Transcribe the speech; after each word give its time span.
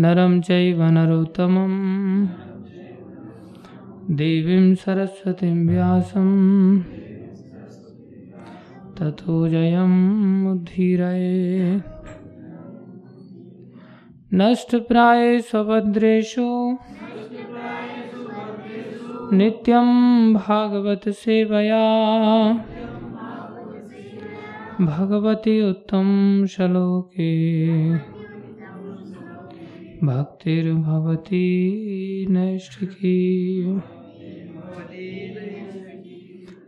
नरं 0.00 0.40
चैव 0.40 0.82
नरोत्तमं 0.82 1.72
देवीं 4.16 4.74
सरस्वतीं 4.74 5.68
व्यासं 5.68 6.28
ततो 8.98 9.48
जयमुद्धीरये 9.48 10.40
नष्टप्राये 14.34 15.40
स्वभद्रेषु। 15.40 16.78
नित्यं 19.32 19.88
भागवतसेवया। 20.34 21.84
भगवती 24.80 25.70
उत्तम 25.70 26.08
श्लोके। 26.46 27.30
भक्तिर्भवती 30.04 32.26
नैष्ठिकी। 32.30 33.80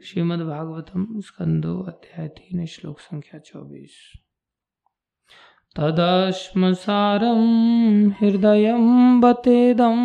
श्रीमद्भागवतम 0.04 1.20
स्कंदो 1.20 1.80
अध्याय 1.80 2.28
तीन 2.28 2.66
श्लोक 2.66 3.00
संख्या 3.00 3.40
चौबीस। 3.40 3.90
तदश्मसारं 5.76 8.10
हृदयं 8.10 9.20
बतेदं 9.20 9.98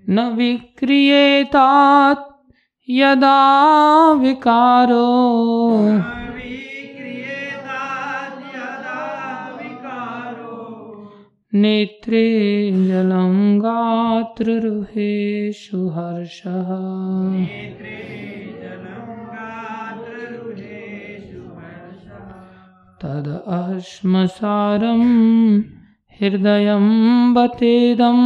न 0.08 0.26
विक्रियेतात् 0.38 2.24
यदा 2.88 3.38
विकारो 4.22 5.10
नेत्रे 11.56 12.70
जलं 12.70 13.58
गात्ररुहेषु 13.58 15.88
हर्षः। 15.88 16.68
तद 23.02 23.42
अश्मसारं 23.46 25.02
हृदयं 26.20 27.34
बतेदं। 27.34 28.20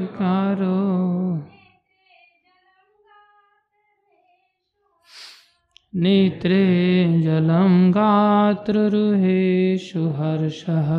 विकारो 0.00 0.78
नेत्रे 5.94 7.22
जलं 7.22 7.90
गात्ररुहेषु 7.90 10.08
हर्षः 10.08 10.90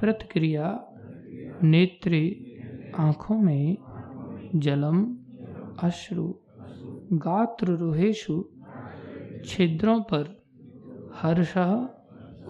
प्रतिक्रिया 0.00 0.88
नेत्रे 1.62 2.22
आँखों 2.98 3.38
में 3.38 3.76
जलम 4.56 5.16
अश्रु 5.82 6.34
गात्र 7.12 7.76
छिद्रों 9.46 10.00
पर 10.02 10.42
हर्ष 11.14 11.56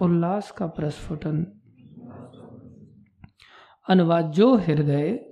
उल्लास 0.02 0.50
का 0.50 0.66
प्रस्फुटन। 0.66 1.46
अनुवाद 3.88 4.30
जो 4.30 4.56
हृदय 4.56 5.26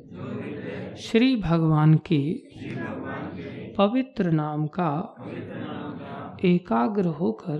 श्री 0.99 1.37
भगवान 1.37 1.95
के 2.13 2.35
पवित्र 3.79 4.31
नाम 4.31 4.67
का 4.67 5.15
एकाग्र 6.45 7.07
होकर 7.07 7.59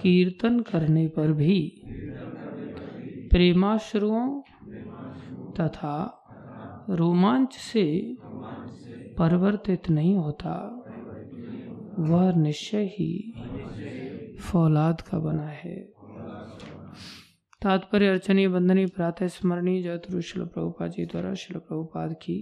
कीर्तन 0.00 0.60
करने 0.60 1.08
पर 1.08 1.32
भी 1.32 1.82
प्रेमाश्रुओं 3.30 4.40
तथा 5.52 5.96
रोमांच 6.90 7.54
से 7.54 8.16
परिवर्तित 9.18 9.90
नहीं 9.90 10.14
होता, 10.16 10.54
वह 11.98 12.32
निश्चय 12.36 12.84
ही 12.84 13.34
फौलाद 14.40 15.00
का 15.00 15.18
बना 15.18 15.46
है। 15.46 15.76
तात्पर्य 17.62 18.08
अर्चनी 18.08 18.48
बंदनी 18.48 18.86
प्रातः 18.86 19.26
स्मरणी 19.26 19.82
जयतरु 19.82 20.20
शिल 20.20 20.44
प्रभुपा 20.44 20.86
जी 20.86 21.06
द्वारा 21.06 21.34
शिल 21.34 21.58
प्रभुपाद 21.58 22.12
की 22.12 22.36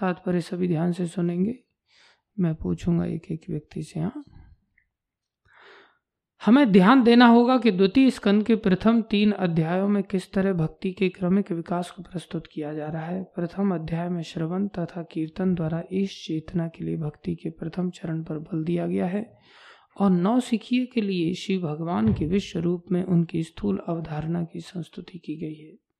तात्पर्य 0.00 0.40
सभी 0.40 0.68
ध्यान 0.68 0.92
से 0.92 1.06
सुनेंगे। 1.06 1.71
मैं 2.40 2.54
पूछूँगा 2.54 3.04
एक 3.04 3.30
एक 3.30 3.50
व्यक्ति 3.50 3.82
से 3.82 4.00
यहाँ 4.00 4.24
हमें 6.42 6.72
ध्यान 6.72 7.02
देना 7.02 7.26
होगा 7.26 7.58
कि 7.58 7.70
द्वितीय 7.70 8.10
स्कंद 8.10 8.46
के 8.46 8.54
प्रथम 8.56 9.02
तीन 9.02 9.32
अध्यायों 9.32 9.88
में 9.88 10.02
किस 10.02 10.32
तरह 10.32 10.52
भक्ति 10.52 10.92
के 10.92 11.08
क्रमिक 11.08 11.52
विकास 11.52 11.90
को 11.90 12.02
प्रस्तुत 12.02 12.46
किया 12.52 12.72
जा 12.74 12.86
रहा 12.86 13.04
है। 13.06 13.22
प्रथम 13.22 13.74
अध्याय 13.74 14.08
में 14.08 14.22
श्रवण 14.22 14.66
तथा 14.68 15.02
कीर्तन 15.02 15.54
द्वारा 15.54 15.82
इस 15.92 16.24
चेतना 16.26 16.68
के 16.68 16.84
लिए 16.84 16.96
भक्ति 16.96 17.34
के 17.34 17.50
प्रथम 17.50 17.90
चरण 17.90 18.22
पर 18.22 18.38
बल 18.38 18.64
दिया 18.64 18.86
गया 18.86 19.06
है 19.06 19.38
और 20.00 20.10
नौ 20.10 20.40
सिखिए 20.40 20.86
के 20.86 21.00
लिए 21.00 21.34
शिव 21.34 21.60
भगवान 21.60 22.12
के 22.14 22.26
विश्व 22.26 22.58
रूप 22.58 22.84
में 22.92 23.04
उनकी 23.04 23.42
स्थूल 23.42 23.78
अवधारणा 23.88 24.44
की 24.44 24.60
संस्तुति 24.60 25.18
की 25.18 25.36
गई 25.36 25.54
है। 25.54 25.91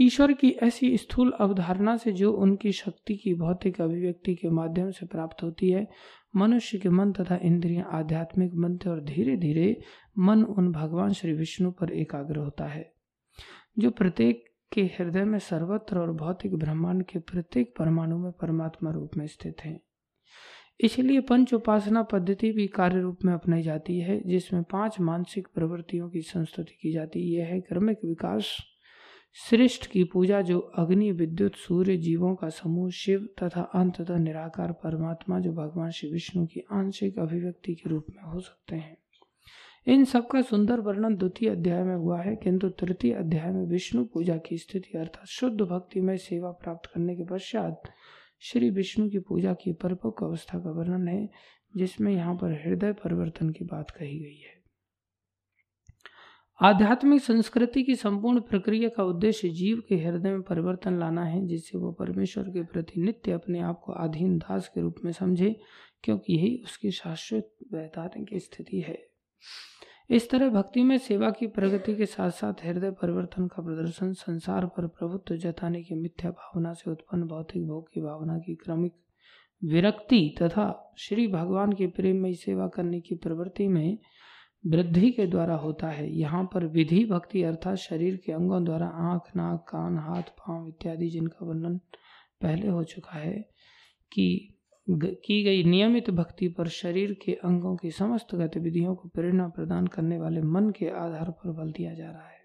ईश्वर 0.00 0.32
की 0.32 0.50
ऐसी 0.50 0.96
स्थूल 0.96 1.32
अवधारणा 1.32 1.96
से 1.96 2.12
जो 2.12 2.32
उनकी 2.32 2.72
शक्ति 2.72 3.16
की 3.16 3.34
भौतिक 3.34 3.80
अभिव्यक्ति 3.80 4.34
के 4.34 4.50
माध्यम 4.50 4.90
से 4.90 5.06
प्राप्त 5.06 5.42
होती 5.42 5.70
है, 5.70 5.88
मनुष्य 6.36 6.78
के 6.78 6.88
मन 6.88 7.12
तथा 7.12 7.38
इंद्रियाँ 7.42 7.88
आध्यात्मिक 7.92 8.54
बनते 8.54 8.90
और 8.90 9.04
धीरे 9.04 9.36
धीरे 9.36 9.80
मन 10.18 10.44
उन 10.44 10.72
भगवान 10.72 11.12
श्री 11.12 11.32
विष्णु 11.32 11.70
पर 11.70 11.90
एकाग्र 11.90 12.36
होता 12.36 12.66
है। 12.66 12.92
जो 13.78 13.90
प्रत्येक 13.90 14.44
के 14.72 14.82
हृदय 14.82 15.24
में 15.24 15.38
सर्वत्र 15.38 15.98
और 15.98 16.12
भौतिक 16.12 16.54
ब्रह्मांड 16.54 17.04
के 17.04 17.18
प्रत्येक 17.18 17.74
परमाणु 17.78 18.18
में 18.18 18.32
परमात्मा 18.32 18.90
रूप 18.90 19.10
में 19.16 19.26
स्थित 19.26 19.56
है। 19.64 19.80
इसलिए 20.80 21.20
पंच 21.20 21.54
उपासना 21.54 22.02
पद्धति 22.02 22.52
भी 22.52 22.66
कार्य 22.66 23.00
रूप 23.00 23.18
में 23.24 23.34
अपनाई 23.34 23.62
जाती 23.62 23.98
है, 23.98 24.22
जिसमें 24.26 24.62
पाँच 24.62 25.00
मानसिक 25.00 25.48
प्रवृत्तियों 25.54 26.10
की 26.10 26.20
संस्तुति 26.20 26.78
की 26.82 26.92
जाती 26.92 27.34
है। 27.34 27.40
यह 27.40 27.54
है 27.54 27.60
क्रमिक 27.60 27.98
विकास 28.04 28.56
श्रेष्ठ 29.46 29.86
की 29.86 30.04
पूजा 30.04 30.40
जो 30.40 30.58
अग्नि, 30.58 31.10
विद्युत, 31.12 31.54
सूर्य, 31.54 31.96
जीवों 31.96 32.34
का 32.34 32.48
समूह, 32.48 32.90
शिव 32.90 33.28
तथा 33.42 33.62
अंततः 33.62 34.16
निराकार 34.16 34.72
परमात्मा 34.72 35.38
जो 35.40 35.52
भगवान 35.52 35.90
श्री 35.90 36.10
विष्णु 36.10 36.46
की 36.46 36.62
आंशिक 36.72 37.18
अभिव्यक्ति 37.18 37.74
के 37.74 37.90
रूप 37.90 38.06
में 38.10 38.32
हो 38.32 38.40
सकते 38.40 38.76
हैं। 38.76 38.96
इन 39.86 40.04
सब 40.04 40.26
का 40.26 40.42
सुंदर 40.42 40.80
वर्णन 40.80 41.16
द्वितीय 41.16 41.48
अध्याय 41.48 41.82
में 41.82 41.94
हुआ 41.96 42.20
है, 42.20 42.36
किंतु 42.36 42.68
तृतीय 42.68 43.12
अध्याय 43.12 43.52
में 43.52 43.64
विष्णु 43.66 44.04
पूजा 44.04 44.36
की 44.36 44.58
स्थिति 44.58 44.98
अर्थात 44.98 45.26
शुद्ध 45.26 45.60
भक्ति 45.60 46.00
में 46.00 46.16
सेवा 46.16 46.50
प्राप्त 46.50 46.90
करने 46.94 47.16
के 47.16 47.24
पश्चात 47.24 47.82
श्री 48.40 48.70
विष्णु 48.70 49.08
की 49.08 49.18
पूजा 49.18 49.54
की 49.54 49.72
परिपक्व 49.72 50.26
अवस्था 50.26 50.58
का 50.58 50.70
वर्णन 50.70 51.08
है, 51.08 51.28
जिसमें 51.76 52.12
यहाँ 52.12 52.34
पर 52.34 52.52
हृदय 52.52 52.92
परिवर्तन 52.92 53.50
की 53.50 53.64
बात 53.64 53.90
कही 53.90 54.18
गई 54.18 54.36
है। 54.36 54.57
आध्यात्मिक 56.62 57.22
संस्कृति 57.22 57.82
की 57.82 57.94
संपूर्ण 57.94 58.40
प्रक्रिया 58.40 58.88
का 58.88 59.02
उद्देश्य 59.02 59.48
जीव 59.48 59.82
के 59.88 59.94
हृदय 59.94 60.30
में 60.30 60.42
परिवर्तन 60.42 60.98
लाना 60.98 61.24
है, 61.24 61.46
जिससे 61.46 61.78
वो 61.78 61.92
परमेश्वर 61.92 62.44
के 62.44 62.62
प्रति 62.62 63.00
नित्य 63.00 63.32
अपने 63.32 63.60
आप 63.60 63.80
को 63.84 63.92
अधीन 63.92 64.38
दास 64.38 64.68
के 64.68 64.80
रूप 64.80 64.94
में 65.04 65.12
समझे, 65.12 65.60
क्योंकि 66.02 66.32
यही 66.32 66.60
उसकी 66.64 66.90
शाश्वत 66.90 67.50
वैधारण 67.72 68.24
की 68.24 68.38
स्थिति 68.38 68.80
है। 68.80 68.98
इस 70.10 70.30
तरह 70.30 70.48
भक्ति 70.48 70.82
में 70.82 70.98
सेवा 70.98 71.30
की 71.30 71.46
प्रगति 71.46 71.94
के 71.94 72.06
साथ 72.06 72.30
साथ 72.30 72.52
हृदय 72.64 72.90
परिवर्तन 72.90 73.46
का 73.46 73.62
प्रदर्शन, 73.62 74.12
संसार 74.12 74.66
पर 74.66 74.86
प्रभुत्व 74.86 75.36
जताने 75.36 75.82
की 75.82 75.94
मिथ्या 75.94 76.30
भावना 76.30 76.72
से 76.72 76.90
उत्पन्न 76.90 77.22
भौतिक 77.22 77.66
भोग 77.66 77.88
की 77.92 78.00
भावना 78.00 78.38
की 78.38 78.54
क्रमिक 78.54 78.92
विरक्ति 79.64 80.34
तथा 80.42 80.94
श्री 80.98 81.26
भगवान 81.26 81.72
के 81.72 81.86
प्रेम 81.86 82.16
में 82.16 82.34
सेवा 82.34 82.66
करने 82.66 83.00
की 83.00 83.14
प्रवृत्ति 83.14 83.68
में 83.68 83.98
वृद्धि 84.64 85.10
के 85.10 85.26
द्वारा 85.26 85.54
होता 85.54 85.88
है। 85.88 86.08
यहाँ 86.10 86.44
पर 86.54 86.64
विधि 86.66 87.04
भक्ति 87.04 87.42
अर्थात 87.42 87.76
शरीर 87.76 88.16
के 88.16 88.32
अंगों 88.32 88.64
द्वारा 88.64 88.86
आँख, 88.86 89.30
नाक, 89.36 89.64
कान, 89.68 89.98
हाथ, 89.98 90.30
पाँव 90.38 90.68
इत्यादि 90.68 91.08
जिनका 91.08 91.46
वर्णन 91.46 91.78
पहले 92.42 92.68
हो 92.68 92.82
चुका 92.84 93.18
है 93.18 93.38
कि 94.12 94.54
की 94.86 95.42
गई 95.44 95.64
नियमित 95.64 96.10
भक्ति 96.10 96.48
पर 96.48 96.68
शरीर 96.68 97.12
के 97.24 97.32
अंगों 97.32 97.76
की 97.76 97.90
समस्त 97.90 98.34
गतिविधियों 98.34 98.94
को 98.94 99.08
प्रेरणा 99.08 99.48
प्रदान 99.48 99.86
करने 99.86 100.18
वाले 100.18 100.42
मन 100.42 100.70
के 100.70 100.88
आधार 100.88 101.30
पर 101.30 101.52
बल 101.52 101.72
दिया 101.72 101.94
जा 101.94 102.10
रहा 102.10 102.28
है। 102.28 102.37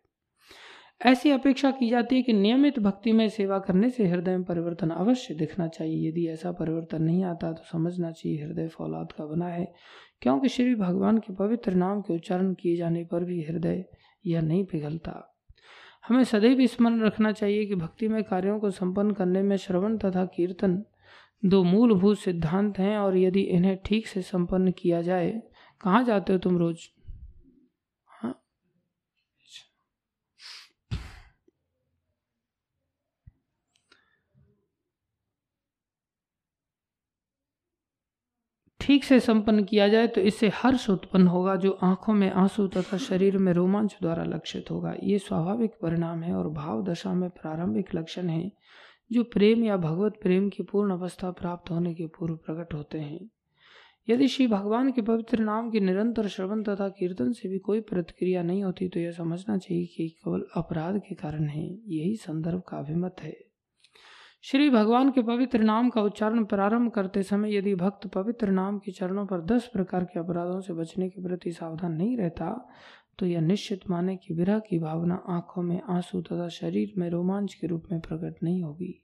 ऐसी 1.03 1.31
अपेक्षा 1.31 1.69
की 1.71 1.89
जाती 1.89 2.15
है 2.15 2.21
कि 2.21 2.33
नियमित 2.33 2.77
भक्ति 2.79 3.11
में 3.11 3.27
सेवा 3.29 3.57
करने 3.59 3.89
से 3.89 4.07
हृदय 4.07 4.31
में 4.31 4.43
परिवर्तन 4.43 4.89
अवश्य 4.89 5.33
दिखना 5.35 5.67
चाहिए। 5.67 6.07
यदि 6.09 6.27
ऐसा 6.27 6.51
परिवर्तन 6.51 7.03
नहीं 7.03 7.23
आता 7.23 7.51
तो 7.51 7.63
समझना 7.71 8.11
चाहिए 8.11 8.43
हृदय 8.43 8.67
फौलाद 8.67 9.11
का 9.11 9.25
बना 9.25 9.47
है, 9.47 9.65
क्योंकि 10.21 10.49
श्री 10.49 10.75
भगवान 10.75 11.17
के 11.17 11.33
पवित्र 11.33 11.73
नाम 11.73 12.01
के 12.01 12.13
उच्चारण 12.13 12.53
किए 12.53 12.75
जाने 12.75 13.03
पर 13.03 13.23
भी 13.23 13.41
हृदय 13.43 13.83
यह 14.25 14.41
नहीं 14.41 14.65
पिघलता। 14.65 15.19
हमें 16.07 16.23
सदैव 16.23 16.65
स्मरण 16.67 17.01
रखना 17.01 17.31
चाहिए 17.31 17.65
कि 17.65 17.75
भक्ति 17.75 18.07
में 18.07 18.23
कार्यों 18.23 18.57
को 18.59 18.71
संपन्न 18.71 19.11
करने 19.11 19.41
में 19.41 19.55
श्रवण 19.57 19.97
तथा 19.97 20.25
कीर्तन 20.25 20.83
दो 21.43 21.63
मूलभूत 21.63 22.17
सिद्धांत 22.19 22.79
हैं 22.79 22.97
और 22.97 23.17
यदि 23.17 23.41
इन्हें 23.41 23.77
ठीक 23.85 24.07
से 24.07 24.21
संपन्न 24.21 24.71
किया 24.71 25.01
जाए, 25.01 25.31
कहाँ 25.81 26.03
जाते 26.03 26.33
हो 26.33 26.39
तुम 26.39 26.57
रोज? 26.57 26.89
ठीक 38.83 39.03
से 39.03 39.19
संपन्न 39.19 39.63
किया 39.63 39.87
जाए 39.87 40.07
तो 40.07 40.21
इससे 40.21 40.47
हर्ष 40.53 40.89
उत्पन्न 40.89 41.27
होगा, 41.27 41.55
जो 41.55 41.71
आँखों 41.83 42.13
में 42.13 42.29
आँसू 42.31 42.67
तथा 42.67 42.97
शरीर 42.97 43.37
में 43.37 43.51
रोमांच 43.53 43.95
द्वारा 44.01 44.23
लक्षित 44.23 44.71
होगा। 44.71 44.93
ये 45.03 45.17
स्वाभाविक 45.19 45.71
परिणाम 45.81 46.23
है 46.23 46.33
और 46.33 46.49
भाव 46.49 46.83
दशा 46.83 47.13
में 47.13 47.29
प्रारंभिक 47.29 47.95
लक्षण 47.95 48.29
है, 48.29 48.51
जो 49.11 49.23
प्रेम 49.23 49.63
या 49.63 49.77
भगवत 49.77 50.17
प्रेम 50.23 50.49
की 50.49 50.63
पूर्ण 50.63 50.93
अवस्था 50.93 51.31
प्राप्त 51.31 51.71
होने 51.71 51.93
के 51.93 52.05
पूर्व 52.07 52.35
प्रकट 52.35 52.73
होते 52.73 52.99
हैं। 52.99 53.29
यदि 54.07 54.27
श्री 54.27 54.47
भगवान 54.47 54.91
के 54.91 55.01
पवित्र 55.01 55.39
नाम 55.39 55.69
के 55.71 55.79
निरंतर 55.79 56.27
श्रवण 56.27 56.63
तथा 56.63 56.87
कीर्तन 56.89 57.31
से 57.31 57.49
भी 57.49 57.59
कोई 57.59 57.81
प्रतिक्रिया 57.81 58.43
नहीं 58.43 58.63
होती 58.63 58.87
तो 58.89 58.99
यह 58.99 59.11
समझना 59.11 59.57
चाहिए 59.57 59.85
कि 59.85 60.09
केवल 60.09 60.45
अपराध 60.55 60.99
के 60.99 61.15
कारण 61.15 61.47
है, 61.47 61.65
यही 61.87 62.15
संदर्भ 62.15 62.61
का 62.67 62.77
अभिमत 62.77 63.21
है। 63.21 63.35
श्री 64.45 64.69
भगवान 64.69 65.11
के 65.11 65.21
पवित्र 65.21 65.59
नाम 65.59 65.89
का 65.89 66.01
उच्चारण 66.01 66.43
प्रारंभ 66.43 66.91
करते 66.91 67.23
समय 67.23 67.55
यदि 67.55 67.75
भक्त 67.75 68.07
पवित्र 68.07 68.51
नाम 68.51 68.79
के 68.79 68.91
चरणों 68.91 69.25
पर 69.25 69.41
दस 69.41 69.69
प्रकार 69.73 70.03
के 70.03 70.19
अपराधों 70.19 70.61
से 70.61 70.73
बचने 70.73 71.09
के 71.09 71.21
प्रति 71.21 71.51
सावधान 71.51 71.93
नहीं 71.93 72.17
रहता 72.17 72.69
तो 73.19 73.25
यह 73.25 73.41
निश्चित 73.41 73.79
माने 73.89 74.15
कि 74.15 74.33
विरह 74.33 74.59
की 74.59 74.79
भावना 74.79 75.23
आँखों 75.29 75.63
में, 75.63 75.81
आँसू 75.89 76.21
तथा 76.21 76.47
शरीर 76.47 76.93
में 76.97 77.09
रोमांच 77.09 77.53
के 77.53 77.67
रूप 77.67 77.83
में 77.91 78.01
प्रकट 78.01 78.43
नहीं 78.43 78.63
होगी। 78.63 79.03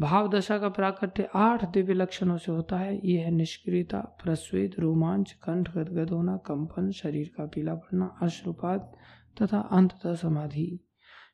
भाव 0.00 0.28
दशा 0.28 0.58
का 0.58 0.68
प्राकट्य 0.68 1.28
आठ 1.34 1.72
दिव्य 1.72 1.94
लक्षणों 1.94 2.38
से 2.38 2.52
होता 2.52 2.76
है। 2.76 3.00
यह 3.04 3.24
है 3.24 3.30
निष्क्रियता, 3.30 4.00
प्रस्वेद, 4.00 4.74
रोमांच, 4.78 5.32
कंठ 5.32 5.70
गदगद 5.70 6.10
होना, 6.10 6.36
कंपन, 6.36 6.90
शरीर 6.90 7.30
का 7.36 7.46
पीला 7.46 7.74
पड़ना 7.74 8.18
अश्रुपात 8.22 8.92
तथा 9.42 9.60
अंततः 9.60 10.14
समाधि। 10.14 10.86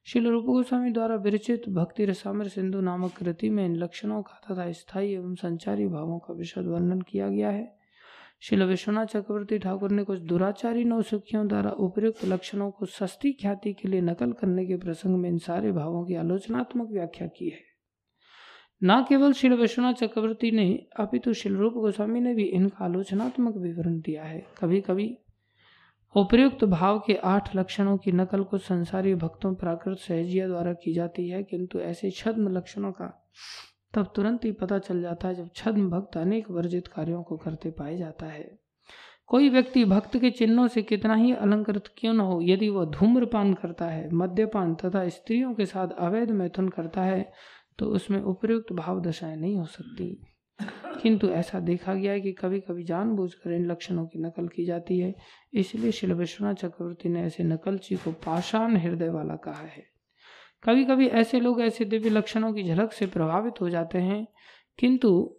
शिल 0.06 0.26
रूप 0.26 0.44
गोस्वामी 0.44 0.90
द्वारा 0.90 1.14
विरचित 1.16 1.68
भक्ति 1.68 2.04
रसामर 2.04 2.48
सिंधु 2.48 2.80
नामक 2.80 3.12
कृति 3.16 3.50
में 3.50 3.64
इन 3.66 3.76
लक्षणों 3.76 4.22
का 4.22 4.40
तथा 4.44 4.72
स्थायी 4.72 5.12
एवं 5.12 5.34
संचारी 5.34 5.86
भावों 5.86 6.18
का 6.18 6.34
विशद 6.34 6.66
वर्णन 6.66 7.00
किया 7.00 7.28
गया 7.28 7.50
है। 7.50 7.78
शिल 8.40 8.62
विश्वनाथ 8.62 9.06
चक्रवर्ती 9.06 9.58
ठाकुर 9.58 9.90
ने 9.90 10.04
कुछ 10.04 10.18
दुराचारी 10.18 10.84
नौसुखियों 10.84 11.48
द्वारा 11.48 11.70
उपयुक्त 11.70 12.24
लक्षणों 12.24 12.70
को 12.70 12.86
सस्ती 12.86 13.32
ख्याति 13.32 13.72
के 13.72 13.88
लिए 13.88 14.00
नकल 14.00 14.32
करने 14.32 14.66
के 14.66 14.76
प्रसंग 14.76 15.16
में 15.16 15.30
इन 15.30 15.38
सारे 15.38 15.72
भावों 15.72 16.04
की 16.04 16.14
आलोचनात्मक 16.14 16.90
व्याख्या 16.90 17.26
की 17.26 17.48
है। 17.48 17.60
न 18.84 19.04
केवल 19.08 19.32
श्री 19.32 19.48
विश्वनाथ 19.48 19.94
चक्रवर्ती 19.94 20.50
ने 20.50 20.86
अपितु 20.96 21.32
शिलरूप 21.32 21.72
गोस्वामी 21.72 22.20
ने 22.20 22.34
भी 22.34 22.44
इनका 22.44 22.84
आलोचनात्मक 22.84 23.56
विवरण 23.56 24.00
दिया 24.00 24.24
है। 24.24 24.46
कभी 24.60 24.80
कभी 24.80 25.18
उपयुक्त 26.16 26.64
भाव 26.64 26.98
के 26.98 27.14
आठ 27.24 27.54
लक्षणों 27.56 27.96
की 27.96 28.12
नकल 28.12 28.42
को 28.42 28.58
संसारी 28.58 29.14
भक्तों 29.14 29.54
प्राकृत 29.54 29.98
सहजिया 29.98 30.46
द्वारा 30.46 30.72
की 30.74 30.92
जाती 30.94 31.28
है, 31.28 31.42
किंतु 31.42 31.78
ऐसे 31.78 32.10
छद्म 32.10 32.48
लक्षणों 32.48 32.92
का 32.92 33.12
तब 33.94 34.12
तुरंत 34.16 34.44
ही 34.44 34.52
पता 34.52 34.78
चल 34.78 35.00
जाता 35.02 35.28
है 35.28 35.34
जब 35.34 35.50
छद्म 35.56 35.88
भक्त 35.90 36.16
अनेक 36.16 36.50
वर्जित 36.50 36.86
कार्यों 36.86 37.22
को 37.22 37.36
करते 37.36 37.70
पाए 37.70 37.96
जाता 37.96 38.26
है। 38.26 38.48
कोई 39.26 39.48
व्यक्ति 39.48 39.84
भक्त 39.84 40.16
के 40.16 40.30
चिन्हों 40.30 40.66
से 40.68 40.82
कितना 40.82 41.14
ही 41.14 41.32
अलंकृत 41.34 41.92
क्यों 41.98 42.14
न 42.14 42.20
हो, 42.20 42.40
यदि 42.42 42.68
वह 42.68 42.84
धूम्रपान 42.90 43.52
करता 43.54 43.86
है, 43.86 44.08
मद्यपान 44.12 44.74
तथा 44.74 45.08
स्त्रियों 45.08 45.52
के 45.54 45.66
साथ 45.66 45.88
अवैध 45.98 46.30
मैथुन 46.30 46.68
करता 46.68 47.02
है 47.02 47.30
तो 47.78 47.86
उसमें 47.86 48.20
उपयुक्त 48.20 48.72
भाव 48.72 49.00
दशाएँ 49.00 49.36
नहीं 49.36 49.56
हो 49.56 49.64
सकती। 49.66 50.08
किंतु 51.02 51.28
ऐसा 51.30 51.58
देखा 51.60 51.94
गया 51.94 52.12
है 52.12 52.20
कि 52.20 52.32
कभी 52.32 52.60
कभी 52.60 52.84
जानबूझकर 52.84 53.52
इन 53.52 53.66
लक्षणों 53.66 54.06
की 54.06 54.18
नकल 54.18 54.48
की 54.48 54.64
जाती 54.64 54.98
है। 54.98 55.14
इसलिए 55.54 55.92
शिल 55.92 56.12
विश्वनाथ 56.12 56.54
चक्रवर्ती 56.54 57.08
ने 57.08 57.22
ऐसे 57.22 57.44
नकलची 57.44 57.96
को 57.96 58.12
पाषाण 58.26 58.76
हृदय 58.76 59.08
वाला 59.08 59.36
कहा 59.36 59.66
है। 59.66 59.84
कभी 60.64 60.84
कभी 60.84 61.06
ऐसे 61.08 61.40
लोग 61.40 61.60
ऐसे 61.60 61.84
दिव्य 61.84 62.10
लक्षणों 62.10 62.52
की 62.52 62.62
झलक 62.64 62.92
से 62.92 63.06
प्रभावित 63.06 63.60
हो 63.60 63.68
जाते 63.70 63.98
हैं, 63.98 64.26
किंतु 64.78 65.36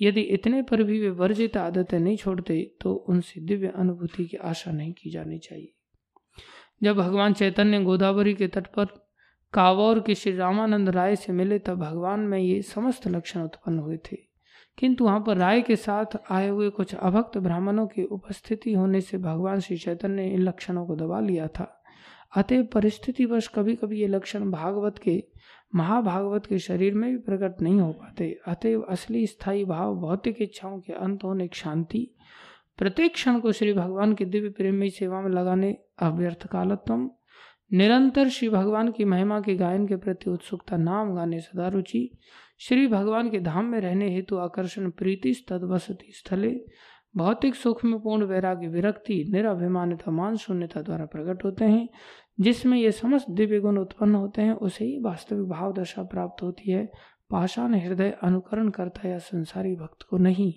यदि 0.00 0.20
इतने 0.20 0.62
पर 0.62 0.82
भी 0.82 1.00
वे 1.00 1.10
वर्जित 1.10 1.56
आदतें 1.56 1.98
नहीं 1.98 2.16
छोड़ते 2.16 2.62
तो 2.80 2.92
उनसे 3.08 3.40
दिव्य 3.40 3.72
अनुभूति 3.76 4.24
की 4.24 4.36
आशा 4.36 4.70
नहीं 4.70 4.92
की 4.92 5.10
जानी 5.10 5.38
चाहिए। 5.38 5.72
जब 6.82 6.96
भगवान 6.96 7.32
चैतन्य 7.32 7.82
गोदावरी 7.82 8.34
के 8.34 8.48
तट 8.48 8.66
पर 8.66 8.84
कावौर 9.52 10.00
के 10.00 10.14
श्री 10.14 10.36
रामानंद 10.36 10.88
राय 10.88 11.16
से 11.16 11.32
मिले, 11.32 11.58
तब 11.58 11.78
भगवान 11.78 12.20
में 12.20 12.38
ये 12.38 12.60
समस्त 12.62 13.08
लक्षण 13.08 13.42
उत्पन्न 13.42 13.78
हुए 13.78 13.96
थे। 14.06 14.31
किंतु 14.78 15.04
वहाँ 15.04 15.20
पर 15.20 15.36
राय 15.36 15.62
के 15.62 15.76
साथ 15.76 16.18
आए 16.30 16.48
हुए 16.48 16.70
कुछ 16.70 16.94
अभक्त 16.94 17.38
ब्राह्मणों 17.38 17.86
की 17.86 18.04
उपस्थिति 18.04 18.72
होने 18.72 19.00
से 19.00 19.18
भगवान 19.18 19.60
श्री 19.60 19.76
चैतन्य 19.76 20.14
ने 20.14 20.28
इन 20.30 20.42
लक्षणों 20.42 20.86
को 20.86 20.96
दबा 20.96 21.20
लिया 21.20 21.46
था। 21.48 21.78
अतएव 22.36 22.64
परिस्थितिवश 22.64 23.48
कभी 23.48 23.74
कभी 23.74 24.00
ये 24.00 24.06
लक्षण 24.06 24.50
भागवत 24.50 24.98
के, 24.98 25.22
महाभागवत 25.74 26.46
के 26.46 26.58
शरीर 26.58 26.94
में 26.94 27.10
भी 27.10 27.18
प्रकट 27.18 27.62
नहीं 27.62 27.80
हो 27.80 27.92
पाते। 27.92 28.40
अतएव 28.46 28.80
असली 28.80 29.26
स्थायी 29.26 29.64
भाव 29.64 29.94
भौतिक 29.96 30.42
इच्छाओं 30.42 30.80
के 30.80 30.92
अंत 30.92 31.24
होने 31.24 31.48
की 31.48 31.58
शांति, 31.58 32.14
प्रत्येक 32.78 33.14
क्षण 33.14 33.40
को 33.40 33.52
श्री 33.52 33.72
भगवान 33.72 34.14
के 34.14 34.24
दिव्य 34.24 34.48
प्रेमी 34.48 34.90
सेवा 34.90 35.20
में 35.20 35.30
लगाने 35.30 35.76
अव्यर्थ 36.02 36.46
कालत्म 36.46 37.10
निरंतर 37.72 38.28
श्री 38.28 38.48
भगवान 38.48 38.90
की 38.90 39.04
महिमा 39.04 39.40
के 39.40 39.54
गायन 39.54 39.86
के 39.86 39.96
प्रति 39.96 40.30
उत्सुकता 40.30 40.76
नाम 40.76 41.14
गाने 41.14 41.40
सदा 41.40 41.68
रुचि 41.68 42.18
श्री 42.58 42.86
भगवान 42.86 43.30
के 43.30 43.40
धाम 43.40 43.64
में 43.64 43.80
रहने 43.80 44.14
हेतु 44.14 44.36
आकर्षण, 44.36 44.90
प्रीति 44.90 45.44
तदवसति 45.48 46.12
स्थले, 46.12 46.64
भौतिक 47.16 47.54
सुख 47.54 47.84
में 47.84 48.00
पूर्ण 48.00 48.24
वैराग्य, 48.24 48.68
विरक्ति, 48.68 49.24
निराभिमानता, 49.30 50.10
मान 50.10 50.36
शून्यता 50.36 50.82
द्वारा 50.82 51.04
प्रकट 51.04 51.44
होते 51.44 51.64
हैं। 51.64 51.88
जिसमें 52.40 52.78
ये 52.78 52.92
समस्त 52.92 53.26
दिव्य 53.30 53.60
गुण 53.60 53.78
उत्पन्न 53.78 54.14
होते 54.14 54.42
हैं, 54.42 54.52
उसे 54.52 54.84
ही 54.84 55.00
वास्तविक 55.00 55.48
भाव 55.48 55.72
दशा 55.72 56.02
प्राप्त 56.02 56.42
होती 56.42 56.70
है। 56.70 56.92
पाषाण 57.30 57.74
हृदय 57.74 58.18
अनुकरण 58.22 58.68
करता 58.68 59.08
या 59.08 59.18
संसारी 59.18 59.74
भक्त 59.74 60.02
को 60.02 60.18
नहीं। 60.18 60.54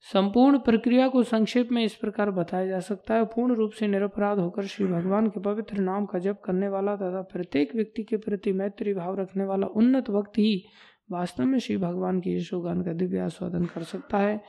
संपूर्ण 0.00 0.58
प्रक्रिया 0.58 1.08
को 1.08 1.22
संक्षेप 1.22 1.68
में 1.72 1.84
इस 1.84 1.94
प्रकार 1.94 2.30
बताया 2.30 2.66
जा 2.66 2.80
सकता 2.80 3.14
है। 3.14 3.24
पूर्ण 3.24 3.54
रूप 3.54 3.70
से 3.70 3.86
निरपराध 3.86 4.38
होकर 4.38 4.62
श्री 4.62 4.86
भगवान 4.86 5.28
के 5.28 5.40
पवित्र 5.40 5.78
नाम 5.78 6.06
का 6.06 6.18
जप 6.18 6.40
करने 6.44 6.68
वाला 6.68 6.96
तथा 6.96 7.22
प्रत्येक 7.22 7.74
व्यक्ति 7.76 8.02
के 8.02 8.16
प्रति 8.16 8.52
मैत्री 8.52 8.94
भाव 8.94 9.20
रखने 9.20 9.44
वाला 9.44 9.66
उन्नत 9.66 10.10
भक्त 10.10 10.38
ही 10.38 10.64
वास्तव 11.10 11.44
में 11.44 11.58
श्री 11.58 11.76
भगवान 11.76 12.20
के 12.20 12.36
यशोगान 12.36 12.82
का 12.82 12.92
दिव्य 12.92 13.18
आस्वादन 13.18 13.64
कर 13.64 13.82
सकता 13.82 14.18
है। 14.18 14.40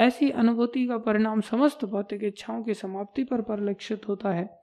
ऐसी 0.00 0.30
अनुभूति 0.30 0.86
का 0.86 0.98
परिणाम 0.98 1.40
समस्त 1.40 1.84
भौतिक 1.84 2.24
इच्छाओं 2.24 2.62
की 2.62 2.74
समाप्ति 2.74 3.24
पर 3.24 3.40
परिलक्षित 3.40 4.08
होता 4.08 4.30
है। 4.30 4.62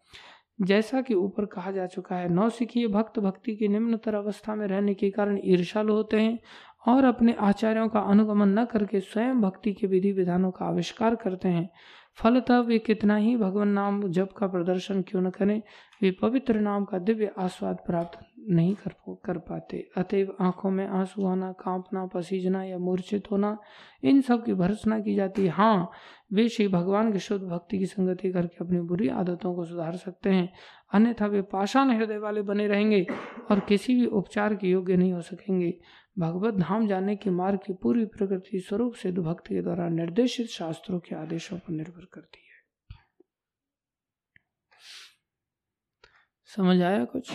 जैसा 0.62 1.02
कि 1.02 1.14
ऊपर 1.14 1.46
कहा 1.46 1.72
जा 1.72 1.86
चुका 1.86 2.16
है, 2.16 2.30
नौसिखीय 2.30 2.88
भक्त 2.88 3.20
भक्ति 3.20 3.56
की 3.56 3.68
निम्नतर 3.68 4.16
अवस्था 4.16 4.56
में 4.56 4.68
रहने 4.68 4.94
के 4.94 5.10
कारण 5.10 5.40
ईर्षालु 5.46 5.94
होते 5.94 6.22
हैं 6.22 6.40
और 6.88 7.06
अपने 7.06 7.34
आचार्यों 7.34 7.88
का 7.88 8.00
अनुगमन 8.00 8.60
न 8.60 8.66
करके 8.66 9.00
स्वयं 9.00 9.42
भक्ति 9.42 9.74
के 9.74 9.88
विधि 9.88 10.12
विधानों 10.12 10.52
का 10.52 10.66
आविष्कार 10.66 11.16
करते 11.16 11.50
हैं। 11.50 11.70
फलतः 12.16 12.60
वे 12.60 12.80
कितना 12.80 13.16
ही 13.16 13.38
भगवान 13.38 13.68
नाम 13.68 14.12
जप 14.12 14.30
का 14.38 14.48
प्रदर्शन 14.48 15.02
क्यों 15.02 15.22
न 15.22 15.30
करें, 15.30 15.62
वे 16.02 16.12
पवित्र 16.12 16.60
नाम 16.60 16.86
का 16.86 16.98
दिव्य 16.98 17.32
आस्वाद 17.38 17.78
प्राप्त 17.86 18.20
नहीं 18.50 18.76
कर 18.76 19.16
कर 19.26 19.38
पाते। 19.38 19.90
अतएव 19.98 20.36
आँखों 20.42 20.72
में 20.72 20.88
आँसू 20.88 21.28
आना, 21.28 21.52
कांपना, 21.52 22.06
पसीजना 22.06 22.64
या 22.64 22.78
मूर्छित 22.78 23.24
होना, 23.32 23.58
इन 24.04 24.22
सब 24.22 24.46
की 24.46 24.54
भर्सना 24.54 25.00
की 25.00 25.16
जाती 25.16 25.42
है। 25.42 25.50
हाँ 25.50 25.90
वे 26.34 26.50
श्री 26.50 26.68
भगवान 26.68 27.12
की 27.12 27.20
शुद्ध 27.20 27.46
भक्ति 27.46 27.78
की 27.78 27.86
संगति 27.86 28.32
करके 28.32 28.66
अपनी 28.66 28.80
बुरी 28.80 29.08
आदतों 29.08 29.56
को 29.56 29.66
सुधार 29.66 29.96
सकते 29.96 30.30
हैं। 30.30 30.54
अन्यथा 30.94 31.26
वे 31.26 31.42
पाषाण 31.42 31.90
हृदय 31.90 32.18
वाले 32.18 32.42
बने 32.42 32.68
रहेंगे 32.68 33.08
और 33.52 33.60
किसी 33.60 33.96
भी 33.96 34.06
उपचार 34.06 34.56
के 34.56 34.68
योग्य 34.68 34.96
नहीं 34.96 35.14
हो 35.14 35.22
सकेंगे। 35.22 35.80
भगवत 36.18 36.54
धाम 36.54 36.88
जाने 36.88 37.16
के 37.16 37.30
मार्ग 37.30 37.60
की 37.66 37.74
पूरी 37.74 38.06
प्रकृति 38.06 38.60
स्वरूप 38.60 38.94
से 38.94 39.12
भक्त 39.12 39.48
के 39.48 39.62
द्वारा 39.62 39.90
निर्देशित 39.90 40.48
शास्त्रों 40.48 41.00
के 41.00 41.16
आदेशों 41.16 41.58
पर 41.58 41.74
निर्भर 41.74 42.08
करती 42.14 42.38
है। 42.38 42.50
समझ 46.46 46.82
आया 46.82 47.06
कुछ? 47.06 47.32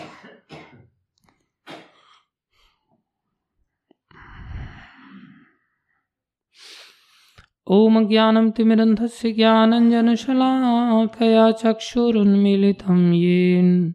ओम 7.66 8.08
ज्ञानम 8.08 8.50
तिमिरन्धस्य 8.50 9.32
ज्ञानञ्जनशलाकया 9.32 11.50
चक्षुरुन्मीलितं 11.50 13.12
येन। 13.12 13.94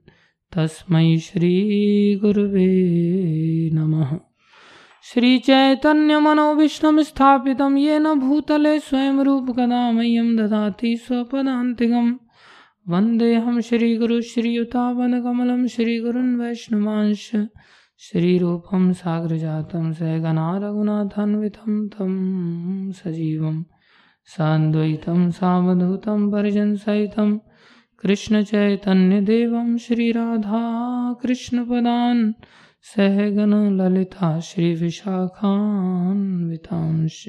तस्मै 0.55 1.17
श्रीगुरुवे 1.17 3.69
नमः। 3.73 4.28
श्रीचैतन्यमनोविष्णं 5.09 7.03
स्थापितं 7.03 7.77
येन 7.77 8.13
भूतले 8.13 8.79
स्वयं 8.79 9.19
रूपकदा 9.19 9.91
मह्यं 9.91 10.35
ददाति 10.35 10.97
स्वपदान्तिकं। 10.97 12.13
वन्देऽहं 12.89 13.61
श्रीगुरुश्रीयुतावनकमलं 13.61 15.67
श्रीगुरुन् 15.67 16.39
वैष्णवांश 16.39 17.31
श्रीरूपं 17.97 18.93
साग्रजातं 18.93 19.93
सहगना 19.93 20.57
रघुनाथान्वितं 20.57 21.87
तं 21.87 22.91
सजीवं। 22.91 23.63
सान्द्वैतं 24.25 25.31
सावधूतं 25.31 26.31
परिजनसहितं 26.31 27.37
कृष्णचैतन्यदेवं 27.99 29.77
श्रीराधाकृष्णपदान् 29.77 32.33
सहगन 32.81 33.81
ललिता 33.81 34.39
श्री 34.39 34.75
विशाखान्वितांश 34.75 37.27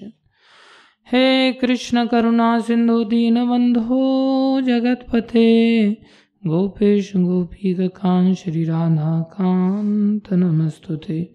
हे 1.13 1.53
कृष्ण 1.53 2.07
करुणा 2.07 2.61
सिंधु 2.61 3.05
दीन 3.05 3.35
बंधो 3.35 4.61
जगतपथे 4.61 5.91
गोपेश 6.47 7.17
गोपीकांत 7.17 8.37
श्री 8.37 8.65
राधा 8.65 9.23
कांत 9.23 10.33
नमस्तुते। 10.33 11.33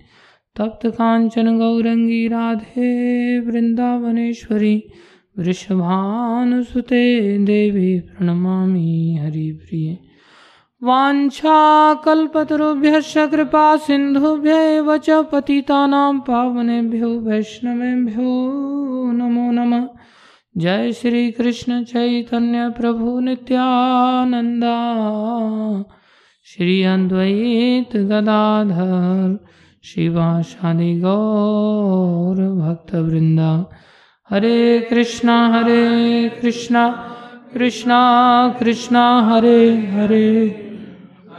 तप्त 0.60 0.88
कांचन 0.88 1.58
गौरंगी 1.58 2.28
राधे 2.28 3.40
वृंदावनेश्वरी, 3.40 4.84
वृषभानुसुते 5.38 7.38
देवी 7.38 8.00
प्रणमामि 8.00 9.18
हरिप्रिय। 9.22 10.05
वाञ्छाकल्पतरुभ्यश्च 10.86 13.32
कृपा 13.32 13.76
सिन्धुभ्य 13.76 14.52
एव 14.52 14.98
च 14.98 15.10
पावनेभ्यो 16.28 17.20
वैष्णवेभ्यो 17.20 18.32
नमो 19.12 19.52
नमः। 19.52 19.88
जय 20.58 20.92
श्री 20.92 21.32
कृष्ण 21.32 21.84
चैतन्य 21.84 22.70
प्रभु 22.70 23.20
नित्यानंदा 23.20 24.78
श्री 26.46 26.84
गदाधर 28.12 29.40
शिवाशादि 29.84 31.00
गौर 31.00 32.62
भक्तवृंदा 32.62 33.66
हरे 34.30 34.88
कृष्णा 34.90 35.48
हरे 35.48 36.30
कृष्णा 36.42 37.12
कृष्णा 37.54 38.00
कृष्णा, 38.60 39.30
हरे 39.30 39.92
हरे। 39.92 40.65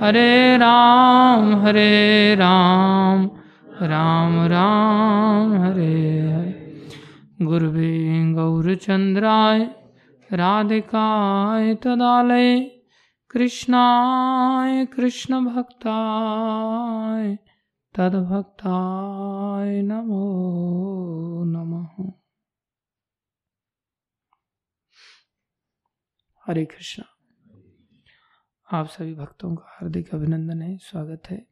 हरे 0.00 0.56
राम 0.56 1.66
हरे 1.66 2.34
राम 2.34 3.30
राम 3.82 4.46
राम, 4.46 5.62
हरे 5.62 6.20
हरे। 6.20 6.88
गुरुवे 7.42 8.32
गौरचंद्राय, 8.32 9.60
राधिकाय 10.32 11.74
तदालय, 11.74 12.60
कृष्णाय 13.30 14.86
कृष्ण 14.86 15.44
भक्ताय 15.44 17.38
तद्भक्ताय 17.94 19.82
नमो 19.82 20.24
नमः। 21.44 22.12
हरे 26.46 26.64
कृष्णा। 26.64 27.09
आप 28.72 28.88
सभी 28.88 29.14
भक्तों 29.14 29.56
का 29.56 29.64
हार्दिक 29.68 30.14
अभिनंदन 30.14 30.62
है, 30.62 30.78
स्वागत 30.78 31.22
है। 31.30 31.46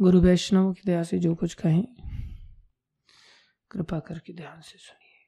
गुरु 0.00 0.20
वैष्णव 0.20 0.72
की 0.72 0.82
दया 0.86 1.02
से 1.02 1.18
जो 1.18 1.34
कुछ 1.34 1.54
कहें, 1.54 1.84
कृपा 3.70 3.98
करके 3.98 4.32
ध्यान 4.32 4.60
से 4.60 4.78
सुनिए। 4.78 5.22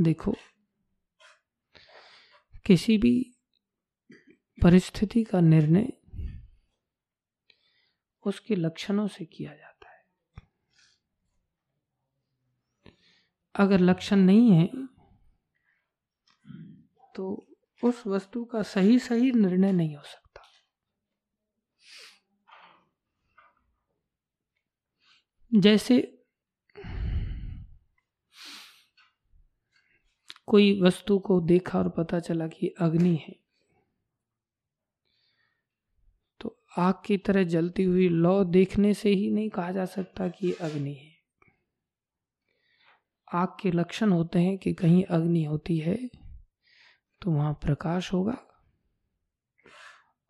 देखो, 0.00 0.34
किसी 2.66 2.98
भी 2.98 3.36
परिस्थिति 4.62 5.24
का 5.24 5.40
निर्णय 5.40 5.92
उसके 8.26 8.54
लक्षणों 8.54 9.08
से 9.08 9.24
किया 9.24 9.54
जाता 9.54 9.90
है। 9.90 10.04
अगर 13.54 13.80
लक्षण 13.80 14.16
नहीं 14.16 14.50
है 14.50 14.99
तो 17.20 17.46
उस 17.82 18.02
वस्तु 18.06 18.44
का 18.44 18.62
सही 18.62 18.98
सही 18.98 19.30
निर्णय 19.32 19.72
नहीं 19.72 19.96
हो 19.96 20.02
सकता। 20.02 20.42
जैसे 25.52 26.00
कोई 30.46 30.80
वस्तु 30.80 31.18
को 31.18 31.40
देखा 31.40 31.78
और 31.78 31.88
पता 31.88 32.20
चला 32.20 32.46
कि 32.48 32.68
अग्नि 32.80 33.14
है 33.16 33.34
तो 36.40 36.56
आग 36.78 37.02
की 37.06 37.18
तरह 37.18 37.44
जलती 37.44 37.84
हुई 37.84 38.08
लौ 38.08 38.44
देखने 38.44 38.94
से 38.94 39.10
ही 39.10 39.30
नहीं 39.30 39.50
कहा 39.50 39.72
जा 39.72 39.84
सकता 39.84 40.28
कि 40.28 40.52
अग्नि 40.52 40.94
है। 40.94 41.10
आग 43.28 43.56
के 43.60 43.70
लक्षण 43.70 44.12
होते 44.12 44.38
हैं 44.38 44.58
कि 44.58 44.72
कहीं 44.72 45.04
अग्नि 45.04 45.44
होती 45.44 45.78
है 45.78 45.98
तो 47.22 47.30
वहाँ 47.30 47.52
प्रकाश 47.54 48.12
होगा 48.12 48.36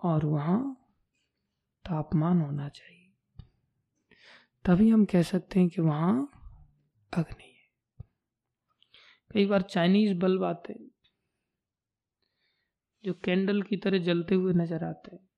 और 0.01 0.25
वहाँ 0.27 0.61
तापमान 1.85 2.41
होना 2.41 2.69
चाहिए। 2.69 2.99
तभी 4.65 4.89
हम 4.91 5.05
कह 5.05 5.23
सकते 5.23 5.61
हैं 5.61 5.69
कि 5.69 5.83
वहाँ 5.83 6.13
अग्नि 7.13 7.45
है। 7.45 8.05
कई 9.31 9.47
बार 9.47 9.63
चाइनीज़ 9.63 10.15
बल्ब 10.19 10.45
आते 10.45 10.73
हैं, 10.73 10.89
जो 13.05 13.15
कैंडल 13.25 13.63
की 13.63 13.77
तरह 13.77 13.99
जलते 13.99 14.35
हुए 14.35 14.53
नज़र 14.55 14.85
आते 14.85 15.15
हैं, 15.17 15.29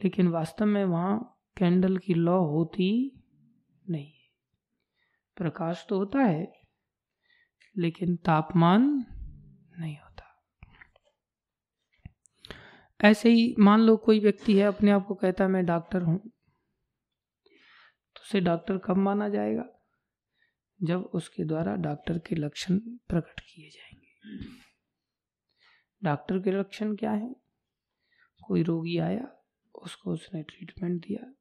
लेकिन 0.00 0.28
वास्तव 0.28 0.66
में 0.66 0.84
वहाँ 0.84 1.18
कैंडल 1.56 1.96
की 1.98 2.14
लौ 2.14 2.38
होती 2.46 2.90
नहीं 3.84 4.12
प्रकाश 5.36 5.84
तो 5.88 5.98
होता 5.98 6.18
है, 6.20 6.52
लेकिन 7.76 8.16
तापमान 8.16 9.04
नहीं 9.78 9.98
होता। 9.98 10.22
ऐसे 13.04 13.30
ही 13.30 13.54
मान 13.58 13.80
लो 13.80 13.96
कोई 13.96 14.20
व्यक्ति 14.20 14.56
है, 14.56 14.66
अपने 14.66 14.90
आप 14.90 15.06
को 15.06 15.14
कहता 15.14 15.44
है, 15.44 15.50
मैं 15.50 15.66
डॉक्टर 15.66 16.02
हूँ। 16.02 16.18
तो 18.14 18.20
उसे 18.20 18.40
डॉक्टर 18.40 18.78
कब 18.78 18.96
माना 18.96 19.28
जाएगा? 19.28 19.68
जब 20.82 21.00
उसके 21.02 21.44
द्वारा 21.44 21.76
डॉक्टर 21.76 22.18
के 22.18 22.36
लक्षण 22.36 22.78
प्रकट 22.78 23.40
किए 23.40 23.70
जाएँगे। 23.70 24.06
डॉक्टर 26.04 26.38
के 26.38 26.50
लक्षण 26.50 26.96
क्या 26.96 27.10
है? 27.10 27.36
कोई 28.46 28.62
रोगी 28.62 28.98
आया, 28.98 29.44
उसको 29.74 30.12
उसने 30.12 30.42
ट्रीटमेंट 30.42 31.06
दिया, 31.06 31.32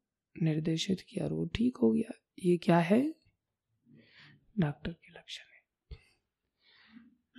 निर्देशित 0.44 1.02
किया, 1.10 1.26
और 1.26 1.34
वो 1.34 1.46
ठीक 1.46 1.78
हो 1.78 1.92
गया। 1.92 2.14
ये 2.40 2.58
क्या 2.58 2.78
है? 2.78 3.16
डॉक्टर 4.60 4.92
के 4.92 5.12
लक्षण 5.12 5.55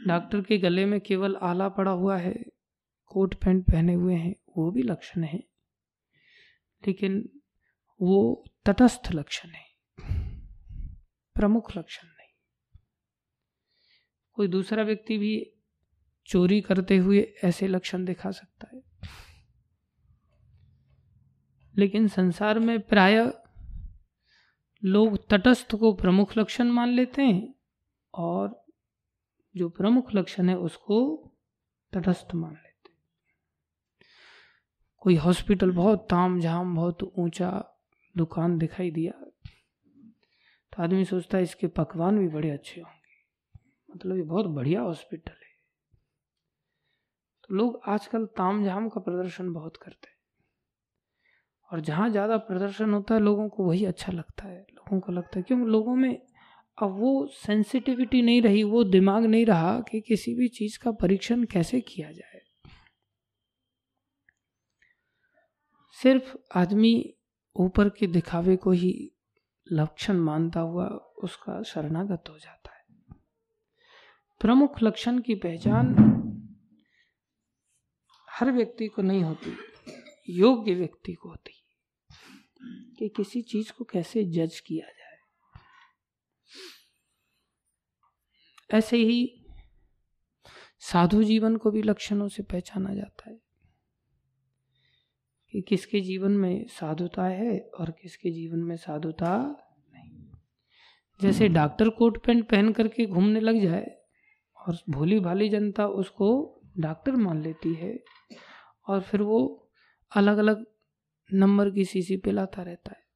डॉक्टर 0.04 0.42
के 0.42 0.58
गले 0.58 0.86
में 0.86 1.00
केवल 1.00 1.36
आला 1.36 1.68
पड़ा 1.68 1.90
हुआ 1.90 2.16
है, 2.16 2.44
कोट 3.06 3.34
पैंट 3.34 3.66
पहने 3.66 3.94
हुए 3.94 4.14
हैं, 4.14 4.34
वो 4.56 4.70
भी 4.70 4.82
लक्षण 4.82 5.24
है। 5.24 5.38
लेकिन 6.86 7.40
वो 8.02 8.44
तटस्थ 8.64 9.12
लक्षण 9.12 9.48
है, 9.48 9.66
प्रमुख 11.34 11.76
लक्षण 11.76 12.08
नहीं। 12.08 12.28
कोई 14.32 14.48
दूसरा 14.48 14.82
व्यक्ति 14.82 15.18
भी 15.18 15.52
चोरी 16.26 16.60
करते 16.60 16.96
हुए 16.96 17.34
ऐसे 17.44 17.68
लक्षण 17.68 18.04
दिखा 18.04 18.30
सकता 18.30 18.70
है। 18.74 18.82
लेकिन 21.76 22.08
संसार 22.08 22.58
में 22.58 22.80
प्राय 22.80 23.32
लोग 24.84 25.28
तटस्थ 25.28 25.74
को 25.74 25.94
प्रमुख 25.94 26.38
लक्षण 26.38 26.64
मान 26.64 26.88
लेते 26.88 27.22
हैं 27.22 27.54
और 28.14 28.65
जो 29.56 29.68
प्रमुख 29.68 30.14
लक्षण 30.14 30.48
है 30.48 30.56
उसको 30.58 30.98
तटस्थ 31.92 32.34
मान 32.34 32.52
लेते 32.52 32.90
कोई 35.02 35.16
हॉस्पिटल 35.16 35.70
बहुत 35.70 36.06
ताम 36.10 36.40
झाम 36.40 36.74
बहुत 36.76 37.02
ऊँचा 37.02 37.50
दुकान 38.14 38.58
दिखाई 38.58 38.90
दिया 38.90 39.12
तो 40.72 40.82
आदमी 40.82 41.04
सोचता 41.04 41.38
है 41.38 41.44
इसके 41.44 41.66
पकवान 41.66 42.18
भी 42.18 42.28
बड़े 42.28 42.50
अच्छे 42.50 42.80
होंगे। 42.80 43.14
मतलब 43.88 44.16
ये 44.16 44.22
बहुत 44.22 44.46
बढ़िया 44.46 44.80
हॉस्पिटल 44.80 45.32
है। 45.32 45.54
तो 47.44 47.54
लोग 47.54 47.80
आजकल 47.86 48.26
ताम 48.26 48.64
झाम 48.64 48.88
का 48.88 49.00
प्रदर्शन 49.00 49.52
बहुत 49.52 49.76
करते 49.76 50.08
हैं। 50.08 50.16
और 51.70 51.80
जहाँ 51.80 52.08
ज़्यादा 52.10 52.36
प्रदर्शन 52.36 52.92
होता 52.94 53.14
है, 53.14 53.20
लोगों 53.20 53.48
को 53.48 53.64
वही 53.64 53.84
अच्छा 53.84 54.12
लगता 54.12 54.48
है। 54.48 54.60
लोगों 54.60 55.00
को 55.00 55.12
लगता 55.12 55.38
है, 55.38 55.42
क्यों? 55.42 55.60
लोगों 55.60 55.94
में 55.96 56.26
अब 56.78 56.98
वो 56.98 57.26
सेंसिटिविटी 57.26 58.22
नहीं 58.22 58.42
रही, 58.42 58.62
वो 58.62 58.84
दिमाग 58.84 59.24
नहीं 59.24 59.46
रहा 59.46 59.80
कि 59.80 60.00
किसी 60.00 60.34
भी 60.34 60.48
चीज़ 60.48 60.78
का 60.78 60.90
परीक्षण 60.92 61.44
कैसे 61.44 61.80
किया 61.80 62.12
जाए। 62.12 62.40
सिर्फ़ 66.02 66.36
आदमी 66.54 67.14
ऊपर 67.56 67.88
के 67.88 68.06
दिखावे 68.06 68.56
को 68.56 68.70
ही 68.70 69.12
लक्षण 69.72 70.16
मानता 70.16 70.60
हुआ 70.60 70.86
उसका 71.22 71.62
शरणागत 71.62 72.24
हो 72.28 72.38
जाता 72.38 72.70
है। 72.70 72.84
प्रमुख 74.40 74.82
लक्षण 74.82 75.18
की 75.18 75.34
पहचान 75.34 75.94
हर 78.30 78.52
व्यक्ति 78.52 78.86
को 78.86 79.02
नहीं 79.02 79.22
होती, 79.22 79.56
योग्य 80.28 80.74
व्यक्ति 80.74 81.12
को 81.12 81.28
होती 81.28 81.52
कि 82.98 83.08
किसी 83.08 83.42
चीज़ 83.42 83.72
को 83.72 83.84
कैसे 83.84 84.24
जज 84.24 84.60
किया 84.60 84.86
जाए। 84.86 84.95
ऐसे 88.70 88.96
ही 88.96 89.44
साधु 90.78 91.22
जीवन 91.22 91.56
को 91.56 91.70
भी 91.70 91.82
लक्षणों 91.82 92.28
से 92.28 92.42
पहचाना 92.42 92.94
जाता 92.94 93.30
है 93.30 93.40
कि 95.52 95.60
किसके 95.60 96.00
जीवन 96.00 96.32
में 96.32 96.66
साधुता 96.66 97.24
है 97.24 97.58
और 97.58 97.90
किसके 97.90 98.30
जीवन 98.30 98.58
में 98.58 98.76
साधुता 98.76 99.46
नहीं। 99.94 100.24
जैसे 101.20 101.48
डॉक्टर 101.48 101.88
कोट 101.88 102.26
पैंट 102.26 102.48
पहन 102.48 102.72
करके 102.72 103.06
घूमने 103.06 103.40
लग 103.40 103.60
जाए 103.62 104.02
और 104.56 104.78
भोली 104.90 105.20
भाली 105.20 105.48
जनता 105.48 105.86
उसको 105.86 106.60
डॉक्टर 106.78 107.12
मान 107.12 107.42
लेती 107.42 107.74
है 107.74 108.04
और 108.88 109.00
फिर 109.00 109.22
वो 109.22 109.68
अलग 110.16 110.38
अलग 110.38 110.66
नंबर 111.32 111.70
की 111.70 111.84
शीशी 111.84 112.16
पिलाता 112.16 112.62
रहता 112.62 112.90
है। 112.90 113.06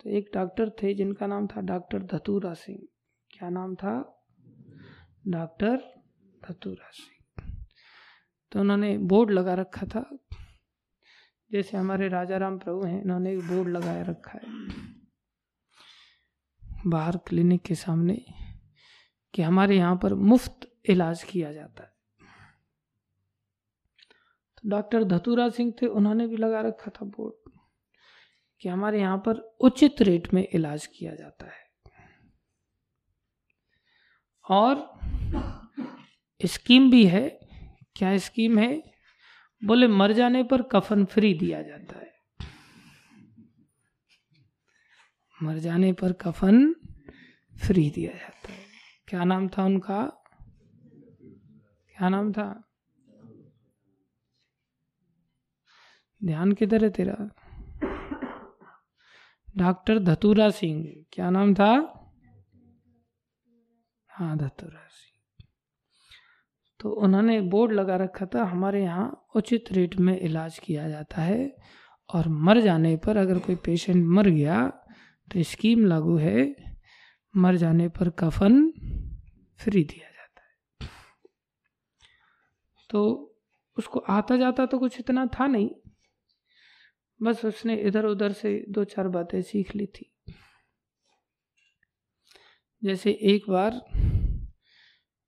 तो 0.00 0.10
एक 0.10 0.30
डॉक्टर 0.34 0.70
थे 0.70 0.94
जिनका 0.94 1.26
नाम 1.26 1.46
था 1.46 1.60
डॉक्टर 1.60 2.02
धतूरा 2.02 2.54
सिंह। 2.54 2.78
क्या 3.30 3.50
नाम 3.50 3.74
था? 3.74 4.17
डॉक्टर 5.26 6.02
धतूरा 6.44 6.90
सिंह। 6.90 7.54
तो 8.52 8.60
उन्होंने 8.60 8.98
बोर्ड 8.98 9.30
लगा 9.30 9.54
रखा 9.54 9.86
था। 9.86 10.18
जैसे 11.52 11.76
हमारे 11.76 12.08
राजा 12.08 12.36
राम 12.36 12.58
प्रभु 12.58 12.82
हैं, 12.84 13.02
इन्होंने 13.02 13.36
बोर्ड 13.36 13.68
लगाया 13.68 14.02
रखा 14.02 14.38
है। 14.38 14.42
बाहर 16.86 17.16
क्लिनिक 17.16 17.62
के 17.62 17.74
सामने 17.74 18.24
कि 19.34 19.42
हमारे 19.42 19.76
यहाँ 19.76 19.96
पर 19.96 20.14
मुफ़्त 20.14 20.80
इलाज 20.90 21.22
किया 21.22 21.52
जाता 21.52 21.82
है। 21.82 21.96
तो 24.56 24.68
डॉक्टर 24.68 25.04
धतूरा 25.04 25.48
सिंह 25.48 25.74
थे, 25.82 25.86
उन्होंने 25.86 26.26
भी 26.26 26.36
लगा 26.36 26.60
रखा 26.60 26.90
था 26.90 27.04
बोर्ड 27.04 27.52
कि 28.60 28.68
हमारे 28.68 29.00
यहाँ 29.00 29.18
पर 29.18 29.56
उचित 29.60 30.02
रेट 30.02 30.34
में 30.34 30.48
इलाज 30.54 30.86
किया 30.86 31.14
जाता 31.14 31.46
है। 31.46 31.68
और 34.50 34.97
स्कीम 36.44 36.90
भी 36.90 37.06
है। 37.06 37.28
क्या 37.96 38.18
स्कीम 38.18 38.58
है? 38.58 38.82
बोले, 39.64 39.86
मर 39.86 40.12
जाने 40.12 40.42
पर 40.42 40.62
कफन 40.62 41.04
फ्री 41.04 41.34
दिया 41.34 41.62
जाता 41.62 41.98
है। 41.98 42.14
मर 45.42 45.58
जाने 45.58 45.92
पर 45.92 46.12
कफन 46.12 46.72
फ्री 47.66 47.90
दिया 47.90 48.12
जाता 48.12 48.52
है। 48.52 48.64
क्या 49.08 49.24
नाम 49.24 49.48
था 49.48 49.64
उनका? 49.64 50.24
क्या 51.96 52.08
नाम 52.08 52.32
था? 52.32 52.64
ध्यान 56.24 56.52
किधर 56.52 56.84
है 56.84 56.90
तेरा? 56.90 57.30
डॉक्टर 59.56 59.98
धतूरा 59.98 60.50
सिंह। 60.50 61.04
क्या 61.12 61.30
नाम 61.30 61.54
था? 61.54 61.70
हाँ 64.08 64.36
धतूरा 64.36 64.88
सिंह। 64.88 65.07
तो 66.80 66.90
उन्होंने 66.96 67.40
बोर्ड 67.42 67.72
लगा 67.72 67.96
रखा 67.96 68.26
था, 68.26 68.44
हमारे 68.44 68.82
यहाँ 68.82 69.30
उचित 69.36 69.72
रेट 69.72 69.94
में 69.96 70.18
इलाज 70.18 70.58
किया 70.58 70.88
जाता 70.88 71.22
है 71.22 71.56
और 72.10 72.28
मर 72.28 72.60
जाने 72.60 72.96
पर 72.96 73.16
अगर 73.16 73.38
कोई 73.38 73.56
पेशेंट 73.64 74.04
मर 74.06 74.28
गया 74.28 74.66
तो 75.28 75.42
स्कीम 75.44 75.84
लागू 75.86 76.16
है, 76.16 76.54
मर 77.34 77.56
जाने 77.56 77.88
पर 77.90 78.10
कफन 78.18 78.70
फ्री 79.60 79.82
दिया 79.84 80.08
जाता 80.08 80.42
है। 80.42 80.90
तो 82.90 83.00
उसको 83.76 83.98
आता 84.10 84.36
जाता 84.36 84.66
तो 84.66 84.78
कुछ 84.78 84.98
इतना 85.00 85.26
था 85.34 85.46
नहीं, 85.46 85.68
बस 87.20 87.44
उसने 87.44 87.74
इधर 87.78 88.04
उधर 88.06 88.32
से 88.32 88.64
दो 88.68 88.84
चार 88.84 89.08
बातें 89.08 89.40
सीख 89.42 89.74
ली 89.76 89.86
थी। 89.88 90.10
जैसे 92.82 93.10
एक 93.10 93.50
बार 93.50 93.80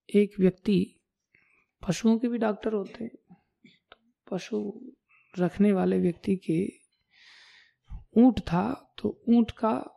एक 0.09 0.41
व्यक्ति 0.41 0.79
पशुओं 1.88 2.19
के 2.19 2.29
भी 2.29 2.38
डॉक्टर 2.38 2.73
होते 2.73 3.05
हैं। 3.05 3.37
तो 3.66 3.99
पशु 4.31 4.81
रखने 5.38 5.73
वाले 5.73 5.99
व्यक्ति 5.99 6.37
के 6.37 6.73
ऊँट 8.16 8.40
था 8.40 8.95
तो 8.99 9.23
ऊँट 9.29 9.51
का 9.51 9.97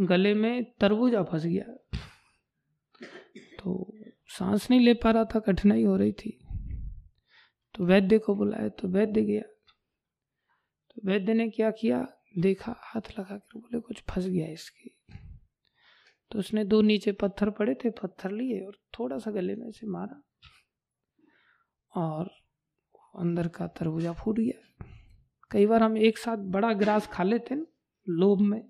गले 0.00 0.34
में 0.34 0.64
तरबूजा 0.80 1.22
फंस 1.22 1.44
गया। 1.46 1.64
तो 3.58 3.94
सांस 4.26 4.70
नहीं 4.70 4.80
ले 4.80 4.94
पा 4.94 5.10
रहा 5.10 5.24
था, 5.24 5.38
कठिनाई 5.38 5.82
हो 5.82 5.96
रही 5.96 6.12
थी। 6.12 6.38
तो 7.74 7.84
वैद्य 7.84 8.18
को 8.18 8.34
बुलाया 8.34 8.68
तो 8.68 8.88
वैद्य 8.88 9.22
गया। 9.22 9.42
तो 10.90 11.02
वैद्य 11.04 11.34
ने 11.34 11.50
क्या 11.50 11.70
किया? 11.70 12.06
देखा, 12.38 12.74
हाथ 12.78 13.00
लगा 13.00 13.36
कर 13.36 13.58
बोले, 13.58 13.80
कुछ 13.80 14.02
फंस 14.10 14.26
गया 14.26 14.46
इसकी। 14.46 14.96
तो 16.30 16.38
उसने 16.38 16.64
दो 16.64 16.82
नीचे 16.82 17.12
पत्थर 17.12 17.50
पड़े 17.50 17.74
थे, 17.74 17.90
पत्थर 17.90 18.30
लिए 18.30 18.60
और 18.60 18.78
थोड़ा 18.98 19.18
सा 19.18 19.30
गले 19.30 19.54
में 19.54 19.70
से 19.70 19.86
मारा। 19.86 20.22
और 21.94 22.30
अंदर 23.14 23.48
का 23.48 23.66
तरबूजा 23.68 24.12
फूट 24.12 24.38
गया। 24.38 24.86
कई 25.50 25.66
बार 25.66 25.82
हम 25.82 25.96
एक 25.98 26.18
साथ 26.18 26.36
बड़ा 26.52 26.72
ग्रास 26.74 27.06
खा 27.06 27.22
लेते 27.22 27.54
हैं 27.54 27.66
लोभ 28.06 28.40
में। 28.42 28.62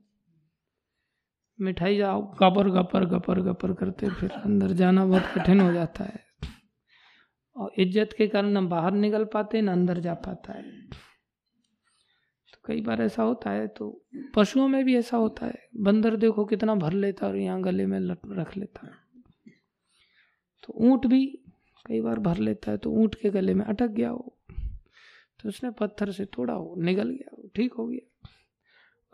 मिठाई 1.59 1.97
जाओ, 1.97 2.23
गपर 2.35 2.69
गपर 2.71 3.05
गपर 3.07 3.41
गपर 3.43 3.73
करते 3.75 4.09
फिर 4.11 4.31
अंदर 4.33 4.73
जाना 4.75 5.05
बहुत 5.07 5.23
कठिन 5.35 5.61
हो 5.61 5.73
जाता 5.73 6.05
है। 6.05 6.23
और 7.57 7.73
इज़्ज़त 7.79 8.15
के 8.19 8.27
कारण 8.29 8.57
हम 8.57 8.69
बाहर 8.69 8.93
निकल 8.93 9.25
पाते, 9.25 9.61
न 9.63 9.69
अंदर 9.69 9.99
जा 10.01 10.15
पाता 10.17 10.53
है। 10.53 10.63
तो 12.53 12.59
कई 12.65 12.81
बार 12.81 13.03
ऐसा 13.03 13.23
होता 13.23 13.51
है 13.51 13.67
तो 13.69 13.91
पशुओं 14.35 14.67
में 14.69 14.85
भी 14.85 14.97
ऐसा 14.97 15.17
होता 15.17 15.47
है। 15.47 15.69
बंदर 15.81 16.17
देखो 16.17 16.45
कितना 16.45 16.75
भर 16.75 16.93
लेता 16.95 17.27
है 17.27 17.33
और 17.33 17.39
यहाँ 17.39 17.61
गले 17.63 17.87
में 17.87 17.99
रख 18.31 18.57
लेता 18.57 18.87
है। 18.87 18.93
तो 20.63 20.75
ऊँट 20.83 21.07
भी 21.07 21.23
कई 21.87 22.01
बार 22.01 22.19
भर 22.19 22.37
लेता 22.37 22.71
है 22.71 22.79
तो 22.79 22.91
ऊँट 22.91 23.15
के 23.15 23.31
गले 23.31 23.55
में 23.55 23.65
अटक 23.65 23.89
गया 23.89 24.13
वो 24.13 24.37
तो 25.41 25.49
उसने 25.49 25.71
पत्थर 25.71 26.11
से 26.11 26.25
तोड़ा 26.25 26.55
वो 26.55 26.75
निगल 26.79 27.11
गया 27.11 27.37
वो 27.39 27.51
ठीक 27.55 27.73
हो 27.73 27.87
गया। 27.87 28.29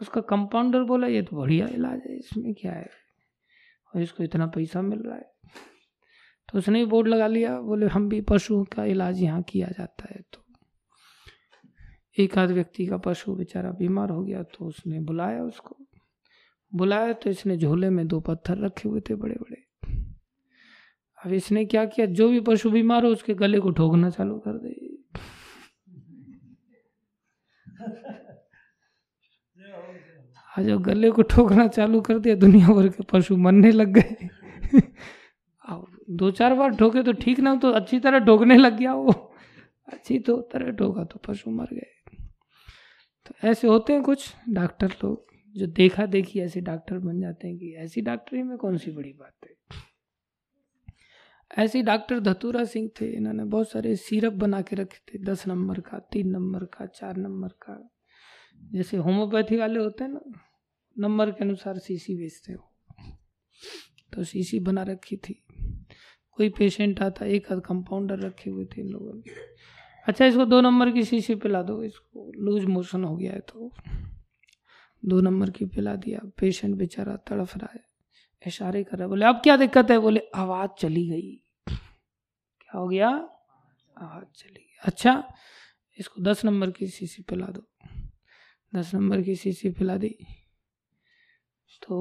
उसका 0.00 0.20
कंपाउंडर 0.20 0.83
बोला, 0.83 1.06
ये 1.06 1.22
तो 1.22 1.37
बढ़िया 1.37 1.66
इलाज 1.66 2.00
है, 2.06 2.16
इसमें 2.16 2.54
क्या 2.54 2.72
है? 2.72 2.88
और 3.94 4.02
इसको 4.02 4.24
इतना 4.24 4.46
पैसा 4.46 4.83
मिल 4.83 4.98
रहा 4.98 5.16
है। 5.16 5.33
तो 6.48 6.59
उसने 6.59 6.78
भी 6.78 6.85
बोर्ड 6.85 7.09
लगा 7.09 7.26
लिया, 7.26 7.61
बोले, 7.61 7.87
हम 7.87 8.09
भी 8.09 8.20
पशु 8.20 8.62
का 8.64 8.85
इलाज 8.85 9.22
यहाँ 9.22 9.42
किया 9.42 9.68
जाता 9.68 10.09
है। 10.11 10.20
तो 10.33 10.44
एक 12.18 12.38
आध 12.38 12.50
व्यक्ति 12.50 12.87
का 12.87 12.96
पशु 12.96 13.35
बेचारा 13.35 13.70
बीमार 13.70 14.11
हो 14.11 14.22
गया 14.22 14.42
तो 14.42 14.64
उसने 14.64 15.00
बुलाया 15.00 15.42
उसको। 15.42 15.76
बुलाया 16.72 17.12
तो 17.12 17.30
इसने 17.30 17.56
झोले 17.56 17.90
में 17.90 18.06
दो 18.06 18.20
पत्थर 18.20 18.59
रखे 18.59 18.88
हुए 18.88 19.00
थे 19.00 19.14
बड़े 19.14 19.35
बड़े 19.35 19.62
अब 21.22 21.33
इसने 21.33 21.64
क्या 21.64 21.85
किया? 21.85 22.06
जो 22.09 22.28
भी 22.28 22.40
पशु 22.40 22.70
बीमार 22.70 23.04
हो, 23.04 23.11
उसके 23.11 23.35
गले 23.35 23.59
को 23.61 23.70
ठोकना 23.70 24.11
चालू 24.11 24.38
कर 24.38 24.59
दे। 24.59 24.88
आज 30.52 30.70
गले 30.83 31.11
को 31.11 31.22
ठोकना 31.24 31.66
चालू 31.68 32.00
कर 32.00 32.18
दिया, 32.18 32.35
दुनिया 32.37 32.68
भर 32.68 32.88
के 32.88 33.02
पशु 33.12 33.37
मरने 33.37 33.70
लग 33.70 33.92
गए। 33.92 34.28
दो 36.11 36.30
चार 36.30 36.54
बार 36.54 36.74
ठोके 36.76 37.02
तो 37.02 37.12
ठीक 37.14 37.40
ना 37.40 37.54
तो 37.56 37.70
अच्छी 37.70 37.98
तरह 38.00 38.18
ठोकने 38.18 38.56
लग 38.56 38.76
गया 38.78 38.94
वो। 38.94 39.12
अच्छी 39.88 40.18
तो 40.18 40.37
तरह 40.52 40.70
ठोका 40.72 41.04
तो 41.04 41.20
पशु 41.28 41.50
मर 41.50 41.68
गए। 41.72 42.24
तो 43.26 43.35
ऐसे 43.48 43.68
होते 43.68 43.92
हैं 43.92 44.02
कुछ 44.02 44.35
डॉक्टर 44.48 44.94
लोग, 45.04 45.26
जो 45.54 45.66
देखा 45.66 46.06
देखी 46.06 46.40
ऐसे 46.40 46.61
डॉक्टर 46.61 46.98
बन 46.98 47.20
जाते 47.20 47.48
हैं 47.48 47.56
कि 47.59 47.74
ऐसी 47.76 48.00
डॉक्टरी 48.00 48.42
में 48.42 48.56
कौन 48.59 48.76
सी 48.76 48.90
बड़ी 48.90 49.12
बात 49.12 49.35
है? 49.44 49.54
ऐसे 51.58 51.82
डॉक्टर 51.82 52.20
धतूरा 52.20 52.64
सिंह 52.64 52.90
थे, 53.00 53.06
इन्होंने 53.06 53.44
बहुत 53.44 53.70
सारे 53.70 53.96
सिरप 53.96 54.32
बना 54.32 54.62
के 54.62 54.76
रखे 54.76 54.98
थे, 54.98 55.22
दस 55.24 55.46
नंबर 55.46 55.80
का, 55.80 55.98
तीन 55.98 56.28
नंबर 56.28 56.64
का, 56.64 56.86
चार 56.86 57.16
नंबर 57.16 57.48
का। 57.48 57.96
जैसे 58.72 58.96
होम्योपैथी 58.96 59.56
वाले 59.56 59.80
होते 59.80 60.04
हैं 60.04 60.10
ना, 60.10 60.20
नंबर 60.98 61.30
के 61.30 61.44
अनुसार 61.44 61.78
सीसी 61.78 62.16
बेचते 62.16 62.52
हो। 62.52 62.74
तो 64.12 64.24
सीसी 64.24 64.60
बना 64.60 64.82
रखी 64.82 65.16
थी। 65.16 65.46
कोई 66.30 66.48
पेशेंट 66.48 67.00
आता, 67.00 67.26
एक 67.26 67.52
आध 67.52 67.60
कंपाउंडर 67.60 68.18
रखे 68.18 68.50
हुए 68.50 68.64
थे 68.64 68.80
इन 68.80 68.88
लोगों 68.88 69.14
ने। 69.14 69.22
अच्छा 70.06 70.26
इसको 70.26 70.44
दो 70.44 70.60
नंबर 70.60 70.90
की 70.90 71.04
शीशी 71.04 71.34
पिला 71.34 71.62
दो, 71.62 71.82
इसको 71.82 72.32
लूज 72.36 72.64
मोशन 72.64 73.04
हो 73.04 73.16
गया 73.16 73.32
है 73.32 73.40
तो। 73.40 73.74
दो 75.04 75.20
नंबर 75.20 75.50
की 75.50 75.64
पिला 75.64 75.94
दिया 75.94 76.20
पेशेंट 76.40 76.74
बेचारा 76.76 77.16
तड़फ 77.16 77.56
रहा 77.56 77.72
है। 77.74 77.89
इशारे 78.46 78.85
कर 78.85 78.98
रहा 78.98 79.09
बोले, 79.09 79.26
अब 79.26 79.37
क्या 79.37 79.57
दिक्कत 79.57 79.90
है? 79.90 79.98
बोले, 79.98 80.20
आवाज़ 80.35 80.70
चली 80.70 81.09
गई। 81.09 81.37
क्या 82.61 82.79
हो 82.79 82.88
गया? 82.88 83.09
आवाज़ 83.98 84.24
चली 84.24 84.55
गई। 84.55 84.76
अच्छा 84.85 85.35
इसको 85.98 86.22
दस 86.22 86.44
नंबर 86.44 86.70
की 86.70 86.87
शीशी 86.87 87.22
पिला 87.22 87.46
दो। 87.46 87.66
दस 88.74 88.94
नंबर 88.94 89.22
की 89.22 89.37
शीशी 89.37 89.70
पिला 89.70 89.96
दी। 89.96 90.18
तो 91.83 91.96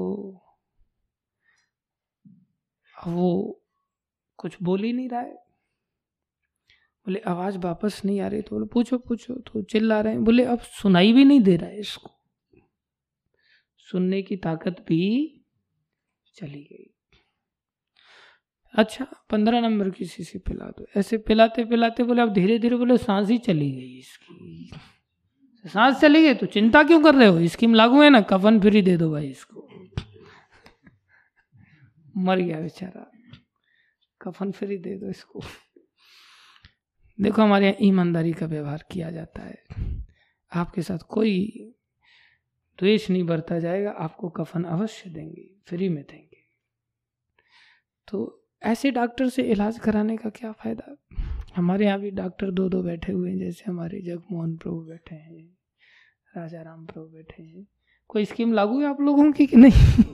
वो 3.06 3.56
कुछ 4.36 4.56
बोल 4.62 4.82
ही 4.82 4.92
नहीं 4.92 5.08
रहा 5.08 5.20
है। 5.20 5.34
बोले, 7.06 7.18
आवाज़ 7.18 7.58
वापस 7.58 8.02
नहीं 8.04 8.20
आ 8.20 8.26
रही। 8.26 8.42
तो 8.42 8.56
बोले, 8.56 8.66
पूछो 8.66 8.98
पूछो। 8.98 9.34
तो 9.34 9.62
चिल्ला 9.62 10.00
रहे 10.00 10.12
हैं। 10.12 10.24
बोले, 10.24 10.44
अब 10.44 10.58
सुनाई 10.58 11.12
भी 11.12 11.24
नहीं 11.24 11.40
दे 11.40 11.56
रहा 11.56 11.70
है 11.70 11.80
इसको। 11.80 12.10
सुनने 13.78 14.22
की 14.22 14.36
ताकत 14.36 14.84
भी 14.88 15.36
चली 16.34 16.62
गई 16.62 16.90
अच्छा 18.74 19.06
पंद्रह 19.30 19.60
नंबर 19.60 19.90
की 19.90 20.04
शीशी 20.04 20.38
पिला 20.38 20.64
दो। 20.64 20.86
ऐसे 20.96 21.18
पिलाते 21.18 21.64
पिलाते 21.64 22.02
बोले, 22.02 22.22
अब 22.22 22.32
धीरे 22.32 22.58
धीरे 22.58 22.76
बोले, 22.76 22.96
सांस 22.96 23.28
ही 23.28 23.38
चली 23.38 23.70
गई 23.72 23.98
इसकी। 23.98 24.70
सांस 25.64 26.00
चली 26.00 26.22
गई 26.22 26.34
तो 26.34 26.46
चिंता 26.46 26.82
क्यों 26.82 27.02
कर 27.02 27.14
रहे 27.14 27.28
हो? 27.28 27.46
स्कीम 27.46 27.74
लागू 27.74 28.02
है 28.02 28.10
ना, 28.10 28.20
कफन 28.20 28.60
फ्री 28.60 28.82
दे 28.82 28.96
दो 28.96 29.10
भाई 29.10 29.28
इसको। 29.28 29.68
मर 32.16 32.38
गया 32.38 32.60
बेचारा। 32.60 33.10
कफन 34.20 34.52
फ्री 34.52 34.78
दे 34.78 34.94
दो 34.98 35.10
इसको। 35.10 35.40
देखो 37.20 37.42
हमारे 37.42 37.66
यहाँ 37.66 37.76
ईमानदारी 37.82 38.32
का 38.32 38.46
व्यवहार 38.46 38.84
किया 38.92 39.10
जाता 39.10 39.42
है। 39.42 39.64
आपके 40.52 40.82
साथ 40.82 40.98
कोई 40.98 41.34
द्वेष 42.80 43.10
नहीं 43.10 43.24
बरता 43.24 43.58
जाएगा, 43.58 43.90
आपको 43.90 44.28
कफन 44.28 44.64
अवश्य 44.64 45.10
देंगे 45.10 45.50
फ्री 45.66 45.88
में 45.88 46.02
देंगे। 46.02 46.42
तो 48.08 48.46
ऐसे 48.62 48.90
डॉक्टर 48.90 49.28
से 49.28 49.42
इलाज 49.42 49.78
कराने 49.78 50.16
का 50.16 50.30
क्या 50.30 50.52
फ़ायदा? 50.52 50.96
हमारे 51.56 51.84
यहाँ 51.84 52.00
भी 52.00 52.10
डॉक्टर 52.10 52.50
दो 52.50 52.68
दो 52.68 52.82
बैठे 52.82 53.12
हुए 53.12 53.30
हैं, 53.30 53.38
जैसे 53.38 53.64
हमारे 53.66 54.00
जगमोहन 54.00 54.56
प्रभु 54.56 54.80
बैठे 54.80 55.14
हैं 55.14 55.56
राजा 56.36 56.62
राम 56.62 56.86
प्रभु 56.86 57.06
बैठे 57.06 57.42
हैं। 57.42 57.66
कोई 58.08 58.24
स्कीम 58.24 58.52
लागू 58.52 58.80
है 58.80 58.86
आप 58.86 59.00
लोगों 59.00 59.32
की 59.32 59.46
कि 59.46 59.56
नहीं? 59.56 60.04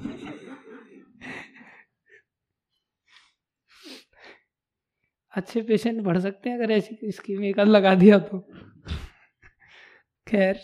अच्छे 5.32 5.62
पेशेंट 5.62 6.02
बढ़ 6.02 6.18
सकते 6.18 6.50
हैं 6.50 6.56
अगर 6.56 6.70
ऐसी 6.70 7.12
स्कीम 7.12 7.44
एक 7.44 7.60
लगा 7.60 7.94
दिया 7.94 8.18
तो। 8.18 8.38
खैर। 10.26 10.60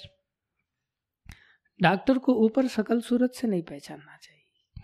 डॉक्टर 1.82 2.18
को 2.18 2.34
ऊपर 2.34 2.66
सकल 2.66 3.00
सूरत 3.00 3.32
से 3.32 3.46
नहीं 3.46 3.62
पहचानना 3.62 4.16
चाहिए। 4.16 4.82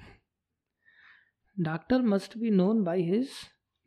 Doctor 1.61 2.03
must 2.03 2.39
be 2.39 2.51
known 2.51 2.85
by 2.85 3.01
his 3.01 3.31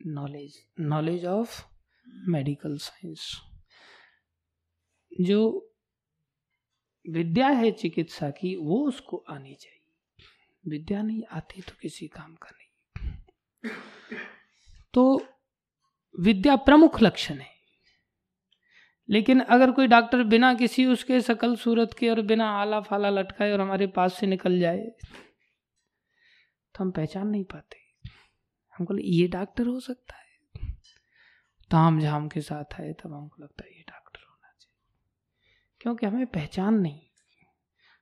knowledge 0.06 0.66
knowledge 0.80 1.24
of 1.24 1.64
medical 2.08 2.76
science. 2.76 3.40
जो 5.20 5.68
विद्या 7.10 7.48
है 7.48 7.72
चिकित्सा 7.72 8.30
की, 8.30 8.56
वो 8.56 8.88
उसको 8.88 9.16
आनी 9.16 9.54
चाहिए। 9.54 9.78
विद्या 10.66 11.02
नहीं 11.02 11.22
आती 11.30 11.60
तो 11.60 11.72
किसी 11.80 12.08
काम 12.08 12.34
का 12.34 12.50
नहीं। 12.50 12.68
तो 14.94 15.26
विद्या 16.20 16.56
प्रमुख 16.56 17.02
लक्षण 17.02 17.38
है। 17.38 17.51
लेकिन 19.08 19.40
अगर 19.40 19.70
कोई 19.70 19.86
डॉक्टर 19.86 20.22
बिना 20.22 20.54
किसी 20.54 20.86
उसके 20.86 21.20
सकल 21.20 21.56
सूरत 21.56 21.96
के 21.98 22.10
और 22.10 22.20
बिना 22.20 22.50
आला 22.50 22.80
फाला 22.80 23.10
लटकाए 23.10 23.52
और 23.52 23.60
हमारे 23.60 23.86
पास 23.86 24.14
से 24.14 24.26
निकल 24.26 24.60
जाए 24.60 24.92
तो 26.74 26.84
हम 26.84 26.90
पहचान 26.90 27.28
नहीं 27.28 27.44
पाते। 27.44 27.76
हमको 28.78 28.98
ये 28.98 29.28
डॉक्टर 29.28 29.66
हो 29.66 29.80
सकता 29.80 30.14
है। 30.14 30.22
ताम 31.70 32.00
झाम 32.00 32.28
के 32.28 32.40
साथ 32.40 32.80
आए, 32.80 32.92
तब 32.92 33.12
हमको 33.12 33.42
लगता 33.42 33.64
है, 33.64 33.76
ये 33.76 33.84
डॉक्टर 33.88 34.20
होना 34.30 34.54
चाहिए। 34.60 34.98
क्योंकि 35.80 36.06
हमें 36.06 36.26
पहचान 36.26 36.74
नहीं। 36.74 37.00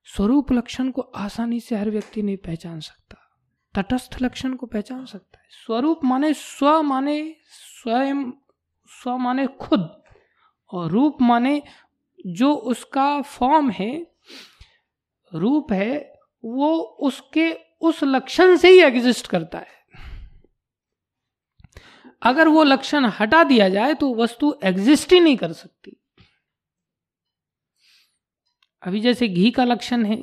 स्वरूप 0.04 0.52
लक्षण 0.52 0.90
को 0.90 1.00
आसानी 1.00 1.60
से 1.60 1.76
हर 1.76 1.90
व्यक्ति 1.90 2.22
नहीं 2.22 2.36
पहचान 2.36 2.80
सकता। 2.80 3.16
तटस्थ 3.74 4.22
लक्षण 4.22 4.54
को 4.54 4.66
पहचान 4.66 5.04
सकता 5.04 5.38
है। 5.38 5.46
स्वरूप 5.50 6.00
माने 6.04 6.34
स्व 6.34 6.82
माने 6.82 7.36
स्वयं, 7.42 8.30
स्व 8.86 9.16
माने 9.16 9.46
खुद। 9.46 9.99
और 10.72 10.90
रूप 10.90 11.22
माने 11.22 11.62
जो 12.26 12.52
उसका 12.52 13.20
फॉर्म 13.22 13.70
है, 13.70 14.06
रूप 15.32 15.72
है, 15.72 15.98
वो 16.44 16.76
उसके 17.00 17.52
उस 17.80 18.02
लक्षण 18.04 18.56
से 18.56 18.70
ही 18.70 18.80
एग्जिस्ट 18.80 19.26
करता 19.26 19.58
है। 19.58 19.78
अगर 22.22 22.48
वो 22.48 22.62
लक्षण 22.64 23.04
हटा 23.20 23.42
दिया 23.44 23.68
जाए 23.68 23.94
तो 23.94 24.14
वस्तु 24.14 24.52
एग्जिस्ट 24.64 25.12
ही 25.12 25.20
नहीं 25.20 25.36
कर 25.36 25.52
सकती। 25.52 25.96
अभी 28.82 29.00
जैसे 29.00 29.28
घी 29.28 29.50
का 29.50 29.64
लक्षण 29.64 30.04
है 30.04 30.16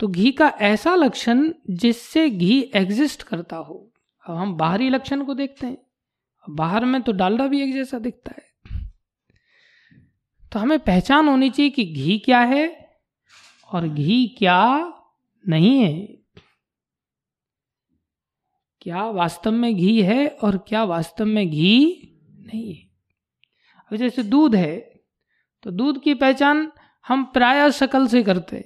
तो 0.00 0.08
घी 0.08 0.32
का 0.32 0.48
ऐसा 0.60 0.94
लक्षण 0.94 1.52
जिससे 1.70 2.28
घी 2.30 2.60
एग्जिस्ट 2.74 3.22
करता 3.22 3.56
हो। 3.56 3.92
अब 4.24 4.36
हम 4.36 4.54
बाहरी 4.56 4.88
लक्षण 4.90 5.24
को 5.24 5.34
देखते 5.34 5.66
हैं। 5.66 5.78
बाहर 6.44 6.84
में 6.84 7.00
तो 7.02 7.12
डालडा 7.12 7.46
भी 7.46 7.62
एक 7.62 7.72
जैसा 7.74 7.98
दिखता 7.98 8.32
है। 8.36 8.53
तो 10.54 10.60
हमें 10.60 10.78
पहचान 10.78 11.28
होनी 11.28 11.48
चाहिए 11.50 11.70
कि 11.70 11.84
घी 11.84 12.18
क्या 12.18 12.40
है 12.40 12.66
और 13.68 13.88
घी 13.88 14.26
क्या 14.38 14.58
नहीं 15.44 15.78
है। 15.78 15.94
क्या 18.82 19.04
वास्तव 19.10 19.52
में 19.52 19.74
घी 19.76 20.02
है 20.02 20.26
और 20.28 20.58
क्या 20.58 20.84
वास्तव 20.84 21.24
में 21.24 21.50
घी 21.50 21.80
नहीं 22.46 22.74
है। 22.74 22.82
अब 23.90 23.96
जैसे 23.96 24.22
दूध 24.22 24.54
है 24.54 24.76
तो 25.62 25.70
दूध 25.70 26.02
की 26.02 26.14
पहचान 26.14 26.70
हम 27.06 27.24
प्राय 27.32 27.70
शकल 27.72 28.06
से 28.06 28.22
करते 28.22 28.60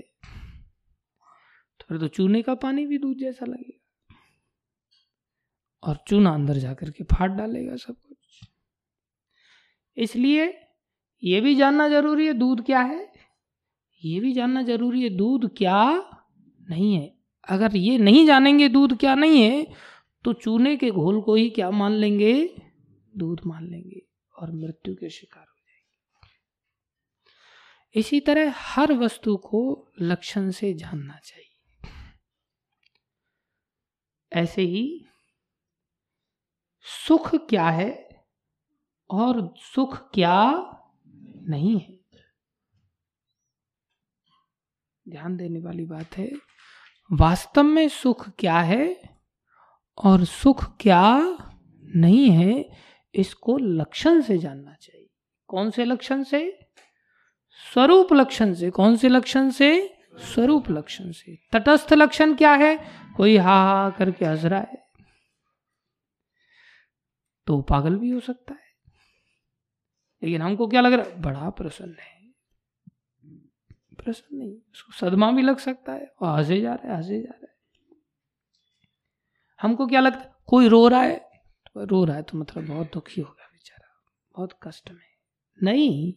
तो 1.80 1.84
फिर 1.88 1.98
तो 1.98 2.08
चूने 2.08 2.42
का 2.42 2.54
पानी 2.56 2.86
भी 2.86 2.98
दूध 2.98 3.18
जैसा 3.18 3.46
लगेगा 3.46 4.16
और 5.82 6.04
चूना 6.08 6.34
अंदर 6.34 6.58
जाकर 6.58 6.90
के 6.90 7.04
फाट 7.06 7.30
डालेगा 7.30 7.76
सब 7.78 7.94
कुछ। 7.96 8.40
इसलिए 9.96 10.48
ये 11.22 11.40
भी 11.40 11.54
जानना 11.54 11.88
ज़रूरी 11.88 12.26
है, 12.26 12.32
दूध 12.32 12.64
क्या 12.66 12.80
है? 12.80 13.12
ये 14.02 14.20
भी 14.20 14.32
जानना 14.32 14.62
ज़रूरी 14.62 15.02
है, 15.02 15.08
दूध 15.10 15.50
क्या 15.56 15.84
नहीं 16.70 16.94
है। 16.94 17.14
अगर 17.48 17.76
ये 17.76 17.98
नहीं 17.98 18.26
जानेंगे 18.26 18.68
दूध 18.68 18.96
क्या 18.98 19.14
नहीं 19.14 19.42
है 19.42 19.66
तो 20.24 20.32
चूने 20.32 20.76
के 20.76 20.90
घोल 20.90 21.20
को 21.20 21.34
ही 21.34 21.48
क्या 21.50 21.70
मान 21.70 21.92
लेंगे? 21.92 22.32
दूध 23.16 23.40
मान 23.46 23.68
लेंगे 23.70 24.00
और 24.38 24.52
मृत्यु 24.52 24.94
के 24.94 25.10
शिकार 25.10 25.42
हो 25.42 25.54
जाएँगे। 25.58 25.90
इसी 28.00 28.20
तरह 28.20 28.52
हर 28.56 28.92
वस्तु 28.92 29.36
को 29.36 29.92
लक्षण 30.00 30.50
से 30.50 30.72
जानना 30.74 31.18
चाहिए। 31.24 31.44
ऐसे 34.32 34.62
ही 34.62 35.04
सुख 37.06 37.34
क्या 37.48 37.68
है 37.70 38.24
और 39.10 39.54
सुख 39.58 40.10
क्या 40.14 40.40
नहीं 41.48 41.80
है। 41.80 41.98
ध्यान 45.08 45.36
देने 45.36 45.60
वाली 45.60 45.84
बात 45.84 46.16
है, 46.16 46.32
वास्तव 47.12 47.62
में 47.62 47.88
सुख 47.88 48.28
क्या 48.28 48.60
है 48.60 49.14
और 49.98 50.24
सुख 50.24 50.76
क्या 50.80 51.18
नहीं 51.96 52.30
है, 52.30 52.70
इसको 53.14 53.58
लक्षण 53.58 54.20
से 54.20 54.38
जानना 54.38 54.74
चाहिए। 54.74 55.10
कौन 55.48 55.70
से 55.70 55.84
लक्षण 55.84 56.22
से? 56.22 56.68
स्वरूप 57.74 58.12
लक्षण 58.12 58.54
से। 58.54 58.70
कौन 58.70 58.96
से 58.96 59.08
लक्षण 59.08 59.50
से? 59.50 59.98
स्वरूप 60.18 60.70
लक्षण 60.70 61.10
से। 61.10 61.36
तटस्थ 61.52 61.92
लक्षण 61.92 62.34
क्या 62.34 62.52
है? 62.52 62.86
कोई 63.16 63.36
हा 63.36 63.54
हा 63.54 63.90
करके 63.90 64.24
हंस 64.24 64.44
रहा 64.44 64.60
है। 64.60 64.88
तो 67.46 67.60
पागल 67.62 67.96
भी 67.96 68.10
हो 68.10 68.20
सकता 68.20 68.54
है। 68.54 68.67
लेकिन 70.22 70.42
हमको 70.42 70.66
क्या 70.68 70.80
लग 70.80 70.92
रहा 70.92 71.06
है, 71.06 71.20
बड़ा 71.20 71.50
प्रसन्न 71.50 71.96
है। 71.98 72.16
प्रसन्न 73.96 74.38
नहीं, 74.38 74.56
उसको 74.72 74.92
सदमा 74.92 75.30
भी 75.32 75.42
लग 75.42 75.58
सकता 75.58 75.92
है 75.92 76.06
और 76.20 76.38
हंसे 76.38 76.60
जा 76.60 76.74
रहा 76.74 76.88
है, 76.88 76.96
हंसे 76.96 77.20
जा 77.20 77.30
रहा 77.30 77.46
है। 77.46 77.56
हमको 79.60 79.86
क्या 79.86 80.00
लगता 80.00 80.20
है, 80.20 80.34
कोई 80.46 80.68
रो 80.68 80.88
रहा 80.88 81.02
है? 81.02 81.16
तो 81.66 81.84
रो 81.84 82.04
रहा 82.04 82.16
है 82.16 82.22
तो 82.22 82.38
मतलब 82.38 82.66
बहुत 82.66 82.92
दुखी 82.92 83.20
होगा 83.20 83.48
बेचारा, 83.52 83.88
बहुत 84.36 84.58
कष्ट 84.62 84.90
में। 84.90 85.06
नहीं, 85.62 86.14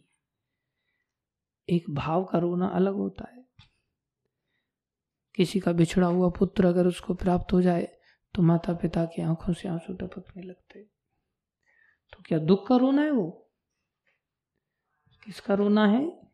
एक 1.68 1.90
भाव 1.90 2.24
का 2.24 2.38
रोना 2.38 2.66
अलग 2.66 2.94
होता 2.94 3.28
है। 3.32 3.42
किसी 5.34 5.60
का 5.60 5.72
बिछड़ा 5.72 6.06
हुआ 6.06 6.28
पुत्र 6.28 6.66
अगर 6.66 6.86
उसको 6.86 7.14
प्राप्त 7.14 7.52
हो 7.52 7.62
जाए 7.62 7.88
तो 8.34 8.42
माता 8.42 8.72
पिता 8.72 9.04
की 9.04 9.22
आँखों 9.22 9.52
से 9.52 9.68
आँसू 9.68 9.92
टपकने 9.92 10.42
लगते 10.42 10.82
तो 12.12 12.22
क्या 12.22 12.38
दुख 12.38 12.66
का 12.68 12.76
रोना 12.76 13.02
है 13.02 13.10
वो? 13.10 13.41
किसका 15.24 15.54
रोना 15.54 15.86
है? 15.86 16.30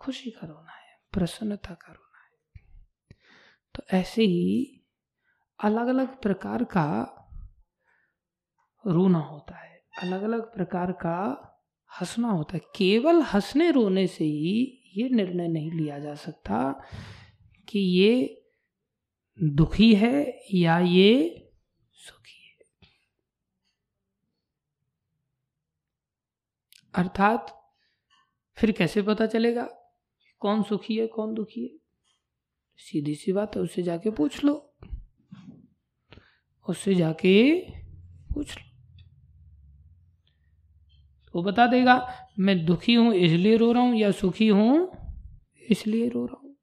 खुशी 0.00 0.30
का 0.30 0.46
रोना 0.46 0.72
है, 0.72 1.02
प्रसन्नता 1.12 1.74
का 1.74 1.92
रोना 1.92 2.18
है। 2.24 2.32
तो 3.74 3.82
ऐसे 3.92 4.22
ही 4.22 4.80
अलग 5.64 5.86
अलग 5.86 6.22
प्रकार 6.22 6.64
का 6.64 7.20
रोना 8.86 9.18
होता 9.18 9.56
है। 9.56 9.88
अलग 10.02 10.22
अलग 10.22 10.54
प्रकार 10.54 10.92
का 10.92 11.50
हंसना 12.00 12.28
होता 12.28 12.54
है। 12.54 12.60
केवल 12.76 13.22
हंसने 13.22 13.70
रोने 13.70 14.06
से 14.06 14.24
ही 14.24 14.82
ये 14.96 15.08
निर्णय 15.08 15.48
नहीं 15.48 15.70
लिया 15.70 15.98
जा 15.98 16.14
सकता 16.14 16.84
कि 17.68 17.78
ये 17.78 18.44
दुखी 19.42 19.94
है 19.94 20.40
या 20.54 20.78
ये 20.78 21.40
सुखी 21.92 22.48
है। 22.48 22.64
अर्थात 26.94 27.60
फिर 28.56 28.72
कैसे 28.72 29.02
पता 29.02 29.26
चलेगा 29.26 29.68
कौन 30.40 30.62
सुखी 30.62 30.96
है, 30.96 31.06
कौन 31.06 31.34
दुखी 31.34 31.62
है? 31.62 31.70
सीधी 32.76 33.14
सी 33.14 33.32
बात 33.32 33.56
है, 33.56 33.62
उससे 33.62 33.82
जाके 33.82 34.10
पूछ 34.10 34.44
लो। 34.44 34.74
उससे 36.68 36.94
जाके 36.94 37.60
पूछ 38.34 38.58
लो। 38.58 38.64
वो 41.34 41.42
बता 41.42 41.66
देगा, 41.66 42.26
मैं 42.38 42.64
दुखी 42.64 42.94
हूँ, 42.94 43.14
इसलिए 43.14 43.56
रो 43.56 43.72
रहा 43.72 43.82
हूँ, 43.82 43.96
या 43.96 44.10
सुखी 44.10 44.48
हूँ, 44.48 44.90
इसलिए 45.70 46.08
रो 46.08 46.26
रहा 46.26 46.40
हूँ? 46.42 46.56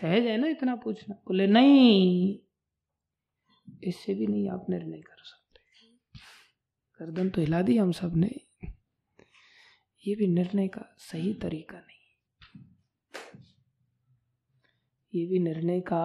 सहज 0.00 0.26
है 0.26 0.36
ना 0.36 0.46
इतना 0.46 0.76
पूछना? 0.76 1.14
बोले, 1.14 1.46
नहीं, 1.46 2.38
इससे 3.84 4.14
भी 4.14 4.26
नहीं 4.26 4.50
आप 4.50 4.66
निर्णय 4.70 5.00
कर 5.00 5.22
सकते। 5.24 5.60
गर्दन 7.00 7.30
तो 7.30 7.40
हिला 7.40 7.62
दी 7.62 7.76
हम 7.76 7.92
सबने। 7.92 8.43
ये 10.06 10.14
भी 10.14 10.26
निर्णय 10.26 10.68
का 10.68 10.94
सही 10.98 11.32
तरीका 11.34 11.76
नहीं 11.76 12.62
ये 15.14 15.26
भी 15.26 15.38
निर्णय 15.38 15.80
का 15.80 16.00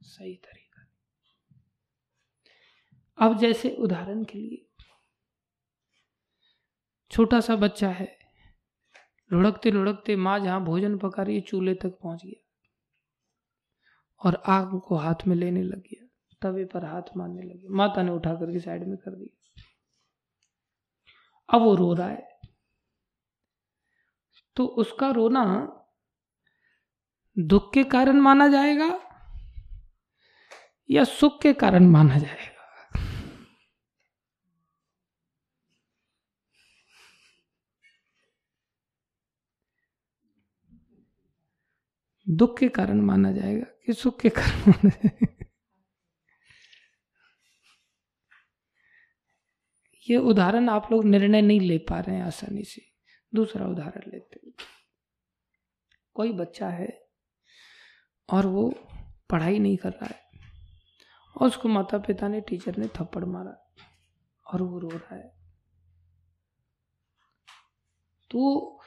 सही 0.00 0.34
तरीका 0.34 0.82
नहीं 0.82 1.60
अब 3.18 3.38
जैसे 3.38 3.70
उदाहरण 3.74 4.24
के 4.24 4.38
लिए, 4.38 4.66
छोटा 7.10 7.40
सा 7.40 7.56
बच्चा 7.56 7.88
है, 7.88 8.18
लुढ़कते 9.30 9.70
लुढ़कते 9.70 10.16
माँ 10.16 10.38
जहाँ 10.40 10.64
भोजन 10.64 10.98
पका 10.98 11.22
रही 11.22 11.40
चूल्हे 11.40 11.74
तक 11.74 11.98
पहुँच 12.02 12.24
गया 12.24 12.42
और 14.20 14.42
आग 14.46 14.80
को 14.80 14.96
हाथ 14.96 15.26
में 15.26 15.36
लेने 15.36 15.62
लग 15.62 15.80
गया, 15.80 16.06
तवे 16.42 16.64
पर 16.64 16.84
हाथ 16.84 17.16
मारने 17.16 17.42
लगे 17.42 17.68
माता 17.68 18.02
ने 18.02 18.12
उठा 18.12 18.34
करके 18.34 18.60
साइड 18.60 18.86
में 18.88 18.96
कर 18.96 19.10
दिया। 19.10 19.62
अब 21.48 21.62
वो 21.62 21.74
रो 21.74 21.92
रहा 21.94 22.08
है। 22.08 22.35
तो 24.56 24.66
उसका 24.66 25.10
रोना 25.10 25.42
दुख 27.38 27.72
के 27.74 27.84
कारण 27.84 28.20
माना 28.20 28.48
जाएगा 28.48 29.00
या 30.90 31.04
सुख 31.04 31.42
के 31.42 31.52
कारण 31.52 31.86
माना 31.86 32.18
जाएगा? 32.18 32.52
दुख 42.28 42.58
के 42.58 42.68
कारण 42.68 43.00
माना 43.00 43.32
जाएगा 43.32 43.66
कि 43.86 43.92
सुख 43.92 44.20
के 44.20 44.28
कारण 44.28 44.70
माना 44.70 44.88
जाएगा? 44.88 45.46
ये 50.10 50.16
उदाहरण 50.16 50.68
आप 50.68 50.92
लोग 50.92 51.04
निर्णय 51.04 51.42
नहीं 51.42 51.60
ले 51.60 51.78
पा 51.78 52.00
रहे 52.00 52.16
हैं 52.16 52.24
आसानी 52.24 52.64
से। 52.64 52.95
दूसरा 53.36 53.66
उदाहरण 53.66 54.10
लेते 54.10 54.40
हैं। 54.46 54.52
कोई 56.14 56.32
बच्चा 56.32 56.68
है 56.68 56.88
और 58.28 58.46
वो 58.46 58.68
पढ़ाई 59.30 59.58
नहीं 59.58 59.76
कर 59.76 59.90
रहा 59.90 60.06
है 60.06 60.20
और 61.36 61.46
उसको 61.46 61.68
माता 61.68 61.98
पिता 61.98 62.28
ने, 62.28 62.40
टीचर 62.40 62.76
ने 62.76 62.88
थप्पड़ 62.88 63.24
मारा 63.24 63.54
और 64.46 64.62
वो 64.62 64.78
रो 64.78 64.88
रहा 64.88 65.14
है। 65.14 65.34
तो 68.30 68.80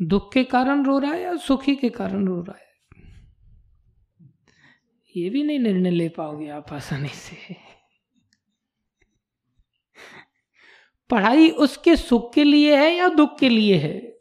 दुख 0.00 0.32
के 0.32 0.44
कारण 0.44 0.84
रो 0.84 0.98
रहा 0.98 1.12
है 1.12 1.22
या 1.22 1.36
सुखी 1.36 1.76
के 1.76 1.88
कारण 1.90 2.26
रो 2.26 2.40
रहा 2.40 2.58
है? 2.58 2.68
ये 5.16 5.30
भी 5.30 5.42
नहीं 5.42 5.58
निर्णय 5.58 5.90
ले 5.90 6.08
पाओगे 6.08 6.48
आप 6.48 6.72
आसानी 6.72 7.08
से। 7.08 7.36
पढ़ाई 11.10 11.48
उसके 11.50 11.96
सुख 11.96 12.32
के 12.34 12.44
लिए 12.44 12.76
है 12.76 12.94
या 12.94 13.08
दुख 13.08 13.38
के 13.38 13.48
लिए 13.48 13.76
है? 13.76 14.18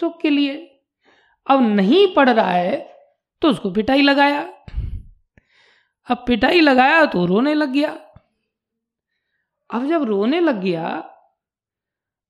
सुख 0.00 0.20
के 0.20 0.30
लिए। 0.30 0.54
अब 1.46 1.62
नहीं 1.66 2.06
पढ़ 2.14 2.28
रहा 2.30 2.50
है 2.50 2.76
तो 3.42 3.48
उसको 3.48 3.70
पिटाई 3.70 4.02
लगाया। 4.02 4.40
अब 6.08 6.24
पिटाई 6.26 6.60
लगाया 6.60 7.04
तो 7.06 7.24
रोने 7.26 7.54
लग 7.54 7.72
गया। 7.72 7.90
अब 9.70 9.86
जब 9.88 10.02
रोने 10.02 10.40
लग 10.40 10.60
गया, 10.60 10.86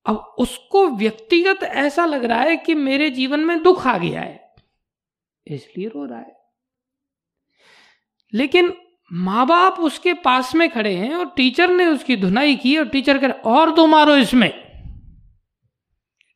अब 0.07 0.17
उसको 0.39 0.87
व्यक्तिगत 0.89 1.63
ऐसा 1.63 2.05
लग 2.07 2.25
रहा 2.25 2.41
है 2.41 2.57
कि 2.57 2.75
मेरे 2.75 3.09
जीवन 3.11 3.41
में 3.41 3.63
दुख 3.63 3.87
आ 3.87 3.97
गया 3.99 4.21
है, 4.21 4.55
इसलिए 5.47 5.89
रो 5.89 6.05
रहा 6.05 6.19
है। 6.19 6.39
लेकिन 8.33 8.73
माँ 9.11 9.47
बाप 9.47 9.79
उसके 9.81 10.13
पास 10.15 10.55
में 10.55 10.69
खड़े 10.71 10.95
हैं 10.97 11.15
और 11.15 11.31
टीचर 11.37 11.71
ने 11.71 11.87
उसकी 11.87 12.17
धुनाई 12.17 12.57
की 12.57 12.77
और 12.79 12.89
टीचर 12.89 13.19
कह 13.19 13.27
रहे, 13.27 13.41
और 13.41 13.75
दो 13.75 13.87
मारो 13.87 14.17
इसमें। 14.17 14.51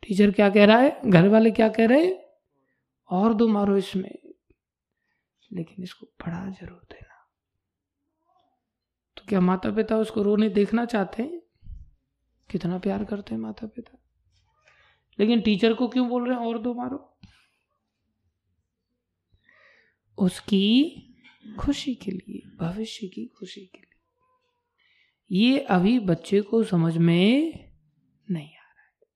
टीचर 0.03 0.31
क्या 0.31 0.49
कह 0.51 0.65
रहा 0.65 0.79
है? 0.79 1.01
घर 1.07 1.29
वाले 1.29 1.51
क्या 1.51 1.69
कह 1.69 1.87
रहे 1.87 2.05
हैं? 2.05 2.23
और 3.11 3.35
दो 3.35 3.49
मारो 3.49 3.77
इसमें। 3.77 4.11
लेकिन 5.51 5.83
इसको 5.85 6.07
पढ़ा 6.21 6.45
ज़रूर 6.51 6.81
देना 6.83 7.13
तो 9.17 9.23
क्या 9.29 9.41
माता 9.41 9.71
पिता 9.71 9.97
उसको 9.97 10.23
रोने 10.23 10.49
देखना 10.49 10.85
चाहते 10.85 11.23
हैं? 11.23 11.41
कितना 12.51 12.79
प्यार 12.79 13.05
करते 13.05 13.35
हैं 13.35 13.41
माता 13.43 13.67
पिता 13.67 13.99
लेकिन 15.19 15.41
टीचर 15.41 15.75
को 15.75 15.89
क्यों 15.89 16.09
बोल 16.09 16.29
रहे 16.29 16.39
हैं, 16.39 16.47
और 16.47 16.59
दो 16.59 16.75
मारो? 16.75 17.19
उसकी 20.19 21.04
खुशी 21.53 21.95
के 21.95 22.11
लिए, 22.11 22.57
भविष्य 22.57 23.07
की 23.07 23.27
खुशी 23.27 23.61
के 23.61 23.79
लिए। 23.79 23.91
ये 25.31 25.59
अभी 25.59 25.99
बच्चे 25.99 26.41
को 26.41 26.65
समझ 26.65 26.97
में 26.97 27.55
नहीं 28.31 28.57
आ 28.57 28.63
रहा 28.63 28.83
है। 28.83 29.07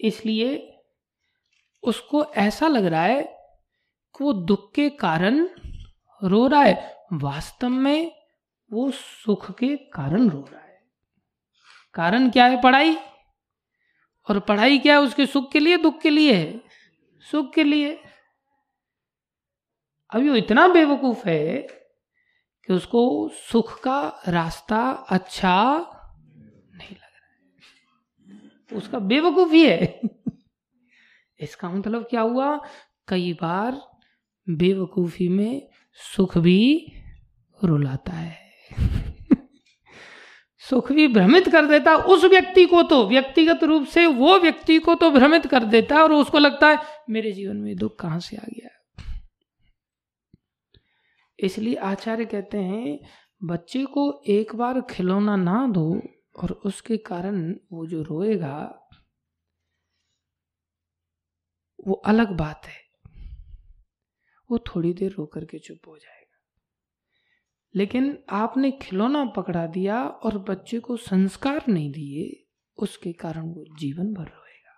इसलिए 0.00 0.72
उसको 1.82 2.24
ऐसा 2.24 2.68
लग 2.68 2.84
रहा 2.84 3.02
है 3.02 3.22
कि 4.18 4.24
वो 4.24 4.32
दुख 4.32 4.74
के 4.74 4.90
कारण 4.90 5.48
रो 6.24 6.46
रहा 6.46 6.62
है। 6.62 6.96
वास्तव 7.12 7.68
में 7.68 8.12
वो 8.72 8.90
सुख 8.90 9.58
के 9.58 9.76
कारण 9.76 10.28
रो 10.28 10.48
रहा 10.52 10.60
है। 10.60 10.82
कारण 11.94 12.30
क्या 12.30 12.46
है 12.46 12.62
पढ़ाई? 12.62 12.96
और 14.30 14.40
पढ़ाई 14.40 14.78
क्या 14.78 14.94
है 14.94 15.00
उसके 15.00 15.26
सुख 15.26 15.52
के 15.52 15.58
लिए? 15.58 15.76
दुख 15.76 16.00
के 16.00 16.10
लिए 16.10 16.34
है। 16.34 16.60
सुख 17.30 17.54
के 17.54 17.64
लिए। 17.64 18.02
अभी 20.16 20.28
वो 20.28 20.36
इतना 20.36 20.68
बेवकूफ़ 20.68 21.28
है 21.28 21.56
कि 22.66 22.72
उसको 22.72 23.28
सुख 23.28 23.82
का 23.82 24.22
रास्ता 24.28 24.90
अच्छा 24.90 25.76
नहीं 26.74 26.90
लग 26.90 27.02
रहा 27.02 27.52
है। 28.70 28.76
उसका 28.76 28.98
बेवकूफ़ 28.98 29.52
ही 29.52 29.66
है। 29.66 30.00
इसका 31.40 31.70
मतलब 31.70 32.02
क्या 32.02 32.20
हुआ? 32.20 32.60
कई 33.08 33.32
बार 33.32 33.82
बेवकूफ़ी 34.48 35.28
में 35.28 35.68
सुख 35.92 36.38
भी 36.38 36.92
रुलाता 37.64 38.12
है। 38.12 38.38
सुख 40.58 40.92
भी 40.92 41.08
भ्रमित 41.08 41.48
कर 41.48 41.66
देता 41.66 41.96
उस 41.96 42.24
व्यक्ति 42.24 42.66
को 42.66 42.82
तो 42.82 43.08
व्यक्तिगत 43.08 43.64
रूप 43.64 43.84
से 43.84 44.06
वो 44.06 44.38
व्यक्ति 44.38 44.78
को 44.78 44.94
तो 44.94 45.10
भ्रमित 45.10 45.46
कर 45.46 45.64
देता 45.64 45.94
है 45.94 46.02
और 46.02 46.12
उसको 46.12 46.38
लगता 46.38 46.68
है, 46.68 46.78
मेरे 47.10 47.32
जीवन 47.32 47.56
में 47.56 47.76
दुख 47.76 47.96
कहाँ 47.98 48.20
से 48.20 48.36
आ 48.36 48.46
गया? 48.48 48.75
इसलिए 51.40 51.74
आचार्य 51.74 52.24
कहते 52.24 52.58
हैं, 52.58 53.00
बच्चे 53.44 53.84
को 53.84 54.22
एक 54.26 54.54
बार 54.54 54.80
खिलौना 54.80 55.36
ना 55.36 55.66
दो 55.66 56.02
और 56.36 56.52
उसके 56.52 56.96
कारण 56.96 57.54
वो 57.72 57.86
जो 57.86 58.02
रोएगा, 58.02 58.88
वो 61.86 61.94
अलग 61.94 62.36
बात 62.36 62.66
है। 62.66 62.86
वो 64.50 64.58
थोड़ी 64.58 64.92
देर 64.92 65.12
रो 65.12 65.26
करके 65.26 65.58
चुप 65.58 65.78
हो 65.86 65.98
जाएगा। 65.98 66.40
लेकिन 67.74 68.24
आपने 68.30 68.70
खिलौना 68.72 69.24
पकड़ा 69.24 69.66
दिया 69.66 70.06
और 70.08 70.38
बच्चे 70.38 70.80
को 70.80 70.96
संस्कार 70.96 71.64
नहीं 71.68 71.92
दिए, 71.92 72.46
उसके 72.76 73.12
कारण 73.12 73.42
वो 73.42 73.64
जीवन 73.78 74.14
भर 74.14 74.24
रोएगा। 74.24 74.76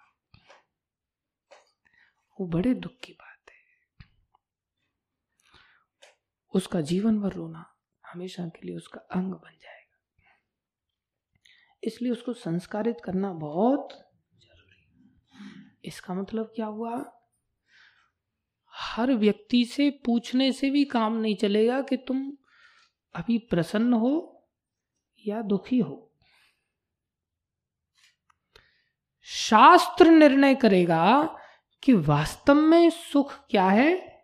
वो 2.40 2.46
बड़े 2.46 2.74
दुख 2.74 2.92
की 3.04 3.12
बात 3.12 3.27
उसका 6.54 6.80
जीवन 6.80 7.20
भर 7.20 7.32
रोना 7.32 7.76
हमेशा 8.12 8.48
के 8.48 8.66
लिए 8.66 8.76
उसका 8.76 9.00
अंग 9.00 9.32
बन 9.32 9.58
जाएगा। 9.60 9.76
इसलिए 11.84 12.12
उसको 12.12 12.32
संस्कारित 12.32 13.00
करना 13.04 13.32
बहुत 13.32 13.88
ज़रूरी 14.34 15.88
इसका 15.88 16.14
मतलब 16.14 16.52
क्या 16.56 16.66
हुआ? 16.66 17.12
हर 18.66 19.12
व्यक्ति 19.12 19.64
से 19.64 19.90
पूछने 19.90 20.52
से 20.52 20.70
भी 20.70 20.84
काम 20.84 21.16
नहीं 21.16 21.36
चलेगा 21.36 21.80
कि 21.80 21.96
तुम 21.96 22.36
अभी 23.14 23.38
प्रसन्न 23.38 23.92
हो 23.92 24.46
या 25.26 25.42
दुखी 25.42 25.78
हो। 25.78 26.04
शास्त्र 29.22 30.10
निर्णय 30.10 30.54
करेगा 30.54 31.22
कि 31.82 31.92
वास्तव 31.92 32.54
में 32.54 32.90
सुख 32.90 33.32
क्या 33.50 33.68
है 33.68 34.17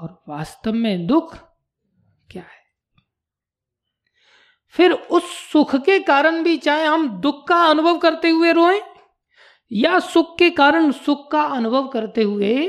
और 0.00 0.24
वास्तव 0.28 0.72
में 0.72 1.06
दुख 1.06 1.36
क्या 2.30 2.42
है? 2.42 2.60
फिर 4.68 4.92
उस 4.92 5.22
सुख 5.24 5.76
के 5.76 5.98
कारण 5.98 6.42
भी 6.42 6.56
चाहे 6.56 6.86
हम 6.86 7.20
दुख 7.20 7.48
का 7.48 7.64
अनुभव 7.64 7.98
करते 7.98 8.30
हुए 8.30 8.52
रोए 8.52 8.80
या 9.72 9.98
सुख 9.98 10.38
के 10.38 10.50
कारण 10.50 10.92
सुख 10.92 11.30
का 11.30 11.42
अनुभव 11.42 11.88
करते 11.88 12.22
हुए 12.22 12.66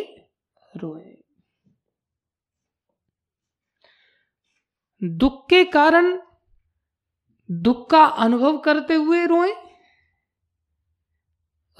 रोए। 0.77 1.11
दुख 5.03 5.49
के 5.49 5.65
कारण 5.65 6.21
दुख 7.51 7.89
का 7.89 8.03
अनुभव 8.03 8.57
करते 8.57 8.95
हुए 8.95 9.25
रोए? 9.25 9.53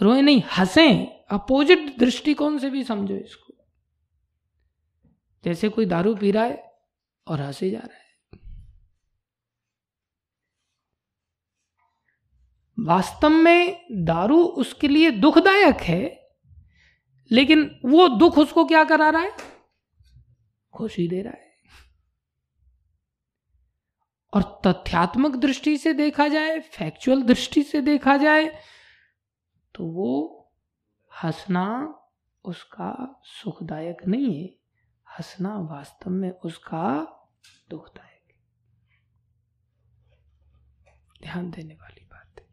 रोए 0.02 0.22
नहीं, 0.22 0.42
हंसे। 0.58 1.06
अपोजिट 1.32 1.98
दृष्टिकोण 1.98 2.58
से 2.58 2.70
भी 2.70 2.84
समझो 2.84 3.16
इसको। 3.16 3.51
जैसे 5.44 5.70
कोई 5.70 5.86
दारू 5.86 6.16
पी 6.16 6.32
रहा 6.32 6.44
है 6.44 6.64
और 7.28 7.42
हंसे 7.42 7.70
जा 7.72 7.80
रहा 7.80 7.96
है। 7.96 8.00
वास्तव 12.78 13.30
में 13.30 13.86
दारू 14.06 14.44
उसके 14.44 14.88
लिए 14.88 15.12
दुखदायक 15.12 15.82
है, 15.82 16.04
लेकिन 17.32 17.80
वो 17.86 18.08
दुख 18.10 18.38
उसको 18.38 18.66
क्या 18.66 18.84
करा 18.84 19.10
रहा 19.10 19.22
है? 19.22 19.32
खुशी 20.74 21.08
दे 21.08 21.22
रहा 21.22 21.34
है। 21.34 21.50
और 24.34 24.44
तथ्यात्मक 24.68 25.36
दृष्टि 25.36 25.78
से 25.78 25.94
देखा 25.94 26.28
जाए 26.28 26.60
फैक्चुअल 26.60 27.22
दृष्टि 27.24 27.64
से 27.64 27.82
देखा 27.82 28.18
जाए 28.18 28.46
तो 29.76 29.86
वो 29.86 30.12
हंसना 31.12 31.68
उसका 32.46 33.22
सुखदायक 33.26 33.98
नहीं 34.08 34.42
है। 34.44 34.61
हंसना 35.18 35.60
वास्तव 35.60 36.10
में 36.10 36.32
उसका 36.32 37.08
दुखदायक 37.70 38.34
ध्यान 41.24 41.50
देने 41.52 41.74
वाली 41.74 42.06
बात 42.06 42.40
है। 42.40 42.46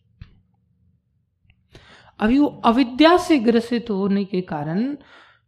अभी 2.20 2.38
वो 2.38 2.46
अविद्या 2.46 3.16
से 3.16 3.38
ग्रसित 3.38 3.90
होने 3.90 4.24
के 4.24 4.40
कारण 4.40 4.96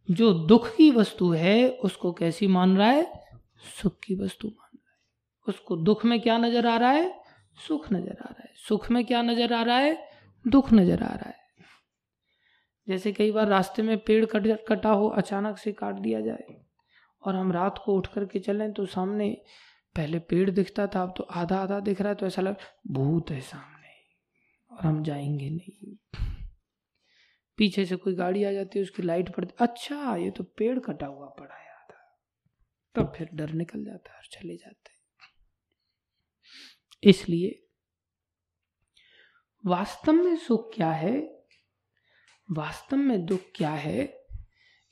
जो 0.09 0.33
दुख 0.33 0.75
की 0.75 0.91
वस्तु 0.91 1.31
है, 1.31 1.69
उसको 1.69 2.11
कैसी 2.11 2.47
मान 2.47 2.77
रहा 2.77 2.87
है? 2.87 3.21
सुख 3.81 3.99
की 3.99 4.15
वस्तु 4.15 4.47
मान 4.47 4.77
रहा 4.77 4.91
है। 4.91 4.97
उसको 5.47 5.75
दुख 5.75 6.05
में 6.05 6.21
क्या 6.21 6.37
नज़र 6.37 6.67
आ 6.67 6.77
रहा 6.77 6.91
है? 6.91 7.21
सुख 7.67 7.93
नज़र 7.93 8.17
आ 8.21 8.29
रहा 8.29 8.43
है। 8.43 8.53
सुख 8.67 8.91
में 8.91 9.05
क्या 9.05 9.21
नज़र 9.21 9.53
आ 9.53 9.63
रहा 9.63 9.77
है? 9.77 10.07
दुख 10.47 10.73
नज़र 10.73 11.03
आ 11.03 11.13
रहा 11.13 11.29
है। 11.29 11.39
जैसे 12.87 13.11
कई 13.11 13.31
बार 13.31 13.47
रास्ते 13.47 13.81
में 13.81 13.97
पेड़ 13.97 14.25
कट 14.25 14.65
कटा 14.67 14.89
हो, 14.89 15.07
अचानक 15.07 15.57
से 15.57 15.71
काट 15.71 15.95
दिया 15.95 16.21
जाए। 16.21 16.70
और 17.23 17.35
हम 17.35 17.51
रात 17.51 17.81
को 17.85 17.95
उठ 17.95 18.07
करके 18.07 18.39
चलें 18.39 18.71
तो 18.73 18.85
सामने 18.85 19.29
पहले 19.95 20.19
पेड़ 20.19 20.49
दिखता 20.49 20.87
था, 20.87 21.01
अब 21.03 21.13
तो 21.17 21.23
आधा 21.23 21.57
आधा 21.57 21.79
दिख 21.79 22.01
रहा 22.01 22.09
है 22.09 22.15
तो 22.15 22.25
ऐसा 22.25 22.41
लग, 22.41 22.55
भूत 22.87 23.31
है 23.31 23.41
सामने, 23.41 23.89
और 24.71 24.85
हम 24.85 25.03
जाएँगे 25.03 25.49
नहीं। 25.49 25.95
पीछे 27.57 27.85
से 27.85 27.95
कोई 27.95 28.15
गाड़ी 28.15 28.43
आ 28.43 28.51
जाती 28.51 28.79
है, 28.79 28.83
उसकी 28.83 29.03
लाइट 29.03 29.35
पड़ती 29.35 29.53
अच्छा 29.59 30.15
ये 30.15 30.31
तो 30.31 30.43
पेड़ 30.43 30.79
कटा 30.79 31.05
हुआ 31.05 31.27
पड़ा 31.29 31.55
है 31.55 31.69
आधा। 31.69 32.21
तब 32.95 33.13
फिर 33.15 33.29
डर 33.33 33.49
निकल 33.49 33.83
जाता 33.85 34.11
है 34.11 34.17
और 34.17 34.25
चले 34.31 34.55
जाते 34.57 34.99
इसलिए 37.03 37.67
वास्तव 39.63 40.13
में 40.13 40.35
सुख 40.35 40.73
क्या 40.75 40.91
है? 40.91 41.19
वास्तव 42.51 42.97
में 42.97 43.25
दुख 43.25 43.41
क्या 43.55 43.69
है? 43.69 44.27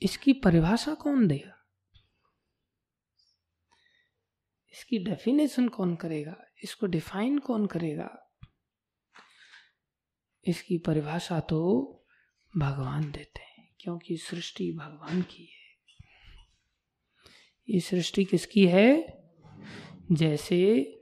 इसकी 0.02 0.34
परिभाषा 0.34 0.94
कौन 0.94 1.28
देगा? 1.28 1.56
इसकी 4.74 5.00
डेफिनेशन 5.00 5.68
कौन 5.68 5.96
करेगा? 5.96 6.36
इसको 6.64 6.88
डिफाइन 6.88 7.38
कौन 7.38 7.66
करेगा? 7.66 8.10
इसकी 10.48 10.78
परिभाषा 10.78 11.40
तो 11.40 11.60
भगवान 12.58 13.12
देते 13.12 13.42
हैं, 13.42 13.76
क्योंकि 13.80 14.18
सृष्टि 14.18 14.72
भगवान 14.72 15.22
की 15.22 15.44
है। 15.44 15.60
ये 17.70 17.80
सृष्टि 17.80 18.26
किसकी 18.26 18.68
है? 18.68 19.20
जैसे 20.12 20.96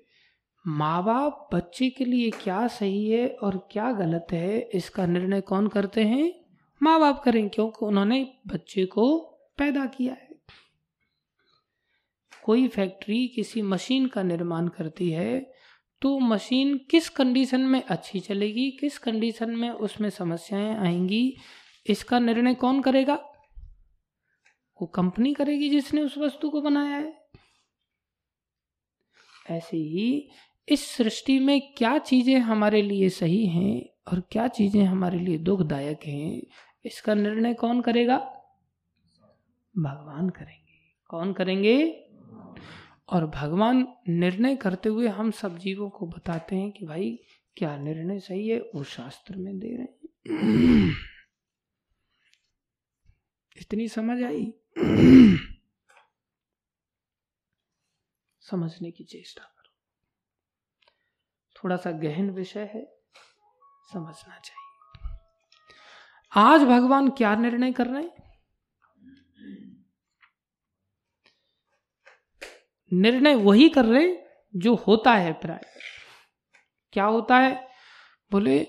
माँ 0.68 1.04
बाप 1.04 1.50
बच्चे 1.54 1.90
के 1.90 2.06
लिए 2.06 2.30
क्या 2.30 2.68
सही 2.68 3.10
है 3.10 3.28
और 3.30 3.68
क्या 3.72 3.92
गलत 3.92 4.28
है, 4.32 4.60
इसका 4.60 5.06
निर्णय 5.06 5.42
कौन 5.42 5.68
करते 5.68 6.04
हैं? 6.04 6.46
माँ 6.84 7.00
बाप 7.00 7.22
करें, 7.24 7.50
क्योंकि 7.50 7.86
उन्होंने 7.86 8.34
बच्चे 8.48 8.86
को 8.86 9.20
पैदा 9.58 9.86
किया 9.86 10.14
है। 10.14 10.27
कोई 12.48 12.68
फैक्ट्री 12.68 13.28
किसी 13.28 13.62
मशीन 13.62 14.08
का 14.08 14.24
निर्माण 14.24 14.68
करती 14.68 15.10
है 15.12 15.40
तो 16.02 16.18
मशीन 16.20 16.78
किस 16.92 17.10
कंडीशन 17.10 17.62
में 17.62 17.82
अच्छी 17.84 18.20
चलेगी, 18.20 18.70
किस 18.72 18.98
कंडीशन 18.98 19.50
में 19.50 19.70
उसमें 19.70 20.10
समस्याएँ 20.10 20.76
आएँगी, 20.78 21.38
इसका 21.86 22.20
निर्णय 22.20 22.54
कौन 22.54 22.82
करेगा? 22.82 23.16
वो 24.80 24.88
कंपनी 24.88 25.34
करेगी 25.34 25.70
जिसने 25.70 26.02
उस 26.02 26.18
वस्तु 26.18 26.50
को 26.50 26.62
बनाया 26.62 26.98
है। 26.98 27.14
ऐसे 29.50 29.78
ही 29.78 30.30
इस 30.68 30.86
सृष्टि 30.88 31.40
में 31.40 31.60
क्या 31.78 31.98
चीज़ें 31.98 32.38
हमारे 32.40 32.82
लिए 32.82 33.10
सही 33.10 33.46
हैं 33.46 33.82
और 34.08 34.22
क्या 34.32 34.48
चीज़ें 34.50 34.84
हमारे 34.84 35.20
लिए 35.20 35.38
दुखदायक 35.40 36.06
हैं, 36.06 36.42
इसका 36.86 37.14
निर्णय 37.14 37.54
कौन 37.54 37.82
करेगा? 37.82 38.18
भगवान 39.76 40.30
करेंगे। 40.30 40.80
कौन 41.10 41.34
करेंगे? 41.34 41.78
और 43.10 43.26
भगवान 43.26 43.98
निर्णय 44.08 44.56
करते 44.56 44.90
हुए 44.90 45.08
हम 45.08 45.32
सब 45.32 45.58
जीवों 45.58 45.90
को 45.90 46.08
बताते 46.08 46.56
हैं 46.56 46.72
कि 46.72 46.86
भाई, 46.86 47.20
क्या 47.58 47.78
निर्णय 47.78 48.20
सही 48.20 48.48
है? 48.48 48.60
वो 48.60 48.84
शास्त्र 48.84 49.36
में 49.36 49.60
दे 49.60 49.68
रहे 49.68 49.84
हैं। 49.84 50.96
इतनी 53.58 53.88
समझ 53.88 54.24
आई? 54.24 54.54
समझने 58.42 58.92
की 58.92 59.04
चेष्टा 59.04 59.44
करो। 59.44 59.74
थोड़ा 61.56 61.78
सा 61.78 61.92
गहन 61.92 62.30
विषय 62.30 62.72
है, 62.76 63.00
समझना 63.94 64.40
चाहिए। 64.40 64.64
आज 66.32 66.62
भगवान 66.62 67.10
क्या 67.10 67.36
निर्णय 67.36 67.72
कर 67.72 67.88
रहे 67.88 68.04
हैं? 68.04 68.27
निर्णय 72.94 73.36
वही 73.36 73.70
कर 73.70 73.86
रहे 73.86 74.18
जो 74.56 74.76
होता 74.76 75.14
है 75.14 75.34
प्राय। 75.34 75.66
क्या 76.94 77.06
होता 77.06 77.38
है? 77.38 77.68
बोले, 78.32 78.68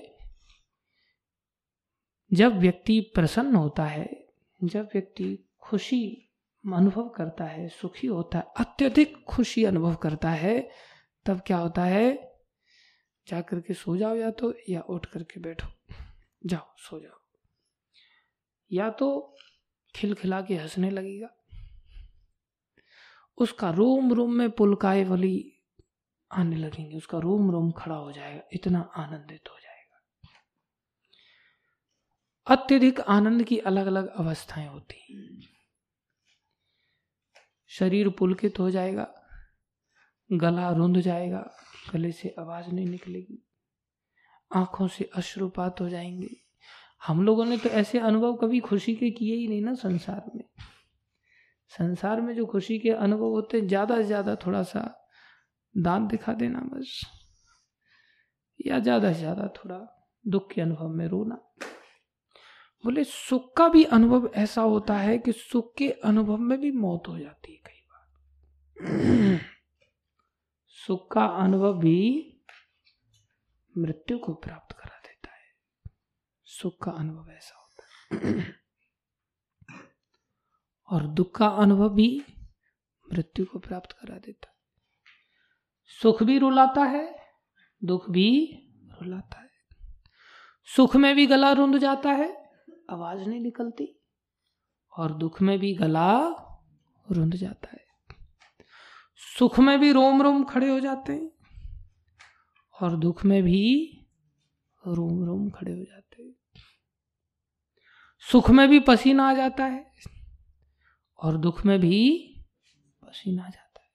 जब 2.33 2.57
व्यक्ति 2.57 3.01
प्रसन्न 3.01 3.55
होता 3.55 3.85
है, 3.85 4.29
जब 4.65 4.85
व्यक्ति 4.85 5.49
खुशी 5.61 6.31
अनुभव 6.75 7.09
करता 7.09 7.45
है, 7.45 7.69
सुखी 7.69 8.07
होता 8.07 8.39
है, 8.39 8.45
अत्यधिक 8.57 9.25
खुशी 9.25 9.65
अनुभव 9.65 9.95
करता 9.95 10.31
है, 10.31 10.71
तब 11.27 11.41
क्या 11.47 11.59
होता 11.59 11.85
है? 11.85 12.29
जा 13.29 13.41
करके 13.41 13.75
सो 13.75 13.97
जाओ 13.97 14.15
या 14.15 14.31
तो 14.31 14.55
या 14.69 14.81
उठ 14.81 15.07
करके 15.07 15.41
बैठो। 15.41 15.69
जाओ, 16.47 16.75
सो 16.77 17.01
जाओ। 17.01 17.21
या 18.73 18.91
तो 18.91 19.37
खिलखिला 19.97 20.43
के 20.43 20.57
हंसने 20.57 20.91
लगेगा। 20.91 21.38
उसका 23.39 23.71
रोम 23.71 24.13
रोम 24.13 24.35
में 24.35 24.51
पुलकाए 24.51 25.05
वाली 25.05 25.53
आने 26.33 26.57
लगेंगे। 26.57 26.97
उसका 26.97 27.19
रोम 27.19 27.51
रोम 27.51 27.71
खड़ा 27.71 27.97
हो 27.97 28.13
जाएगा। 28.13 28.43
इतना 28.53 28.81
आनंदित 28.81 29.49
हो 29.51 29.59
जाएगा। 29.59 30.03
अत्यधिक 32.47 33.01
आनंद 33.01 33.45
की 33.45 33.59
अलग 33.59 33.87
अलग 33.87 34.09
अवस्थाएँ 34.09 34.69
होती 34.69 34.95
शरीर 37.67 38.09
पुलकित 38.09 38.59
हो 38.59 38.71
जाएगा। 38.71 39.15
गला 40.33 40.71
रुंध 40.71 41.01
जाएगा। 41.01 41.51
गले 41.93 42.13
से 42.13 42.35
आवाज़ 42.39 42.69
नहीं 42.69 42.87
निकलेगी। 42.87 43.49
आँखों 44.55 44.89
से 44.89 45.11
अश्रुपात 45.15 45.81
हो 45.81 45.89
जाएँगे। 45.89 46.37
हम 47.07 47.23
लोगों 47.25 47.45
ने 47.45 47.59
तो 47.59 47.69
ऐसे 47.69 47.99
अनुभव 47.99 48.37
कभी 48.37 48.61
खुशी 48.61 48.95
के 48.95 49.11
किए 49.11 49.37
ही 49.37 49.49
नहीं 49.49 49.63
ना 49.63 49.75
संसार 49.75 50.31
में। 50.35 50.45
संसार 51.73 52.21
में 52.21 52.35
जो 52.35 52.47
खुशी 52.47 52.79
के 52.79 52.91
अनुभव 52.91 53.29
होते 53.29 53.59
हैं, 53.59 53.67
ज़्यादा 53.69 53.97
से 53.97 54.05
ज़्यादा 54.05 54.35
थोड़ा 54.37 54.63
सा 54.63 54.83
दांत 55.75 56.11
दिखा 56.11 56.33
देना 56.33 56.61
बस। 56.73 57.01
या 58.67 58.79
ज़्यादा 58.79 59.13
से 59.13 59.19
ज़्यादा 59.19 59.49
थोड़ा 59.57 59.79
दुख 60.25 60.51
के 60.53 60.61
अनुभव 60.61 60.89
में 60.89 61.07
रोना। 61.09 61.35
बोले, 62.85 63.05
सुख 63.05 63.53
का 63.57 63.69
भी 63.69 63.85
अनुभव 63.85 64.31
ऐसा 64.37 64.63
होता 64.63 64.95
है 64.95 65.19
कि 65.19 65.33
सुख 65.33 65.75
के 65.79 65.89
अनुभव 66.05 66.37
में 66.39 66.59
भी 66.61 66.71
मौत 66.73 67.09
हो 67.09 67.19
जाती 67.19 67.53
है 67.53 67.59
कई 67.67 67.83
बार। 67.91 69.41
सुख 70.79 71.11
का 71.13 71.25
अनुभव 71.45 71.79
भी 71.79 71.99
मृत्यु 73.75 74.19
को 74.19 74.35
प्राप्त 74.35 74.77
करा 74.77 74.99
देता 74.99 75.31
है। 75.31 75.93
सुख 76.47 76.83
का 76.85 76.91
अनुभव 76.91 77.31
ऐसा 77.33 77.59
होता 77.59 78.27
है। 78.27 78.68
और 80.91 81.07
दुख 81.07 81.39
का 81.39 81.49
अनुभव 81.49 81.89
भी 81.89 82.25
मृत्यु 83.13 83.47
को 83.47 83.59
प्राप्त 83.59 83.93
करा 83.93 84.19
देता 84.19 84.55
सुख 86.03 86.23
भी 86.23 86.39
रुलाता 86.39 86.85
है, 86.85 87.19
दुख 87.85 88.11
भी 88.11 88.59
रुलाता 89.01 89.41
है। 89.41 89.51
सुख 90.77 90.97
में 90.97 91.17
भी 91.17 91.27
गला 91.27 91.53
रुंध 91.53 91.79
जाता 91.79 92.11
है, 92.11 92.51
आवाज़ 92.91 93.19
नहीं 93.19 93.41
निकलती, 93.41 94.01
और 94.99 95.15
दुख 95.15 95.43
में 95.43 95.59
भी 95.59 95.75
गला 95.75 96.19
रुंध 97.11 97.37
जाता 97.37 97.69
है। 97.73 97.87
सुख 99.39 99.59
में 99.59 99.81
भी 99.81 99.93
रोम 99.93 100.23
रोम 100.23 100.45
खड़े 100.45 100.71
हो 100.71 100.81
जाते 100.81 101.13
हैं, 101.13 101.31
और 102.83 102.97
दुख 102.97 103.25
में 103.25 103.43
भी 103.43 103.93
रोम 104.87 105.25
रोम 105.25 105.51
खड़े 105.51 105.73
हो 105.73 105.85
जाते 105.85 106.23
हैं। 106.23 106.35
सुख 108.19 108.51
में 108.51 108.69
भी 108.69 108.81
पसीना 108.81 109.31
आ 109.31 109.35
जाता 109.35 109.65
है 109.65 109.93
और 111.19 111.37
दुख 111.37 111.67
में 111.67 111.81
भी 111.81 112.25
पसीना 113.03 113.43
आ 113.43 113.49
जाता 113.49 113.81
है। 113.83 113.89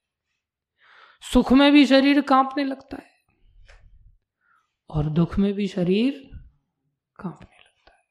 सुख 1.32 1.52
में 1.52 1.72
भी 1.72 1.86
शरीर 1.86 2.20
कांपने 2.20 2.64
लगता 2.64 2.96
है। 2.96 3.14
और 4.90 5.10
दुख 5.10 5.38
में 5.38 5.54
भी 5.54 5.68
शरीर 5.68 6.30
कांपने 7.16 7.58
लगता 7.58 7.92
है। 7.96 8.04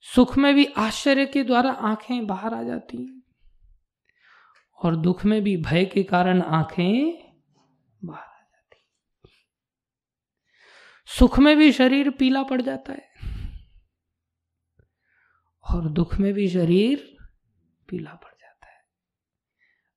सुख 0.00 0.38
में 0.38 0.54
भी 0.54 0.64
आश्चर्य 0.64 1.26
के 1.26 1.44
द्वारा 1.44 1.72
आँखें 1.72 2.26
बाहर 2.26 2.54
आ 2.54 2.62
जाती 2.62 2.96
हैं। 2.96 3.22
और 4.84 4.96
दुख 4.96 5.24
में 5.24 5.42
भी 5.42 5.56
भय 5.56 5.84
के 5.84 6.02
कारण 6.02 6.42
आँखें 6.42 7.12
बाहर 8.04 8.24
आ 8.24 8.40
जाती 8.40 8.84
सुख 11.06 11.38
में 11.38 11.56
भी 11.56 11.72
शरीर 11.72 12.10
पीला 12.10 12.42
पड़ 12.42 12.62
जाता 12.62 12.92
है। 12.92 13.07
और 15.74 15.88
दुख 15.88 16.14
में 16.14 16.32
भी 16.34 16.48
शरीर 16.48 17.16
पीला 17.88 18.14
पड़ 18.14 18.34
जाता 18.40 18.66
है। 18.66 18.82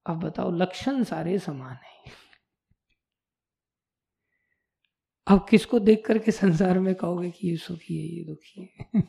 अब 0.06 0.24
बताओ, 0.24 0.52
लक्षण 0.52 1.04
सारे 1.04 1.40
समान 1.40 1.74
है। 1.74 2.12
अब 5.28 5.48
किसको 5.50 5.80
देख 5.80 6.06
करके 6.06 6.32
संसार 6.32 6.80
में 6.80 6.96
कहोगे 6.96 7.32
कि 7.32 7.50
ये 7.50 7.58
सुखी 7.58 7.98
है, 7.98 8.18
ये 8.18 8.24
दुखी 8.24 8.62
है? 8.62 9.04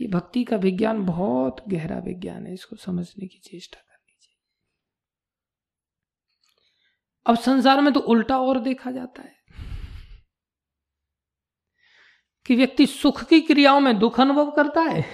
ये 0.00 0.08
भक्ति 0.08 0.44
का 0.44 0.56
विज्ञान 0.56 1.04
बहुत 1.06 1.64
गहरा 1.68 1.98
विज्ञान 1.98 2.46
है, 2.46 2.54
इसको 2.54 2.76
समझने 2.76 3.26
की 3.26 3.38
चेष्टा 3.38 3.80
करनी 3.80 4.16
चाहिए। 4.20 4.38
अब 7.26 7.36
संसार 7.36 7.80
में 7.80 7.92
तो 7.92 8.00
उल्टा 8.00 8.38
और 8.38 8.60
देखा 8.60 8.90
जाता 8.90 9.22
है। 9.22 9.33
कि 12.46 12.56
व्यक्ति 12.56 12.86
सुख 12.86 13.24
की 13.24 13.40
क्रियाओं 13.40 13.80
में 13.80 13.98
दुख 13.98 14.20
अनुभव 14.20 14.50
करता 14.50 14.80
है 14.80 15.04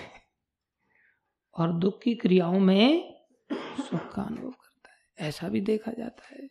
और 1.58 1.72
दुख 1.72 2.02
की 2.02 2.14
क्रियाओं 2.14 2.60
में 2.60 3.16
सुख 3.52 4.14
का 4.14 4.22
अनुभव 4.22 4.50
करता 4.50 4.90
है। 4.90 5.28
ऐसा 5.28 5.48
भी 5.48 5.60
देखा 5.60 5.92
जाता 5.92 6.22
है। 6.26 6.48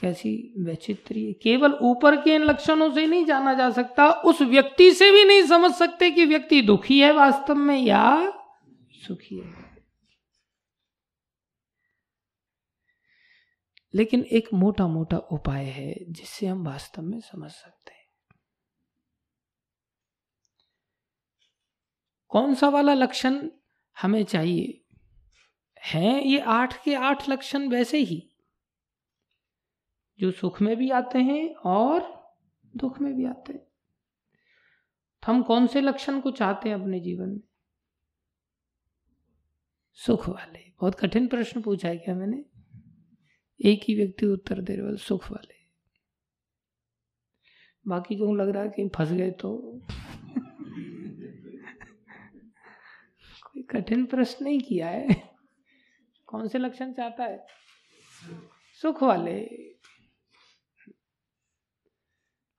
कैसी 0.00 0.54
वैचित्रीय 0.58 1.32
केवल 1.32 1.72
ऊपर 1.72 2.22
के 2.22 2.34
इन 2.34 2.42
लक्षणों 2.42 2.92
से 2.92 3.06
नहीं 3.06 3.24
जाना 3.24 3.54
जा 3.54 3.70
सकता, 3.70 4.10
उस 4.10 4.42
व्यक्ति 4.42 4.92
से 4.92 5.10
भी 5.10 5.24
नहीं 5.24 5.42
समझ 5.42 5.72
सकते 5.72 6.10
कि 6.10 6.26
व्यक्ति 6.26 6.62
दुखी 6.62 7.00
है 7.00 7.12
वास्तव 7.12 7.54
में 7.54 7.78
या 7.78 8.32
सुखी 8.92 9.38
है। 9.38 9.76
लेकिन 13.94 14.20
एक 14.20 14.48
मोटा 14.54 14.86
मोटा 14.86 15.18
उपाय 15.18 15.64
है 15.64 15.96
जिससे 16.08 16.46
हम 16.46 16.66
वास्तव 16.66 17.02
में 17.02 17.20
समझ 17.20 17.50
सकते 17.50 17.90
हैं। 17.90 17.95
कौन 22.28 22.54
सा 22.54 22.68
वाला 22.68 22.94
लक्षण 22.94 23.50
हमें 24.00 24.24
चाहिए? 24.24 24.84
हैं 25.94 26.22
ये 26.22 26.38
आठ 26.38 26.84
के 26.84 26.94
आठ 26.94 27.28
लक्षण 27.28 27.68
वैसे 27.68 27.98
ही? 27.98 28.30
जो 30.18 30.30
सुख 30.30 30.62
में 30.62 30.76
भी 30.76 30.90
आते 30.90 31.18
हैं 31.18 31.54
और 31.54 32.26
दुख 32.76 33.00
में 33.00 33.14
भी 33.14 33.24
आते 33.24 33.52
हैं। 33.52 33.62
तो 35.22 35.32
हम 35.32 35.42
कौन 35.42 35.66
से 35.66 35.80
लक्षण 35.80 36.20
को 36.20 36.30
चाहते 36.30 36.68
हैं 36.68 36.76
अपने 36.76 37.00
जीवन 37.00 37.28
में? 37.28 37.40
सुख 39.92 40.28
वाले। 40.28 40.72
बहुत 40.80 40.94
कठिन 40.94 41.28
प्रश्न 41.28 41.62
पूछा 41.62 41.88
है 41.88 41.96
क्या 41.96 42.14
मैंने? 42.14 42.44
एक 43.64 43.80
ही 43.88 43.94
व्यक्ति 43.94 44.26
उत्तर 44.26 44.60
दे 44.60 44.76
रहे 44.76 44.96
सुख 44.96 45.30
वाले। 45.30 45.56
बाकी 47.88 48.16
क्यों 48.16 48.38
लग 48.38 48.48
रहा 48.48 48.62
है 48.62 48.68
कि 48.68 48.88
फंस 48.88 49.12
गए 49.12 49.30
तो 49.30 49.80
कठिन 53.70 54.06
प्रश्न 54.06 54.44
नहीं 54.44 54.60
किया 54.60 54.88
है। 54.88 55.08
कौन 56.26 56.48
से 56.48 56.58
लक्षण 56.58 56.92
चाहता 56.92 57.24
है? 57.24 57.46
सुख 58.82 59.02
वाले। 59.02 59.48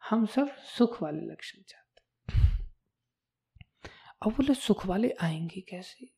हम 0.10 0.26
सब 0.26 0.55
सुख 0.58 1.01
वाले 1.03 1.22
लक्षण 1.22 1.62
चाहते 1.62 1.88
अब 4.26 4.32
बोले, 4.32 4.53
सुख 4.53 4.86
वाले 4.86 5.10
आएँगे 5.22 5.62
कैसे? 5.62 6.14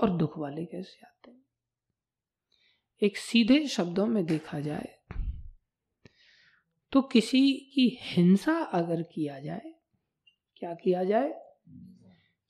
और 0.00 0.10
दुख 0.10 0.38
वाले 0.38 0.64
कैसे 0.64 1.06
आते 1.06 1.30
हैं? 1.30 1.44
एक 3.02 3.16
सीधे 3.16 3.66
शब्दों 3.66 4.06
में 4.06 4.24
देखा 4.26 4.60
जाए 4.60 4.94
तो 6.92 7.02
किसी 7.02 7.40
की 7.74 7.98
हिंसा 8.00 8.58
अगर 8.58 9.02
किया 9.02 9.40
जाए, 9.40 9.74
क्या 10.56 10.74
किया 10.74 11.04
जाए? 11.04 11.47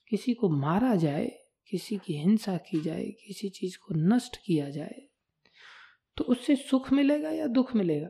किसी 0.09 0.33
को 0.33 0.49
मारा 0.49 0.95
जाए, 0.95 1.27
किसी 1.69 1.97
की 1.97 2.13
हिंसा 2.13 2.57
की 2.57 2.81
जाए, 2.81 3.05
किसी 3.27 3.49
चीज़ 3.49 3.77
को 3.77 3.93
नष्ट 3.95 4.37
किया 4.45 4.69
जाए 4.69 5.05
तो 6.17 6.23
उससे 6.23 6.55
सुख 6.55 6.91
मिलेगा 6.93 7.29
या 7.29 7.47
दुख 7.47 7.75
मिलेगा? 7.75 8.07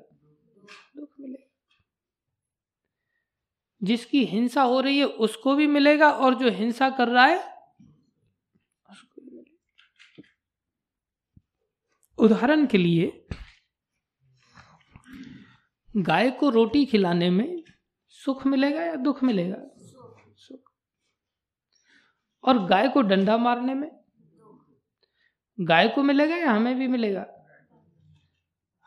दुख 0.97 1.09
मिलेगा। 1.19 1.47
जिसकी 3.83 4.23
हिंसा 4.25 4.61
हो 4.61 4.79
रही 4.79 4.97
है, 4.97 5.05
उसको 5.05 5.55
भी 5.55 5.67
मिलेगा 5.67 6.11
और 6.11 6.35
जो 6.35 6.49
हिंसा 6.49 6.89
कर 6.89 7.07
रहा 7.07 7.25
है, 7.25 7.39
उसको 8.89 9.21
भी 9.21 9.37
मिलेगा। 9.37 10.23
उदाहरण 12.17 12.65
के 12.65 12.77
लिए, 12.77 13.27
गाय 15.97 16.31
को 16.31 16.49
रोटी 16.49 16.85
खिलाने 16.85 17.29
में 17.29 17.63
सुख 18.07 18.45
मिलेगा 18.47 18.81
या 18.81 18.95
दुख 18.95 19.23
मिलेगा? 19.23 19.57
और 22.43 22.65
गाय 22.65 22.87
को 22.87 23.01
डंडा 23.01 23.37
मारने 23.37 23.73
में? 23.73 23.99
गाय 25.61 25.87
को 25.87 26.03
मिलेगा 26.03 26.35
या 26.35 26.51
हमें 26.51 26.75
भी 26.75 26.87
मिलेगा? 26.87 27.25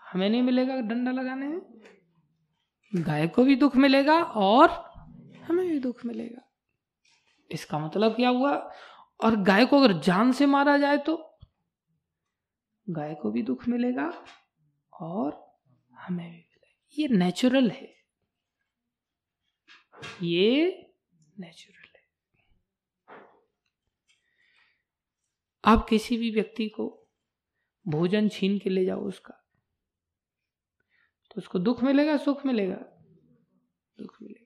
हमें 0.01 0.31
नहीं 0.31 0.43
मिलेगा 0.43 0.77
डंडा 0.77 1.11
लगाने 1.11 1.47
में। 1.47 1.61
गाय 2.95 3.29
को 3.29 3.45
भी 3.45 3.57
दुख 3.57 3.77
मिलेगा 3.77 4.23
और 4.23 4.71
हमें 5.45 5.69
भी 5.69 5.79
दुख 5.79 6.05
मिलेगा। 6.05 6.53
इसका 7.51 7.79
मतलब 7.79 8.17
क्या 8.17 8.29
हुआ? 8.29 8.73
और 9.25 9.37
गाय 9.37 9.67
को 9.67 9.79
अगर 9.79 9.93
जान 9.93 10.33
से 10.33 10.47
मारा 10.47 10.79
जाए 10.79 10.99
तो? 10.99 11.39
गाय 12.91 13.15
को 13.15 13.31
भी 13.31 13.43
दुख 13.43 13.69
मिलेगा 13.69 14.25
और 15.01 15.57
हमें 15.95 16.31
भी 16.31 16.37
मिलेगा। 16.37 16.93
ये 16.99 17.09
नेचुरल 17.09 17.71
है। 17.71 17.95
ये 20.23 20.79
नेचुरल 21.39 21.77
है 21.77 21.83
आप 25.65 25.87
किसी 25.89 26.17
भी 26.17 26.31
व्यक्ति 26.31 26.69
को 26.69 27.09
भोजन 27.89 28.29
छीन 28.29 28.59
के 28.59 28.71
ले 28.71 28.85
जाओ 28.85 29.01
उसका। 29.01 29.35
तो 31.31 31.35
उसको 31.39 31.59
दुख 31.59 31.83
मिलेगा, 31.83 32.17
सुख 32.17 32.47
मिलेगा, 32.47 32.77
दुख 33.99 34.17
मिलेगा। 34.23 34.43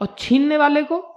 और 0.00 0.16
छीनने 0.18 0.56
वाले 0.56 0.82
को 0.82 1.16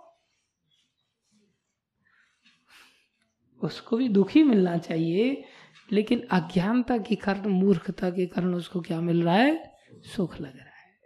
उसको 3.64 3.98
भी 3.98 4.10
दुखी 4.10 4.44
मिलना 4.44 4.78
चाहिए, 4.78 5.46
लेकिन 5.92 6.28
अज्ञानता 6.28 6.98
के 6.98 7.16
कारण, 7.16 7.48
मूर्खता 7.48 8.10
के 8.10 8.26
कारण 8.26 8.54
उसको 8.54 8.82
क्या 8.82 9.02
मिल 9.02 9.24
रहा 9.24 9.36
है? 9.36 9.78
सुख 9.94 10.42
लग 10.42 10.58
रहा 10.58 10.70
है। 10.70 11.02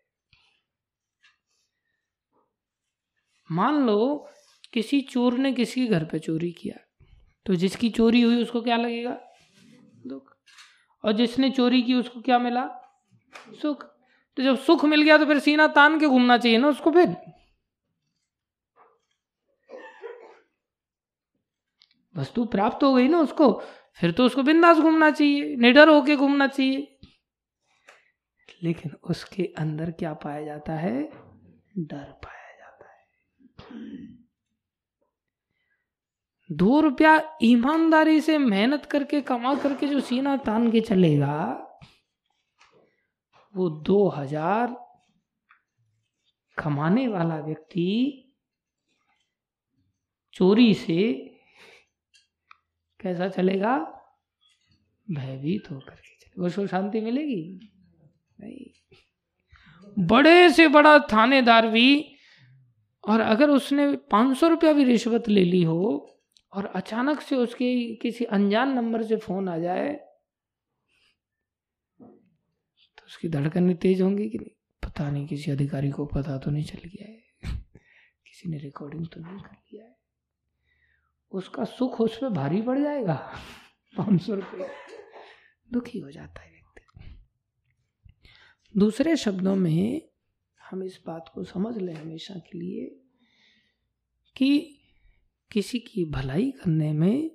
मान 3.52 3.86
लो 3.86 4.30
किसी 4.78 5.02
चोर 5.02 5.38
ने 5.38 5.52
किसी 5.54 5.88
घर 5.88 6.06
पे 6.06 6.20
चोरी 6.20 6.52
किया 6.52 6.80
तो 7.46 7.56
जिसकी 7.56 7.90
चोरी 7.90 8.22
हुई 8.22 8.42
उसको 8.42 8.62
क्या 8.62 8.78
लगेगा? 8.78 9.12
दुख। 10.08 10.36
और 11.04 11.12
जिसने 11.12 11.50
चोरी 11.50 11.82
की 11.82 11.94
उसको 11.94 12.22
क्या 12.22 12.40
मिला? 12.40 12.64
सुख। 13.62 13.84
तो 14.38 14.44
जब 14.44 14.58
सुख 14.58 14.86
मिल 14.86 15.02
गया 15.02 15.18
तो 15.18 15.26
फिर 15.26 15.40
सीना 15.40 15.68
तान 15.68 16.00
के 16.00 16.08
घूमना 16.08 16.38
चाहिए 16.38 16.58
ना 16.58 16.68
उसको 16.68 16.92
फिर। 16.92 17.16
वस्तु 22.16 22.46
प्राप्त 22.46 22.84
हो 22.84 22.94
गई 22.94 23.08
ना 23.08 23.20
उसको, 23.20 23.52
फिर 24.00 24.12
तो 24.12 24.26
उसको 24.26 24.44
बिंदास 24.44 24.78
घूमना 24.78 25.10
चाहिए, 25.12 25.56
निडर 25.56 25.90
होके 25.90 26.16
घूमना 26.16 26.48
चाहिए। 26.48 27.00
लेकिन 28.64 28.92
उसके 29.04 29.44
अंदर 29.58 29.92
क्या 29.92 30.14
पाया 30.14 30.46
जाता 30.46 30.74
है? 30.74 31.02
डर 31.78 32.12
पाया 32.24 32.56
जाता 32.58 32.92
है। 32.92 34.16
दो 36.50 36.80
रुपया 36.80 37.22
ईमानदारी 37.43 38.20
से 38.22 38.38
मेहनत 38.38 38.86
करके, 38.86 39.22
कमा 39.22 39.54
करके 39.56 39.88
जो 39.88 40.00
सीना 40.00 40.36
तान 40.38 40.72
के 40.72 40.82
चलेगा, 40.82 41.64
वो 43.54 43.70
दो 43.70 44.08
हज़ार 44.10 44.76
कमाने 46.58 47.08
वाला 47.08 47.38
व्यक्ति 47.38 48.24
चोरी 50.34 50.74
से 50.74 51.12
कैसा 53.00 53.28
चलेगा? 53.28 53.78
भयभीत 55.08 55.72
होकर 55.72 55.95
के 55.95 56.16
चले 56.16 56.41
वो 56.41 56.50
सो 56.50 56.68
शांति 56.68 57.02
मिलेगी? 57.02 57.72
नहीं। 58.39 60.06
बड़े 60.08 60.50
से 60.50 60.68
बड़ा 60.68 60.98
थानेदार 61.14 61.68
भी, 61.68 62.16
और 63.04 63.20
अगर 63.20 63.50
उसने 63.50 63.91
पाँच 64.12 64.38
सौ 64.38 64.48
रुपया 64.48 64.74
भी 64.74 64.84
रिश्वत 64.84 65.30
ले 65.30 65.43
ली 65.43 65.64
हो 65.64 66.14
और 66.58 66.66
अचानक 66.66 67.22
से 67.22 67.36
उसके 67.36 67.95
किसी 67.95 68.26
अनजान 68.26 68.70
नंबर 68.70 69.03
से 69.03 69.16
फ़ोन 69.16 69.49
आ 69.49 69.58
जाए 69.58 69.93
तो 72.97 73.05
उसकी 73.08 73.30
धड़कनें 73.30 73.78
तेज 73.78 74.01
होंगी 74.01 74.30
कि 74.30 74.38
नहीं, 74.38 74.49
पता 74.84 75.12
नहीं 75.12 75.28
किसी 75.28 75.51
अधिकारी 75.51 75.89
को 75.89 76.05
पता 76.05 76.38
तो 76.38 76.51
नहीं 76.51 76.64
चल 76.64 76.80
गया 76.86 77.05
है। 77.05 77.24
किसी 78.26 78.49
ने 78.49 78.58
रिकॉर्डिंग 78.58 79.08
तो 79.08 79.22
नहीं 79.22 79.39
कर 79.39 79.55
लिया 79.74 79.86
है। 79.86 79.97
उसका 81.32 81.64
सुख 81.64 82.01
उस 82.01 82.18
पर 82.18 82.30
भारी 82.30 82.62
पड़ 82.62 82.80
जाएगा। 82.80 83.34
पाँच 83.97 84.22
सौ 84.22 84.36
रुपये। 84.36 84.68
दुखी 85.74 85.99
हो 85.99 86.12
जाता 86.12 86.41
है 86.41 86.51
व्यक्ति। 86.51 86.82
दूसरे 88.78 89.16
शब्दों 89.16 89.55
में 89.55 90.10
हम 90.62 90.84
इस 90.84 91.03
बात 91.05 91.32
को 91.34 91.43
समझ 91.43 91.78
लें 91.78 91.93
हमेशा 91.93 92.36
के 92.36 92.58
लिए 92.58 92.86
कि 94.36 94.74
किसी 95.52 95.80
की 95.80 96.06
भलाई 96.06 96.52
करने 96.52 96.93
में 96.93 97.32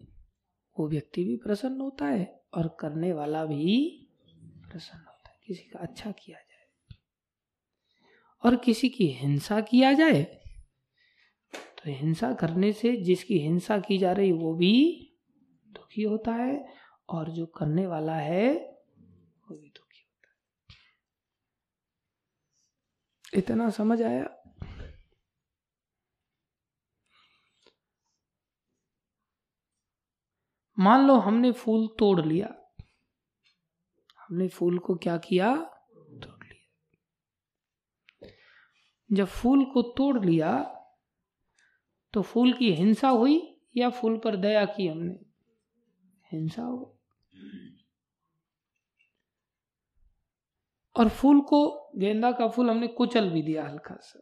वो 0.78 0.88
व्यक्ति 0.88 1.24
भी 1.24 1.36
प्रसन्न 1.36 1.80
होता 1.80 2.06
है 2.06 2.42
और 2.54 2.76
करने 2.80 3.12
वाला 3.12 3.44
भी 3.44 4.08
प्रसन्न 4.70 5.00
होता 5.00 5.30
है। 5.30 5.36
किसी 5.46 5.62
का 5.62 5.78
अच्छा 5.78 6.10
किया 6.10 6.38
जाए 6.38 6.96
और 8.44 8.56
किसी 8.56 8.88
की 8.88 9.06
हिंसा 9.06 9.60
किया 9.60 9.92
जाए 9.92 10.22
तो 11.52 11.90
हिंसा 11.90 12.32
करने 12.34 12.72
से 12.72 12.96
जिसकी 12.96 13.38
हिंसा 13.38 13.78
की 13.78 13.98
जा 13.98 14.12
रही 14.12 14.32
वो 14.32 14.54
भी 14.54 14.74
दुखी 15.66 16.02
होता 16.02 16.34
है 16.34 16.74
और 17.08 17.30
जो 17.30 17.46
करने 17.46 17.86
वाला 17.86 18.16
है 18.16 18.54
वो 18.54 19.56
भी 19.56 19.68
दुखी 19.68 20.04
होता 20.06 20.28
है। 23.34 23.38
इतना 23.38 23.70
समझ 23.70 24.02
आया? 24.02 24.41
मान 30.82 31.06
लो 31.06 31.14
हमने 31.16 31.52
फूल 31.52 31.88
तोड़ 31.98 32.20
लिया। 32.20 32.48
हमने 34.18 34.48
फूल 34.48 34.78
को 34.78 34.94
क्या 34.94 35.16
किया? 35.18 35.56
तोड़ 35.96 36.44
लिया। 36.44 36.68
जब 39.12 39.26
फूल 39.26 39.64
को 39.64 39.82
तोड़ 39.82 40.24
लिया 40.24 40.78
तो 42.12 42.22
फूल 42.22 42.52
की 42.52 42.72
हिंसा 42.72 43.08
हुई 43.08 43.60
या 43.76 43.90
फूल 43.90 44.18
पर 44.18 44.36
दया 44.36 44.64
की 44.64 44.86
हमने? 44.86 45.12
हिंसा 46.32 46.62
हो 46.62 46.98
और 50.96 51.08
फूल 51.08 51.40
को, 51.40 51.90
गेंदा 51.96 52.32
का 52.32 52.48
फूल 52.48 52.70
हमने 52.70 52.88
कुचल 52.88 53.30
भी 53.30 53.42
दिया 53.42 53.64
हल्का 53.64 53.96
सा। 53.96 54.20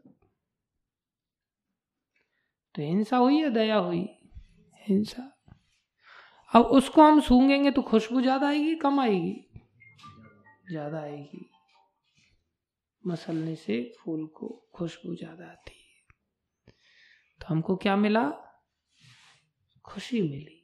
तो 2.74 2.82
हिंसा 2.82 3.16
हुई 3.16 3.42
या 3.42 3.48
दया 3.48 3.76
हुई? 3.76 4.08
हिंसा। 4.74 5.39
अब 6.52 6.64
उसको 6.66 7.02
हम 7.02 7.20
सूंघेंगे 7.20 7.70
तो 7.70 7.82
खुशबू 7.82 8.20
ज़्यादा 8.20 8.48
आएगी, 8.48 8.74
कम 8.74 9.00
आएगी? 9.00 9.34
ज़्यादा 10.68 11.00
आएगी। 11.00 11.46
मसलने 13.04 13.54
से 13.56 13.82
फूल 13.98 14.26
को 14.36 14.48
खुशबू 14.74 15.14
ज़्यादा 15.14 15.46
आती 15.46 15.74
है। 15.74 16.72
तो 17.40 17.46
हमको 17.46 17.76
क्या 17.76 17.96
मिला? 17.96 18.24
खुशी 19.84 20.22
मिली। 20.22 20.56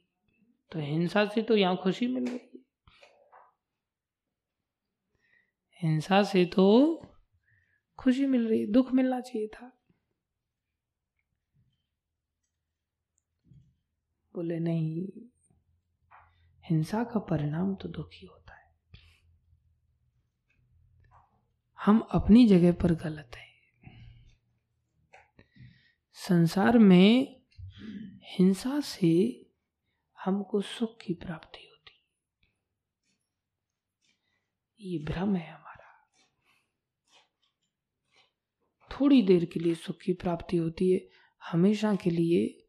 तो 0.71 0.79
हिंसा 0.79 1.25
से 1.25 1.41
तो 1.41 1.55
यहाँ 1.55 1.77
खुशी 1.77 2.07
मिल 2.07 2.25
रही 2.25 2.37
है 2.37 2.65
हिंसा 5.81 6.21
से 6.23 6.43
तो 6.45 6.65
खुशी 7.99 8.25
मिल 8.25 8.47
रही, 8.47 8.65
दुख 8.65 8.91
मिलना 8.93 9.19
चाहिए 9.21 9.47
था। 9.47 9.71
बोले, 14.35 14.59
नहीं 14.59 15.26
हिंसा 16.69 17.03
का 17.03 17.19
परिणाम 17.19 17.75
तो 17.75 17.89
दुखी 17.89 18.25
होता 18.25 18.55
है। 18.55 18.71
हम 21.85 21.99
अपनी 21.99 22.47
जगह 22.47 22.71
पर 22.71 22.93
गलत 22.93 23.31
हैं। 23.35 23.47
संसार 26.13 26.77
में 26.77 27.41
हिंसा 28.23 28.79
से 28.79 29.45
हमको 30.25 30.61
सुख 30.61 30.97
की 31.01 31.13
प्राप्ति 31.13 31.59
होती 31.59 31.77
ये 34.79 34.99
भ्रम 34.99 35.35
है 35.35 35.51
हमारा। 35.51 36.07
थोड़ी 38.91 39.21
देर 39.21 39.45
के 39.45 39.59
लिए 39.59 39.75
सुख 39.75 40.01
की 40.01 40.13
प्राप्ति 40.13 40.57
होती 40.57 40.91
है। 40.91 41.09
हमेशा 41.43 41.95
के 41.95 42.09
लिए 42.09 42.67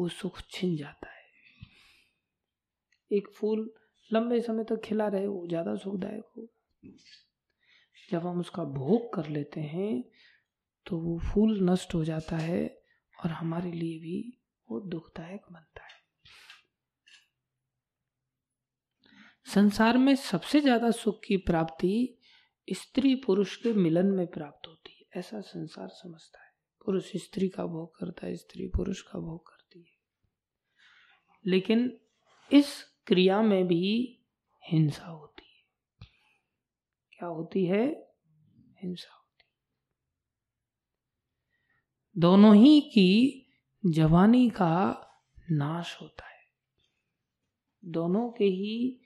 वो 0.00 0.08
सुख 0.08 0.40
छिन 0.50 0.76
जाता 0.76 1.10
है। 1.10 1.19
एक 3.10 3.28
फूल 3.30 3.70
लंबे 4.10 4.40
समय 4.40 4.64
तक 4.64 4.80
खिला 4.84 5.06
रहे, 5.08 5.26
वो 5.26 5.46
ज़्यादा 5.46 5.74
सुखदायक 5.76 6.24
होगा। 6.36 6.92
जब 8.08 8.26
हम 8.26 8.40
उसका 8.40 8.64
भोग 8.64 9.12
कर 9.14 9.28
लेते 9.28 9.60
हैं 9.62 10.02
तो 10.86 10.98
वो 10.98 11.18
फूल 11.24 11.58
नष्ट 11.70 11.94
हो 11.94 12.04
जाता 12.04 12.36
है 12.36 12.66
और 13.14 13.30
हमारे 13.30 13.72
लिए 13.72 13.98
भी 13.98 14.38
वो 14.68 14.80
दुखदायक 14.80 15.40
बनता 15.52 15.82
है। 15.84 15.98
संसार 19.46 19.98
में 19.98 20.14
सबसे 20.16 20.60
ज़्यादा 20.60 20.90
सुख 20.90 21.20
की 21.24 21.36
प्राप्ति 21.36 22.18
स्त्री 22.68 23.14
पुरुष 23.16 23.56
के 23.56 23.72
मिलन 23.72 24.06
में 24.06 24.26
प्राप्त 24.26 24.66
होती 24.68 24.92
है। 24.92 25.20
ऐसा 25.20 25.40
संसार 25.40 25.88
समझता 25.92 26.42
है। 26.44 26.50
पुरुष 26.84 27.10
स्त्री 27.16 27.48
का 27.48 27.64
भोग 27.66 27.98
करता 27.98 28.26
है, 28.26 28.36
स्त्री 28.36 28.66
पुरुष 28.66 29.00
का 29.02 29.18
भोग 29.18 29.46
करती 29.46 29.80
है। 29.80 29.98
लेकिन 31.44 31.98
इस 32.50 32.74
क्रिया 33.10 33.42
में 33.42 33.66
भी 33.66 34.20
हिंसा 34.64 35.06
होती 35.06 35.42
है। 35.42 35.64
क्या 37.12 37.28
होती 37.28 37.64
है? 37.66 37.86
हिंसा 38.82 39.14
होती 39.14 39.44
है। 39.44 39.50
दोनों 42.18 42.56
ही 42.56 42.80
की 42.80 43.46
जवानी 43.86 44.50
का 44.50 45.06
नाश 45.50 46.02
होता 46.02 46.26
है। 46.26 46.44
दोनों 47.84 48.32
के 48.32 48.44
ही 48.44 49.00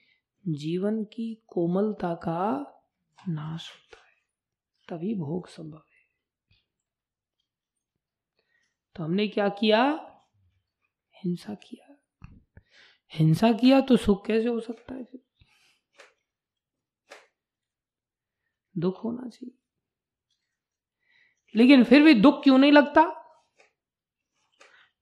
जीवन 0.49 1.05
की 1.05 1.45
कोमलता 1.47 2.15
का 2.15 2.51
नाश 3.29 3.71
होता 3.71 4.05
है। 4.07 4.17
तभी 4.89 5.15
भोग 5.15 5.49
संभव 5.49 5.79
है। 5.79 6.07
तो 8.97 9.05
हमने 9.05 9.29
क्या 9.29 9.49
किया? 9.49 9.83
हिंसा 11.15 11.55
किया। 11.55 11.84
हिंसा 13.13 13.53
किया 13.53 13.81
तो 13.81 13.97
सुख 13.97 14.27
कैसे 14.27 14.49
हो 14.49 14.61
सकता 14.61 14.95
है 14.95 15.05
दुख 18.79 19.05
होना 19.05 19.29
चाहिए। 19.29 19.59
लेकिन 21.55 21.85
फिर 21.85 22.03
भी 22.03 22.15
दुख 22.15 22.43
क्यों 22.43 22.59
नहीं 22.59 22.73
लगता? 22.73 23.21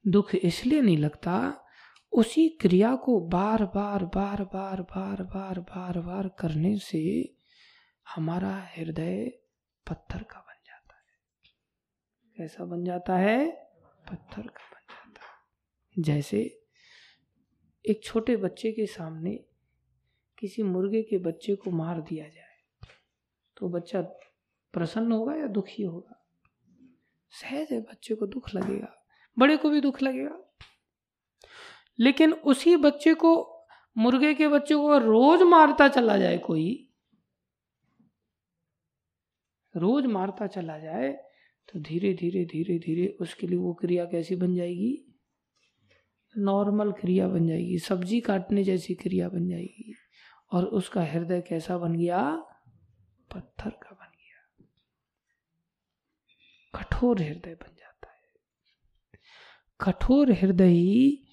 दुख 0.06 0.34
इसलिए 0.34 0.80
नहीं 0.80 0.98
लगता, 0.98 1.64
उसी 2.12 2.48
क्रिया 2.48 2.96
को 2.96 3.20
बार 3.20 3.64
बार 3.64 4.04
बार 4.04 4.44
बार 4.44 4.82
बार 4.82 5.22
बार 5.22 5.60
बार 5.60 5.98
बार 5.98 6.28
करने 6.28 6.78
से 6.78 7.34
हमारा 8.08 8.68
हृदय 8.76 9.26
पत्थर 9.90 10.22
का 10.22 10.40
बन 10.40 10.62
जाता 10.66 10.94
है। 10.94 11.18
कैसा 12.36 12.64
बन 12.64 12.84
जाता 12.84 13.16
है? 13.16 13.50
पत्थर 14.10 14.42
का 14.42 14.70
बन 14.70 14.86
जाता 14.90 15.20
है। 15.26 15.32
जैसे 15.98 16.61
एक 17.88 18.04
छोटे 18.04 18.36
बच्चे 18.36 18.72
के 18.72 18.86
सामने 18.86 19.44
किसी 20.38 20.62
मुर्गे 20.62 21.02
के 21.02 21.18
बच्चे 21.18 21.54
को 21.54 21.70
मार 21.70 22.00
दिया 22.00 22.28
जाए। 22.28 22.52
तो 23.56 23.68
बच्चा 23.68 24.02
प्रसन्न 24.72 25.12
होगा 25.12 25.34
या 25.34 25.46
दुखी 25.46 25.82
होगा? 25.82 26.26
सहज 27.30 27.72
है, 27.72 27.80
बच्चे 27.80 28.14
को 28.14 28.26
दुख 28.26 28.54
लगेगा। 28.54 29.06
बड़े 29.38 29.56
को 29.56 29.70
भी 29.70 29.80
दुख 29.80 30.02
लगेगा। 30.02 30.54
लेकिन 31.98 32.32
उसी 32.32 32.76
बच्चे 32.76 33.14
को, 33.14 33.64
मुर्गे 33.98 34.34
के 34.34 34.48
बच्चे 34.48 34.74
को 34.74 34.98
रोज 34.98 35.42
मारता 35.42 35.88
चला 35.88 36.18
जाए 36.18 36.38
कोई, 36.38 36.88
रोज 39.76 40.06
मारता 40.06 40.46
चला 40.46 40.78
जाए 40.78 41.12
तो 41.72 41.80
धीरे 41.80 42.14
धीरे 42.14 42.44
धीरे 42.44 42.78
धीरे 42.78 43.16
उसके 43.20 43.46
लिए 43.46 43.58
वो 43.58 43.74
क्रिया 43.74 44.04
कैसी 44.04 44.36
बन 44.36 44.54
जाएगी? 44.54 45.11
नॉर्मल 46.38 46.92
क्रिया 46.92 47.28
बन 47.28 47.48
जाएगी, 47.48 47.78
सब्ज़ी 47.78 48.20
काटने 48.20 48.64
जैसी 48.64 48.94
क्रिया 48.94 49.28
बन 49.28 49.48
जाएगी। 49.48 49.94
और 50.52 50.64
उसका 50.64 51.04
हृदय 51.04 51.40
कैसा 51.40 51.78
बन 51.78 51.92
गया? 51.92 52.44
पत्थर 53.34 53.70
का 53.70 53.90
बन 53.90 54.06
गया। 54.06 54.66
कठोर 56.74 57.22
हृदय 57.22 57.54
बन 57.54 57.76
जाता 57.78 58.10
है। 58.10 58.22
कठोर 59.80 60.32
हृदय 60.32 60.68
ही 60.68 61.26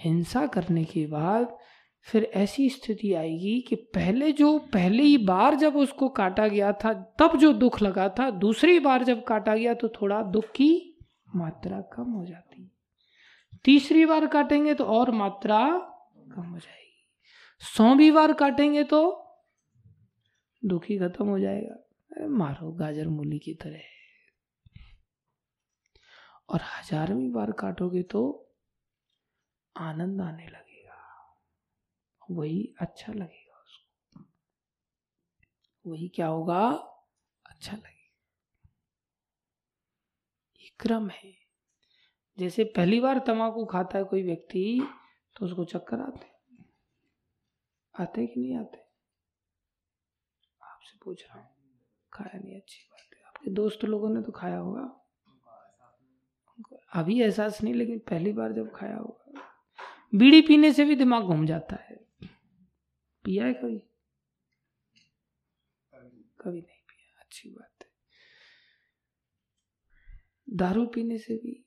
हिंसा 0.00 0.46
करने 0.46 0.84
के 0.84 1.06
बाद 1.06 1.58
फिर 2.02 2.24
ऐसी 2.24 2.68
स्थिति 2.68 3.12
आएगी 3.12 3.60
कि 3.60 3.76
पहले 3.76 4.32
जो, 4.32 4.58
पहली 4.58 5.18
बार 5.18 5.54
जब 5.54 5.76
उसको 5.76 6.08
काटा 6.08 6.48
गया 6.48 6.72
था, 6.72 6.92
तब 6.92 7.36
जो 7.36 7.52
दुख 7.52 7.82
लगा 7.82 8.08
था, 8.08 8.30
दूसरी 8.30 8.80
बार 8.80 9.04
जब 9.04 9.24
काटा 9.24 9.56
गया 9.56 9.74
तो 9.74 9.88
थोड़ा 9.88 10.22
दुख 10.22 10.44
की 10.44 10.98
मात्रा 11.36 11.80
कम 11.80 12.04
हो 12.04 12.24
जाती। 12.24 12.75
तीसरी 13.64 14.06
बार 14.06 14.26
काटेंगे 14.26 14.74
तो 14.74 14.84
और 14.84 15.10
मात्रा 15.10 15.58
कम 16.34 16.42
हो 16.42 16.58
जाएगी। 16.58 17.08
सौवीं 17.60 18.10
बार 18.12 18.32
काटेंगे 18.32 18.84
तो 18.84 19.00
दुखी 20.64 20.98
खत्म 20.98 21.28
हो 21.28 21.38
जाएगा। 21.38 22.26
मारो 22.26 22.72
गाजर 22.72 23.08
मूली 23.08 23.38
की 23.38 23.54
तरह। 23.54 23.80
और 26.48 26.60
हजारवीं 26.62 27.32
बार 27.32 27.52
काटोगे 27.52 28.02
तो 28.02 28.22
आनंद 29.76 30.20
आने 30.20 30.46
लगेगा। 30.46 31.00
वही 32.30 32.74
अच्छा 32.80 33.12
लगेगा 33.12 33.62
उसको। 33.62 34.24
वही 35.90 36.08
क्या 36.08 36.26
होगा? 36.26 36.68
अच्छा 37.46 37.72
लगेगा। 37.72 38.70
ये 40.60 40.70
क्रम 40.80 41.08
है। 41.10 41.45
जैसे 42.38 42.64
पहली 42.64 43.00
बार 43.00 43.18
तंबाकू 43.18 43.64
खाता 43.64 43.98
है 43.98 44.04
कोई 44.04 44.22
व्यक्ति 44.22 44.88
तो 45.36 45.46
उसको 45.46 45.64
चक्कर 45.64 46.00
आते 46.00 46.36
आते 48.02 48.26
कि 48.26 48.40
नहीं 48.40 48.56
आते? 48.56 48.78
आपसे 50.62 50.98
पूछ 51.04 51.24
रहा 51.24 51.38
हूँ। 51.38 51.48
खाया 52.12 52.38
नहीं, 52.38 52.56
अच्छी 52.56 52.88
बात 52.92 53.16
है। 53.16 53.24
आपके 53.26 53.50
दोस्त 53.50 53.84
लोगों 53.84 54.10
ने 54.10 54.22
तो 54.22 54.32
खाया 54.32 54.58
होगा। 54.58 55.02
अभी 56.94 57.22
एहसास 57.22 57.62
नहीं, 57.62 57.74
लेकिन 57.74 57.98
पहली 57.98 58.32
बार 58.32 58.52
जब 58.52 58.72
खाया 58.74 58.96
होगा। 58.96 59.52
बीड़ी 60.14 60.40
पीने 60.42 60.72
से 60.72 60.84
भी 60.84 60.96
दिमाग 60.96 61.22
घूम 61.22 61.46
जाता 61.46 61.76
है। 61.76 61.96
पिया 63.24 63.46
है 63.46 63.52
कभी? 63.52 63.78
कभी 66.40 66.60
नहीं 66.60 66.82
पिया। 66.82 67.20
अच्छी 67.20 67.50
बात 67.50 67.76
है। 67.82 67.88
दारू 70.56 70.86
पीने 70.86 71.18
से 71.18 71.34
भी 71.34 71.65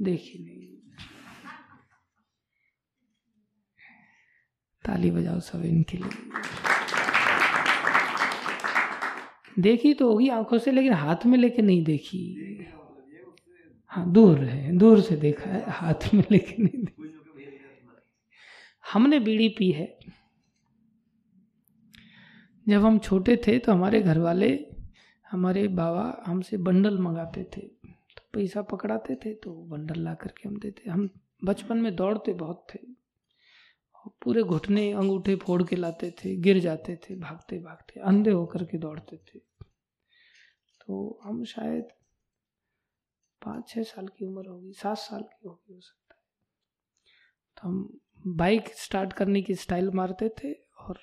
देखी 0.00 0.38
नहीं। 0.38 0.68
ताली 4.84 5.10
बजाओ 5.10 5.40
सब 5.40 5.64
इनके 5.64 5.98
लिए। 5.98 6.10
देखी 9.58 9.94
तो 9.94 10.10
होगी 10.12 10.28
आँखों 10.28 10.58
से, 10.58 10.72
लेकिन 10.72 10.92
हाथ 10.92 11.26
में 11.26 11.38
लेके 11.38 11.62
नहीं 11.62 11.84
देखी। 11.84 12.64
हाँ 13.88 14.12
दूर 14.12 14.44
है, 14.44 14.78
दूर 14.78 15.00
से 15.00 15.16
देखा 15.16 15.50
है, 15.50 15.70
हाथ 15.70 16.14
में 16.14 16.24
लेके 16.30 16.62
नहीं 16.62 16.84
देखा। 16.84 17.04
हमने 18.92 19.20
बीड़ी 19.20 19.48
पी 19.48 19.70
है। 19.70 19.98
जब 22.68 22.84
हम 22.84 22.98
छोटे 22.98 23.36
थे 23.46 23.58
तो 23.58 23.72
हमारे 23.72 24.02
घर 24.02 24.18
वाले 24.18 24.66
हमारे 25.30 25.68
बाबा 25.68 26.22
हमसे 26.26 26.56
बंडल 26.56 26.98
मंगाते 26.98 27.50
थे। 27.56 27.77
पैसा 28.34 28.62
पकड़ाते 28.62 29.14
थे 29.14 29.34
तो 29.34 29.54
बंडल 29.54 30.00
ला 30.00 30.14
करके 30.14 30.48
हम 30.48 30.58
देते। 30.58 30.90
हम 30.90 31.10
बचपन 31.44 31.78
में 31.78 31.94
दौड़ते 31.96 32.32
बहुत 32.32 32.66
थे। 32.74 32.78
पूरे 34.22 34.42
घुटने, 34.42 34.92
अंगूठे 34.92 35.36
फोड़ 35.36 35.62
के 35.62 35.76
लाते 35.76 36.10
थे, 36.10 36.36
गिर 36.36 36.58
जाते 36.58 36.96
थे, 36.96 37.16
भागते 37.16 37.58
भागते, 37.58 38.00
अंधे 38.00 38.30
होकर 38.30 38.64
के 38.64 38.78
दौड़ते 38.78 39.16
थे। 39.16 39.38
तो 40.80 41.20
हम 41.24 41.44
शायद 41.44 41.84
पाँच 43.42 43.68
छः 43.68 43.82
साल 43.82 44.08
की 44.08 44.24
उम्र 44.24 44.48
होगी, 44.48 44.72
सात 44.72 44.96
साल 44.96 45.22
की 45.22 45.48
होगी, 45.48 45.74
हो 45.74 45.80
सकता 45.80 46.14
है। 46.14 46.22
तो 47.56 47.68
हम 47.68 48.00
बाइक 48.26 48.68
स्टार्ट 48.68 49.12
करने 49.12 49.42
की 49.42 49.54
स्टाइल 49.54 49.90
मारते 49.90 50.28
थे 50.28 50.52
और 50.52 50.98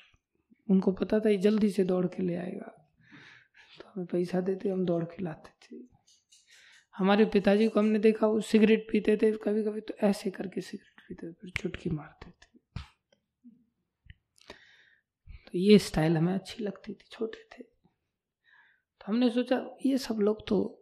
उनको 0.70 0.92
पता 0.92 1.20
था 1.20 1.30
ये 1.30 1.38
जल्दी 1.38 1.70
से 1.70 1.84
दौड़ 1.84 2.06
के 2.06 2.24
ले 2.24 2.36
आएगा। 2.36 2.72
तो 3.80 3.90
हमें 3.90 4.06
पैसा 4.06 4.42
देते, 4.42 4.70
हम 4.70 4.86
दौड़ 4.86 5.04
के 5.04 5.24
लाते 5.24 5.50
थे। 5.50 5.95
हमारे 6.98 7.26
पिताजी 7.26 7.68
को 7.68 7.80
हमने 7.80 8.00
देखा, 8.00 8.28
वो 8.28 8.42
सिगरेट 8.42 8.88
पीते 8.92 9.18
थे 9.18 9.32
कभी 9.32 9.64
कभी 9.64 9.82
तो 9.82 9.94
ऐसे 9.94 10.32
करके 10.32 10.62
सिगरेट 10.62 11.02
पीते 11.08 11.28
थे, 11.28 11.32
फिर 11.32 11.52
चुटकी 11.62 11.90
मारते 11.90 12.32
थे। 12.32 12.60
तो 15.46 15.58
ये 15.58 15.80
स्टाइल 15.80 16.18
हमें 16.18 16.34
अच्छी 16.34 16.64
लगती 16.64 16.94
थी, 16.94 17.06
छोटे 17.12 17.44
थे। 17.44 17.64
तो 17.64 19.06
हमने 19.08 19.30
सोचा, 19.30 19.78
ये 19.86 19.98
सब 19.98 20.16
लोग 20.16 20.48
तो 20.48 20.82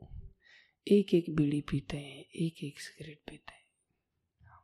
एक 0.87 1.13
एक 1.13 1.35
बीड़ी 1.35 1.61
पीते 1.61 1.97
हैं 1.97 2.25
एक 2.35 2.63
एक 2.63 2.79
सिगरेट 2.79 3.21
पीते 3.29 3.53
हैं। 3.53 3.63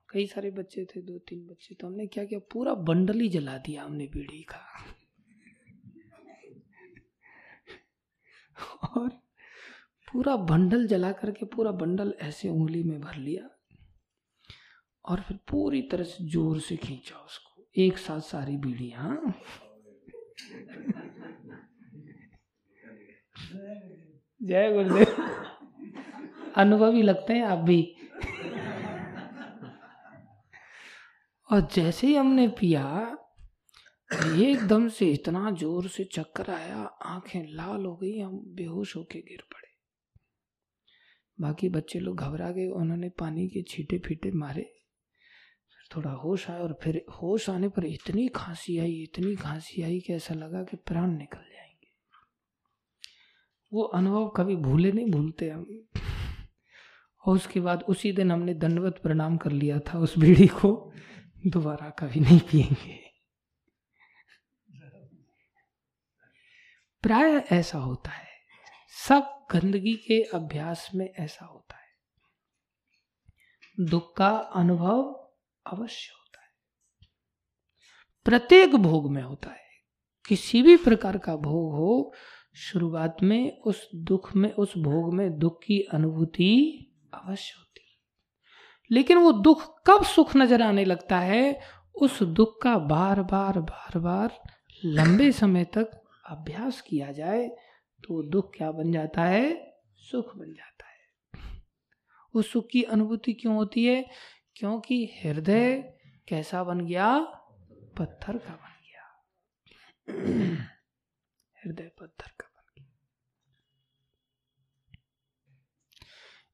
कई 0.10 0.28
सारे 0.28 0.52
बच्चे 0.52 0.86
थे 0.86 1.02
दो 1.02 1.20
तीन 1.20 1.48
बच्चे 1.48 1.76
तो 1.76 1.88
हमने 1.88 2.08
क्या 2.08 2.26
किया 2.26 2.40
पूरा 2.40 2.74
बंडल 2.74 3.20
ही 3.20 3.30
जला 3.30 3.58
दिया 3.58 3.84
हमने 3.84 4.08
बीड़ी 4.08 4.44
का। 4.44 4.86
और 8.98 9.29
पूरा 10.14 10.36
बंडल 10.50 10.86
जला 10.88 11.12
करके 11.12 11.46
पूरा 11.46 11.72
बंडल 11.72 12.14
ऐसे 12.22 12.50
उंगली 12.50 12.84
में 12.84 13.00
भर 13.02 13.16
लिया 13.16 13.50
और 15.06 15.22
फिर 15.22 15.38
पूरी 15.50 15.82
तरह 15.82 16.04
से 16.04 16.26
ज़ोर 16.30 16.60
से 16.60 16.76
खींचा 16.78 17.16
उसको। 17.16 17.66
एक 17.76 17.98
साथ 17.98 18.20
सारी 18.22 18.58
बीड़ी 18.58 18.90
हाँ 18.90 19.34
जय 24.42 24.72
गुरुदेव। 24.74 25.16
अनुभवी 26.56 27.02
लगते 27.02 27.34
हैं 27.34 27.44
आप 27.46 27.60
भी। 27.60 27.82
और 31.50 31.68
जैसे 31.74 32.08
ही 32.08 32.16
हमने 32.16 32.48
पिया, 32.60 32.84
एकदम 34.42 34.88
से 34.90 35.06
इतना 35.12 35.52
ज़ोर 35.52 35.88
से 35.88 36.04
चक्कर 36.14 36.50
आया, 36.52 36.78
आँखें 37.06 37.42
लाल 37.48 37.86
हो 37.86 37.96
गई, 37.96 38.20
हम 38.20 38.40
बेहोश 38.56 38.96
होके 38.96 39.20
गिर 39.20 39.44
पड़े। 39.54 39.69
बाकी 41.42 41.70
बच्चे 41.70 42.00
लोग 42.00 42.18
घबरा 42.18 42.52
गए, 42.52 42.68
उन्होंने 42.68 43.10
पानी 43.10 43.48
के 43.48 43.62
छीटे 43.62 44.00
फीटे 44.00 44.32
मारे। 44.32 44.76
थोड़ा 45.96 46.12
होश 46.12 46.50
आया 46.50 46.60
और 46.60 46.80
फिर 46.84 47.06
होश 47.10 47.50
आने 47.50 47.70
पर 47.70 47.86
इतनी 47.86 48.28
खांसी 48.28 48.78
आई, 48.78 48.94
इतनी 48.94 49.36
खांसी 49.36 49.82
आई 49.82 50.00
कि 50.00 50.14
ऐसा 50.14 50.34
लगा 50.34 50.64
कि 50.64 50.78
प्राण 50.78 51.18
निकल 51.18 51.38
जाएँगे। 51.38 51.88
वो 53.74 53.84
अनुभव 53.84 54.30
कभी 54.30 54.56
भूले 54.56 54.92
नहीं, 54.92 55.12
भूलते 55.12 55.50
हम 55.50 55.88
और 57.26 57.36
उसके 57.36 57.60
बाद 57.60 57.84
उसी 57.84 58.12
दिन 58.12 58.32
हमने 58.32 58.54
दंडवत 58.54 59.00
प्रणाम 59.04 59.38
कर 59.38 59.52
लिया 59.52 59.80
था, 59.80 60.00
उस 60.00 60.18
बीड़ी 60.18 60.48
को 60.48 60.94
दोबारा 61.48 61.90
कभी 61.90 62.20
नहीं 62.20 62.40
पिएँगे 62.40 63.10
प्राय 67.02 67.32
ऐसा 67.32 67.78
होता 67.78 68.10
है। 68.10 68.28
सब 69.08 69.39
गंदगी 69.52 69.94
के 69.94 70.22
अभ्यास 70.24 70.92
में 70.96 71.14
ऐसा 71.20 71.46
होता 71.46 71.76
है। 71.76 71.90
दुख 73.86 74.16
का 74.16 74.30
अनुभव 74.30 75.30
अवश्य 75.68 76.14
होता 76.14 76.42
है। 76.42 76.52
प्रत्येक 78.26 78.76
भोग 78.76 79.12
में 79.12 79.22
होता 79.22 79.50
है। 79.52 79.68
किसी 80.28 80.62
भी 80.62 80.78
प्रकार 80.78 81.18
का 81.18 81.36
भोग 81.36 81.74
हो, 81.74 82.14
शुरुआत 82.56 83.18
में 83.24 83.62
उस 83.62 83.90
दुख 83.96 84.36
में, 84.36 84.54
उस 84.54 84.74
भोग 84.78 85.14
में 85.14 85.40
दुख 85.40 85.60
की 85.64 85.82
अनुभूति 85.82 86.86
अवश्य 87.14 87.54
होती 87.58 87.70
लेकिन 88.92 89.18
वो 89.18 89.32
दुख 89.32 89.82
कब 89.88 90.04
सुख 90.04 90.36
नज़र 90.36 90.62
आने 90.62 90.86
लगता 90.86 91.20
है, 91.20 91.60
उस 91.96 92.24
दुख 92.24 92.62
का 92.62 92.78
बार 92.78 93.22
बार 93.22 93.60
बार 93.60 94.00
बार 94.00 94.44
लंबे 94.86 95.32
समय 95.32 95.66
तक 95.66 95.92
अभ्यास 96.30 96.82
किया 96.82 97.12
जाए 97.12 97.58
तो 98.04 98.24
दुख 98.24 98.56
क्या 98.58 98.72
बन 98.72 98.92
जाता 98.92 99.24
है? 99.24 99.76
सुख 99.98 100.36
बन 100.36 100.54
जाता 100.54 100.86
है। 100.86 101.00
उस 102.34 102.52
सुख 102.52 102.68
की 102.72 102.84
अनुभूति 102.84 103.34
क्यों 103.34 103.56
होती 103.56 103.86
है? 103.86 104.10
क्योंकि 104.56 105.20
हृदय 105.24 105.98
कैसा 106.28 106.64
बन 106.64 106.86
गया? 106.86 107.20
पत्थर 107.98 108.38
का 108.38 108.54
बन 108.54 108.70
गया। 108.70 109.24
हृदय 111.66 111.92
पत्थर 112.00 112.32
का 112.40 112.54
बन 112.58 112.84
गया। 112.84 112.98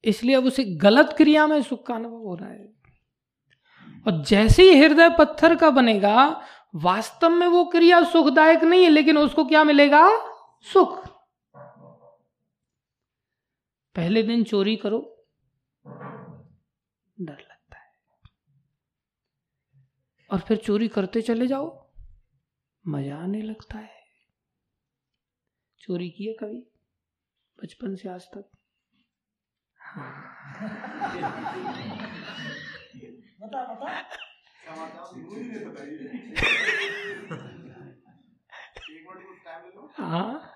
इसलिए 0.04 0.36
अब 0.36 0.44
उसे 0.44 0.64
गलत 0.64 1.14
क्रिया 1.16 1.46
में 1.46 1.62
सुख 1.62 1.86
का 1.86 1.94
अनुभव 1.94 2.16
हो 2.16 2.34
रहा 2.34 2.50
है। 2.50 2.72
और 4.06 4.24
जैसे 4.24 4.62
ही 4.62 4.78
हृदय 4.78 5.08
पत्थर 5.08 5.56
का 5.56 5.70
बनेगा, 5.70 6.42
वास्तव 6.74 7.30
में 7.30 7.46
वो 7.46 7.64
क्रिया 7.64 8.04
सुखदायक 8.04 8.64
नहीं 8.64 8.82
है, 8.82 8.90
लेकिन 8.90 9.18
उसको 9.18 9.44
क्या 9.44 9.64
मिलेगा? 9.64 10.08
सुख। 10.62 11.15
पहले 13.96 14.22
दिन 14.22 14.44
चोरी 14.44 14.76
करो। 14.76 15.26
डर 17.20 17.38
लगता 17.38 17.78
है। 17.78 17.92
और 20.30 20.40
फिर 20.40 20.56
चोरी 20.56 20.88
करते 20.88 21.22
चले 21.22 21.46
जाओ। 21.46 21.92
मज़ा 22.88 23.16
आने 23.16 23.42
लगता 23.42 23.78
है। 23.78 24.04
चोरी 25.78 26.10
किए 26.10 26.32
कभी? 26.32 26.70
बचपन 27.62 27.94
से 27.96 28.08
आज 28.08 28.24
तक। 28.24 28.50
बता 33.40 33.74
बता 33.74 34.02
हाँ। 39.98 40.55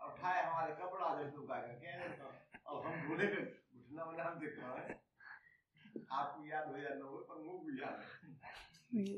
उठाए 0.00 0.40
हमारे 0.44 0.72
कपड़ा 0.74 1.08
दे 1.14 1.24
तू 1.30 1.42
का 1.42 1.56
कह 1.56 1.94
रहे 1.96 2.08
तो 2.08 2.78
हम 2.80 2.94
बोले 3.08 3.26
कि 3.26 3.40
उठना 3.76 4.04
बना 4.04 4.24
हम 4.24 4.38
देखा 4.40 4.66
है। 4.78 4.94
आपको 6.12 6.46
याद 6.46 6.64
हो 6.68 6.76
या 6.76 6.92
हो 7.04 7.16
पर 7.28 7.36
मुँह 7.44 7.58
भी 7.64 7.72
याद 7.82 7.96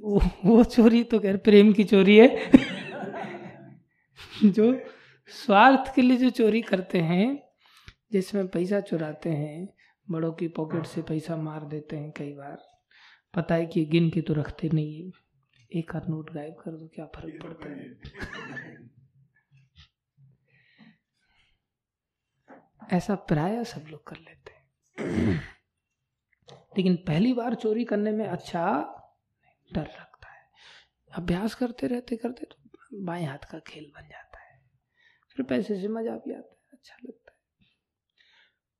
वो 0.05 0.21
वो 0.45 0.65
चोरी 0.65 1.03
तो 1.05 1.19
खैर 1.21 1.37
प्रेम 1.37 1.73
की 1.73 1.85
चोरी 1.85 2.17
है। 2.19 2.29
जो 4.45 4.67
स्वार्थ 5.31 5.95
के 5.95 6.03
लिए 6.03 6.17
जो 6.17 6.31
चोरी 6.31 6.63
करते 6.63 6.99
हैं, 7.01 7.27
जिसमें 8.13 8.49
पैसा 8.49 8.81
चुराते 8.81 9.31
हैं, 9.31 9.69
बड़ों 10.11 10.33
की 10.33 10.49
पॉकेट 10.49 10.87
से 10.87 11.03
पैसा 11.03 11.37
मार 11.37 11.65
देते 11.65 11.97
हैं 11.97 12.11
कई 12.17 12.33
बार, 12.33 12.59
पता 13.35 13.55
है 13.55 13.67
कि 13.67 13.85
गिन 13.85 14.11
के 14.11 14.21
तो 14.21 14.35
रखते 14.35 14.69
नहीं 14.69 15.05
है। 15.05 15.11
एक 15.77 15.97
आध 15.97 16.09
नोट 16.09 16.31
गायब 16.31 16.55
कर 16.55 16.71
दो 16.71 16.89
क्या 16.89 17.07
फ़र्क 17.07 17.43
पड़ता 17.43 17.69
है? 17.69 17.99
ऐसा 22.93 23.15
प्राय 23.15 23.65
सब 23.65 23.85
लोग 23.89 24.07
कर 24.07 24.17
लेते 24.17 24.53
हैं। 24.53 25.35
लेकिन 26.79 26.97
पहली 26.97 27.33
बार 27.33 27.55
चोरी 27.55 27.85
करने 27.85 28.13
में 28.13 28.27
अच्छा 28.27 28.65
डर 29.73 29.87
लगता 29.87 30.29
है। 30.29 30.51
अभ्यास 31.13 31.55
करते 31.55 31.87
रहते 31.87 32.17
करते 32.17 32.45
तो 32.45 32.57
बाएँ 33.05 33.25
हाथ 33.25 33.45
का 33.51 33.59
खेल 33.59 33.93
बन 33.97 34.09
जाता 34.09 34.39
है। 34.39 34.61
फिर 35.37 35.47
पैसे 35.47 35.81
से 35.81 35.89
मज़ा 35.89 36.17
भी 36.17 36.35
आता 36.35 36.51
है 36.51 36.69
अच्छा 36.73 36.97
लगता 37.05 37.33
है। 37.33 37.67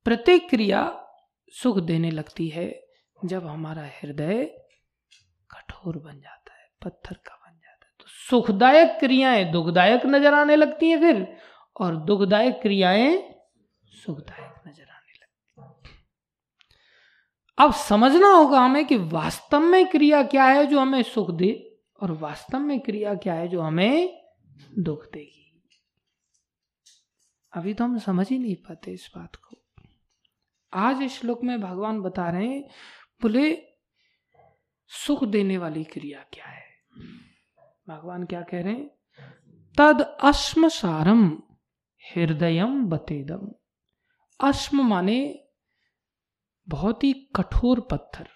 प्रत्येक 0.03 0.49
क्रिया 0.49 1.05
सुख 1.53 1.79
देने 1.79 2.11
लगती 2.11 2.47
है 2.47 2.87
जब 3.25 3.45
हमारा 3.47 3.83
हृदय 3.83 4.45
कठोर 5.51 5.97
बन 5.97 6.19
जाता 6.19 6.33
है। 6.33 6.38
पत्थर 6.81 7.15
का 7.15 7.35
बन 7.35 7.53
जाता 7.53 7.85
है। 7.85 7.91
तो 7.99 8.05
सुखदायक 8.29 8.97
क्रियाएँ 8.99 9.51
दुखदायक 9.51 10.05
नज़र 10.05 10.33
आने 10.33 10.55
लगती 10.55 10.89
हैं 10.89 10.99
फिर, 10.99 11.25
और 11.75 11.95
दुखदायक 12.05 12.59
क्रियाएँ 12.61 13.17
सुखदायक 13.93 14.67
नज़र 14.67 14.83
आने 14.83 15.13
लगती 15.13 15.97
अब 17.57 17.73
समझना 17.75 18.27
होगा 18.27 18.59
हमें 18.59 18.85
कि 18.85 18.95
वास्तव 18.95 19.59
में 19.61 19.85
क्रिया 19.87 20.21
क्या 20.25 20.45
है 20.45 20.65
जो 20.65 20.79
हमें 20.79 21.01
सुख 21.05 21.31
दे, 21.31 21.51
और 22.01 22.11
वास्तव 22.11 22.59
में 22.59 22.79
क्रिया 22.79 23.13
क्या 23.15 23.33
है 23.33 23.47
जो 23.47 23.61
हमें 23.61 24.21
दुख 24.79 25.05
देगी। 25.13 25.35
अभी 27.53 27.73
तो 27.73 27.83
हम 27.83 27.97
समझ 27.99 28.27
ही 28.29 28.37
नहीं 28.39 28.55
पाते 28.57 28.91
इस 28.91 29.09
बात 29.15 29.35
को। 29.35 29.55
आज 30.73 31.01
इस 31.01 31.19
श्लोक 31.19 31.43
में 31.43 31.59
भगवान 31.61 32.01
बता 32.01 32.29
रहे 32.29 32.47
हैं 32.47 32.61
बोले 33.21 33.51
सुख 34.91 35.23
देने 35.25 35.57
वाली 35.57 35.83
क्रिया 35.83 36.23
क्या 36.33 36.45
है? 36.45 36.67
भगवान 37.89 38.25
क्या 38.25 38.41
कह 38.41 38.61
रहे 38.61 38.73
हैं? 38.73 38.89
तद 39.77 40.17
अश्म 40.23 40.67
सारम 40.67 41.43
हृदयम 42.15 42.85
बतेदम 42.89 43.51
अश्म 44.41 44.87
माने 44.87 45.49
बहुत 46.69 47.03
ही 47.03 47.13
कठोर 47.13 47.79
पत्थर। 47.79 48.27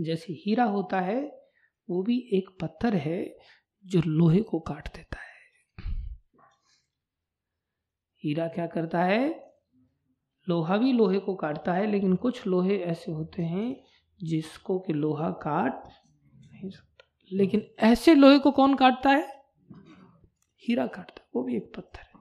जैसे 0.00 0.32
हीरा 0.32 0.64
होता 0.64 1.00
है, 1.00 1.48
वो 1.90 2.02
भी 2.02 2.28
एक 2.32 2.58
पत्थर 2.60 2.94
है 2.94 3.38
जो 3.86 4.02
लोहे 4.06 4.42
को 4.42 4.60
काट 4.60 4.96
देता 4.96 5.18
है। 5.18 5.26
हीरा 8.24 8.48
क्या 8.48 8.66
करता 8.66 9.02
है? 9.02 9.46
लोहा 10.48 10.76
भी 10.76 10.92
लोहे 10.92 11.18
को 11.18 11.34
काटता 11.34 11.72
है, 11.74 11.86
लेकिन 11.86 12.16
कुछ 12.16 12.46
लोहे 12.46 12.78
ऐसे 12.78 13.12
होते 13.12 13.42
हैं 13.42 13.84
जिसको 14.22 14.78
कि 14.78 14.92
लोहा 14.92 15.30
काट 15.30 15.88
लेकिन 17.30 17.62
ऐसे 17.82 18.14
लोहे 18.14 18.38
को 18.38 18.50
कौन 18.50 18.74
काटता 18.74 19.10
है? 19.10 19.22
हीरा 20.62 20.86
काटता 20.86 21.20
है, 21.20 21.28
वो 21.34 21.42
भी 21.42 21.56
एक 21.56 21.72
पत्थर 21.76 21.98
है। 21.98 22.14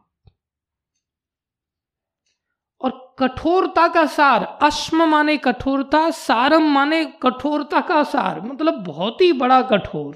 और 2.82 3.16
कठोरता 3.20 3.88
का 3.88 4.06
सार, 4.08 4.44
अश्म 4.64 5.06
माने 5.10 5.38
कठोरता, 5.38 6.10
सारम 6.10 6.64
माने 6.72 7.04
कठोरता 7.24 7.82
का 7.82 8.02
सार 8.04 8.42
मतलब 8.42 8.84
बहुत 8.86 9.22
ही 9.22 9.32
बड़ा 9.34 9.62
कठोर। 9.62 10.16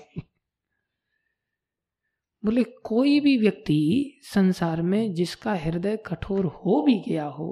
बोले, 2.43 2.63
कोई 2.63 3.19
भी 3.19 3.37
व्यक्ति 3.37 4.19
संसार 4.23 4.81
में 4.81 5.13
जिसका 5.13 5.53
हृदय 5.55 5.97
कठोर 6.05 6.45
हो 6.45 6.81
भी 6.81 6.99
गया 7.07 7.25
हो 7.25 7.49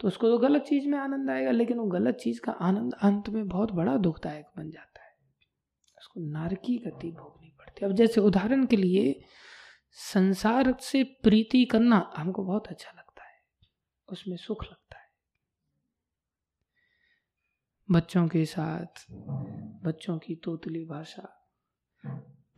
तो 0.00 0.08
उसको 0.08 0.28
तो 0.28 0.38
गलत 0.38 0.62
चीज़ 0.62 0.88
में 0.88 0.98
आनंद 0.98 1.30
आएगा, 1.30 1.50
लेकिन 1.50 1.78
वो 1.78 1.84
गलत 1.86 2.14
चीज़ 2.14 2.40
का 2.40 2.52
आनंद 2.52 2.94
अंत 3.02 3.28
में 3.28 3.46
बहुत 3.48 3.72
बड़ा 3.72 3.96
दुखदायक 3.96 4.46
बन 4.56 4.70
जाता 4.70 4.95
है। 4.95 4.95
उसको 6.16 6.30
नारकी 6.30 6.78
गति 6.78 7.10
भोगनी 7.10 7.50
पड़ती 7.58 7.84
है। 7.84 7.90
अब 7.90 7.96
जैसे 7.96 8.20
उदाहरण 8.20 8.66
के 8.66 8.76
लिए 8.76 9.24
संसार 9.90 10.76
से 10.80 11.04
प्रीति 11.04 11.64
करना 11.64 12.12
हमको 12.16 12.44
बहुत 12.44 12.66
अच्छा 12.66 12.90
लगता 12.90 13.24
है। 13.24 13.34
उसमें 14.08 14.36
सुख 14.36 14.64
लगता 14.64 14.98
है। 14.98 15.04
बच्चों 17.90 18.28
के 18.28 18.44
साथ, 18.44 19.06
बच्चों 19.84 20.18
की 20.18 20.34
तोतली 20.34 20.84
भाषा, 20.84 21.52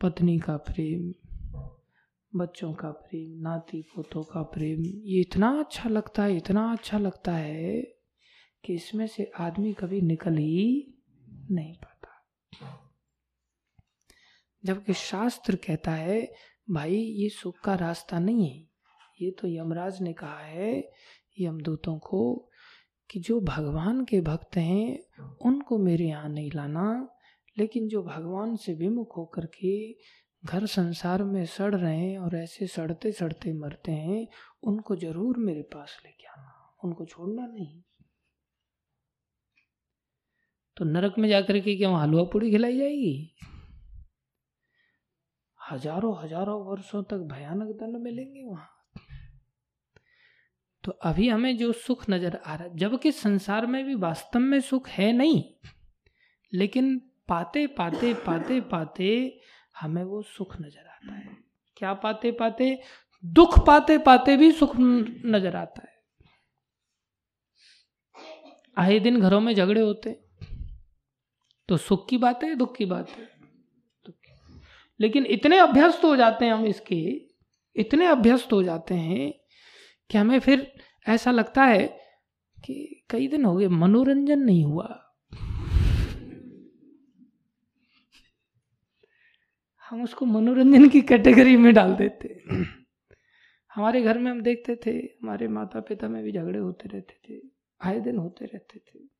पत्नी 0.01 0.39
का 0.39 0.57
प्रेम, 0.57 1.13
बच्चों 2.35 2.73
का 2.73 2.91
प्रेम, 2.91 3.41
नाती 3.41 3.81
पोतों 3.81 4.23
का 4.23 4.41
प्रेम, 4.41 4.81
ये 4.83 5.21
इतना 5.21 5.59
अच्छा 5.59 5.89
लगता 5.89 6.23
है, 6.23 6.37
इतना 6.37 6.71
अच्छा 6.71 6.97
लगता 6.97 7.33
है 7.33 7.81
कि 8.65 8.73
इसमें 8.73 9.07
से 9.07 9.31
आदमी 9.37 9.73
कभी 9.73 10.01
निकल 10.01 10.37
ही 10.37 10.93
नहीं 11.51 11.73
पाता। 11.73 12.85
जबकि 14.65 14.93
शास्त्र 14.93 15.55
कहता 15.55 15.91
है, 15.91 16.33
भाई, 16.69 16.95
ये 16.95 17.29
सुख 17.29 17.59
का 17.59 17.75
रास्ता 17.75 18.19
नहीं 18.19 18.49
है। 18.49 18.67
ये 19.21 19.31
तो 19.31 19.47
यमराज 19.47 20.01
ने 20.01 20.13
कहा 20.13 20.39
है 20.39 20.91
यमदूतों 21.39 21.99
को 21.99 22.51
कि 23.09 23.19
जो 23.19 23.41
भगवान 23.41 24.05
के 24.05 24.21
भक्त 24.21 24.57
हैं, 24.57 24.99
उनको 25.41 25.77
मेरे 25.77 26.05
यहाँ 26.05 26.29
नहीं 26.29 26.51
लाना। 26.55 27.15
लेकिन 27.57 27.87
जो 27.87 28.03
भगवान 28.03 28.55
से 28.55 28.73
विमुख 28.73 29.17
होकर 29.17 29.45
के 29.45 29.93
घर 30.45 30.65
संसार 30.65 31.23
में 31.23 31.45
सड़ 31.45 31.75
रहे 31.75 31.97
हैं 31.97 32.19
और 32.19 32.35
ऐसे 32.35 32.67
सड़ते 32.67 33.11
सड़ते 33.11 33.53
मरते 33.53 33.91
हैं, 33.91 34.27
उनको 34.63 34.95
ज़रूर 34.95 35.37
मेरे 35.37 35.61
पास 35.61 36.01
लेके 36.05 36.27
आना। 36.27 36.77
उनको 36.83 37.05
छोड़ना 37.05 37.45
नहीं। 37.45 37.81
तो 40.77 40.85
नरक 40.85 41.15
में 41.19 41.29
जाकर 41.29 41.59
के 41.59 41.75
क्या 41.75 41.89
हलवा 41.89 42.23
पूड़ी 42.23 42.51
खिलाई 42.51 42.77
जाएगी? 42.77 43.35
हज़ारों 45.71 46.15
हज़ारों 46.17 46.59
वर्षों 46.65 47.03
तक 47.03 47.17
भयानक 47.29 47.75
दंड 47.77 47.97
मिलेंगे 47.97 48.43
वहाँ। 48.43 48.69
तो 50.83 50.91
अभी 51.03 51.27
हमें 51.29 51.57
जो 51.57 51.71
सुख 51.73 52.09
नज़र 52.09 52.35
आ 52.37 52.55
रहा 52.55 52.63
है, 52.63 52.75
जबकि 52.75 53.11
संसार 53.11 53.65
में 53.65 53.83
भी 53.85 53.95
वास्तव 53.97 54.39
में 54.39 54.59
सुख 54.61 54.87
है 54.89 55.11
नहीं, 55.13 55.43
लेकिन 56.53 56.97
पाते 57.29 57.65
पाते 57.69 58.13
पाते 58.25 58.59
पाते 58.63 59.09
हमें 59.75 60.03
वो 60.03 60.21
सुख 60.27 60.55
नज़र 60.61 60.87
आता 60.87 61.13
है। 61.13 61.37
क्या 61.77 61.93
पाते 61.95 62.31
पाते? 62.31 62.77
दुख 63.23 63.57
पाते 63.67 63.97
पाते 63.99 64.35
भी 64.37 64.51
सुख 64.51 64.75
नज़र 64.75 65.55
आता 65.55 65.81
है। 65.81 65.97
आए 68.77 68.99
दिन 68.99 69.19
घरों 69.21 69.39
में 69.39 69.53
झगड़े 69.55 69.81
होते 69.81 70.11
तो 71.69 71.77
सुख 71.77 72.07
की 72.09 72.17
बात 72.17 72.43
है, 72.43 72.55
दुख 72.55 72.75
की 72.75 72.85
बात 72.85 73.09
है। 73.09 73.27
लेकिन 74.99 75.25
इतने 75.25 75.57
अभ्यस्त 75.57 76.03
हो 76.03 76.15
जाते 76.15 76.45
हैं 76.45 76.53
हम 76.53 76.65
इसके, 76.65 77.21
इतने 77.75 78.05
अभ्यस्त 78.05 78.53
हो 78.53 78.63
जाते 78.63 78.95
हैं 78.95 79.33
कि 80.09 80.17
हमें 80.17 80.39
फिर 80.39 80.71
ऐसा 81.09 81.31
लगता 81.31 81.63
है 81.63 81.87
कि 82.65 83.05
कई 83.09 83.27
दिन 83.27 83.45
हो 83.45 83.55
गए, 83.55 83.67
मनोरंजन 83.67 84.39
नहीं 84.39 84.65
हुआ। 84.65 85.05
हम 89.89 90.03
उसको 90.03 90.25
मनोरंजन 90.25 90.89
की 90.89 91.01
कैटेगरी 91.01 91.57
में 91.57 91.73
डाल 91.73 91.95
देते। 91.95 92.41
हमारे 93.75 94.01
घर 94.01 94.17
में 94.17 94.31
हम 94.31 94.41
देखते 94.41 94.75
थे, 94.75 94.91
हमारे 94.91 95.47
माता 95.47 95.79
पिता 95.79 96.07
में 96.07 96.23
भी 96.23 96.31
झगड़े 96.31 96.59
होते 96.59 96.89
रहते 96.89 97.19
थे, 97.29 97.41
आए 97.81 97.99
दिन 97.99 98.17
होते 98.17 98.45
रहते 98.45 98.79
थे। 98.79 99.18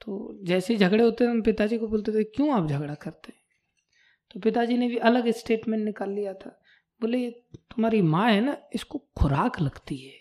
तो 0.00 0.38
जैसे 0.42 0.76
झगड़े 0.76 1.04
होते 1.04 1.24
हम 1.24 1.42
पिताजी 1.42 1.78
को 1.78 1.88
बोलते 1.88 2.12
थे, 2.12 2.24
क्यों 2.24 2.54
आप 2.54 2.68
झगड़ा 2.68 2.94
करते 2.94 3.32
हैं? 3.32 3.40
तो 4.30 4.40
पिताजी 4.40 4.76
ने 4.76 4.88
भी 4.88 4.96
अलग 4.96 5.28
स्टेटमेंट 5.28 5.84
निकाल 5.84 6.10
लिया 6.10 6.34
था। 6.34 6.60
बोले 7.00 7.30
तुम्हारी 7.54 8.02
माँ 8.02 8.30
है 8.30 8.40
ना, 8.40 8.56
इसको 8.74 8.98
खुराक 9.16 9.60
लगती 9.60 9.96
है। 9.96 10.12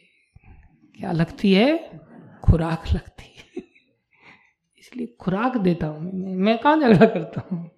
क्या 1.00 1.12
लगती 1.12 1.54
है? 1.54 2.00
खुराक 2.44 2.84
लगती 2.94 3.36
है। 3.38 3.64
इसलिए 4.80 5.08
खुराक 5.20 5.58
देता 5.58 5.88
हूँ 5.88 6.14
मैं 6.14 6.36
मैं 6.36 6.58
कहाँ 6.58 6.80
झगड़ा 6.80 7.06
करता 7.06 7.48
हूँ? 7.52 7.72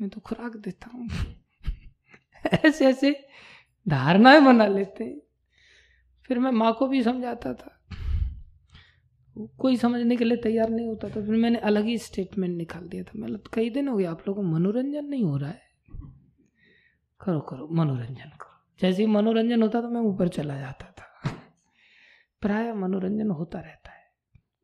मैं 0.00 0.10
तो 0.10 0.20
खुराक 0.20 0.56
देता 0.56 0.90
हूँ। 0.94 1.08
ऐसे 2.64 2.86
ऐसे 2.86 3.28
धारणाएँ 3.88 4.40
बना 4.40 4.66
लेते 4.66 5.04
हैं। 5.04 5.20
फिर 6.22 6.38
मैं 6.38 6.50
माँ 6.50 6.74
को 6.74 6.86
भी 6.86 7.02
समझाता 7.02 7.54
था। 7.54 7.74
कोई 9.46 9.76
समझने 9.76 10.16
के 10.16 10.24
लिए 10.24 10.36
तैयार 10.36 10.68
नहीं 10.68 10.86
होता 10.86 11.08
था, 11.08 11.12
फिर 11.12 11.30
मैंने 11.30 11.58
अलग 11.58 11.84
ही 11.84 11.98
स्टेटमेंट 11.98 12.56
निकाल 12.56 12.88
दिया 12.88 13.02
था। 13.02 13.12
मतलब 13.16 13.42
कई 13.52 13.70
दिन 13.70 13.88
हो 13.88 13.96
गया 13.96 14.10
आप 14.10 14.28
लोगों 14.28 14.42
को 14.42 14.48
मनोरंजन 14.48 15.04
नहीं 15.04 15.24
हो 15.24 15.36
रहा 15.36 15.50
है? 15.50 15.62
करो 17.20 17.40
करो, 17.40 17.68
मनोरंजन 17.68 18.28
करो। 18.28 18.76
जैसे 18.80 19.02
ही 19.02 19.06
मनोरंजन 19.06 19.62
होता 19.62 19.80
तो 19.80 19.88
मैं 19.88 20.00
ऊपर 20.00 20.28
चला 20.28 20.60
जाता 20.60 20.94
था। 20.98 21.30
प्राय 22.40 22.72
मनोरंजन 22.72 23.30
होता 23.30 23.60
रहता 23.60 23.90
है 23.90 24.04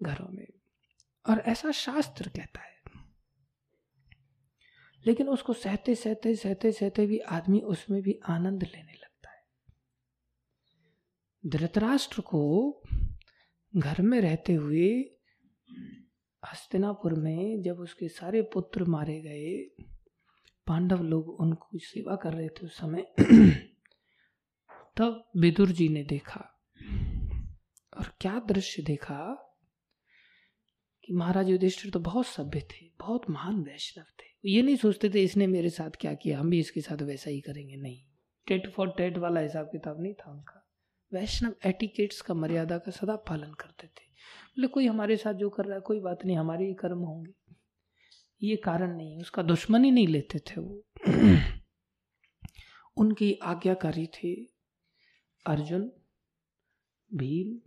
घरों 0.02 0.28
में। 0.28 0.46
और 1.30 1.38
ऐसा 1.38 1.70
शास्त्र 1.70 2.28
कहता 2.28 2.60
है। 2.60 2.74
लेकिन 5.06 5.28
उसको 5.28 5.52
सहते 5.52 5.94
सहते 5.94 6.34
सहते 6.34 6.72
सहते 6.72 7.06
भी 7.06 7.18
आदमी 7.18 7.60
उसमें 7.60 8.02
भी 8.02 8.20
आनंद 8.28 8.62
लेने 8.62 8.92
लगता 8.92 9.30
है। 9.30 9.44
धृतराष्ट्र 11.46 12.20
को 12.20 12.82
घर 13.74 14.00
में 14.02 14.20
रहते 14.20 14.54
हुए 14.54 14.88
हस्तिनापुर 16.42 17.14
में 17.14 17.62
जब 17.62 17.78
उसके 17.80 18.08
सारे 18.10 18.42
पुत्र 18.52 18.84
मारे 18.84 19.20
गए, 19.20 19.54
पांडव 20.66 21.02
लोग 21.02 21.28
उनको 21.40 21.78
सेवा 21.80 22.16
कर 22.16 22.32
रहे 22.32 22.48
थे 22.48 22.66
उस 22.66 22.76
समय, 22.76 23.02
तब 24.96 25.24
विदुर 25.36 25.70
जी 25.70 25.88
ने 25.88 26.02
देखा 26.04 26.40
और 27.92 28.12
क्या 28.20 28.38
दृश्य 28.48 28.82
देखा 28.82 29.20
कि 31.04 31.12
महाराज 31.12 31.48
युधिष्ठिर 31.50 31.90
तो 31.90 32.00
बहुत 32.00 32.26
सभ्य 32.26 32.60
थे, 32.62 32.90
बहुत 33.00 33.30
महान 33.30 33.62
वैष्णव 33.62 34.04
थे। 34.20 34.32
ये 34.44 34.62
नहीं 34.62 34.76
सोचते 34.76 35.10
थे 35.10 35.22
इसने 35.22 35.46
मेरे 35.46 35.70
साथ 35.70 35.96
क्या 36.00 36.12
किया, 36.14 36.38
हम 36.40 36.50
भी 36.50 36.58
इसके 36.60 36.80
साथ 36.80 37.02
वैसा 37.02 37.30
ही 37.30 37.40
करेंगे। 37.40 37.76
नहीं, 37.76 38.02
टेट 38.46 38.70
फॉर 38.72 38.94
टेट 38.98 39.18
वाला 39.18 39.40
हिसाब 39.40 39.66
किताब 39.66 40.00
नहीं 40.00 40.14
था 40.14 40.30
उनका। 40.30 40.60
वैष्णव 41.14 41.54
एटिकेट्स 41.66 42.20
का 42.20 42.34
मर्यादा 42.34 42.78
का 42.78 42.90
सदा 42.90 43.16
पालन 43.16 43.52
करते 43.52 43.86
थे। 43.86 44.04
बोले, 44.50 44.66
कोई 44.66 44.86
हमारे 44.86 45.16
साथ 45.16 45.34
जो 45.34 45.50
कर 45.50 45.64
रहा 45.64 45.74
है, 45.74 45.80
कोई 45.80 46.00
बात 46.00 46.18
नहीं, 46.24 46.36
हमारे 46.36 46.66
ही 46.66 46.74
कर्म 46.74 46.98
होंगे। 46.98 47.54
ये 48.42 48.56
कारण 48.56 48.96
नहीं 48.96 49.20
उसका 49.20 49.42
दुश्मनी 49.42 49.90
नहीं 49.90 50.06
लेते 50.06 50.38
थे 50.38 50.60
वो। 50.60 50.82
उनकी 52.96 53.34
आज्ञाकारी 53.34 54.06
थे 54.06 54.34
अर्जुन, 55.46 55.92
भीम, 57.14 57.60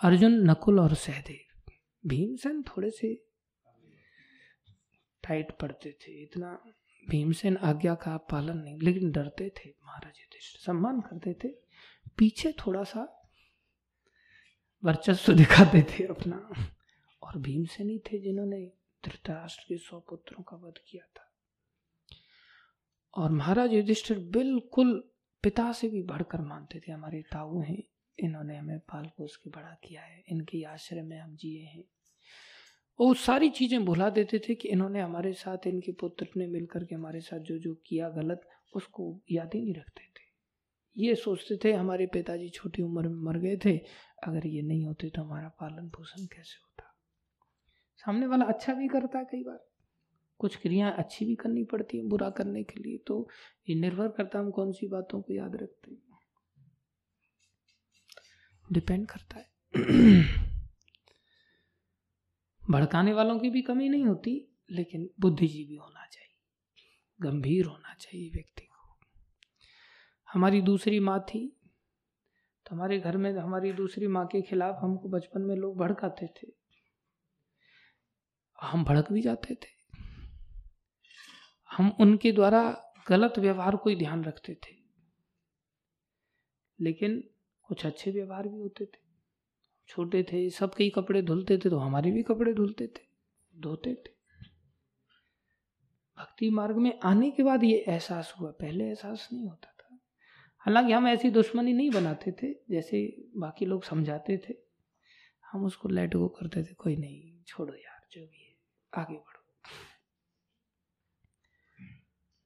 अर्जुन 0.00 0.50
नकुल 0.50 0.80
और 0.80 0.94
सहदेव। 0.94 1.72
भीमसेन 2.06 2.62
थोड़े 2.62 2.90
से 2.90 3.14
टाइट 5.24 5.52
पड़ते 5.52 5.90
थे, 5.92 6.22
इतना 6.22 6.64
भीमसेन 7.10 7.56
आज्ञा 7.56 7.94
का 7.94 8.16
पालन 8.16 8.58
नहीं, 8.58 8.80
लेकिन 8.82 9.10
डरते 9.10 9.48
थे, 9.48 9.70
महाराज 9.86 10.12
युधिष्ठिर, 10.18 10.60
सम्मान 10.66 11.00
करते 11.00 11.34
थे। 11.34 11.67
पीछे 12.18 12.52
थोड़ा 12.52 12.84
सा 12.84 13.14
वर्चस्व 14.84 15.32
दिखाते 15.32 15.82
थे 15.82 16.04
अपना। 16.04 16.50
और 17.22 17.38
भीमसेन 17.38 17.90
ही 17.90 17.98
थे 17.98 18.18
जिन्होंने 18.18 18.72
धृतराष्ट्र 19.04 19.64
के 19.68 19.76
सौ 19.76 20.00
पुत्रों 20.00 20.42
का 20.42 20.56
वध 20.56 20.74
किया 20.90 21.06
था। 21.06 21.24
और 23.14 23.30
महाराज 23.30 23.72
युधिष्ठिर 23.72 24.18
बिल्कुल 24.18 25.10
पिता 25.42 25.72
से 25.72 25.88
भी 25.88 26.02
बढ़कर 26.02 26.40
मानते 26.40 26.80
थे, 26.80 26.92
हमारे 26.92 27.22
ताऊ 27.22 27.62
हैं, 27.62 27.82
इन्होंने 28.18 28.56
हमें 28.56 28.78
पाल 28.78 29.10
पोस 29.18 29.36
के 29.36 29.50
बड़ा 29.50 29.76
किया 29.84 30.02
है, 30.02 30.24
इनके 30.28 30.64
आश्रय 30.64 31.02
में 31.02 31.20
हम 31.20 31.36
जिए 31.36 31.62
हैं। 31.62 31.84
वो 33.00 33.14
सारी 33.14 33.50
चीज़ें 33.50 33.84
भुला 33.84 34.10
देते 34.10 34.38
थे 34.38 34.54
कि 34.54 34.68
इन्होंने 34.68 35.00
हमारे 35.00 35.32
साथ, 35.32 35.66
इनके 35.66 35.92
पुत्र 35.92 36.26
ने 36.36 36.46
मिलकर 36.46 36.84
के 36.84 36.94
हमारे 36.94 37.20
साथ 37.20 37.38
जो 37.38 37.58
जो 37.58 37.74
किया 37.74 38.08
गलत, 38.08 38.48
उसको 38.76 39.20
याद 39.30 39.50
ही 39.54 39.60
नहीं 39.60 39.74
रखते। 39.74 40.07
ये 40.98 41.14
सोचते 41.14 41.58
थे, 41.64 41.72
हमारे 41.72 42.06
पिताजी 42.06 42.48
छोटी 42.48 42.82
उम्र 42.82 43.08
में 43.08 43.22
मर 43.22 43.38
गए 43.38 43.56
थे, 43.56 43.78
अगर 44.24 44.46
ये 44.46 44.62
नहीं 44.62 44.84
होते 44.84 45.10
तो 45.10 45.22
हमारा 45.22 45.48
पालन 45.48 45.88
पोषण 45.88 46.26
कैसे 46.26 46.58
होता? 46.62 46.84
सामने 47.96 48.26
वाला 48.26 48.44
अच्छा 48.44 48.74
भी 48.74 48.88
करता 48.88 49.18
है 49.18 49.24
कई 49.24 49.42
बार। 49.42 49.68
कुछ 50.38 50.56
क्रियाएँ 50.56 50.92
अच्छी 50.92 51.24
भी 51.24 51.34
करनी 51.34 51.64
पड़ती 51.64 51.98
हैं 51.98 52.08
बुरा 52.08 52.30
करने 52.30 52.62
के 52.62 52.80
लिए 52.80 52.98
तो 52.98 53.28
ये 53.68 53.74
निर्भर 53.74 54.08
करता 54.08 54.38
हम 54.38 54.50
कौन 54.50 54.72
सी 54.72 54.88
बातों 54.88 55.22
को 55.22 55.34
याद 55.34 55.56
रखते 55.56 55.90
हैं। 55.90 56.02
डिपेंड 58.72 59.06
करता 59.06 59.36
है। 59.36 59.46
भड़काने 62.70 63.12
वालों 63.12 63.38
की 63.38 63.50
भी 63.50 63.62
कमी 63.62 63.88
नहीं 63.88 64.04
होती, 64.04 64.48
लेकिन 64.70 65.10
बुद्धिजीवी 65.20 65.76
होना 65.76 66.06
चाहिए। 66.06 66.36
गंभीर 67.22 67.64
होना 67.64 67.94
चाहिए 67.94 68.30
व्यक्ति। 68.30 68.67
हमारी 70.32 70.60
दूसरी 70.60 71.00
माँ 71.00 71.20
थी 71.20 71.56
तो 72.66 72.74
हमारे 72.74 72.98
घर 73.00 73.16
में 73.16 73.32
हमारी 73.38 73.72
दूसरी 73.72 74.06
माँ 74.06 74.26
के 74.26 74.42
खिलाफ 74.42 74.78
हमको 74.82 75.08
बचपन 75.08 75.40
में 75.40 75.56
लोग 75.56 75.78
भड़काते 75.78 76.26
थे। 76.26 76.52
हम 78.62 78.84
भड़क 78.84 79.12
भी 79.12 79.22
जाते 79.22 79.54
थे। 79.54 79.70
हम 81.70 81.96
उनके 82.00 82.32
द्वारा 82.32 82.62
गलत 83.08 83.38
व्यवहार 83.38 83.76
को 83.76 83.90
ही 83.90 83.96
ध्यान 83.96 84.24
रखते 84.24 84.54
थे। 84.54 84.76
लेकिन 86.80 87.30
कुछ 87.62 87.86
अच्छे 87.86 88.10
व्यवहार 88.10 88.48
भी 88.48 88.58
होते 88.58 88.84
थे। 88.84 89.00
छोटे 89.88 90.22
थे 90.22 90.50
सबके 90.50 90.84
ही 90.84 90.90
कपड़े 90.90 91.22
धुलते 91.22 91.58
थे 91.58 91.70
तो 91.70 91.78
हमारे 91.78 92.10
भी 92.10 92.22
कपड़े 92.22 92.54
धुलते 92.54 92.86
थे, 92.86 93.06
धोते 93.54 93.94
थे। 93.94 94.10
भक्ति 96.18 96.50
मार्ग 96.50 96.76
में 96.76 96.98
आने 97.00 97.30
के 97.30 97.42
बाद 97.42 97.64
ये 97.64 97.84
एहसास 97.88 98.34
हुआ, 98.40 98.50
पहले 98.50 98.84
एहसास 98.84 99.28
नहीं 99.32 99.48
होता 99.48 99.74
हालाँकि 100.68 100.92
हम 100.92 101.08
ऐसी 101.08 101.30
दुश्मनी 101.30 101.72
नहीं 101.72 101.90
बनाते 101.90 102.32
थे, 102.32 102.52
जैसे 102.70 103.24
बाकी 103.36 103.66
लोग 103.66 103.84
समझाते 103.84 104.38
थे। 104.38 104.54
हम 105.52 105.64
उसको 105.64 105.88
लेट 105.88 106.16
गो 106.16 106.28
करते 106.28 106.62
थे, 106.62 106.74
कोई 106.74 106.96
नहीं, 106.96 107.44
छोड़ो 107.44 107.74
यार, 107.74 108.06
जो 108.12 108.26
भी 108.26 108.42
है, 108.42 108.56
आगे 108.94 109.14
बढ़ो। 109.14 109.54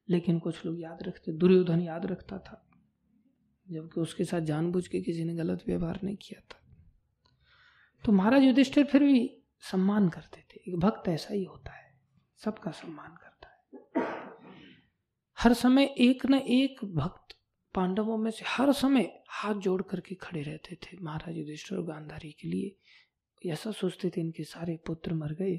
लेकिन 0.09 0.39
कुछ 0.39 0.67
लोग 0.67 0.81
याद 0.81 1.03
रखते, 1.03 1.33
दुर्योधन 1.33 1.81
याद 1.81 2.07
रखता 2.07 2.39
था, 2.39 2.71
जबकि 3.71 4.01
उसके 4.01 4.25
साथ 4.25 4.41
जानबूझ 4.41 4.89
के 4.89 5.01
किसी 5.01 5.25
ने 5.25 5.35
गलत 5.35 5.65
व्यवहार 5.67 6.01
नहीं 6.05 6.17
किया 6.17 6.41
था। 6.41 6.77
तो 8.05 8.13
महाराज 8.13 8.43
युधिष्ठिर 8.43 8.85
फिर 8.85 9.03
भी 9.03 9.43
सम्मान 9.61 10.09
करते 10.09 10.41
थे। 10.41 10.61
एक 10.69 10.77
भक्त 10.79 11.09
ऐसा 11.09 11.35
ही 11.35 11.45
होता 11.45 11.73
है, 11.73 12.01
सबका 12.45 12.71
सम्मान 12.71 13.11
करता 13.11 13.49
है। 13.49 13.63
हर 15.39 15.53
समय 15.53 15.95
एक 15.99 16.27
न 16.27 16.35
एक 16.35 16.85
भक्त 16.85 17.42
पांडवों 17.75 18.17
में 18.19 18.31
से 18.31 18.45
हर 18.47 18.73
समय 18.73 19.11
हाथ 19.31 19.55
जोड़ 19.55 19.83
करके 19.83 20.15
खड़े 20.15 20.43
रहते 20.43 20.77
थे 20.77 20.97
महाराज 21.03 21.37
युधिष्ठिर 21.37 21.79
और 21.79 21.85
गांधारी 21.85 22.33
के 22.33 22.49
लिए। 22.49 23.51
ऐसा 23.53 23.71
सोचते 23.73 24.11
थे 24.11 24.21
इनके 24.21 24.45
सारे 24.45 24.77
पुत्र 24.87 25.15
मर 25.15 25.33
गए। 25.33 25.57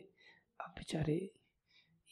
अब 0.59 0.69
बेचारे 0.69 1.15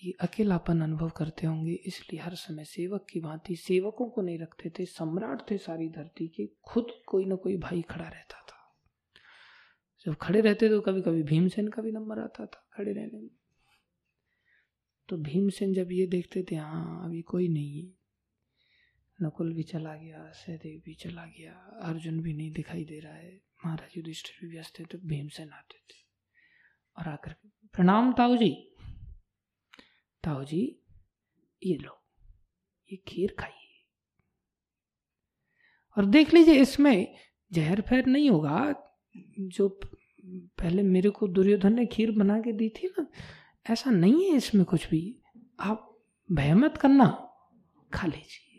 ये 0.02 0.14
अकेलापन 0.22 0.82
अनुभव 0.82 1.10
करते 1.10 1.47
होंगे, 1.47 1.74
इसलिए 1.74 2.22
हर 2.22 2.36
समय 2.36 2.64
सेवक 2.64 3.06
की 3.10 3.20
भांति 3.20 3.56
सेवकों 3.56 4.10
को 4.10 4.22
नहीं 4.22 4.39
रखते 4.39 4.70
थे, 4.70 4.86
सम्राट 4.86 5.49
थे 5.52 5.58
सारी 5.58 5.89
धरती 5.89 6.28
के, 6.28 6.47
खुद 6.64 6.88
कोई 7.08 7.26
ना 7.26 7.36
कोई 7.36 7.58
भाई 7.58 7.82
खड़ा 7.82 8.08
रहता 8.08 8.41
था। 8.41 8.58
जब 10.06 10.16
खड़े 10.16 10.41
रहते 10.41 10.70
तो 10.70 10.82
कभी 10.82 11.02
कभी 11.02 11.24
भीमसेन 11.24 11.68
का 11.68 11.82
भी 11.82 11.91
नंबर 11.91 12.20
आता 12.20 12.45
था 12.45 12.68
खड़े 12.74 12.91
रहने 12.93 13.20
में। 13.20 13.30
तो 15.10 15.18
भीमसेन 15.18 15.74
जब 15.74 15.91
ये 15.91 16.08
देखते 16.08 16.43
थे 16.52 16.56
हाँ 16.56 17.06
अभी 17.06 17.22
कोई 17.22 17.47
नहीं 17.47 17.84
है। 17.84 18.01
नकुल 19.22 19.54
भी 19.54 19.64
चला 19.64 19.96
गया, 19.96 20.32
सहदेव 20.32 20.82
भी 20.86 20.94
चला 20.94 21.26
गया, 21.26 21.54
अर्जुन 21.82 22.20
भी 22.20 22.34
नहीं 22.34 22.52
दिखाई 22.52 22.86
दे 22.86 23.00
रहा 23.00 23.14
है। 23.14 23.42
महाराज 23.66 23.98
युधिष्ठिर 23.98 24.48
भी 24.48 24.56
व्यस्त 24.56 24.80
थे 24.80 24.84
तो 24.84 24.98
भीमसेन 24.98 25.50
आते 25.50 25.78
थे। 25.78 26.06
और 26.98 27.08
आकर 27.08 27.36
प्रणाम 27.74 28.14
ताऊ 28.14 28.38
जी। 28.38 28.76
ताऊ 30.24 30.44
जी, 30.44 30.80
ये 31.66 31.78
लो, 31.78 32.04
ये 32.92 32.98
खीर 32.98 33.36
खाइए। 33.40 33.86
और 35.98 36.06
देख 36.06 36.34
लीजिए, 36.34 36.56
इसमें 36.56 37.16
जहर 37.54 37.82
फहर 37.82 38.06
नहीं 38.06 38.30
होगा। 38.30 38.88
जो 39.40 39.80
पहले 40.28 40.84
मेरे 40.84 41.10
को 41.10 41.28
दुर्योधन 41.28 41.74
ने 41.74 41.86
खीर 41.86 42.12
बना 42.12 42.40
के 42.40 42.52
दी 42.52 42.70
थी 42.70 42.88
ना, 42.88 43.08
ऐसा 43.70 43.92
नहीं 43.92 44.30
है 44.30 44.38
इसमें 44.38 44.66
कुछ 44.66 44.90
भी। 44.90 45.20
आप 45.60 45.98
भय 46.32 46.54
मत 46.54 46.78
करना, 46.78 47.08
खा 47.94 48.08
लीजिए। 48.08 48.51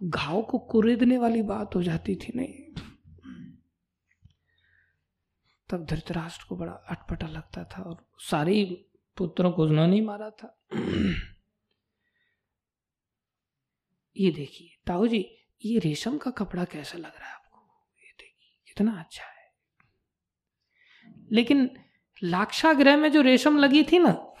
तो 0.00 0.08
घाव 0.08 0.42
को 0.42 0.58
कुरेदने 0.58 1.18
वाली 1.18 1.42
बात 1.42 1.74
हो 1.74 1.82
जाती 1.82 2.16
थी 2.16 2.32
नहीं। 2.36 2.82
तब 5.68 5.84
धृतराष्ट्र 5.84 6.46
को 6.48 6.56
बड़ा 6.56 6.72
अटपटा 6.72 7.26
लगता 7.26 7.64
था 7.64 7.82
और 7.82 8.08
सारे 8.18 8.86
पुत्रों 9.16 9.52
को 9.52 9.62
उन्होंने 9.62 9.94
ही 9.94 10.00
मारा 10.00 10.30
था। 10.30 10.60
ये 14.16 14.30
देखिए, 14.30 14.82
ताऊ 14.86 15.06
जी, 15.06 15.38
ये 15.64 15.78
रेशम 15.78 16.18
का 16.18 16.30
कपड़ा 16.30 16.64
कैसा 16.64 16.98
लग 16.98 17.16
रहा 17.18 17.28
है 17.28 17.34
आपको? 17.34 17.86
ये 17.98 18.12
देखिए, 18.12 18.62
कितना 18.66 19.00
अच्छा 19.00 19.24
है। 19.24 19.52
लेकिन 21.32 21.70
लाक्षाग्रह 22.22 22.96
में 22.96 23.12
जो 23.12 23.20
रेशम 23.20 23.58
लगी 23.58 23.82
थी 23.82 23.98
ना, 23.98 24.34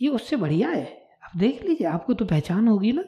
ये 0.00 0.08
उससे 0.08 0.36
बढ़िया 0.36 0.68
है। 0.68 1.18
आप 1.22 1.36
देख 1.36 1.62
लीजिए, 1.62 1.86
आपको 1.86 2.14
तो 2.14 2.24
पहचान 2.24 2.68
होगी 2.68 2.92
ना। 2.92 3.02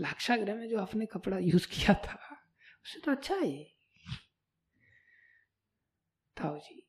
लाक्षाग्रह 0.00 0.54
में 0.54 0.68
जो 0.68 0.78
आपने 0.80 1.06
कपड़ा 1.06 1.38
यूज़ 1.38 1.66
किया 1.68 1.94
था 2.04 2.18
उससे 2.84 3.00
तो 3.00 3.10
अच्छा 3.12 3.34
है। 3.34 3.62
ताऊ 6.36 6.58
जी, 6.58 6.82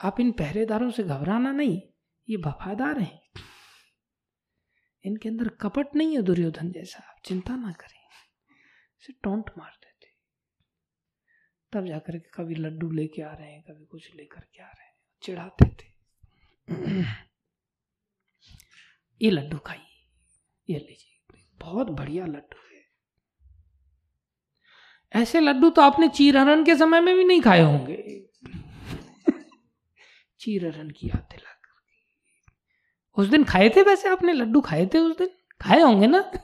आप 0.00 0.20
इन 0.20 0.32
पहरेदारों 0.32 0.90
से 0.90 1.02
घबराना 1.02 1.52
नहीं, 1.52 1.80
ये 2.28 2.36
वफादार 2.36 3.00
हैं। 3.00 3.20
इनके 5.04 5.28
अंदर 5.28 5.48
कपट 5.60 5.94
नहीं 5.94 6.16
है 6.16 6.22
दुर्योधन 6.22 6.70
जैसा, 6.72 6.98
आप 7.00 7.20
चिंता 7.24 7.56
ना 7.56 7.72
करें। 7.72 7.98
इसे 9.02 9.12
टोंट 9.22 9.50
मार 9.58 9.70
देते। 9.72 10.06
तब 11.72 11.86
जाकर 11.86 12.18
के 12.18 12.30
कभी 12.34 12.54
लड्डू 12.54 12.90
लेके 12.90 13.22
आ 13.22 13.32
रहे 13.32 13.50
हैं, 13.52 13.62
कभी 13.62 13.84
कुछ 13.86 14.14
लेकर 14.14 14.40
के 14.54 14.62
आ 14.62 14.68
रहे 14.68 14.86
हैं 14.86 14.94
चिढ़ाते 15.24 15.68
थे 15.74 15.86
ये 19.20 19.30
लड्डू 19.30 19.58
खाइए, 19.58 20.04
ये 20.68 20.78
लीजिए। 20.78 21.17
बहुत 21.60 21.90
बढ़िया 21.90 22.26
लड्डू 22.26 22.60
है। 22.72 22.84
ऐसे 25.22 25.40
लड्डू 25.40 25.70
तो 25.70 25.82
आपने 25.82 26.08
चीरहरण 26.08 26.64
के 26.64 26.76
समय 26.76 27.00
में 27.00 27.16
भी 27.16 27.24
नहीं 27.24 27.40
खाए 27.40 27.60
होंगे। 27.60 28.28
चीरहरण 30.40 30.90
की 30.90 31.08
याद 31.08 31.28
दिला 31.30 31.54
उस 33.16 33.26
दिन 33.26 33.44
खाए 33.44 33.68
थे 33.68 33.82
वैसे 33.82 34.08
आपने? 34.08 34.32
लड्डू 34.32 34.60
खाए 34.60 34.86
थे 34.86 34.98
उस 34.98 35.18
दिन? 35.18 35.28
खाए 35.60 35.80
होंगे 35.80 36.06
ना? 36.06 36.20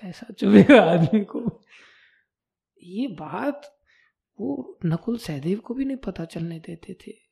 कैसा 0.00 0.32
चुभेगा 0.32 0.82
आदमी 0.82 1.24
को? 1.24 1.62
ये 2.82 3.08
बात 3.08 3.80
वो 4.40 4.78
नकुल 4.84 5.18
सहदेव 5.18 5.58
को 5.58 5.74
भी 5.74 5.84
नहीं 5.84 5.96
पता 5.96 6.24
चलने 6.24 6.58
देते 6.58 6.94
थे। 6.94 7.29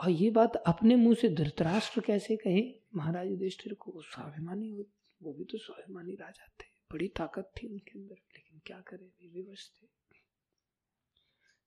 और 0.00 0.10
ये 0.10 0.30
बात 0.30 0.56
अपने 0.56 0.96
मुँह 0.96 1.14
से 1.14 1.28
धृतराष्ट्र 1.28 2.00
कैसे 2.00 2.36
कहे? 2.36 2.80
महाराज 2.94 3.28
युधिष्ठिर 3.28 3.74
को 3.74 4.02
स्वाभिमानी 4.02 4.86
वो 5.22 5.32
भी 5.32 5.44
तो 5.44 5.58
स्वाभिमानी 5.58 6.12
राजा 6.12 6.52
थे। 6.60 6.64
बड़ी 6.92 7.08
ताकत 7.08 7.52
थी 7.56 7.66
उनके 7.66 7.98
अंदर, 7.98 8.14
लेकिन 8.14 8.60
क्या 8.66 8.80
करे? 8.80 9.28
विवश 9.28 9.70
थे। 9.82 9.86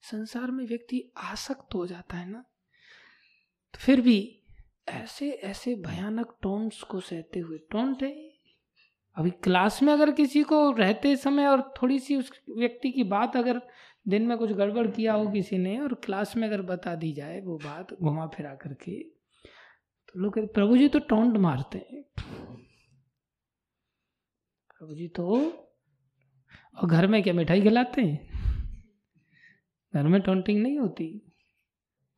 संसार 0.02 0.52
में 0.52 0.66
व्यक्ति 0.66 1.12
आसक्त 1.18 1.76
हो 1.76 1.88
जाता 1.88 2.18
है 2.18 2.30
ना? 2.30 2.46
तो 3.74 3.80
फिर 3.80 4.02
भी 4.02 4.40
ऐसे 4.88 5.32
ऐसे 5.32 5.76
भयानक 5.76 6.38
टोन्स 6.42 6.82
को 6.84 7.00
सहते 7.00 7.40
हुए 7.40 7.58
टोंट 7.58 8.04
है 8.04 8.34
अभी 9.16 9.32
क्लास 9.32 9.84
में 9.84 9.94
अगर 9.94 10.12
किसी 10.12 10.44
को 10.44 10.72
रहते 10.72 11.16
समय 11.16 11.48
और 11.48 11.74
थोड़ी 11.82 12.00
सी 12.00 12.16
उस 12.16 12.32
व्यक्ति 12.58 12.92
की 12.92 13.04
बात 13.04 13.36
अगर 13.36 13.62
दिन 14.06 14.28
में 14.28 14.38
कुछ 14.38 14.52
गड़बड़ 14.52 14.88
किया 14.88 15.14
हो 15.14 15.32
किसी 15.32 15.58
ने 15.58 15.78
और 15.80 15.94
क्लास 15.94 16.36
में 16.36 16.48
अगर 16.48 16.62
बता 16.62 16.96
दी 16.96 17.12
जाए 17.14 17.40
वो 17.42 17.58
बात, 17.58 17.94
घुमा 17.94 18.28
फिरा 18.28 18.56
करके 18.56 19.02
तो 20.08 20.20
लोग 20.20 20.40
प्रभु 20.54 20.78
जी 20.78 20.88
तो 20.88 21.00
टोंट 21.00 21.38
मारते 21.38 21.78
हैं। 21.78 22.04
प्रभु 24.70 24.96
जी 24.96 25.08
तो 25.08 25.36
और 26.76 26.90
घर 26.90 27.08
में 27.08 27.24
क्या 27.24 27.34
मिठाई 27.34 27.62
खिलाते 27.62 28.02
हैं? 28.02 28.34
घर 29.94 30.08
में 30.08 30.22
टोंटिंग 30.22 30.62
नहीं 30.64 30.80
होती। 30.80 31.08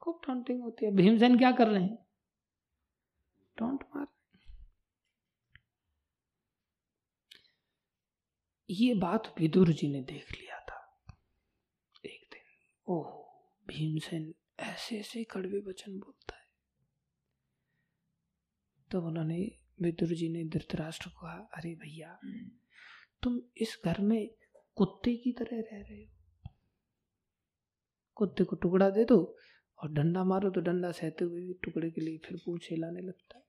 खूब 0.02 0.22
टोंटिंग 0.28 0.62
होती 0.62 0.86
है। 0.86 0.92
भीमसेन 0.92 1.38
क्या 1.38 1.52
कर 1.52 1.68
रहे 1.68 1.84
हैं? 1.84 1.98
टोंट 3.58 3.84
मार 3.96 4.06
ये 8.70 8.94
बात 8.94 9.34
विदुर 9.40 9.70
जी 9.70 9.88
ने 9.88 10.02
देख 10.02 10.32
दिन 10.32 10.45
ओह, 12.88 13.12
भीमसेन, 13.68 14.34
ऐसे 14.60 15.00
ऐसे 15.00 15.24
कड़वे 15.24 15.60
वचन 15.60 15.98
बोलता 16.00 16.36
है। 16.36 16.44
तो 18.92 19.02
उन्होंने 19.02 19.40
विदुर 19.82 20.10
जी 20.10 20.30
ने 20.30 20.44
धृतराष्ट्र 20.46 21.10
को 21.10 21.22
कहा, 21.22 21.50
अरे 21.54 21.74
भैया, 21.76 22.20
तुम 23.24 23.42
इस 23.58 23.78
घर 23.86 24.02
में 24.02 24.30
कुत्ते 24.76 25.16
की 25.16 25.32
तरह 25.32 25.60
रह 25.62 25.82
रहे 25.82 26.04
हो। 26.04 26.52
कुत्ते 28.18 28.44
को 28.44 28.56
टुकड़ा 28.56 28.90
दे 28.90 29.06
दो 29.06 29.18
और 29.80 29.92
डंडा 29.92 30.24
मारो 30.24 30.50
तो 30.50 30.62
डंडा 30.62 30.92
सहते 30.92 31.26
हुए 31.26 31.42
भी 31.42 31.54
टुकड़े 31.54 31.92
के 31.92 32.02
लिए 32.02 32.18
फिर 32.18 32.38
पूछ 32.46 32.70
हिलाने 32.72 33.02
लगता 33.02 33.38
है। 33.38 33.44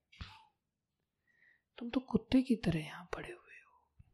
तुम 1.78 1.90
तो 1.90 2.00
कुत्ते 2.00 2.42
की 2.42 2.56
तरह 2.56 2.78
यहाँ 2.78 3.08
पड़े 3.14 3.28
हुए 3.28 3.60
हो। 3.64 4.04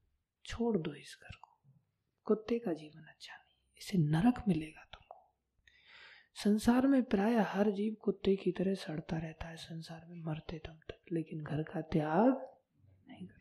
छोड़ 0.45 0.77
दो 0.79 0.95
इस 0.95 1.17
घर 1.23 1.37
को। 1.37 1.59
कुत्ते 2.27 2.59
का 2.59 2.73
जीवन 2.73 3.05
अच्छा 3.05 3.35
नहीं, 3.35 3.59
इसे 3.77 3.99
नरक 3.99 4.45
मिलेगा 4.49 4.89
संसार 6.37 6.87
में 6.87 7.03
प्राय 7.03 7.35
हर 7.49 7.71
जीव 7.71 7.97
कुत्ते 8.01 8.35
की 8.37 8.51
तरह 8.53 8.75
सड़ता 8.75 9.17
रहता 9.17 9.47
है, 9.47 9.57
संसार 9.57 10.07
में 10.09 10.23
मरते 10.25 10.57
दम 10.57 10.79
तक, 10.89 11.13
लेकिन 11.13 11.43
घर 11.43 11.63
का 11.63 11.81
त्याग 11.81 12.31
नहीं 13.09 13.27
कर 13.27 13.41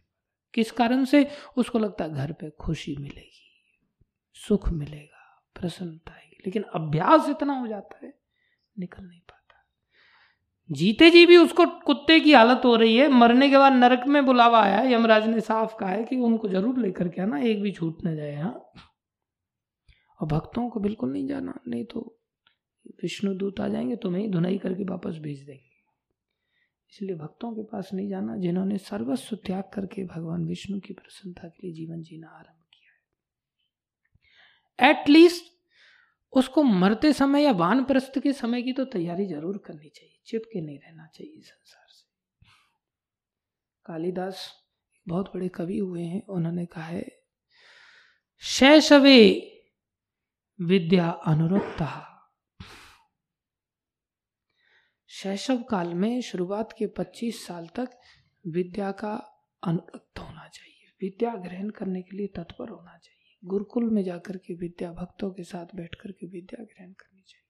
किस 0.53 0.71
कारण 0.71 1.05
से? 1.05 1.25
उसको 1.57 1.79
लगता 1.79 2.03
है 2.03 2.13
घर 2.13 2.31
पे 2.31 2.49
खुशी 2.59 2.95
मिलेगी, 2.95 3.49
सुख 4.35 4.69
मिलेगा, 4.69 5.43
प्रसन्नता 5.55 6.13
आएगी, 6.13 6.41
लेकिन 6.45 6.63
अभ्यास 6.73 7.29
इतना 7.29 7.59
हो 7.59 7.67
जाता 7.67 8.05
है, 8.05 8.13
निकल 8.75 9.03
नहीं 9.03 9.19
पाता। 9.19 9.39
जीते 10.69 11.09
जी 11.09 11.25
भी 11.25 11.37
उसको 11.37 11.65
कुत्ते 11.85 12.19
की 12.19 12.33
हालत 12.33 12.61
हो 12.65 12.75
रही 12.75 12.97
है, 12.97 13.07
मरने 13.09 13.49
के 13.49 13.57
बाद 13.57 13.73
नरक 13.73 14.07
में 14.07 14.25
बुलावा 14.25 14.61
आया, 14.61 14.81
यमराज 14.89 15.27
ने 15.27 15.41
साफ़ 15.41 15.75
कहा 15.79 15.89
है 15.89 16.03
कि 16.03 16.15
उनको 16.19 16.47
ज़रूर 16.49 16.79
लेकर 16.79 17.07
के 17.07 17.21
आना, 17.21 17.39
एक 17.39 17.61
भी 17.61 17.71
छूट 17.71 18.05
न 18.05 18.15
जाए 18.15 18.31
यहाँ 18.31 18.53
और 20.19 20.27
भक्तों 20.27 20.69
को 20.69 20.79
बिल्कुल 20.79 21.11
नहीं 21.13 21.27
जाना, 21.27 21.59
नहीं 21.67 21.85
तो 21.85 22.17
विष्णु 22.85 23.33
दूत 23.33 23.59
आ 23.59 23.67
जाएँगे 23.67 23.95
तुम्हें 23.95 24.21
ही 24.23 24.29
धुनाई 24.29 24.57
करके 24.57 24.83
वापस 24.83 25.17
भेज 25.17 25.39
देंगे। 25.39 25.69
इसलिए 26.93 27.15
भक्तों 27.15 27.51
के 27.51 27.63
पास 27.63 27.89
नहीं 27.93 28.07
जाना, 28.09 28.35
जिन्होंने 28.37 28.77
सर्वस्व 28.77 29.35
त्याग 29.35 29.63
करके 29.73 30.03
भगवान 30.05 30.45
विष्णु 30.45 30.79
की 30.79 30.93
प्रसन्नता 30.93 31.47
के 31.47 31.67
लिए 31.67 31.75
जीवन 31.75 32.01
जीना 32.01 32.27
आरंभ 32.27 32.63
किया 32.73 32.91
है। 34.79 34.91
एटलीस्ट 34.91 35.51
उसको 36.33 36.63
मरते 36.63 37.13
समय 37.13 37.43
या 37.43 37.51
वान 37.51 37.83
प्रस्थ 37.83 38.19
के 38.19 38.33
समय 38.33 38.61
की 38.61 38.73
तो 38.73 38.85
तैयारी 38.85 39.25
ज़रूर 39.25 39.57
करनी 39.57 39.89
चाहिए, 39.89 40.19
चिपके 40.25 40.61
नहीं 40.61 40.79
रहना 40.79 41.07
चाहिए 41.07 41.41
संसार 41.41 41.85
से। 41.89 42.05
कालिदास 43.85 44.51
बहुत 45.07 45.31
बड़े 45.35 45.47
कवि 45.49 45.77
हुए 45.77 46.01
हैं, 46.01 46.25
उन्होंने 46.25 46.65
कहा 46.65 46.83
है, 46.83 47.05
शैशवे 48.37 49.19
विद्या 50.59 51.09
अनुरक्ता। 51.09 52.07
शैशव 55.23 55.63
काल 55.63 55.93
में 55.93 56.21
शुरुआत 56.21 56.75
के 56.77 56.87
25 56.87 57.47
साल 57.47 57.67
तक 57.67 57.99
विद्या 58.47 58.91
का 58.91 59.15
अनुरक्त 59.63 60.19
होना 60.19 60.47
चाहिए। 60.47 60.95
विद्या 61.01 61.35
ग्रहण 61.35 61.69
करने 61.69 62.01
के 62.01 62.17
लिए 62.17 62.27
तत्पर 62.27 62.69
होना 62.69 62.97
चाहिए। 62.97 63.37
गुरुकुल 63.45 63.89
में 63.89 64.03
जाकर 64.03 64.37
के 64.37 64.53
विद्या, 64.53 64.91
भक्तों 64.91 65.31
के 65.31 65.43
साथ 65.43 65.65
बैठ 65.75 65.95
कर 65.95 66.11
के 66.11 66.27
विद्या 66.27 66.63
ग्रहण 66.63 66.91
करनी 66.91 67.21
चाहिए। 67.21 67.47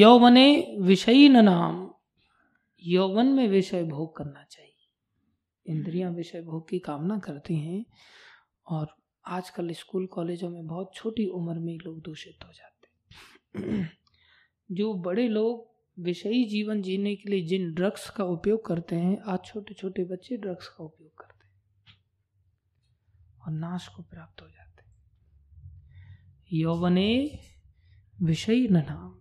यौवने 0.00 0.76
विषयी 0.80 1.28
नाम। 1.28 1.94
यौवन 2.84 3.26
में 3.26 3.48
विषय 3.48 3.84
भोग 3.84 4.16
करना 4.16 4.44
चाहिए। 4.44 4.88
इंद्रियाँ 5.66 6.12
विषय 6.12 6.40
भोग 6.40 6.68
की 6.68 6.78
कामना 6.78 7.18
करती 7.18 7.56
हैं 7.56 7.84
और 8.66 8.96
आजकल 9.26 9.70
स्कूल, 9.70 10.06
कॉलेजों 10.06 10.50
में 10.50 10.66
बहुत 10.66 10.94
छोटी 10.94 11.26
उम्र 11.26 11.58
में 11.58 11.76
लोग 11.76 12.00
दूषित 12.00 12.44
हो 12.46 12.52
जाते 12.52 12.75
जो 14.72 14.94
बड़े 14.94 15.28
लोग 15.28 15.76
विषयी 16.02 16.44
जीवन 16.44 16.82
जीने 16.82 17.16
के 17.16 17.30
लिए 17.30 17.46
जिन 17.46 17.74
ड्रग्स 17.74 18.10
का 18.10 18.24
उपयोग 18.24 18.66
करते 18.66 18.96
हैं, 18.96 19.18
आज 19.18 19.38
छोटे 19.44 19.74
छोटे 19.74 20.04
बच्चे 20.04 20.36
ड्रग्स 20.36 20.68
का 20.68 20.84
उपयोग 20.84 21.18
करते 21.18 21.46
हैं। 21.46 21.62
और 23.40 23.52
नाश 23.52 23.88
को 23.88 24.02
प्राप्त 24.02 24.42
हो 24.42 24.48
जाते 24.48 24.82
हैं। 24.82 24.96
यौवने 26.52 27.38
विषयी 28.22 28.68
नाम। 28.68 29.20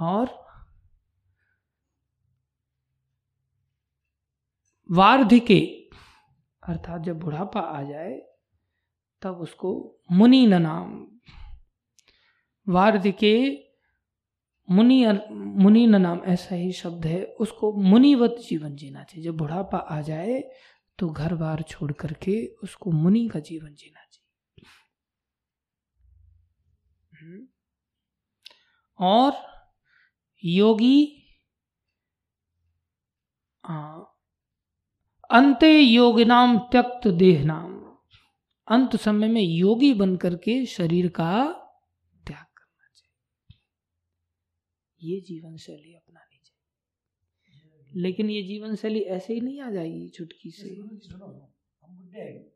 और 0.00 0.48
वार्धिके, 4.90 5.90
अर्थात 6.68 7.00
जब 7.00 7.18
बुढ़ापा 7.18 7.60
आ 7.60 7.82
जाए, 7.82 8.22
तब 9.22 9.36
उसको 9.36 10.00
मुनि 10.12 10.46
नाम। 10.46 11.17
वार्धिके 12.68 13.34
मुनि 14.68 15.04
मुनि 15.62 15.86
न 15.86 16.00
नाम 16.00 16.20
ऐसा 16.26 16.54
ही 16.54 16.72
शब्द 16.72 17.06
है, 17.06 17.22
उसको 17.24 17.72
मुनिवत 17.82 18.36
जीवन 18.48 18.74
जीना 18.76 19.02
चाहिए। 19.04 19.24
जब 19.24 19.36
बुढ़ापा 19.36 19.78
आ 19.78 20.00
जाए 20.00 20.40
तो 20.98 21.08
घर 21.10 21.34
बार 21.34 21.62
छोड़ 21.62 21.92
करके 21.92 22.34
उसको 22.62 22.90
मुनि 22.92 23.28
का 23.28 23.40
जीवन 23.40 23.74
जीना 23.74 24.04
चाहिए। 24.04 24.66
हम्म। 27.12 27.46
और 29.00 29.32
योगी 30.44 30.98
अंत्य 35.30 35.68
योग 35.68 36.20
नाम 36.20 36.58
त्यक्त 36.72 37.08
देह 37.18 37.44
नाम 37.44 37.76
अंत 38.68 38.96
समय 38.96 39.28
में 39.28 39.42
योगी 39.42 39.92
बन 39.94 40.16
करके 40.16 40.64
शरीर 40.66 41.08
का 41.08 41.32
त्याग 42.26 42.44
करना 42.56 42.86
चाहिए 42.96 43.56
ये 45.02 45.20
जीवन 45.20 45.56
शैली 45.56 45.94
अपना 45.94 46.20
लेकिन 47.96 48.30
ये 48.30 48.42
जीवन 48.42 48.74
शैली 48.74 49.00
ऐसे 49.00 49.34
ही 49.34 49.40
नहीं 49.40 49.60
आ 49.60 49.70
जाएगी 49.70 50.08
चुटकी 50.08 50.50
से। 50.50 50.68
हम 50.68 51.96
बुढ़े 51.96 52.48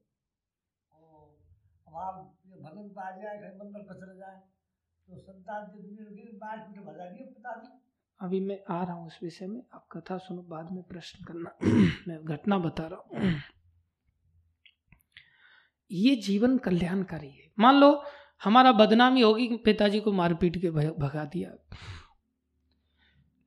भजन 2.62 3.00
आ 3.00 3.10
जाए 3.10 3.54
मंदिर 3.58 3.82
पर 3.82 3.94
चले 3.94 4.18
जाए 4.18 4.42
तो 5.08 5.18
संतान 5.18 5.64
के 5.66 5.82
दुनिया 5.82 6.04
में 6.68 6.84
भजा 6.84 7.04
पिता 7.04 7.78
अभी 8.20 8.40
मैं 8.40 8.64
आ 8.70 8.84
रहा 8.84 8.92
हूँ 8.92 9.06
उस 9.06 9.18
विषय 9.22 9.46
में 9.46 9.62
आप 9.74 9.88
कथा 9.92 10.18
सुनो 10.18 10.42
बाद 10.42 10.72
में 10.72 10.82
प्रश्न 10.82 11.24
करना। 11.24 11.56
मैं 12.08 12.24
घटना 12.24 12.58
बता 12.58 12.86
रहा 12.86 13.00
हूँ। 13.00 13.40
ये 15.90 16.16
जीवन 16.16 16.58
कल्याणकारी 16.58 17.30
है। 17.30 17.52
मान 17.58 17.74
लो 17.74 18.04
हमारा 18.44 18.72
बदनामी 18.72 19.20
होगी 19.20 19.48
कि 19.48 19.56
पिताजी 19.56 20.00
को 20.00 20.12
मारपीट 20.12 20.60
के 20.60 20.70
भगा 20.70 21.24
दिया। 21.24 21.50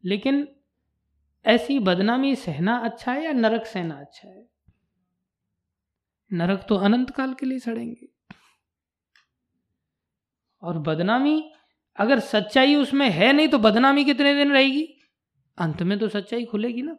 लेकिन 0.05 0.55
ऐसी 1.45 1.79
बदनामी 1.79 2.35
सहना 2.35 2.77
अच्छा 2.77 3.13
है 3.13 3.25
या 3.25 3.31
नरक 3.31 3.65
सहना 3.65 3.95
अच्छा 3.95 4.27
है? 4.27 4.49
नरक 6.33 6.65
तो 6.69 6.75
अनंत 6.75 7.09
काल 7.09 7.33
के 7.33 7.45
लिए 7.45 7.59
सड़ेंगे। 7.59 8.07
और 10.61 10.77
बदनामी, 10.79 11.53
अगर 11.95 12.19
सच्चाई 12.19 12.75
उसमें 12.75 13.09
है 13.09 13.33
नहीं 13.33 13.47
तो 13.47 13.59
बदनामी 13.59 14.05
कितने 14.05 14.35
दिन 14.35 14.51
रहेगी? 14.51 14.99
अंत 15.57 15.81
में 15.81 15.99
तो 15.99 16.09
सच्चाई 16.09 16.45
खुलेगी 16.45 16.81
ना। 16.81 16.97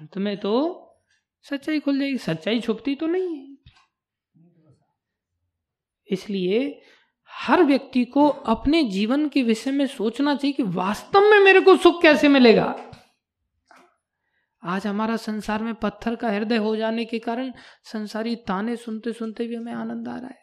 अंत 0.00 0.18
में 0.18 0.36
तो 0.36 0.80
सच्चाई 1.42 1.80
खुल 1.80 1.98
जाएगी। 1.98 2.18
सच्चाई 2.18 2.60
छुपती 2.60 2.94
तो 2.94 3.06
नहीं 3.06 3.38
है। 3.38 3.56
इसलिए 6.10 6.82
हर 7.34 7.62
व्यक्ति 7.62 8.04
को 8.04 8.28
अपने 8.28 8.82
जीवन 8.82 9.28
के 9.28 9.42
विषय 9.42 9.70
में 9.70 9.86
सोचना 9.86 10.34
चाहिए 10.34 10.52
कि 10.52 10.62
वास्तव 10.62 11.20
में 11.20 11.38
मेरे 11.40 11.60
को 11.60 11.76
सुख 11.76 12.02
कैसे 12.02 12.28
मिलेगा। 12.28 12.64
आज 14.62 14.86
हमारा 14.86 15.16
संसार 15.16 15.62
में 15.62 15.74
पत्थर 15.74 16.14
का 16.16 16.30
हृदय 16.30 16.56
हो 16.56 16.76
जाने 16.76 17.04
के 17.04 17.18
कारण 17.18 17.52
संसारी 17.84 18.36
ताने 18.36 18.76
सुनते 18.76 19.12
सुनते 19.12 19.46
भी 19.46 19.54
हमें 19.54 19.72
आनंद 19.72 20.08
आ 20.08 20.16
रहा 20.16 20.28
है। 20.28 20.42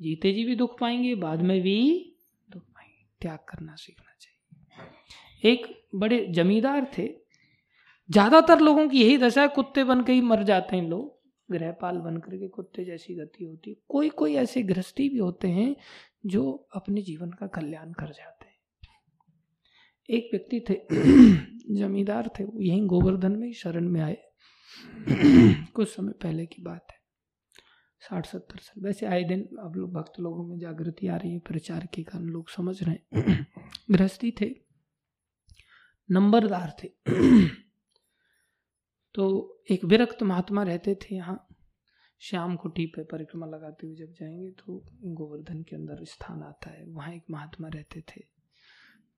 जीते 0.00 0.32
जी 0.32 0.44
भी 0.44 0.56
दुख 0.56 0.78
पाएँगे, 0.80 1.14
बाद 1.14 1.42
में 1.42 1.60
भी 1.60 1.76
दुख 2.48 2.62
पाएँगे। 2.62 3.06
त्याग 3.20 3.38
करना 3.48 3.74
सीखना 3.74 4.14
चाहिए। 4.20 5.52
एक 5.52 5.66
बड़े 5.94 6.26
जमींदार 6.30 6.90
थे। 6.98 7.08
ज़्यादातर 8.10 8.60
लोगों 8.60 8.88
की 8.88 9.02
यही 9.02 9.18
दशा 9.18 9.42
है, 9.42 9.48
कुत्ते 9.48 9.84
बन 9.84 10.02
के 10.04 10.12
ही 10.12 10.20
मर 10.20 10.42
जाते 10.42 10.76
हैं 10.76 10.88
लोग। 10.88 11.13
गृहपाल 11.50 11.98
बन 11.98 12.16
करके 12.16 12.48
कुत्ते 12.48 12.84
जैसी 12.84 13.14
गति 13.14 13.44
होती 13.44 13.70
है। 13.70 13.76
कोई 13.88 14.08
कोई 14.08 14.34
ऐसे 14.34 14.62
गृहस्थी 14.62 15.08
भी 15.08 15.18
होते 15.18 15.48
हैं 15.48 15.76
जो 16.26 16.68
अपने 16.74 17.02
जीवन 17.02 17.30
का 17.30 17.46
कल्याण 17.46 17.92
कर 17.92 18.06
जाते 18.06 18.46
हैं। 18.46 18.54
एक 20.10 20.30
व्यक्ति 20.32 20.60
थे, 20.70 20.80
जमींदार 21.74 22.30
थे 22.40 22.44
यहीं 22.44 22.86
गोवर्धन 22.86 23.32
में 23.32 23.52
शरण 23.52 23.88
में 23.88 24.00
आए। 24.00 24.18
कुछ 25.72 25.88
समय 25.88 26.12
पहले 26.12 26.46
की 26.46 26.62
बात 26.62 26.86
है। 26.90 26.96
साठ 28.00 28.26
सत्तर 28.26 28.58
साल, 28.58 28.84
वैसे 28.84 29.06
आए 29.06 29.24
दिन 29.24 29.56
अब 29.60 29.72
लोग, 29.76 29.92
भक्त 29.92 30.12
लोगों 30.20 30.46
में 30.46 30.58
जागृति 30.58 31.06
आ 31.06 31.16
रही 31.16 31.32
है, 31.32 31.38
प्रचार 31.38 31.88
के 31.94 32.02
कारण 32.02 32.24
लोग 32.24 32.48
समझ 32.50 32.82
रहे 32.82 32.94
हैं। 32.94 33.46
गृहस्थी 33.90 34.34
थे, 34.40 34.54
नंबरदार 36.10 36.76
थे। 36.84 36.88
तो 39.14 39.24
एक 39.70 39.84
विरक्त 39.84 40.22
महात्मा 40.22 40.62
रहते 40.62 40.94
थे 40.94 41.14
यहाँ। 41.14 41.48
श्याम 42.20 42.56
कुटी 42.56 42.86
पे 42.86 43.02
परिक्रमा 43.02 43.46
लगाते 43.46 43.86
हुए 43.86 43.96
जब 43.96 44.12
जाएँगे 44.12 44.50
तो 44.50 44.84
गोवर्धन 45.04 45.62
के 45.62 45.76
अंदर 45.76 46.04
स्थान 46.04 46.42
आता 46.42 46.70
है। 46.70 46.84
वहाँ 46.86 47.12
एक 47.14 47.22
महात्मा 47.30 47.68
रहते 47.68 48.00
थे। 48.00 48.20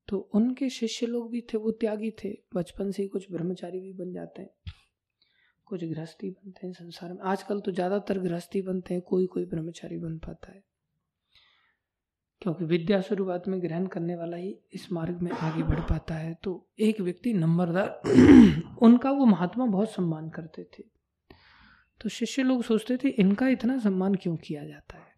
तो 0.09 0.18
उनके 0.35 0.68
शिष्य 0.70 1.06
लोग 1.06 1.31
भी 1.31 1.40
थे, 1.40 1.59
वो 1.59 1.70
त्यागी 1.70 2.10
थे। 2.10 2.32
बचपन 2.55 2.90
से 2.90 3.02
ही 3.02 3.09
कुछ 3.09 3.31
ब्रह्मचारी 3.32 3.81
भी 3.81 3.93
बन 3.93 4.12
जाते 4.12 4.43
हैं। 4.43 4.51
कुछ 5.66 5.85
गृहस्थी 5.85 6.31
बनते 6.31 6.66
हैं 6.66 6.74
संसार 6.74 7.12
में। 7.12 7.20
आजकल 7.20 7.60
तो 7.60 7.73
ज़्यादातर 7.73 8.18
गृहस्थी 8.18 8.62
बनते 8.62 8.94
हैं 8.94 9.02
कोई 9.02 9.27
कोई 9.27 9.44
ब्रह्मचारी 9.44 9.98
बन 9.98 10.18
पाता 10.18 10.52
है। 10.52 10.64
क्योंकि 12.43 12.64
विद्या 12.64 13.01
शुरुआत 13.01 13.48
में 13.48 13.62
ग्रहण 13.62 13.86
करने 13.86 14.16
वाला 14.16 14.36
ही 14.36 14.59
इस 14.73 14.93
मार्ग 14.93 15.20
में 15.20 15.32
आगे 15.32 15.62
बढ़ 15.62 15.81
पाता 15.81 16.14
है। 16.14 16.35
तो 16.35 16.68
एक 16.78 17.01
व्यक्ति 17.01 17.32
नंबरदार 17.32 18.01
उनका 18.82 19.11
वो 19.11 19.24
महात्मा 19.24 19.66
बहुत 19.66 19.90
सम्मान 19.90 20.31
करते 20.31 20.65
थे। 20.65 20.82
तो 22.01 22.09
शिष्य 22.09 22.43
लोग 22.43 22.62
सोचते 22.62 22.97
थे, 22.97 23.09
इनका 23.09 23.48
इतना 23.48 23.78
सम्मान 23.78 24.15
क्यों 24.15 24.36
किया 24.36 24.65
जाता 24.65 24.98
है? 24.98 25.16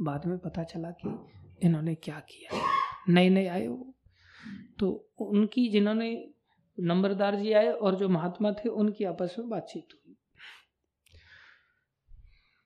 बाद 0.00 0.26
में 0.26 0.38
पता 0.38 0.62
चला 0.62 0.90
कि 0.90 1.26
इन्होंने 1.66 1.94
क्या 1.94 2.20
किया 2.20 2.60
नए 3.08 3.28
नए 3.28 3.46
आए 3.46 3.66
वो। 3.66 3.94
तो 4.78 5.10
उनकी 5.18 5.68
जिन्होंने 5.68 6.30
नंबरदार 6.80 7.36
जी 7.36 7.52
आए 7.52 7.68
और 7.68 7.94
जो 7.94 8.08
महात्मा 8.08 8.52
थे, 8.52 8.68
उनकी 8.68 9.04
आपस 9.04 9.36
में 9.38 9.48
बातचीत 9.48 9.88
हुई। 9.94 10.16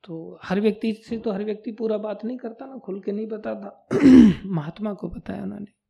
तो 0.05 0.39
हर 0.43 0.61
व्यक्ति 0.61 0.93
से 0.93 1.19
तो 1.19 1.33
हर 1.33 1.45
व्यक्ति 1.45 1.73
पूरा 1.73 1.99
बात 1.99 2.25
नहीं 2.25 2.39
करता 2.39 2.67
ना, 2.67 2.79
खुल 2.79 3.01
के 3.01 3.13
नहीं 3.13 3.27
बताता। 3.27 3.89
महात्मा 4.47 4.95
को 4.95 5.09
बताया 5.09 5.43
उन्होंने। 5.43 5.86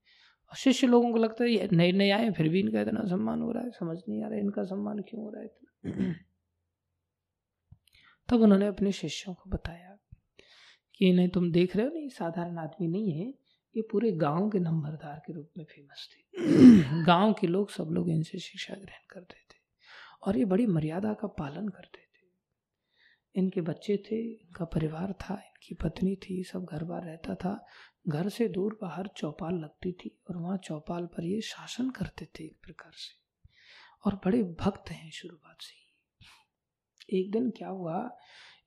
शिष्य 0.55 0.87
लोगों 0.87 1.13
को 1.13 1.19
लगता 1.19 1.45
है 1.45 1.51
ये 1.51 1.69
नए 1.73 1.93
नए 1.93 2.11
आए 2.11 2.31
फिर 2.31 2.49
भी 2.49 2.61
इनका 2.61 2.81
इतना 2.81 3.05
सम्मान 3.05 3.41
हो 3.41 3.53
रहा 3.53 3.63
है, 3.63 3.71
समझ 3.71 3.99
नहीं 4.09 4.23
आ 4.25 4.27
रहा 4.27 4.35
है, 4.35 4.41
इनका 4.41 4.65
सम्मान 4.65 4.99
क्यों 4.99 5.25
हो 5.25 5.31
रहा 5.31 5.41
है 5.41 5.47
इतना? 5.47 6.15
तब 8.29 8.41
उन्होंने 8.41 8.67
अपने 8.67 8.93
शिष्यों 8.93 9.35
को 9.35 9.51
बताया 9.51 9.99
कि 10.95 11.09
इन्हें 11.09 11.29
तुम 11.29 11.53
देख 11.53 11.77
रहे 11.77 11.87
हो 11.87 11.93
नहीं 11.93 12.09
साधारण 12.09 12.59
आदमी 12.59 12.89
नहीं 12.89 13.13
है, 13.13 13.35
ये 13.77 13.83
पूरे 13.83 14.13
गाँव 14.13 14.51
के 14.51 14.59
नंबरदार 14.59 15.23
के 15.27 15.33
रूप 15.33 15.51
में 15.59 15.65
फ़ेमस 15.65 16.09
थे। 16.13 16.27
गाँव 17.05 17.33
के 17.33 17.47
लोग 17.47 17.71
सब 17.71 17.89
लोग 17.93 18.11
इनसे 18.11 18.39
शिक्षा 18.39 18.75
ग्रहण 18.75 19.07
करते 19.11 19.37
थे 19.37 19.59
और 20.23 20.39
ये 20.39 20.45
बड़ी 20.45 20.67
मर्यादा 20.67 21.13
का 21.13 21.29
पालन 21.29 21.69
करते 21.69 21.99
थे। 21.99 22.05
इनके 23.35 23.61
बच्चे 23.61 23.97
थे, 23.97 24.33
इनका 24.33 24.65
परिवार 24.65 25.13
था, 25.13 25.35
इनकी 25.35 25.75
पत्नी 25.75 26.17
थी, 26.17 26.45
सब 26.45 26.65
घर 26.65 26.85
बार 26.85 27.03
रहता 27.03 27.35
था 27.35 27.67
घर 28.09 28.29
से 28.29 28.49
दूर 28.49 28.79
बाहर 28.83 29.07
चौपाल 29.07 29.55
लगती 29.55 29.93
थी 29.93 30.21
और 30.31 30.37
वहाँ 30.37 30.57
चौपाल 30.57 31.07
पर 31.07 31.25
ये 31.25 31.41
शासन 31.41 31.91
करते 31.91 32.25
थे 32.25 32.45
एक 32.45 32.59
प्रकार 32.63 32.93
से। 32.95 33.15
और 34.05 34.15
बड़े 34.15 34.43
भक्त 34.43 34.91
हैं 34.91 35.11
शुरुआत 35.11 35.57
से 35.61 35.87
एक 37.19 37.31
दिन 37.31 37.51
क्या 37.51 37.69
हुआ, 37.69 38.17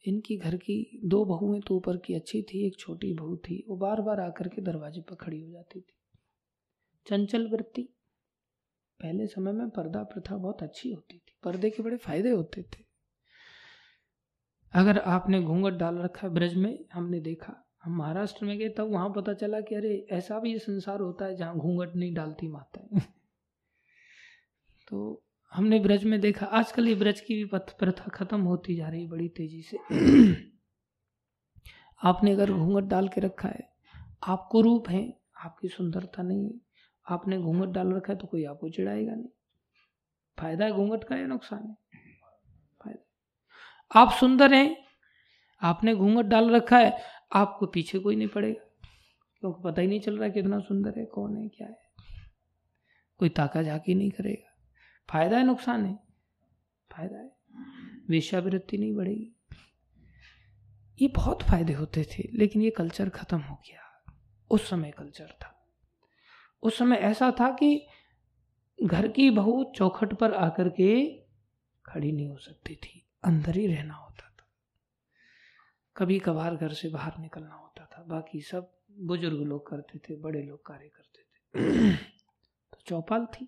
इनकी 0.08 0.38
घर 0.38 0.58
की 0.58 1.02
दो 1.06 1.26
बहुएँ 1.26 1.62
तो 1.62 1.76
ऊपर 1.76 1.98
की 1.98 2.14
अच्छी 2.14 2.42
थी, 2.42 2.68
एक 2.68 2.80
छोटी 2.80 3.14
बहू 3.14 3.38
थी। 3.38 3.66
वो 3.70 3.78
बार 3.78 4.02
बार 4.02 4.20
आकर 4.20 4.48
के 4.48 4.62
दरवाजे 4.62 5.02
पर 5.02 5.16
खड़ी 5.16 5.42
हो 5.42 5.52
जाती 5.52 5.82
थी। 5.82 5.98
चंचल 7.08 7.48
वृत्ति। 7.48 7.82
पहले 9.00 9.28
समय 9.28 9.52
में 9.52 9.70
पर्दा 9.70 10.04
प्रथा 10.04 10.38
बहुत 10.38 10.64
अच्छी 10.64 10.92
होती 10.92 11.18
थी। 11.18 11.40
पर्दे 11.44 11.70
के 11.70 11.84
बड़े 11.84 11.98
फ़ायदे 11.98 12.30
होते 12.30 12.64
थे। 12.64 12.84
अगर 14.74 15.00
आपने 15.00 15.42
घूंघट 15.42 15.74
डाल 15.74 15.98
रखा 15.98 16.28
है 16.28 16.34
ब्रज 16.34 16.56
में, 16.56 16.86
हमने 16.94 17.20
देखा। 17.20 17.69
हम 17.84 17.96
महाराष्ट्र 17.98 18.46
में 18.46 18.58
गए, 18.58 18.70
तब 18.70 18.92
वहाँ 18.92 19.10
पता 19.10 19.34
चला 19.34 19.60
कि 19.62 19.76
अरे, 19.76 20.06
ऐसा 20.12 20.40
भी 20.40 20.52
ये 20.52 20.60
संसार 20.60 21.00
होता 21.00 21.26
है 21.26 21.36
जहाँ 21.36 21.58
घूंघट 21.58 21.96
नहीं 21.96 22.14
डालती 22.14 22.48
माता 22.48 23.00
तो 24.88 25.24
हमने 25.52 25.80
ब्रज 25.80 26.04
में 26.04 26.20
देखा, 26.22 26.46
आजकल 26.46 26.88
ये 26.88 26.96
ब्रज 26.96 27.20
की 27.20 27.36
भी 27.36 27.46
प्रथा 27.54 28.10
खत्म 28.10 28.42
होती 28.42 28.76
जा 28.76 28.88
रही 28.88 29.02
है 29.02 29.10
बड़ी 29.10 29.28
तेज़ी 29.30 29.62
से। 29.62 29.78
आपने 32.02 32.32
अगर 32.32 32.52
घूंघट 32.52 32.84
डाल 32.84 33.08
के 33.08 33.22
रखा 33.22 33.48
है, 33.48 33.68
आपको 34.24 34.62
रूप 34.62 34.90
है, 34.90 35.02
आपकी 35.38 35.68
सुंदरता 35.68 36.24
नहीं 36.24 36.44
है। 36.46 36.60
आपने 37.06 37.38
घूंघट 37.38 37.68
डाल 37.68 37.94
रखा 37.94 38.14
है 38.14 38.20
तो 38.20 38.28
कोई 38.28 38.44
आपको 38.46 38.70
चिढ़ाएगा 38.70 39.14
नहीं। 39.14 39.30
फ़ायदा 40.38 40.66
है 40.66 40.72
घूंघट 40.72 41.04
का 41.04 41.16
या 41.16 41.26
नुकसान 41.28 41.60
है? 41.60 41.76
फ़ायदा। 42.82 44.00
आप 44.00 44.12
सुंदर 44.12 44.54
हैं, 44.54 44.78
आपने 45.62 45.96
घूंघट 45.96 46.26
डाल 46.26 46.50
रखा 46.50 46.78
है 46.78 46.98
आपको 47.34 47.66
पीछे 47.66 48.00
कोई 48.00 48.16
नहीं 48.16 48.28
पड़ेगा। 48.28 48.88
क्योंकि 49.40 49.64
पता 49.64 49.82
ही 49.82 49.88
नहीं 49.88 50.00
चल 50.00 50.18
रहा 50.18 50.30
कितना 50.30 50.60
सुंदर 50.60 50.94
है, 50.98 51.06
कौन 51.06 51.38
है, 51.38 51.48
क्या 51.48 51.68
है। 51.68 51.90
कोई 53.18 53.30
ताका 53.30 53.64
झाकी 53.64 53.94
नहीं 53.94 54.12
करेगा। 54.12 54.58
फ़ायदा 55.12 55.38
है, 55.38 55.44
नुकसान 55.44 55.86
है। 55.86 56.00
फ़ायदा 56.92 57.18
है। 57.18 57.32
वेश्यावृत्ति 58.10 58.78
नहीं 58.78 58.94
बढ़ेगी। 58.94 59.36
ये 61.02 61.08
बहुत 61.08 61.44
फ़ायदे 61.44 61.74
होते 61.74 62.04
थे, 62.04 62.30
लेकिन 62.34 62.62
ये 62.62 62.70
कल्चर 62.70 63.10
खत्म 63.10 63.38
हो 63.38 63.56
गया। 63.56 64.14
उस 64.52 64.70
समय 64.70 64.92
कल्चर 64.92 65.28
था। 65.28 65.68
उस 66.64 66.78
समय 66.78 66.96
ऐसा 66.96 67.32
था 67.40 67.52
कि 67.52 67.88
घर 68.84 69.08
की 69.08 69.30
बहू 69.30 69.74
चौखट 69.76 70.14
पर 70.14 70.34
आकर 70.34 70.70
के 70.70 71.24
खड़ी 71.86 72.12
नहीं 72.12 72.28
हो 72.28 72.38
सकती 72.38 72.76
थी। 72.76 73.08
अंदर 73.24 73.56
ही 73.56 73.68
रहना 73.68 73.94
था। 73.94 74.09
कभी 76.00 76.20
कभार 76.20 76.56
घर 76.56 76.74
से 76.74 76.90
बाहर 76.90 77.18
निकलना 77.20 77.56
होता 77.56 77.86
था। 77.86 78.04
बाकी 78.04 78.42
सब 78.42 78.78
बुज़ुर्ग 78.92 79.42
लोग 79.42 79.70
करते 79.70 80.00
थे, 80.00 80.16
बड़े 80.16 80.44
लोग 80.44 80.66
कार्य 80.66 80.88
करते 80.88 81.20
थे। 81.22 81.96
तो 82.72 82.78
चौपाल 82.88 83.26
थी। 83.26 83.46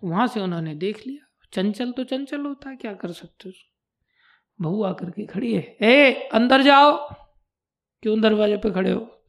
तो 0.00 0.08
वहाँ 0.08 0.26
से 0.26 0.40
उन्होंने 0.40 0.74
देख 0.74 1.06
लिया। 1.06 1.46
चंचल 1.52 1.92
तो 1.92 2.04
चंचल 2.04 2.40
होता 2.40 2.70
है 2.70 2.76
क्या 2.76 2.94
कर 2.94 3.12
सकते 3.12 3.48
हो 3.48 3.52
बहू 4.60 4.82
आकर 4.82 5.10
के 5.10 5.26
खड़ी 5.26 5.54
है। 5.54 5.76
ए, 5.82 6.28
अंदर 6.28 6.62
जाओ। 6.62 7.14
क्यों 8.02 8.20
दरवाजे 8.20 8.56
पे 8.56 8.70
खड़े 8.70 8.90
हो? 8.90 9.24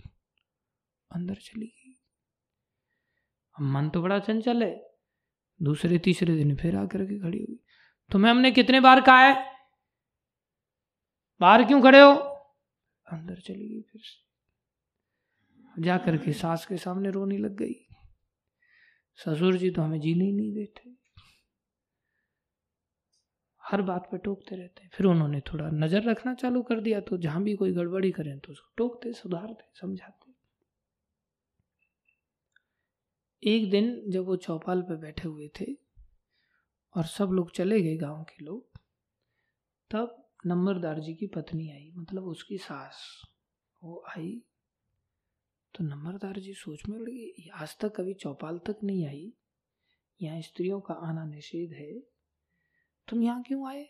अंदर 1.11 1.35
चली 1.35 1.65
गई। 1.65 2.01
मन 3.61 3.89
तो 3.89 4.01
बड़ा 4.01 4.19
चंचल 4.19 4.63
है। 4.63 4.93
दूसरे 5.61 5.99
तीसरे 5.99 6.35
दिन 6.35 6.55
फिर 6.55 6.75
आकर 6.75 7.05
के 7.05 7.19
खड़ी 7.19 7.37
हुई। 7.37 7.59
तुम्हें 8.11 8.31
हमने 8.31 8.51
कितने 8.51 8.79
बार 8.79 9.01
कहा 9.01 9.19
है? 9.19 9.54
बाहर 11.41 11.63
क्यों 11.63 11.81
खड़े 11.81 12.01
हो? 12.01 12.11
अंदर 13.05 13.39
चली 13.39 13.67
गई 13.69 13.81
फिर 13.81 14.01
से। 14.01 15.81
जा 15.81 15.97
करके 15.97 16.33
सास 16.33 16.65
के 16.65 16.77
सामने 16.77 17.11
रोने 17.11 17.37
लग 17.37 17.55
गई। 17.55 17.73
ससुर 19.19 19.57
जी 19.57 19.69
तो 19.69 19.81
हमें 19.81 19.99
जीने 19.99 20.25
ही 20.25 20.31
नहीं 20.31 20.53
देते। 20.53 20.93
हर 23.63 23.81
बात 23.81 24.07
पे 24.11 24.17
टोकते 24.17 24.55
रहते 24.55 24.83
हैं। 24.83 24.89
फिर 24.93 25.07
उन्होंने 25.07 25.39
थोड़ा 25.43 25.69
नज़र 25.69 26.03
रखना 26.03 26.33
चालू 26.33 26.61
कर 26.63 26.79
दिया 26.79 26.99
तो 27.01 27.17
जहाँ 27.17 27.43
भी 27.43 27.55
कोई 27.55 27.73
गड़बड़ी 27.73 28.11
करें 28.11 28.37
तो 28.39 28.51
उसको 28.51 28.73
टोकते, 28.77 29.13
सुधारते, 29.13 29.63
समझाते। 29.81 30.33
एक 33.43 33.69
दिन 33.71 34.11
जब 34.11 34.25
वो 34.25 34.35
चौपाल 34.37 34.81
पे 34.81 34.95
बैठे 34.97 35.27
हुए 35.27 35.49
थे 35.59 35.65
और 36.95 37.05
सब 37.05 37.29
लोग 37.31 37.51
चले 37.51 37.81
गए 37.81 37.95
गाँव 37.97 38.23
के 38.23 38.45
लोग, 38.45 38.79
तब 39.91 40.21
नंबरदार 40.47 40.99
जी 40.99 41.13
की 41.13 41.27
पत्नी 41.27 41.71
आई 41.71 41.91
मतलब 41.95 42.23
उसकी 42.23 42.57
सास, 42.57 43.21
वो 43.83 44.05
आई। 44.17 44.43
तो 45.75 45.83
नंबरदार 45.83 46.39
जी 46.39 46.53
सोच 46.53 46.79
में 46.89 46.99
लगे 46.99 47.49
आज 47.49 47.77
तक 47.79 47.95
कभी 47.95 48.13
चौपाल 48.13 48.57
तक 48.57 48.75
नहीं 48.83 49.07
आई। 49.07 49.33
यहाँ 50.21 50.41
स्त्रियों 50.41 50.81
का 50.81 50.93
आना 50.93 51.25
निषेध 51.25 51.73
है। 51.73 51.99
तुम 53.07 53.21
यहाँ 53.21 53.43
क्यों 53.43 53.69
आए? 53.69 53.89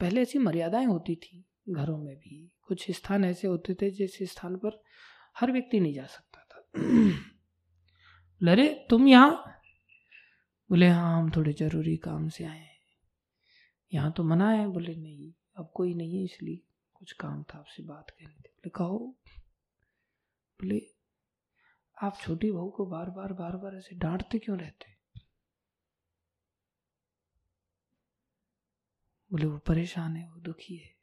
पहले 0.00 0.22
ऐसी 0.22 0.38
मर्यादाएँ 0.38 0.86
होती 0.86 1.16
थी 1.16 1.44
घरों 1.68 1.98
में 1.98 2.16
भी। 2.16 2.56
कुछ 2.66 2.90
स्थान 2.90 3.24
ऐसे 3.24 3.48
होते 3.48 3.74
थे 3.74 3.90
जिस 3.90 4.18
स्थान 4.22 4.56
पर 4.56 4.82
हर 5.38 5.52
व्यक्ति 5.52 5.80
नहीं 5.80 5.94
जा 5.94 6.06
सकता 6.06 6.40
था। 6.40 6.68
लरे, 8.42 8.86
तुम 8.90 9.08
यहाँ? 9.08 9.60
बोले 10.70 10.88
हाँ 10.88 11.22
हम 11.22 11.30
थोड़े 11.30 11.52
ज़रूरी 11.52 11.96
काम 11.96 12.28
से 12.28 12.44
आए 12.44 12.75
यहाँ 13.92 14.12
तो 14.12 14.24
मना 14.24 14.50
है, 14.50 14.68
बोले, 14.68 14.94
नहीं, 14.94 15.32
अब 15.56 15.72
कोई 15.74 15.94
नहीं 15.94 16.18
है 16.18 16.24
इसलिए 16.24 16.62
कुछ 16.94 17.12
काम 17.12 17.42
था 17.42 17.58
आपसे 17.58 17.82
बात 17.82 18.10
करनी 18.10 18.34
थी 18.34 18.48
बोले, 18.48 18.70
कहो। 18.70 18.98
बोले, 20.60 20.82
आप 22.02 22.18
छोटी 22.20 22.52
बहू 22.52 22.70
को 22.70 22.86
बार 22.86 23.10
बार 23.10 23.32
बार 23.32 23.56
बार 23.56 23.76
ऐसे 23.76 23.94
डांटते 23.94 24.38
क्यों 24.38 24.58
रहते? 24.58 24.96
बोले, 29.32 29.46
वो 29.46 29.58
परेशान 29.58 30.16
है, 30.16 30.30
वो 30.30 30.40
दुखी 30.40 30.76
है। 30.76 30.96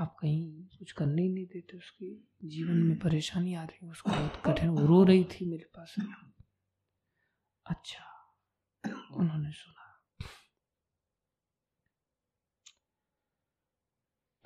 आप 0.00 0.16
कहीं 0.20 0.64
कुछ 0.78 0.92
करने 0.92 1.22
ही 1.22 1.28
नहीं 1.28 1.46
देते 1.46 1.76
उसकी 1.76 2.28
जीवन 2.44 2.76
में 2.76 2.98
परेशानी 2.98 3.54
आ 3.54 3.64
रही 3.64 3.86
है, 3.86 3.90
उसको 3.90 4.10
बहुत 4.10 4.42
कठिन 4.46 4.78
रो 4.78 5.04
रही 5.04 5.24
थी 5.24 5.50
मेरे 5.50 5.64
पास। 5.64 5.94
अच्छा 7.66 8.34
उन्होंने 9.14 9.52
सुना। 9.52 9.85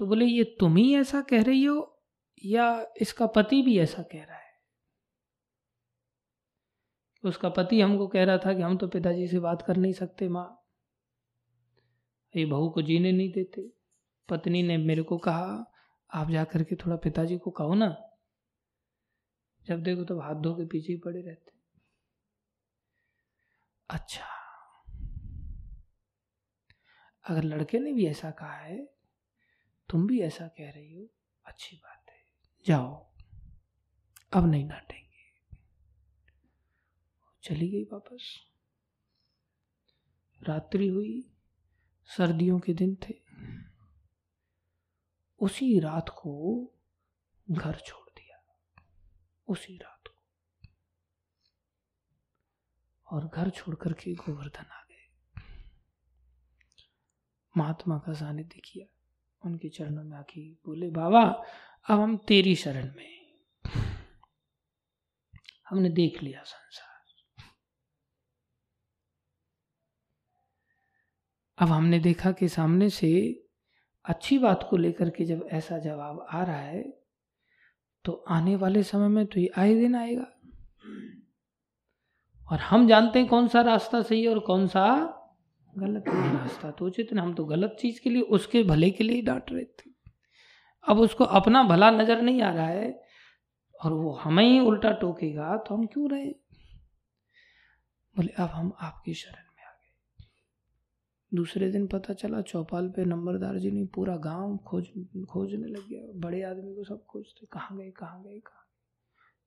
तो 0.01 0.07
बोले, 0.07 0.25
ये 0.25 0.45
तुम 0.45 0.77
ही 0.77 0.97
ऐसा 0.97 1.21
कह 1.21 1.43
रही 1.43 1.65
हो 1.65 2.03
या 2.45 2.87
इसका 3.01 3.27
पति 3.27 3.63
भी 3.63 3.79
ऐसा 3.79 4.03
कह 4.03 4.25
रहा 4.25 4.37
है? 4.37 4.53
उसका 7.25 7.49
पति 7.49 7.81
हमको 7.81 8.07
कह 8.07 8.25
रहा 8.25 8.39
था 8.39 8.55
कि 8.55 8.63
हम 8.63 8.77
तो 8.77 8.89
पिताजी 8.89 9.29
से 9.29 9.39
बात 9.39 9.63
कर 9.63 9.77
नहीं 9.77 9.93
सकते, 9.93 10.29
माँ। 10.29 10.65
ये 12.37 12.45
बहू 12.45 12.71
को 12.71 12.83
जीने 12.83 13.13
नहीं 13.13 13.33
देते। 13.33 13.73
पत्नी 14.29 14.63
ने 14.63 14.77
मेरे 14.77 15.03
को 15.03 15.19
कहा, 15.19 15.73
आप 16.15 16.31
जा 16.31 16.45
करके 16.45 16.77
थोड़ा 16.77 16.97
पिताजी 16.97 17.39
को 17.39 17.51
कहो 17.51 17.75
ना। 17.75 18.11
जब 19.67 19.83
देखो 19.83 20.05
तो 20.05 20.21
हाथ 20.21 20.35
धो 20.35 20.55
के 20.55 20.67
पीछे 20.67 20.93
ही 20.93 20.99
पड़े 20.99 21.21
रहते। 21.21 21.53
अच्छा। 23.91 24.27
अगर 27.25 27.45
लड़के 27.45 27.79
ने 27.79 27.93
भी 27.93 28.07
ऐसा 28.07 28.31
कहा 28.31 28.55
है 28.55 29.00
तुम 29.91 30.07
भी 30.07 30.21
ऐसा 30.21 30.49
कह 30.49 30.71
रही 30.71 30.95
हो? 30.95 31.09
अच्छी 31.45 31.77
बात 31.77 32.05
है। 32.09 32.25
जाओ। 32.67 33.13
अब 34.33 34.47
नहीं 34.47 34.69
डांटेंगे। 34.69 35.57
चली 37.43 37.69
गई 37.69 37.85
वापस। 37.85 38.41
रात्रि 40.43 40.89
हुई। 40.89 41.35
सर्दियों 42.05 42.61
के 42.61 42.75
दिन 42.75 42.97
थे। 43.09 43.15
उसी 45.39 45.81
रात 45.81 46.09
को 46.09 46.65
घर 47.51 47.81
छोड़ 47.81 48.11
दिया। 48.11 48.45
उसी 49.49 49.77
रात 49.77 50.03
को। 50.09 50.27
और 53.07 53.29
घर 53.29 53.51
छोड़ 53.51 53.75
करके 53.75 54.15
गोवर्धन 54.15 54.65
आ 54.65 54.83
गए। 54.83 55.11
महात्मा 57.57 57.99
का 57.99 58.13
सानिध्य 58.13 58.61
किया। 58.61 59.00
उनके 59.43 59.69
चरणों 59.69 60.05
में 60.05 60.17
आके 60.19 60.41
बोले, 60.67 60.91
बाबा, 60.91 61.23
अब 61.87 62.01
हम 62.01 62.17
तेरी 62.29 62.55
शरण 62.57 62.93
में 62.97 63.09
हमने 65.69 65.89
देख 65.91 66.23
लिया 66.23 66.43
संसार। 66.43 66.89
अब 71.59 71.69
हमने 71.69 71.99
देखा 71.99 72.31
कि 72.33 72.49
सामने 72.49 72.89
से 72.91 73.11
अच्छी 74.05 74.39
बात 74.39 74.67
को 74.71 74.77
लेकर 74.77 75.11
के 75.11 75.25
जब 75.25 75.47
ऐसा 75.53 75.79
जवाब 75.79 76.27
आ 76.31 76.43
रहा 76.43 76.57
है 76.57 76.83
तो 78.05 78.13
आने 78.29 78.55
वाले 78.57 78.83
समय 78.83 79.09
में 79.09 79.27
तो 79.27 79.41
ये 79.41 79.51
आए 79.59 79.75
दिन 79.75 79.95
आएगा। 79.95 80.27
और 82.49 82.59
हम 82.59 82.87
जानते 82.89 83.19
हैं 83.19 83.29
कौन 83.29 83.49
सा 83.49 83.61
रास्ता 83.61 84.01
सही 84.03 84.23
है 84.23 84.29
और 84.29 84.39
कौन 84.41 84.67
सा 84.67 84.87
गलत 85.81 86.05
रास्ता 86.09 86.71
तो 86.71 86.87
उचित 86.87 87.13
हम 87.15 87.33
तो 87.35 87.45
गलत 87.45 87.77
चीज़ 87.81 88.01
के 88.01 88.11
लिए, 88.11 88.23
उसके 88.23 88.63
भले 88.65 88.91
के 88.91 89.05
लिए 89.05 89.23
डांट 89.23 89.53
रहे 89.53 89.65
थे। 89.65 89.91
अब 90.85 90.99
उसको 91.01 91.25
अपना 91.25 91.63
भला 91.65 91.91
नज़र 91.91 92.23
नहीं 92.23 92.43
आ 92.43 92.53
रहा 92.53 92.67
है, 92.67 93.01
और 93.81 93.93
वो 93.93 94.13
हमें 94.15 94.45
ही 94.45 94.59
उल्टा 94.61 94.91
टोकेगा 94.93 95.57
तो 95.59 95.75
हम 95.75 95.87
क्यों 95.87 96.11
रहे? 96.11 96.27
बोले, 98.17 98.33
अब 98.35 98.49
हम 98.49 98.73
आपकी 98.81 99.15
शरण 99.15 99.45
में 99.47 99.65
आ 99.65 99.71
गए। 99.71 100.27
दूसरे 101.33 101.71
दिन 101.71 101.87
पता 101.87 102.15
चला, 102.15 102.41
चौपाल 102.43 102.89
पे 102.89 103.05
नंबरदार 103.05 103.59
जी 103.59 103.71
ने 103.71 103.85
पूरा 103.95 104.17
गाँव 104.19 104.57
खोज, 104.67 104.89
खोजने 105.29 105.69
लग 105.69 105.89
गया। 105.89 106.13
बड़े 106.21 106.43
आदमी 106.43 106.75
को 106.75 106.85
सब 106.85 107.05
खोजते, 107.07 107.47
कहाँ 107.47 107.79
गए 107.79 107.91
कहाँ 107.91 108.23
गए, 108.23 108.39
कहाँ 108.39 108.67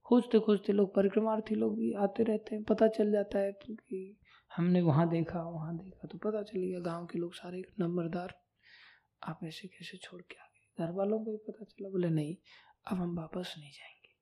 खोजते 0.06 0.40
खोजते 0.40 0.74
लोग 0.74 0.94
परिक्रमार्थी 0.96 1.56
लोग 1.56 1.78
भी 1.78 1.92
आते 1.96 2.24
रहते 2.24 2.56
हैं, 2.56 2.64
पता 2.64 2.88
चल 2.90 3.12
जाता 3.12 3.40
है 3.40 3.52
कि 3.54 4.18
हमने 4.56 4.82
वहाँ 4.82 5.10
देखा 5.10 5.42
वहाँ 5.42 5.78
देखा 5.78 6.08
तो 6.08 6.18
पता 6.18 6.44
चल 6.44 6.60
गया 6.60 6.80
गाँव 6.80 7.06
के 7.06 7.20
लोग 7.20 7.34
सारे 7.34 7.64
नंबरदार। 7.80 8.42
आप 9.24 9.40
ऐसे 9.44 9.68
कैसे 9.68 9.98
छोड़ 9.98 10.22
के 10.22 10.36
आ 10.36 10.44
गए? 10.44 10.86
घर 10.86 10.92
वालों 10.92 11.26
को 11.26 11.32
भी 11.32 11.38
पता 11.38 11.64
चला, 11.64 11.90
बोले, 11.90 12.10
नहीं, 12.10 12.36
अब 12.88 12.98
हम 12.98 13.18
वापस 13.18 13.56
नहीं 13.58 13.72
जाएँगे। 13.72 14.16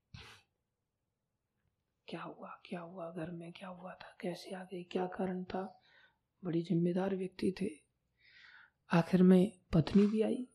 क्या 2.08 2.22
हुआ? 2.22 2.62
क्या 2.66 2.80
हुआ? 2.80 3.12
घर 3.12 3.32
में 3.32 3.52
क्या 3.52 3.70
हुआ 3.70 3.94
था? 3.94 4.18
कैसे 4.22 4.56
आ 4.56 4.64
गए 4.64 4.84
क्या 4.84 5.06
कारण 5.06 5.44
था? 5.44 5.82
बड़ी 6.46 6.62
जिम्मेदार 6.62 7.16
व्यक्ति 7.16 7.56
थे। 7.62 7.70
आखिर 8.94 9.24
में 9.24 9.52
पत्नी 9.74 10.08
भी 10.08 10.22
आई। 10.22 10.48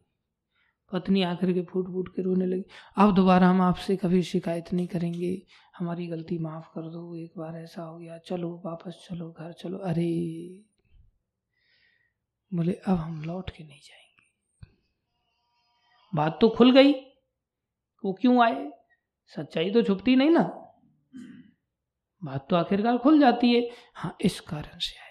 पत्नी 0.93 1.23
आकर 1.23 1.53
के 1.53 1.63
फूट 1.63 1.87
फूट 1.87 2.09
के 2.09 2.23
रोने 2.23 2.47
लगी। 2.47 2.65
अब 2.97 3.15
दोबारा 3.15 3.49
हम 3.49 3.61
आपसे 3.61 3.97
कभी 3.97 4.23
शिकायत 4.23 4.73
नहीं 4.73 4.87
करेंगे। 4.87 5.43
हमारी 5.79 6.07
गलती 6.07 6.39
माफ़ 6.39 6.67
कर 6.67 6.83
दो। 6.83 7.17
एक 7.17 7.33
बार 7.39 7.57
ऐसा 7.57 7.83
हो 7.83 7.99
गया। 7.99 8.19
चलो, 8.19 8.63
वापस 8.65 9.09
चलो, 9.11 9.31
घर 9.31 9.53
चलो। 9.53 9.79
अरे! 9.79 10.49
बोले, 12.55 12.73
अब 12.73 12.97
हम 12.97 13.23
लौट 13.23 13.51
के 13.51 13.65
नहीं 13.65 13.81
जाएँगे। 13.81 14.27
बात 16.15 16.39
तो 16.41 16.49
खुल 16.49 16.73
गई। 16.73 16.93
वो 18.05 18.13
क्यों 18.13 18.45
आए? 18.45 18.71
सच्चाई 19.27 19.71
तो 19.71 19.83
छुपती 19.83 20.17
नहीं 20.17 20.31
ना। 20.31 20.43
बात 22.25 22.47
तो 22.51 22.57
आखिरकार 22.57 22.99
खुल 22.99 23.21
जाती 23.21 23.55
है। 23.55 23.71
हाँ 23.95 24.17
इस 24.21 24.41
कारण 24.41 24.79
से 24.79 25.06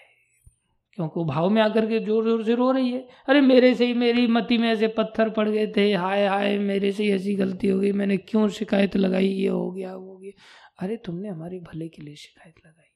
क्योंकि 0.96 1.24
भाव 1.24 1.50
में 1.50 1.62
आकर 1.62 1.86
के 1.86 2.00
ज़ोर 2.00 2.24
ज़ोर 2.24 2.44
से 2.44 2.54
रो 2.54 2.70
रही 2.70 2.92
है। 2.92 3.08
अरे, 3.28 3.40
मेरे 3.40 3.74
से 3.74 3.86
ही, 3.86 3.94
मेरी 3.94 4.26
मति 4.26 4.58
में 4.58 4.68
ऐसे 4.68 4.88
पत्थर 4.88 5.30
पड़ 5.30 5.48
गए 5.48 5.72
थे। 5.76 5.94
हाय 5.94 6.26
हाय, 6.26 6.58
मेरे 6.58 6.92
से 6.92 7.02
ही 7.02 7.12
ऐसी 7.12 7.34
गलती 7.34 7.68
हो 7.68 7.80
गई। 7.80 7.92
मैंने 7.92 8.16
क्यों 8.16 8.48
शिकायत 8.48 8.96
लगाई? 8.96 9.28
ये 9.28 9.48
हो 9.48 9.70
गया, 9.70 9.96
वो 9.96 10.12
हो 10.12 10.18
गया। 10.18 10.32
अरे, 10.78 10.96
तुमने 10.96 11.28
हमारे 11.28 11.60
भले 11.60 11.88
के 11.88 12.02
लिए 12.02 12.16
शिकायत 12.16 12.54
लगाई। 12.66 12.92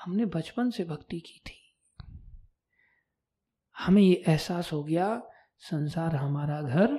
हमने 0.00 0.26
बचपन 0.26 0.70
से 0.70 0.84
भक्ति 0.84 1.20
की 1.20 1.42
थी। 1.46 1.76
हमें 3.78 4.02
ये 4.02 4.24
एहसास 4.28 4.72
हो 4.72 4.84
गया, 4.84 5.22
संसार 5.58 6.16
हमारा 6.16 6.62
घर 6.62 6.92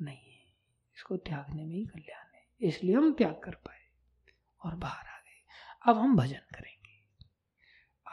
नहीं 0.00 0.32
है। 0.32 0.54
इसको 0.96 1.16
त्यागने 1.16 1.64
में 1.64 1.76
ही 1.76 1.84
कल्याण 1.84 2.34
है। 2.34 2.68
इसलिए 2.68 2.94
हम 2.94 3.12
त्याग 3.12 3.40
कर 3.44 3.54
पाए 3.54 3.80
और 4.64 4.74
बाहर 4.74 5.06
आ 5.06 5.18
गए। 5.18 5.44
अब 5.86 5.96
हम 5.96 6.16
भजन 6.16 6.46
करेंगे 6.54 6.71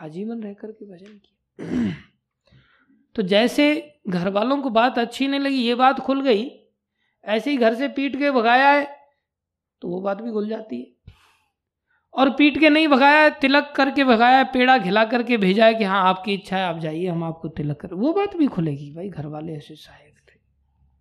आजीवन 0.01 0.43
रह 0.43 0.53
करके 0.53 0.85
भजन 0.85 1.17
किया। 1.17 1.93
तो 3.15 3.21
जैसे 3.21 3.95
घर 4.09 4.29
वालों 4.29 4.61
को 4.61 4.69
बात 4.69 4.99
अच्छी 4.99 5.27
नहीं 5.27 5.39
लगी, 5.39 5.55
ये 5.55 5.75
बात 5.75 5.99
खुल 5.99 6.21
गई, 6.21 6.49
ऐसे 7.23 7.51
ही 7.51 7.57
घर 7.57 7.75
से 7.75 7.87
पीट 7.87 8.15
के 8.15 8.31
भगाया 8.31 8.69
है 8.69 8.99
तो 9.81 9.87
वो 9.87 10.01
बात 10.01 10.21
भी 10.21 10.31
खुल 10.31 10.49
जाती 10.49 10.81
है। 10.81 11.13
और 12.13 12.29
पीट 12.29 12.59
के 12.59 12.69
नहीं 12.69 12.87
भगाया 12.87 13.23
है, 13.23 13.39
तिलक 13.39 13.73
करके 13.75 14.03
भगाया 14.03 14.37
है, 14.37 14.43
पेड़ा 14.43 14.79
खिला 14.79 15.05
करके 15.05 15.37
भेजा 15.37 15.65
है 15.65 15.75
कि 15.75 15.83
हाँ 15.83 16.03
आपकी 16.03 16.33
इच्छा 16.33 16.57
है, 16.57 16.63
आप 16.63 16.77
जाइए, 16.77 17.07
हम 17.07 17.23
आपको 17.23 17.47
तिलक 17.47 17.77
कर। 17.77 17.93
वो 17.93 18.13
बात 18.13 18.35
भी 18.35 18.47
खुलेगी, 18.47 18.91
भाई 18.91 19.09
घर 19.09 19.25
वाले 19.25 19.53
ऐसे 19.53 19.75
सहायक 19.75 20.15
थे। 20.29 20.39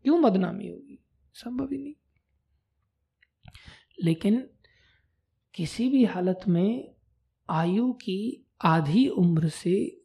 क्यों 0.02 0.22
बदनामी 0.22 0.68
होगी? 0.68 1.04
संभव 1.34 1.64
ही 1.64 1.78
नहीं। 1.78 1.94
लेकिन 4.02 4.50
किसी 5.54 5.88
भी 5.88 6.04
हालत 6.04 6.40
में 6.48 6.94
आयु 7.50 7.92
की 7.92 8.47
आधी 8.60 9.08
उम्र 9.08 9.48
से 9.48 10.04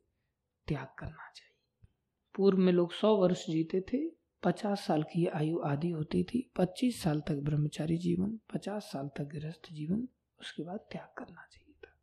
त्याग 0.68 0.88
करना 1.00 1.32
चाहिए। 1.36 1.88
पूर्व 2.36 2.58
में 2.58 2.74
लोग 2.74 2.94
सौ 2.94 3.16
वर्ष 3.16 3.48
जीते 3.48 3.82
थे, 3.82 4.10
पचास 4.44 4.86
साल 4.86 5.04
की 5.04 5.28
आयु 5.28 5.60
आदि 5.60 5.90
होती 5.90 6.24
थी, 6.24 6.52
पच्चीस 6.56 7.02
साल 7.02 7.22
तक 7.22 7.36
ब्रह्मचारी 7.36 7.98
जीवन, 7.98 8.40
पचास 8.54 8.84
साल 8.84 9.08
तक 9.08 9.24
गृहस्थ 9.24 9.74
जीवन, 9.74 10.08
उसके 10.40 10.64
बाद 10.64 10.80
त्याग 10.92 11.14
करना 11.18 11.48
चाहिए 11.52 11.74
था। 11.74 12.00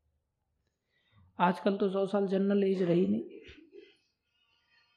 आजकल 1.44 1.76
तो 1.76 1.90
सौ 1.90 2.06
साल 2.06 2.26
जनरल 2.26 2.64
एज 2.64 2.82
रही 2.82 3.06
नहीं। 3.06 3.30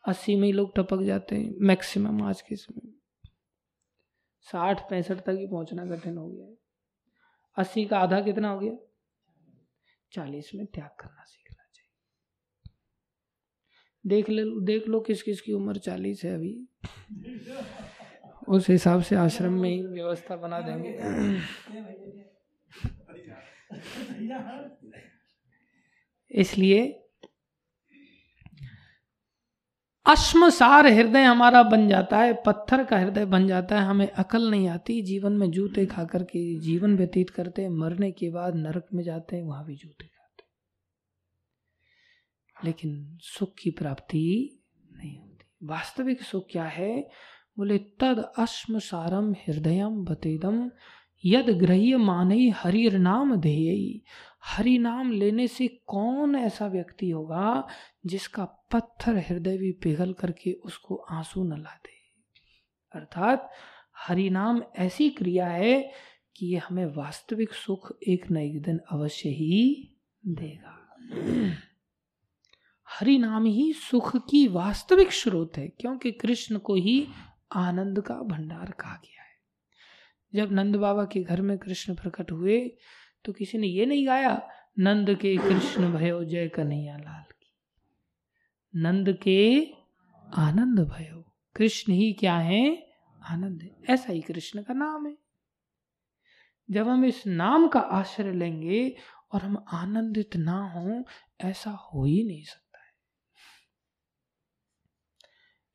अस्सी 0.08 0.36
में 0.36 0.48
ही 0.48 0.52
लोग 0.52 0.76
टपक 0.76 1.02
जाते 1.02 1.36
हैं, 1.36 1.56
मैक्सिमम 1.62 2.24
आज 2.24 2.42
के 2.42 2.56
समय। 2.56 2.94
साठ, 4.42 4.90
पैंसठ 4.90 5.18
तक 5.18 5.30
ही 5.30 5.48
पहुँचना 5.48 5.86
कठिन 5.86 6.18
हो 6.18 6.30
गया 6.30 6.46
है। 6.46 6.58
अस्सी 7.58 7.86
का 7.86 8.00
आधा 8.00 8.22
कितना 8.22 8.50
हो 8.50 8.60
गया? 8.60 8.76
चालीस 10.12 10.52
में 10.56 10.66
त्याग 10.66 10.90
करना 11.00 11.24
चाहिए। 11.24 11.43
देख 14.06 14.30
ले, 14.30 14.44
देख 14.66 14.88
लो 14.88 15.00
किस 15.00 15.22
किस 15.24 15.42
की 15.42 15.54
उम्र 15.54 15.78
चालीस 15.78 16.24
है 16.24 16.34
अभी। 16.36 16.68
उस 18.48 18.70
हिसाब 18.70 19.02
से 19.02 19.16
आश्रम 19.16 19.54
में 19.54 19.70
ही 19.70 19.82
व्यवस्था 19.84 20.36
बना 20.36 20.60
देंगे। 20.60 20.98
इसलिए 26.32 27.00
अश्मसार 30.06 30.88
हृदय 30.88 31.24
हमारा 31.24 31.64
बन 31.64 31.88
जाता 31.90 32.18
है, 32.18 32.34
पत्थर 32.46 32.84
का 32.84 32.98
हृदय 32.98 33.26
बन 33.26 33.48
जाता 33.48 33.80
है, 33.80 33.86
हमें 33.86 34.10
अकल 34.10 34.50
नहीं 34.52 34.68
आती, 34.68 35.02
जीवन 35.02 35.34
में 35.34 35.52
जूते 35.52 35.86
खा 35.86 36.04
करके 36.04 36.60
जीवन 36.60 36.98
व्यतीत 36.98 37.30
करते 37.30 37.62
हैं 37.62 37.70
मरने 37.70 38.12
के 38.12 38.30
बाद 38.30 38.56
नरक 38.56 38.88
में 38.94 39.04
जाते 39.04 39.36
हैं, 39.36 39.44
वहाँ 39.44 39.66
भी 39.66 39.76
जूते। 39.76 40.13
लेकिन 42.66 43.18
सुख 43.22 43.54
की 43.60 43.72
प्राप्ति 43.72 44.60
नहीं 44.94 45.20
होती। 45.20 45.46
वास्तविक 45.64 46.22
सुख 46.22 46.48
क्या 46.52 46.64
है? 46.64 47.10
बोले, 47.58 47.78
तद 47.78 48.32
अश्म 48.38 48.80
सारम 48.80 49.32
हृदय 49.32 49.86
बतेदम, 49.86 50.72
यद 51.26 51.50
ग्रह्य 51.50 51.98
मानई 51.98 52.50
हरिर 52.50 52.98
नाम 52.98 53.36
ध्येय 53.36 54.02
हरि 54.46 54.78
नाम 54.78 55.12
लेने 55.12 55.48
से 55.48 55.68
कौन 55.68 56.36
ऐसा 56.36 56.68
व्यक्ति 56.68 57.10
होगा 57.10 57.68
जिसका 58.06 58.46
पत्थर 58.46 59.18
हृदय 59.18 59.58
भी 59.58 59.72
पिघल 59.72 60.14
करके 60.14 60.54
उसको 60.54 60.96
आँसू 60.96 61.44
न 61.44 61.62
ला 61.62 61.76
दे 61.76 61.94
अर्थात, 63.00 63.52
हरि 63.98 64.30
नाम 64.30 64.64
ऐसी 64.78 65.10
क्रिया 65.10 65.48
है 65.48 65.92
कि 66.36 66.46
ये 66.46 66.58
हमें 66.58 66.86
वास्तविक 66.86 67.54
सुख 67.54 67.98
एक 68.08 68.32
न 68.32 68.38
एक 68.38 68.62
दिन 68.62 68.80
अवश्य 68.92 69.30
ही 69.30 69.94
देगा। 70.28 70.80
हरि 72.94 73.18
नाम 73.18 73.46
ही 73.46 73.72
सुख 73.74 74.16
की 74.30 74.48
वास्तविक 74.48 75.12
स्रोत 75.12 75.58
है, 75.58 75.68
क्योंकि 75.70 76.12
कृष्ण 76.14 76.58
को 76.60 76.76
ही 76.76 77.08
आनंद 77.52 78.02
का 78.02 78.16
भंडार 78.24 78.72
कहा 78.72 78.96
गया 78.96 79.24
है। 79.24 79.32
जब 80.34 80.52
नंद 80.52 80.76
बाबा 80.76 81.06
के 81.06 81.24
घर 81.24 81.42
में 81.42 81.58
कृष्ण 81.58 81.96
प्रकट 81.96 82.32
हुए 82.32 82.60
तो 83.26 83.34
किसी 83.34 83.58
ने 83.58 83.68
ये 83.68 83.86
नहीं 83.86 84.06
गाया, 84.08 84.42
नंद 84.80 85.14
के 85.16 85.36
कृष्ण 85.38 85.92
भयो 85.94 86.24
जय 86.24 86.48
कन्हैया 86.48 86.98
लाल 86.98 87.24
की। 87.24 87.52
नंद 88.74 89.12
के 89.24 89.64
आनंद 90.38 90.80
भयो, 90.82 91.24
कृष्ण 91.56 91.94
ही 91.94 92.12
क्या 92.14 92.38
है? 92.38 92.64
आनंद 93.22 93.62
है। 93.62 93.94
ऐसा 93.94 94.14
ही 94.14 94.22
कृष्ण 94.22 94.64
का 94.64 94.74
नाम 94.74 95.06
है। 95.08 95.16
जब 96.70 96.88
हम 96.88 97.06
इस 97.06 97.26
नाम 97.28 97.68
का 97.68 97.80
आश्रय 97.80 98.34
लेंगे 98.34 98.96
और 99.32 99.42
हम 99.42 99.64
आनंदित 99.74 100.36
ना 100.38 100.58
हो, 100.70 101.04
ऐसा 101.42 101.72
हो 101.72 102.06
ही 102.06 102.24
नहीं 102.24 102.44
सकता 102.44 102.60
है 102.78 102.92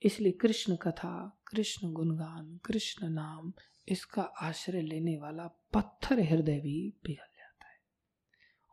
इसलिए 0.02 0.32
कृष्ण 0.32 0.76
कथा, 0.76 1.42
कृष्ण 1.46 1.92
गुणगान, 1.92 2.60
कृष्ण 2.64 3.08
नाम, 3.08 3.52
इसका 3.88 4.22
आश्रय 4.22 4.82
लेने 4.82 5.16
वाला 5.16 5.46
पत्थर 5.46 6.20
हृदय 6.20 6.60
भी 6.60 6.94
पिघल 7.04 7.36
जाता 7.36 7.68
है 7.68 7.78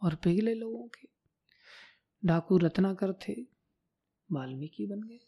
और 0.03 0.15
पिघले 0.15 0.53
लोगों 0.53 0.87
के। 0.87 1.07
डाकू 2.25 2.57
रत्नाकर 2.57 3.13
थे, 3.13 3.41
वाल्मीकि 4.31 4.85
बन 4.85 5.01
गए। 5.01 5.19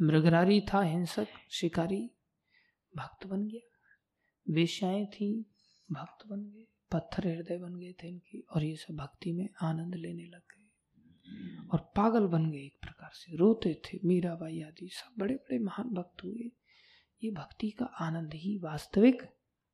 मृगरारी 0.00 0.60
था 0.60 0.82
हिंसक, 0.82 1.28
शिकारी, 1.50 2.10
भक्त 2.96 3.26
बन 3.26 3.48
गया। 3.48 3.72
वेश्याएँ 4.48 5.06
थी, 5.06 5.46
भक्त 5.92 6.26
बन 6.26 6.40
गए, 6.40 6.66
पत्थर 6.92 7.26
हृदय 7.26 7.58
बन 7.58 7.74
गए 7.74 7.92
थे 7.92 8.08
इनकी 8.08 8.46
और 8.50 8.64
ये 8.64 8.76
सब 8.76 8.96
भक्ति 8.96 9.32
में 9.32 9.48
आनंद 9.62 9.94
लेने 9.94 10.24
लग 10.24 10.40
गए। 10.40 10.65
और 11.72 11.92
पागल 11.96 12.26
बन 12.26 12.50
गए 12.50 12.58
एक 12.58 12.78
प्रकार 12.82 13.10
से। 13.14 13.36
रोते 13.36 13.82
थे 13.84 13.98
मीराबाई 14.04 14.62
आदि, 14.62 14.88
सब 14.92 15.14
बड़े 15.18 15.34
बड़े 15.34 15.58
महान 15.58 15.88
भक्त 15.88 16.24
हुए। 16.24 16.50
ये 17.24 17.30
भक्ति 17.30 17.70
का 17.70 17.84
आनंद 17.84 18.30
ही 18.34 18.58
वास्तविक 18.58 19.22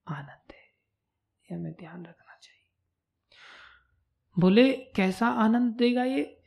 आनंद 0.08 0.52
है। 0.52 0.62
ये 1.50 1.54
हमें 1.54 1.72
ध्यान 1.72 2.02
रखना 2.02 2.38
चाहिए। 2.42 2.68
बोले, 4.38 4.72
कैसा 4.72 5.26
आनंद 5.26 5.74
देगा 5.74 6.04
ये? 6.04 6.38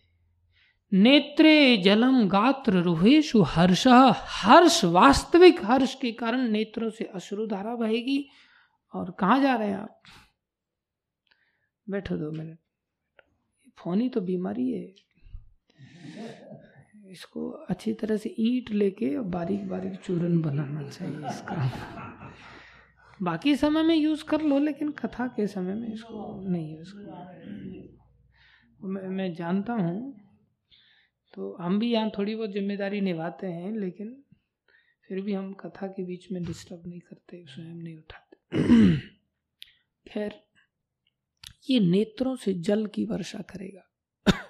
नेत्रे 0.93 1.77
जलम 1.77 2.27
गात्र 2.29 2.73
रुहेशु 2.73 3.41
हर्ष। 3.41 3.87
हर्ष, 4.17 4.85
वास्तविक 4.85 5.65
हर्ष 5.65 5.95
के 5.95 6.11
कारण 6.11 6.41
नेत्रों 6.41 6.89
से 6.89 7.03
अश्रु 7.03 7.47
धारा 7.47 7.75
बहेगी। 7.75 8.29
और 8.95 9.11
कहा 9.11 9.39
जा 9.39 9.55
रहे 9.55 9.69
हैं 9.69 9.77
आप? 9.77 10.01
बैठो 11.89 12.17
दो 12.17 12.31
मिनट। 12.31 12.59
फ़ोन 13.85 14.01
ही 14.01 14.07
तो 14.09 14.21
बीमारी 14.21 14.71
है। 14.71 14.85
इसको 17.11 17.49
अच्छी 17.69 17.91
तरह 17.93 18.17
से 18.17 18.33
ईट 18.39 18.69
लेके 18.71 19.09
बारीक 19.31 19.67
बारीक 19.69 19.99
चूरन 20.05 20.41
बनाना 20.41 20.87
चाहिए 20.87 21.27
इसका। 21.29 22.31
बाकी 23.21 23.55
समय 23.55 23.83
में 23.83 23.95
यूज़ 23.95 24.23
कर 24.23 24.41
लो 24.41 24.57
लेकिन 24.59 24.89
कथा 24.91 25.27
के 25.27 25.47
समय 25.47 25.73
में 25.73 25.93
इसको 25.93 26.49
नहीं 26.49 26.77
यूज़ 26.77 26.93
कर 26.93 27.93
मैं, 28.81 29.07
मैं 29.07 29.33
जानता 29.33 29.73
हूँ। 29.73 30.15
तो 31.33 31.55
हम 31.61 31.79
भी 31.79 31.91
यहाँ 31.91 32.09
थोड़ी 32.17 32.35
बहुत 32.35 32.51
ज़िम्मेदारी 32.51 33.01
निभाते 33.01 33.47
हैं 33.47 33.71
लेकिन 33.71 34.15
फिर 35.07 35.21
भी 35.21 35.33
हम 35.33 35.53
कथा 35.53 35.87
के 35.87 36.03
बीच 36.03 36.31
में 36.31 36.43
डिस्टर्ब 36.43 36.87
नहीं 36.87 36.99
करते 36.99 37.43
स्वयं 37.47 37.75
नहीं 37.75 37.97
उठाते। 37.97 38.97
खैर 40.11 40.33
ये 41.69 41.79
नेत्रों 41.79 42.35
से 42.35 42.53
जल 42.53 42.85
की 42.85 43.05
वर्षा 43.05 43.39
करेगा। 43.39 43.91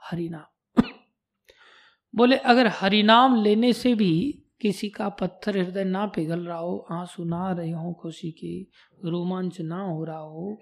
हरिनाम। 0.00 0.82
बोले, 2.14 2.36
अगर 2.36 2.66
हरिनाम 2.66 3.42
लेने 3.42 3.72
से 3.72 3.94
भी 3.94 4.42
किसी 4.60 4.88
का 4.88 5.08
पत्थर 5.08 5.58
हृदय 5.58 5.84
ना 5.84 6.06
पिघल 6.06 6.40
रहा 6.40 6.58
हो, 6.58 6.86
आँसू 6.90 7.24
ना 7.24 7.52
रहे 7.52 7.70
हो, 7.70 7.92
खुशी 7.92 8.32
के 8.32 8.62
रोमांच 9.10 9.60
ना 9.60 9.82
हो 9.82 10.04
रहा 10.04 10.18
हो, 10.18 10.58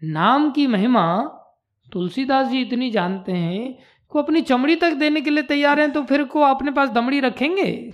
नाम 0.04 0.50
की 0.50 0.66
महिमा 0.66 1.24
तुलसीदास 1.92 2.46
जी 2.48 2.60
इतनी 2.60 2.90
जानते 2.90 3.32
हैं, 3.32 3.78
को 4.08 4.22
अपनी 4.22 4.42
चमड़ी 4.42 4.76
तक 4.76 4.92
देने 4.92 5.20
के 5.20 5.30
लिए 5.30 5.42
तैयार 5.42 5.80
हैं 5.80 5.92
तो 5.92 6.02
फिर 6.02 6.24
को 6.24 6.40
अपने 6.40 6.70
पास 6.70 6.88
दमड़ी 6.88 7.20
रखेंगे? 7.20 7.92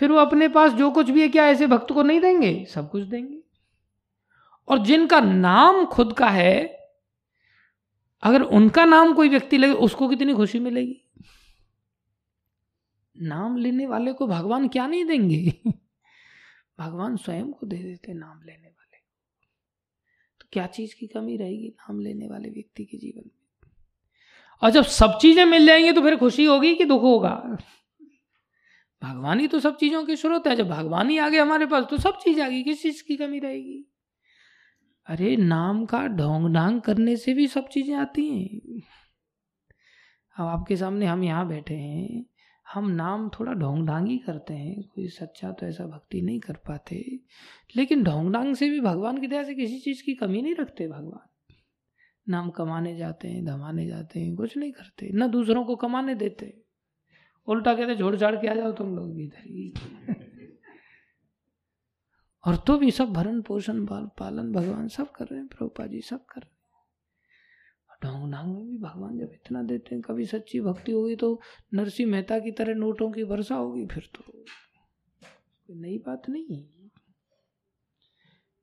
फिर 0.00 0.12
वो 0.12 0.18
अपने 0.18 0.48
पास 0.48 0.72
जो 0.72 0.90
कुछ 0.90 1.10
भी 1.10 1.22
है, 1.22 1.28
क्या 1.28 1.46
ऐसे 1.46 1.66
भक्त 1.66 1.92
को 1.92 2.02
नहीं 2.02 2.20
देंगे? 2.20 2.64
सब 2.64 2.90
कुछ 2.90 3.02
देंगे। 3.02 3.40
और 4.68 4.78
जिनका 4.78 5.20
नाम 5.20 5.84
खुद 5.84 6.12
का 6.12 6.28
है, 6.28 6.88
अगर 8.22 8.42
उनका 8.42 8.84
नाम 8.84 9.12
कोई 9.14 9.28
व्यक्ति 9.28 9.58
लगे, 9.58 9.72
उसको 9.72 10.08
कितनी 10.08 10.34
खुशी 10.34 10.58
मिलेगी? 10.58 11.04
नाम 13.22 13.56
लेने 13.56 13.86
वाले 13.86 14.12
को 14.12 14.26
भगवान 14.26 14.68
क्या 14.68 14.86
नहीं 14.86 15.04
देंगे? 15.04 15.52
भगवान 16.78 17.16
स्वयं 17.16 17.52
को 17.52 17.66
दे 17.66 17.76
देते 17.76 18.12
नाम 18.14 18.42
लेने 18.42 18.68
वाले 18.68 18.96
तो 20.40 20.46
क्या 20.52 20.66
चीज़ 20.66 20.94
की 21.00 21.06
कमी 21.06 21.36
रहेगी 21.36 21.68
नाम 21.68 22.00
लेने 22.00 22.28
वाले 22.28 22.48
व्यक्ति 22.50 22.84
के 22.84 22.98
जीवन 22.98 23.22
में? 23.26 23.70
और 24.62 24.70
जब 24.70 24.84
सब 24.84 25.18
चीज़ें 25.18 25.44
मिल 25.44 25.66
जाएँगी 25.66 25.92
तो 25.92 26.02
फिर 26.02 26.16
खुशी 26.16 26.44
होगी 26.44 26.74
कि 26.74 26.84
दुख 26.84 27.02
होगा? 27.02 27.58
भगवान 29.02 29.40
ही 29.40 29.48
तो 29.48 29.60
सब 29.60 29.76
चीज़ों 29.76 30.04
की 30.04 30.16
स्रोत 30.16 30.46
है। 30.46 30.56
जब 30.56 30.68
भगवान 30.68 31.10
ही 31.10 31.18
आ 31.18 31.28
गए 31.28 31.38
हमारे 31.38 31.66
पास 31.66 31.86
तो 31.90 31.98
सब 31.98 32.18
चीज़ 32.18 32.40
आ 32.40 32.48
गई 32.48 32.62
किस 32.62 32.82
चीज़ 32.82 33.04
की 33.04 33.16
कमी 33.16 33.38
रहेगी? 33.38 33.84
अरे, 35.06 35.36
नाम 35.36 35.86
का 35.86 36.06
ढोंग 36.06 36.54
ढांग 36.54 36.80
करने 36.80 37.16
से 37.16 37.34
भी 37.34 37.46
सब 37.46 37.68
चीज़ें 37.68 37.94
आती 37.94 38.28
हैं। 38.28 38.80
अब 40.36 40.46
आपके 40.46 40.76
सामने 40.76 41.06
हम 41.06 41.24
यहाँ 41.24 41.48
बैठे 41.48 41.74
हैं। 41.74 42.26
हम 42.72 42.88
नाम 42.90 43.28
थोड़ा 43.28 43.52
ढोंग 43.52 43.86
ढांग 43.86 44.08
ही 44.08 44.18
करते 44.18 44.54
हैं। 44.54 44.82
कोई 44.82 45.08
सच्चा 45.08 45.52
तो 45.52 45.66
ऐसा 45.66 45.86
भक्ति 45.86 46.22
नहीं 46.22 46.40
कर 46.40 46.54
पाते। 46.54 47.20
लेकिन 47.76 48.02
ढोंग 48.02 48.34
ढांग 48.34 48.54
से 48.54 48.70
भी 48.70 48.80
भगवान 48.80 49.18
की 49.18 49.26
दया 49.26 49.42
से 49.42 49.54
किसी 49.54 49.78
चीज़ 49.78 50.02
की 50.04 50.14
कमी 50.14 50.42
नहीं 50.42 50.54
रखते 50.54 50.88
भगवान। 50.88 51.54
नाम 52.28 52.50
कमाने 52.50 52.96
जाते 52.96 53.28
हैं, 53.28 53.44
धमाने 53.44 53.86
जाते 53.86 54.20
हैं, 54.20 54.36
कुछ 54.36 54.56
नहीं 54.56 54.72
करते। 54.72 55.10
न 55.14 55.26
दूसरों 55.26 55.64
को 55.64 55.76
कमाने 55.76 56.14
देते। 56.14 56.69
उल्टा 57.48 57.74
कहते 57.74 57.96
छोड़ 57.96 58.16
छाड़ 58.16 58.34
के 58.36 58.48
आ 58.48 58.54
जाओ 58.54 58.72
तुम 58.72 58.96
लोग 58.96 59.14
भी 59.14 59.24
इधर 59.24 60.14
और 62.44 62.56
तो 62.56 62.76
भी 62.78 62.90
सब 62.90 63.12
भरण 63.12 63.40
पोषण 63.42 63.84
पाल 63.86 64.04
पालन, 64.18 64.52
भगवान 64.52 64.88
सब 64.88 65.10
कर 65.10 65.24
रहे 65.24 65.38
हैं 65.40 65.48
प्रभुपा 65.48 65.86
जी 65.86 66.00
सब 66.00 66.24
कर 66.24 66.40
रहे 66.40 66.50
हैं। 66.50 66.58
ढोंग 68.04 68.32
ढांग 68.32 68.54
में 68.54 68.66
भी 68.66 68.76
भगवान 68.78 69.18
जब 69.18 69.32
इतना 69.34 69.62
देते 69.62 69.94
हैं, 69.94 70.02
कभी 70.02 70.26
सच्ची 70.26 70.60
भक्ति 70.60 70.92
होगी 70.92 71.16
तो 71.16 71.40
नरसिंह 71.74 72.10
मेहता 72.10 72.38
की 72.38 72.50
तरह 72.50 72.74
नोटों 72.74 73.10
की 73.12 73.22
वर्षा 73.22 73.54
होगी, 73.54 73.86
फिर 73.86 74.08
तो 74.14 74.44
नई 75.74 75.98
बात 75.98 76.28
नहीं। 76.28 76.56
है 76.56 76.90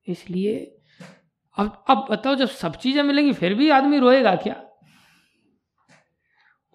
इसलिए 0.08 0.56
अब 1.58 1.84
अब 1.90 2.08
बताओ, 2.12 2.36
जब 2.36 2.48
सब 2.48 2.76
चीज़ें 2.76 3.04
मिलेंगी, 3.04 3.34
फिर 3.34 3.54
भी 3.54 3.70
आदमी 3.70 4.00
रोएगा 4.00 4.36
क्या? 4.36 4.67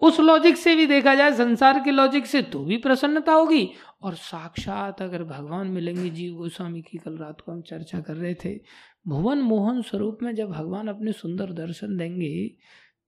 उस 0.03 0.19
लॉजिक 0.19 0.57
से 0.57 0.75
भी 0.75 0.85
देखा 0.85 1.13
जाए, 1.15 1.31
संसार 1.33 1.79
के 1.83 1.91
लॉजिक 1.91 2.25
से 2.25 2.41
तो 2.43 2.63
भी 2.65 2.77
प्रसन्नता 2.77 3.33
होगी। 3.33 3.67
और 4.01 4.15
साक्षात 4.15 5.01
अगर 5.01 5.23
भगवान 5.23 5.67
मिलेंगे, 5.67 6.09
जीव 6.09 6.33
गोस्वामी 6.35 6.81
की 6.81 6.97
कल 6.97 7.17
रात 7.17 7.41
को 7.41 7.51
हम 7.51 7.61
चर्चा 7.61 7.99
कर 7.99 8.15
रहे 8.15 8.33
थे, 8.35 8.55
भुवन 9.07 9.41
मोहन 9.41 9.81
स्वरूप 9.81 10.19
में 10.23 10.33
जब 10.35 10.49
भगवान 10.49 10.87
अपने 10.87 11.11
सुंदर 11.11 11.51
दर्शन 11.53 11.97
देंगे, 11.97 12.49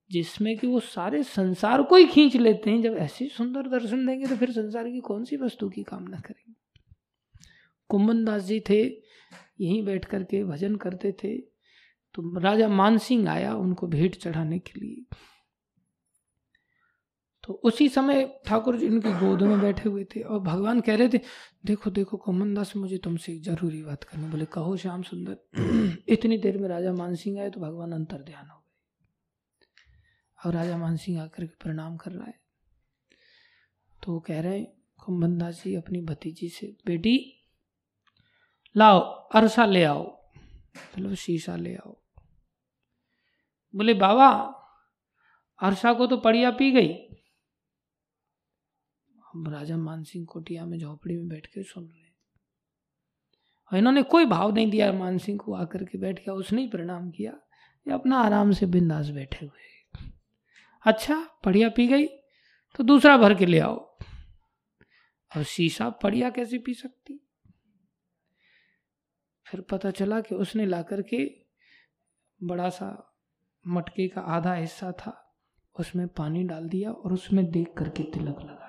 जिसमें 0.09 0.57
कि 0.57 0.67
वो 0.67 0.79
सारे 0.79 1.21
संसार 1.23 1.81
को 1.81 1.95
ही 1.95 2.05
खींच 2.05 2.35
लेते 2.35 2.69
हैं, 2.69 2.81
जब 2.81 2.97
ऐसे 2.97 3.27
सुंदर 3.27 3.67
दर्शन 3.69 4.05
देंगे 4.05 4.27
तो 4.27 4.35
फिर 4.35 4.51
संसार 4.51 4.89
की 4.89 4.99
कौन 4.99 5.23
सी 5.23 5.37
वस्तु 5.37 5.69
की 5.69 5.83
कामना 5.83 6.17
करेंगे? 6.17 6.53
कुंभन 7.89 8.23
दास 8.25 8.43
जी 8.43 8.59
थे, 8.59 8.81
यहीं 9.61 9.83
बैठ 9.85 10.05
करके 10.05 10.43
भजन 10.43 10.75
करते 10.75 11.11
थे 11.23 11.37
तो 12.15 12.39
राजा 12.39 12.67
मानसिंह 12.69 13.29
आया 13.29 13.53
उनको 13.55 13.87
भेंट 13.87 14.15
चढ़ाने 14.15 14.59
के 14.59 14.79
लिए। 14.79 15.03
तो 17.45 17.53
उसी 17.53 17.89
समय 17.89 18.41
ठाकुर 18.45 18.77
जी 18.77 18.89
उनकी 18.89 19.11
गोद 19.11 19.41
में 19.41 19.61
बैठे 19.61 19.89
हुए 19.89 20.03
थे 20.03 20.21
और 20.21 20.39
भगवान 20.39 20.81
कह 20.81 20.95
रहे 20.95 21.09
थे, 21.09 21.19
देखो 21.65 21.89
देखो 21.89 22.17
कोमन 22.17 22.53
दास 22.53 22.75
मुझे 22.75 22.97
तुमसे 22.97 23.33
एक 23.33 23.41
ज़रूरी 23.43 23.83
बात 23.83 24.03
करनी 24.03 24.27
बोले, 24.27 24.45
कहो 24.45 24.77
श्याम 24.77 25.01
सुंदर, 25.01 25.37
इतनी 26.09 26.37
देर 26.37 26.57
में 26.57 26.69
राजा 26.69 26.93
मानसिंह 26.93 27.41
आए 27.41 27.49
तो 27.49 27.59
भगवान 27.59 27.91
अंतर 27.91 28.17
ध्यान 28.17 28.49
हो 28.49 28.57
गए। 28.57 28.71
और 30.45 30.53
राजा 30.53 30.77
मानसिंह 30.77 31.21
आकर 31.21 31.45
के 31.45 31.55
प्रणाम 31.63 31.97
कर 31.97 32.11
रहा 32.11 32.25
है। 32.25 32.39
तो 34.03 34.13
वो 34.13 34.19
कह 34.19 34.41
रहे 34.41 34.59
हैं 34.59 34.73
कुंभन 35.05 35.37
दास 35.37 35.63
जी, 35.65 35.75
अपनी 35.75 36.01
भतीजी 36.01 36.49
से, 36.49 36.77
बेटी, 36.85 37.45
लाओ, 38.77 38.99
अरसा 39.35 39.65
ले 39.65 39.83
आओ। 39.83 40.21
मतलब 40.77 41.13
शीशा 41.13 41.55
ले 41.55 41.75
आओ। 41.75 42.01
बोले, 43.75 43.93
बाबा 43.93 44.61
अर्षा 45.59 45.93
को 45.93 46.07
तो 46.07 46.17
पड़िया 46.17 46.51
पी 46.51 46.71
गई 46.71 47.04
हम 49.35 49.47
राजा 49.47 49.77
मानसिंह 49.77 50.25
कोटिया 50.25 50.65
में 50.65 50.77
झोपड़ी 50.79 51.17
में 51.17 51.27
बैठ 51.27 51.47
के 51.47 51.63
सुन 51.63 51.83
रहे 51.83 52.05
और 53.71 53.77
इन्होंने 53.77 54.03
कोई 54.03 54.25
भाव 54.25 54.53
नहीं 54.53 54.69
दिया 54.71 54.93
मानसिंह 54.93 55.37
को 55.37 55.53
आकर 55.53 55.83
के 55.83 55.97
बैठ 55.97 56.19
गया 56.19 56.33
उसने 56.33 56.61
ही 56.61 56.67
प्रणाम 56.67 57.11
किया 57.11 57.31
ये 57.87 57.93
अपना 57.93 58.17
आराम 58.17 58.51
से 58.51 58.65
बिंदास 58.65 59.09
बैठे 59.09 59.45
हुए 59.45 59.65
अच्छा 60.85 61.27
पड़िया 61.43 61.69
पी 61.69 61.87
गई 61.87 62.05
तो 62.75 62.83
दूसरा 62.83 63.17
भर 63.17 63.35
के 63.35 63.45
ले 63.45 63.59
आओ। 63.59 63.77
और 65.37 65.43
शीशा 65.43 65.89
पड़िया 65.89 66.29
कैसे 66.29 66.57
पी 66.57 66.73
सकती? 66.73 67.27
फिर 69.45 69.61
पता 69.61 69.91
चला 69.91 70.21
कि 70.21 70.35
उसने 70.35 70.65
ला 70.65 70.81
करके 70.81 71.45
बड़ा 72.43 72.69
सा 72.69 73.17
मटके 73.67 74.07
का 74.07 74.21
आधा 74.21 74.53
हिस्सा 74.53 74.91
था, 74.91 75.35
उसमें 75.79 76.07
पानी 76.07 76.43
डाल 76.43 76.69
दिया 76.69 76.91
और 76.91 77.13
उसमें 77.13 77.51
देख 77.51 77.73
करके 77.77 78.03
तिलक 78.03 78.39
लगा 78.41 78.64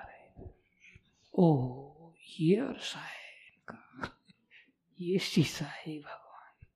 ओह, 1.37 2.13
ये 2.39 2.55
इनका। 2.55 4.17
ये 5.01 5.19
शीशा 5.19 5.65
है 5.65 5.99
भगवान। 5.99 6.67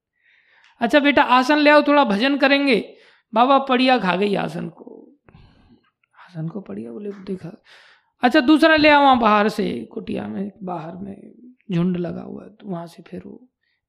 अच्छा 0.79 0.99
बेटा, 0.99 1.23
आसन 1.23 1.57
ले 1.57 1.69
आओ, 1.69 1.81
थोड़ा 1.81 2.03
भजन 2.03 2.37
करेंगे। 2.37 2.97
बाबा 3.33 3.59
पड़िया 3.59 3.99
खा 3.99 4.15
गई 4.15 4.35
आसन 4.35 4.69
को। 4.69 5.17
आसन 6.19 6.47
को 6.47 6.61
पड़िया 6.61 6.91
बोले, 6.91 7.11
देखा। 7.11 7.63
अच्छा 8.23 8.39
दूसरा 8.39 8.75
ले 8.75 8.89
आओ, 8.89 9.01
वहाँ 9.01 9.19
बाहर 9.19 9.49
से, 9.49 9.85
कुटिया 9.85 10.27
में, 10.27 10.51
बाहर 10.63 10.95
में, 10.95 11.31
झुंड 11.71 11.97
लगा 11.97 12.21
हुआ 12.21 12.43
है 12.43 12.49
तो 12.49 12.67
वहाँ 12.67 12.87
से 12.87 13.03
फिर 13.03 13.23
वो 13.25 13.47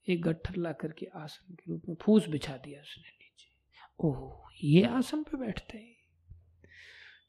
एक 0.09 0.23
गट्ठर 0.23 0.57
ला 0.57 0.73
करके 0.73 1.07
आसन 1.07 1.55
के 1.55 1.65
रूप 1.69 1.83
में 1.89 1.97
फूस 2.03 2.29
बिछा 2.29 2.57
दिया 2.57 2.81
उसने 2.81 3.11
नीचे। 3.11 3.59
ओह, 4.01 4.43
ये 4.65 4.87
आसन 4.87 5.23
पे 5.23 5.37
बैठते 5.37 5.79
हैं। 5.79 5.97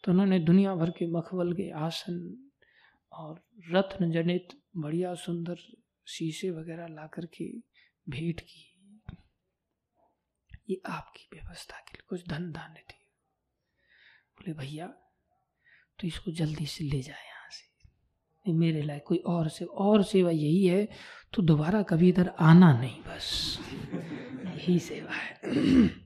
तो 0.03 0.11
उन्होंने 0.11 0.39
दुनिया 0.39 0.75
भर 0.75 0.89
के 0.89 1.11
मखबल 1.11 1.53
के 1.53 1.71
आसन 1.71 2.42
और 3.14 3.41
रत्न 3.72 4.11
जनित 4.11 4.48
बढ़िया 4.77 5.14
सुंदर 5.15 5.57
शीशे 6.07 6.49
वगैरह 6.52 6.88
ला 6.88 7.07
करके 7.07 7.45
भेंट 8.07 8.41
की। 8.41 8.69
ये 10.69 10.81
आपकी 10.85 11.27
व्यवस्था 11.34 11.80
के 11.80 11.94
लिए 11.94 12.06
कुछ 12.10 12.27
धन 12.30 12.52
धान्य 12.52 12.84
थी। 12.90 12.99
बोले, 14.38 14.53
भैया 14.53 14.88
तो 15.99 16.07
इसको 16.07 16.31
जल्दी 16.31 16.65
से 16.65 16.84
ले 16.84 17.02
जाए 17.02 17.26
यहाँ 17.26 17.49
से। 17.49 18.53
मेरे 18.53 18.81
लायक 18.81 19.03
कोई 19.07 19.18
और 19.18 19.49
से, 19.49 19.65
और 19.65 20.03
सेवा 20.03 20.31
यही 20.31 20.65
है 20.65 20.88
तो 21.34 21.41
दोबारा 21.41 21.81
कभी 21.84 22.10
इधर 22.10 22.27
आना 22.40 22.72
नहीं 22.80 23.02
बस। 23.03 23.60
यही 24.57 24.80
सेवा 24.80 25.14
है। 25.14 26.02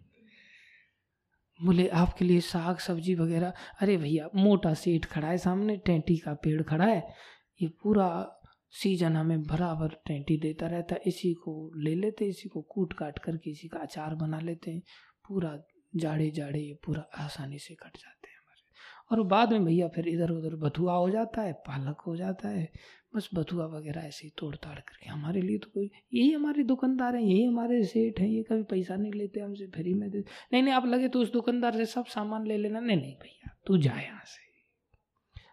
बोले, 1.65 1.87
आपके 1.87 2.25
लिए 2.25 2.39
साग, 2.39 2.77
सब्ज़ी 2.77 3.15
वगैरह। 3.15 3.53
अरे 3.81 3.97
भैया, 3.97 4.29
मोटा 4.35 4.73
सेठ 4.73 5.05
खड़ा 5.05 5.27
है 5.27 5.37
सामने, 5.37 5.77
टेंटी 5.77 6.17
का 6.17 6.33
पेड़ 6.33 6.61
खड़ा 6.63 6.85
है। 6.85 7.13
ये 7.61 7.67
पूरा 7.67 8.33
सीज़न 8.71 9.15
हमें 9.15 9.43
बराबर 9.43 9.87
टेंटी 9.87 10.37
देता 10.37 10.67
रहता 10.67 10.95
है। 10.95 11.01
इसी 11.07 11.33
को 11.33 11.71
ले 11.77 11.95
लेते 11.95 12.25
इसी 12.25 12.49
को 12.49 12.61
कूट 12.61 12.93
काट 12.93 13.19
करके 13.19 13.51
इसी 13.51 13.67
का 13.67 13.79
अचार 13.79 14.15
बना 14.15 14.39
लेते 14.39 14.71
हैं। 14.71 14.81
पूरा 15.27 15.59
जाड़े 15.95 16.31
जाड़े 16.31 16.59
ये 16.59 16.73
पूरा 16.73 17.01
आसानी 17.01 17.59
से 17.59 17.73
कट 17.73 17.97
जाते 17.97 18.27
हैं। 18.27 18.36
और 19.11 19.23
बाद 19.23 19.51
में 19.51 19.65
भैया 19.65 19.87
फिर 19.87 20.07
इधर 20.07 20.29
उधर 20.29 20.55
बथुआ 20.55 20.93
हो 20.93 21.09
जाता 21.09 21.41
है, 21.41 21.53
पालक 21.53 22.01
हो 22.01 22.15
जाता 22.15 22.49
है, 22.49 22.71
बस 23.15 23.29
बथुआ 23.33 23.65
वगैरह 23.65 24.01
ऐसे 24.01 24.27
ही 24.27 24.33
तोड़ 24.37 24.55
ताड़ 24.55 24.79
करके। 24.79 25.09
हमारे 25.09 25.41
लिए 25.41 25.57
तो 25.57 25.69
कोई, 25.73 25.91
यही 26.13 26.31
हमारे 26.31 26.63
दुकानदार 26.63 27.15
हैं, 27.15 27.23
यही 27.23 27.45
हमारे 27.45 27.83
सेठ 27.83 28.19
हैं, 28.19 28.27
ये 28.27 28.43
कभी 28.43 28.63
पैसा 28.63 28.95
नहीं 28.95 29.13
लेते, 29.13 29.39
हमसे 29.39 29.67
फ्री 29.67 29.93
में 29.93 30.09
दे, 30.09 30.19
नहीं 30.53 30.63
नहीं, 30.63 30.73
आप 30.73 30.85
लगे 30.85 31.07
तो 31.07 31.19
उस 31.19 31.33
दुकानदार 31.33 31.75
से 31.75 31.85
सब 31.85 32.05
सामान 32.05 32.47
ले 32.47 32.57
लेना। 32.57 32.79
नहीं 32.79 32.97
नहीं 32.97 33.15
भैया, 33.15 33.57
तू 33.65 33.77
जा 33.77 33.91
यहाँ 33.91 34.21
से। 34.25 34.47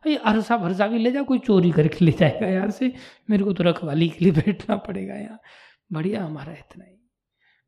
अरे, 0.05 0.17
अरसा 0.17 0.57
भरसा 0.57 0.87
भी 0.87 0.99
ले 0.99 1.13
जाओ 1.13 1.25
कोई 1.25 1.39
चोरी 1.39 1.71
करके 1.71 2.05
ले 2.05 2.13
जाएगा 2.13 2.47
यार 2.47 2.71
से। 2.71 2.93
मेरे 3.31 3.45
को 3.45 3.53
तो 3.53 3.65
रखवाली 3.65 4.09
के 4.09 4.25
लिए 4.25 4.33
बैठना 4.33 4.77
पड़ेगा 4.77 5.15
यहाँ। 5.15 5.41
बढ़िया 5.93 6.25
हमारा 6.25 6.53
इतना 6.53 6.85
ही। 6.85 6.91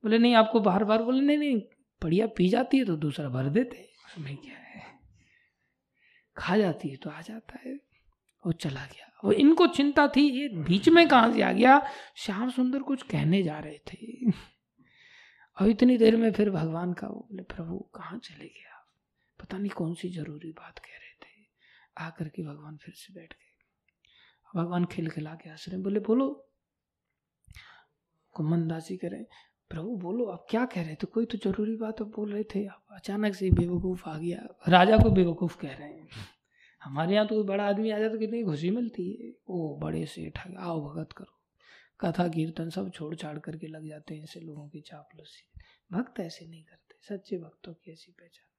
बोले, 0.03 0.19
नहीं, 0.19 0.35
आपको 0.35 0.61
बार 0.61 0.85
बार 0.85 1.03
बोले, 1.03 1.21
नहीं 1.21 1.39
नहीं, 1.39 1.61
बढ़िया, 2.03 2.27
पी 2.27 2.49
जाती 2.49 2.79
है 2.79 2.85
तो 2.85 2.97
दूसरा 2.97 3.29
भर 3.29 3.49
देते 3.49 3.77
उसमें 3.77 4.37
क्या 4.37 4.55
है? 4.55 4.96
खा 6.39 6.57
जाती 6.57 6.89
है 6.89 6.97
तो 6.97 7.11
आ 7.11 7.21
जाता 7.21 7.59
है। 7.65 7.75
वो 8.47 8.53
चला 8.53 8.87
गया। 8.87 9.19
और 9.25 9.33
इनको 9.33 9.67
चिंता 9.67 10.09
थी, 10.09 10.43
ये 10.43 10.49
बीच 10.49 10.89
में 10.89 11.09
कहाँ 11.09 11.33
से 11.33 11.43
आ 11.43 11.53
गया? 11.53 11.91
श्याम 12.17 12.51
सुंदर 12.51 12.79
कुछ 12.79 13.03
कहने 13.03 13.43
जा 13.43 13.59
रहे 13.59 13.79
थे। 13.79 14.31
और 15.61 15.69
इतनी 15.69 15.99
देर 15.99 16.17
में 16.17 16.33
फिर 16.33 16.51
भगवान 16.51 16.93
का 16.93 17.07
वो 17.07 17.15
बोले, 17.15 17.43
प्रभु, 17.43 17.79
कहाँ 17.79 18.19
चले 18.19 18.45
गया 18.45 18.67
पता 19.41 19.59
नहीं 19.59 19.71
कौन 19.71 19.95
सी 19.95 20.09
ज़रूरी 20.09 20.53
बात 20.53 20.79
कह 20.79 20.91
रहे 20.91 21.13
थे। 21.13 21.47
आकर 21.99 22.29
के 22.29 22.43
भगवान 22.43 22.77
फिर 22.77 22.95
से 22.95 23.15
बैठ 23.15 23.33
गए। 23.33 23.47
भगवान 24.57 24.85
खिलखिला 24.85 25.35
के 25.35 25.51
हंस 25.51 25.65
रहे 25.69 25.79
बोले, 25.79 26.01
बोलो 26.01 26.51
कुमनदासी 28.33 28.97
करें। 28.97 29.27
प्रभु, 29.71 29.97
बोलो, 29.97 30.25
आप 30.25 30.47
क्या 30.51 30.65
कह 30.65 30.83
रहे 30.83 30.95
थे 30.95 31.07
कोई 31.07 31.25
तो 31.25 31.39
ज़रूरी 31.39 31.77
बात 31.77 32.01
अब 32.01 32.13
बोल 32.17 32.33
रहे 32.33 32.45
थे। 32.45 32.67
आप 32.67 32.87
अचानक 32.91 33.35
से 33.35 33.51
बेवकूफ़ 33.51 34.09
आ 34.09 34.19
गया। 34.19 34.57
राजा 34.69 34.97
को 34.97 35.11
बेवकूफ़ 35.11 35.59
कह 35.59 35.73
रहे 35.73 35.89
हैं। 35.89 36.09
हमारे 36.83 37.15
यहाँ 37.15 37.27
तो 37.27 37.35
कोई 37.35 37.45
बड़ा 37.45 37.69
आदमी 37.69 37.91
आ 37.91 37.99
जाए 37.99 38.09
तो 38.09 38.19
कितनी 38.19 38.45
खुशी 38.45 38.71
मिलती 38.71 39.13
है। 39.13 39.33
ओ, 39.49 39.79
बड़े 39.79 40.07
सेठ 40.07 40.39
आओ, 40.59 40.91
भगत 40.91 41.13
करो। 41.13 41.37
कथा, 42.01 42.29
कीर्तन 42.29 42.71
सब 42.71 42.91
छोड़ 42.91 43.15
छाड़ 43.15 43.39
करके 43.39 43.67
लग 43.67 43.89
जाते 43.89 44.15
हैं 44.15 44.23
ऐसे 44.23 44.41
लोगों 44.41 44.69
की 44.69 44.81
चापलूसी 44.81 45.61
भक्त 45.93 46.21
ऐसे 46.21 46.47
नहीं 46.47 46.65
करते। 46.65 46.97
सच्चे 47.03 47.39
भक्तों 47.39 47.75
की 47.75 47.93
ऐसी 47.93 48.13
पहचान। 48.13 48.53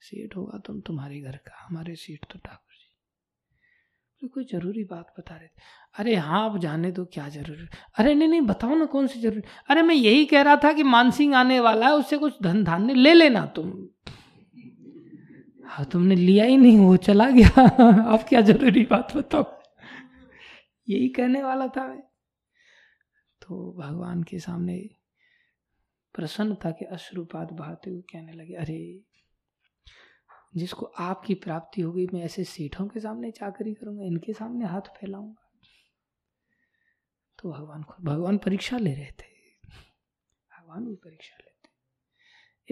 सेठ 0.00 0.36
होगा 0.36 0.58
तुम 0.58 0.80
तुम्हारे 0.80 1.20
घर 1.20 1.36
का, 1.36 1.66
हमारे 1.68 1.94
सेठ 1.94 2.32
तो 2.32 2.38
ठाकुर 2.38 2.69
तो 4.20 4.28
कोई 4.28 4.44
ज़रूरी 4.44 4.84
बात 4.84 5.14
बता 5.18 5.36
रहे 5.36 5.46
थे। 5.46 5.62
अरे 5.94 6.16
हाँ 6.16 6.50
आप 6.50 6.58
जाने 6.58 6.92
दो, 6.92 7.04
क्या 7.04 7.28
ज़रूरी? 7.28 7.68
अरे 7.98 8.14
नहीं 8.14 8.28
नहीं, 8.28 8.40
बताओ 8.40 8.74
ना 8.74 8.84
कौन 8.84 9.06
सी 9.06 9.20
ज़रूरी? 9.20 9.42
अरे 9.68 9.82
मैं 9.82 9.94
यही 9.94 10.24
कह 10.24 10.42
रहा 10.42 10.56
था 10.56 10.72
कि 10.72 10.82
मानसिंह 10.82 11.36
आने 11.36 11.60
वाला 11.60 11.86
है, 11.86 11.92
उससे 11.94 12.18
कुछ 12.18 12.34
धन 12.42 12.64
धान्य 12.64 12.94
ले 12.94 13.14
लेना 13.14 13.46
तुम। 13.46 13.88
हाँ 15.64 15.84
तुमने 15.84 16.14
लिया 16.14 16.44
ही 16.44 16.56
नहीं, 16.56 16.78
वो 16.78 16.96
चला 16.96 17.30
गया। 17.30 17.48
अब 18.12 18.24
क्या 18.28 18.40
ज़रूरी 18.40 18.84
बात 18.84 19.16
बताओ? 19.16 19.60
यही 20.88 21.08
कहने 21.08 21.42
वाला 21.42 21.66
था 21.66 21.88
मैं। 21.88 22.00
तो 23.42 23.76
भगवान 23.78 24.22
के 24.22 24.38
सामने 24.38 24.90
प्रसन्नता 26.14 26.70
के 26.70 26.84
अश्रुपात 26.84 27.52
बहाते 27.52 27.90
हुए 27.90 28.00
कहने 28.00 28.32
लगे, 28.32 28.54
अरे 28.54 29.00
जिसको 30.56 30.86
आपकी 30.86 31.34
प्राप्ति 31.34 31.82
होगी, 31.82 32.06
मैं 32.14 32.22
ऐसे 32.22 32.44
सेठों 32.44 32.88
के 32.88 33.00
सामने 33.00 33.30
चाकरी 33.30 33.74
करूँगा, 33.74 34.04
इनके 34.04 34.32
सामने 34.32 34.64
हाथ 34.64 34.80
फैलाऊँगा। 34.80 35.50
तो 37.42 37.52
भगवान 37.52 37.82
खुद, 37.82 38.06
भगवान 38.06 38.38
परीक्षा 38.38 38.78
ले 38.78 38.94
रहे 38.94 39.10
थे। 39.10 39.30
भगवान 40.50 40.84
भी 40.84 40.94
परीक्षा 40.94 41.36
लेते 41.40 41.50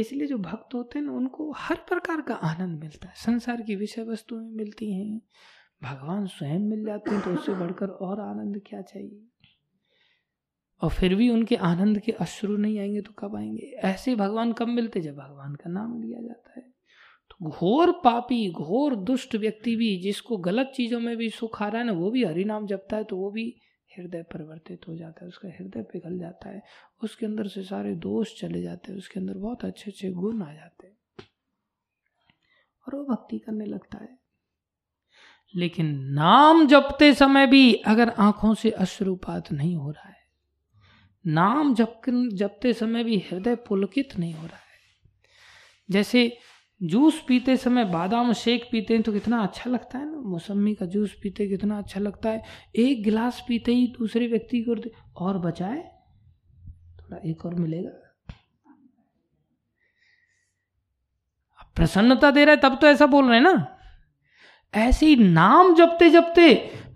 इसलिए 0.01 0.27
जो 0.27 0.39
भक्त 0.39 0.75
होते 0.75 0.99
हैं 0.99 1.07
ना, 1.07 1.13
उनको 1.13 1.53
हर 1.53 1.77
प्रकार 1.77 2.21
का 2.21 2.35
आनंद 2.35 2.81
मिलता 2.81 3.09
है। 3.09 3.15
संसार 3.17 3.63
की 3.63 3.77
विषय 3.77 4.03
वस्तुएँ 4.03 4.51
मिलती 4.51 4.93
हैं, 4.93 5.21
भगवान 5.83 6.27
स्वयं 6.27 6.59
मिल 6.59 6.85
जाते 6.85 7.11
हैं 7.11 7.25
तो 7.25 7.35
उससे 7.35 7.55
बढ़कर 7.55 7.89
और 7.89 8.21
आनंद 8.21 8.63
क्या 8.67 8.83
चाहिए? 8.83 9.29
और 10.81 10.91
फिर 10.91 11.15
भी 11.15 11.31
उनके 11.31 11.57
आनंद 11.57 11.99
के 11.99 12.13
अश्रु 12.13 12.57
नहीं 12.57 12.79
आएँगे 12.79 13.01
तो 13.01 13.13
कब 13.13 13.37
आएँगे? 13.37 13.67
ऐसे 13.67 14.17
भगवान 14.17 14.53
कब 14.53 14.69
मिलते 14.69 15.01
जब 15.01 15.17
भगवान 15.17 15.55
का 15.55 15.71
नाम 15.71 16.03
लिया 16.03 16.21
जाता 16.21 16.53
है। 16.57 16.68
घोर 17.43 17.93
पापी, 18.05 18.51
घोर 18.51 18.97
दुष्ट 18.97 19.35
व्यक्ति 19.35 19.77
भी 19.77 19.99
जिसको 19.99 20.37
गलत 20.37 20.73
चीज़ों 20.77 21.01
में 21.01 21.17
भी 21.17 21.31
सुख 21.31 21.63
आ 21.63 21.69
रहा 21.69 21.81
है 21.81 21.87
ना, 21.87 21.93
वो 21.93 22.11
भी 22.11 22.25
हरि 22.25 22.45
नाम 22.45 22.67
जपता 22.67 22.97
है 22.97 23.05
तो 23.05 23.17
वो 23.17 23.31
भी 23.31 23.61
हृदय 23.99 24.23
परिवर्तित 24.23 24.89
हो 24.89 24.97
जाता 24.97 25.25
है, 25.25 25.29
उसका 25.29 25.49
हृदय 25.49 25.83
पिघल 25.83 26.19
जाता 26.19 26.49
है, 26.49 26.63
उसके 27.03 27.27
अंदर 27.27 27.47
से 27.47 27.63
सारे 27.63 27.95
दोष 27.95 28.41
चले 28.41 28.63
जाते 28.63 28.93
हैं, 28.93 28.99
उसके 28.99 29.21
अंदर 29.21 29.35
बहुत 29.35 29.65
अच्छे 29.65 29.91
अच्छे 29.91 30.11
गुण 30.11 30.43
आ 30.43 30.53
जाते 30.53 30.87
हैं। 30.87 30.97
और 32.87 32.97
वो 32.97 33.05
भक्ति 33.05 33.39
करने 33.39 33.65
लगता 33.65 33.99
है। 33.99 34.19
लेकिन 35.57 35.99
नाम 36.01 36.67
जपते 36.67 37.15
समय 37.15 37.47
भी 37.47 37.75
अगर 37.75 38.09
आँखों 38.09 38.55
से 38.55 38.71
अश्रुपात 38.71 39.53
नहीं 39.53 39.77
हो 39.77 39.91
रहा 39.91 40.09
है, 40.09 40.19
नाम 41.27 41.75
जप, 41.75 42.01
जपते 42.35 42.73
समय 42.73 43.05
भी 43.05 43.19
हृदय 43.19 43.57
पुलकित 43.57 44.19
नहीं 44.19 44.35
हो 44.35 44.47
रहा 44.47 44.57
है। 44.57 44.69
जैसे 45.91 46.39
जूस 46.81 47.23
पीते 47.29 47.57
समय 47.57 47.85
बादाम 47.85 48.33
शेक 48.33 48.69
पीते 48.73 48.95
हैं 48.95 49.03
तो 49.03 49.13
कितना 49.13 49.43
अच्छा 49.43 49.71
लगता 49.71 49.99
है 49.99 50.11
ना? 50.13 50.19
मौसमी 50.21 50.75
का 50.75 50.87
जूस 50.87 51.15
पीते 51.23 51.47
कितना 51.49 51.79
अच्छा 51.79 52.01
लगता 52.01 52.31
है। 52.31 52.43
एक 52.77 53.03
गिलास 53.03 53.43
पीते 53.49 53.73
ही 53.73 53.87
दूसरे 53.99 54.27
व्यक्ति 54.27 54.61
को 54.63 54.77
और 55.25 55.39
बचाए, 55.39 55.83
थोड़ा 56.99 57.19
एक 57.25 57.45
और 57.47 57.55
मिलेगा। 57.55 57.91
प्रसन्नता 61.77 62.31
दे 62.31 62.45
रहा 62.45 62.55
है, 62.55 62.61
तब 62.61 62.79
तो 62.81 62.87
ऐसा 62.87 63.07
बोल 63.07 63.29
रहे 63.29 63.37
हैं 63.37 63.45
ना? 63.45 63.75
ऐसे 64.75 65.07
ही 65.07 65.17
नाम 65.17 65.75
जपते 65.75 66.11
जपते 66.11 66.49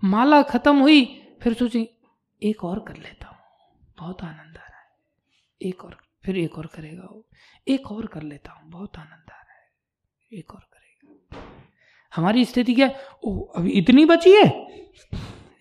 माला 0.03 0.41
खत्म 0.43 0.79
हुई, 0.79 1.05
फिर 1.41 1.53
सोचे, 1.53 1.87
एक 2.41 2.63
और 2.63 2.79
कर 2.79 2.95
लेता 2.95 3.27
हूँ। 3.27 3.37
बहुत 3.97 4.23
आनंद 4.23 4.57
आ 4.57 4.67
रहा 4.69 4.79
है। 4.79 4.87
एक 5.61 5.85
और, 5.85 5.97
फिर 6.25 6.37
एक 6.37 6.57
और 6.57 6.65
करेगा 6.65 7.03
वो। 7.03 7.25
एक 7.67 7.91
और 7.91 8.05
कर 8.05 8.23
लेता 8.23 8.51
हूँ, 8.51 8.69
बहुत 8.71 8.97
आनंद 8.97 9.31
एक 10.33 10.53
और 10.55 10.61
करेगा। 10.73 11.41
हमारी 12.13 12.45
स्थिति 12.45 12.73
क्या? 12.73 12.89
ओ 13.25 13.39
अभी 13.57 13.71
इतनी 13.71 14.05
बची 14.05 14.31
है? 14.31 14.47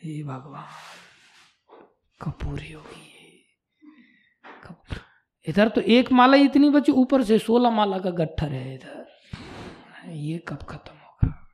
हे 0.02 0.22
भगवान 0.22 0.68
कब 2.20 2.32
पूरी 2.44 2.72
होगी 2.72 3.10
इधर 5.46 5.68
तो 5.68 5.80
एक 5.80 6.10
माला 6.12 6.36
इतनी 6.36 6.68
बची, 6.70 6.92
ऊपर 6.92 7.22
से 7.22 7.38
सोलह 7.38 7.70
माला 7.70 7.98
का 7.98 8.10
गट्ठर 8.10 8.52
है 8.52 8.74
इधर। 8.74 10.10
ये 10.10 10.38
कब 10.48 10.62
खत्म 10.62 10.94
होगा? 10.96 11.48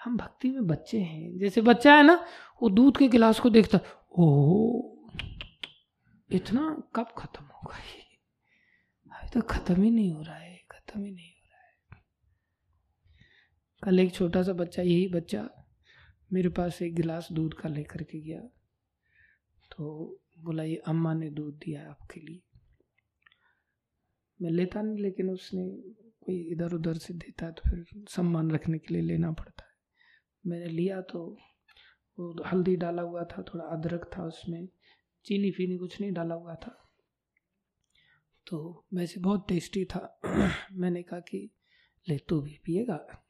हम 0.00 0.16
भक्ति 0.16 0.50
में 0.50 0.66
बच्चे 0.66 1.00
हैं। 1.00 1.38
जैसे 1.38 1.60
बच्चा 1.60 1.94
है 1.94 2.02
ना, 2.02 2.14
वो 2.62 2.68
दूध 2.70 2.96
के 2.96 3.08
गिलास 3.08 3.40
को 3.40 3.50
देखता 3.50 3.80
ओ 4.18 4.26
इतना 6.30 6.62
कब 6.96 7.14
खत्म 7.18 7.44
होगा 7.44 7.76
ये? 7.76 8.02
अभी 9.06 9.28
तो 9.30 9.40
खत्म 9.46 9.82
ही 9.82 9.90
नहीं 9.90 10.12
हो 10.12 10.22
रहा 10.22 10.36
है, 10.36 10.56
खत्म 10.70 11.04
ही 11.04 11.10
नहीं 11.10 11.32
कल 13.84 14.00
एक 14.00 14.14
छोटा 14.14 14.42
सा 14.42 14.52
बच्चा, 14.52 14.82
यही 14.82 15.08
बच्चा 15.08 15.50
मेरे 16.32 16.48
पास 16.48 16.82
एक 16.82 16.94
गिलास 16.94 17.28
दूध 17.32 17.54
का 17.54 17.68
लेकर 17.68 18.02
के 18.02 18.20
गया। 18.20 18.40
तो 19.76 20.16
बोला, 20.38 20.62
ये 20.62 20.76
अम्मा 20.76 21.14
ने 21.14 21.30
दूध 21.30 21.54
दिया 21.54 21.90
आपके 21.90 22.20
लिए। 22.20 22.42
मैं 24.42 24.50
लेता 24.50 24.82
नहीं, 24.82 24.98
लेकिन 24.98 25.30
उसने 25.30 25.70
कोई 26.20 26.40
इधर 26.40 26.72
उधर 26.72 26.94
से 26.94 27.14
देता 27.14 27.46
है 27.46 27.52
तो 27.52 27.70
फिर 27.70 28.04
सम्मान 28.08 28.50
रखने 28.50 28.78
के 28.78 28.94
लिए 28.94 29.02
लेना 29.02 29.32
पड़ता 29.32 29.64
है। 29.64 29.70
मैंने 30.46 30.66
लिया 30.66 31.00
तो 31.00 31.38
वो 32.18 32.42
हल्दी 32.46 32.76
डाला 32.76 33.02
हुआ 33.02 33.24
था, 33.24 33.42
थोड़ा 33.42 33.64
अदरक 33.64 34.10
था 34.18 34.24
उसमें, 34.24 34.68
चीनी 35.24 35.50
फीनी 35.50 35.76
कुछ 35.76 36.00
नहीं 36.00 36.12
डाला 36.12 36.34
हुआ 36.34 36.54
था। 36.54 36.90
तो 38.46 38.86
वैसे 38.94 39.20
बहुत 39.20 39.48
टेस्टी 39.48 39.84
था। 39.84 40.20
मैंने 40.72 41.02
कहा 41.02 41.20
कि, 41.20 41.50
ले 42.08 42.18
तू 42.18 42.40
भी 42.40 42.60
पिएगा। 42.64 43.22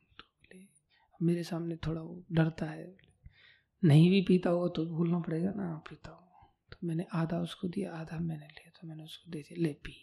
मेरे 1.22 1.42
सामने 1.42 1.76
थोड़ा 1.76 2.00
वो 2.00 2.24
डरता 2.32 2.66
है। 2.66 2.94
नहीं 3.82 4.10
भी 4.10 4.20
पीता 4.22 4.50
होगा 4.50 4.68
तो 4.68 4.84
भूलना 4.86 5.18
पड़ेगा 5.18 5.50
ना 5.50 5.74
पीता 5.88 6.10
हो। 6.10 6.52
तो 6.72 6.86
मैंने 6.86 7.06
आधा 7.14 7.38
उसको 7.38 7.68
दिया, 7.68 7.92
आधा 7.92 8.18
मैंने 8.18 8.46
लिया 8.46 8.70
तो 8.70 8.88
मैंने 8.88 9.04
उसको 9.04 9.30
दे 9.30 9.38
दिया, 9.38 9.62
ले 9.62 9.72
पी। 9.72 9.94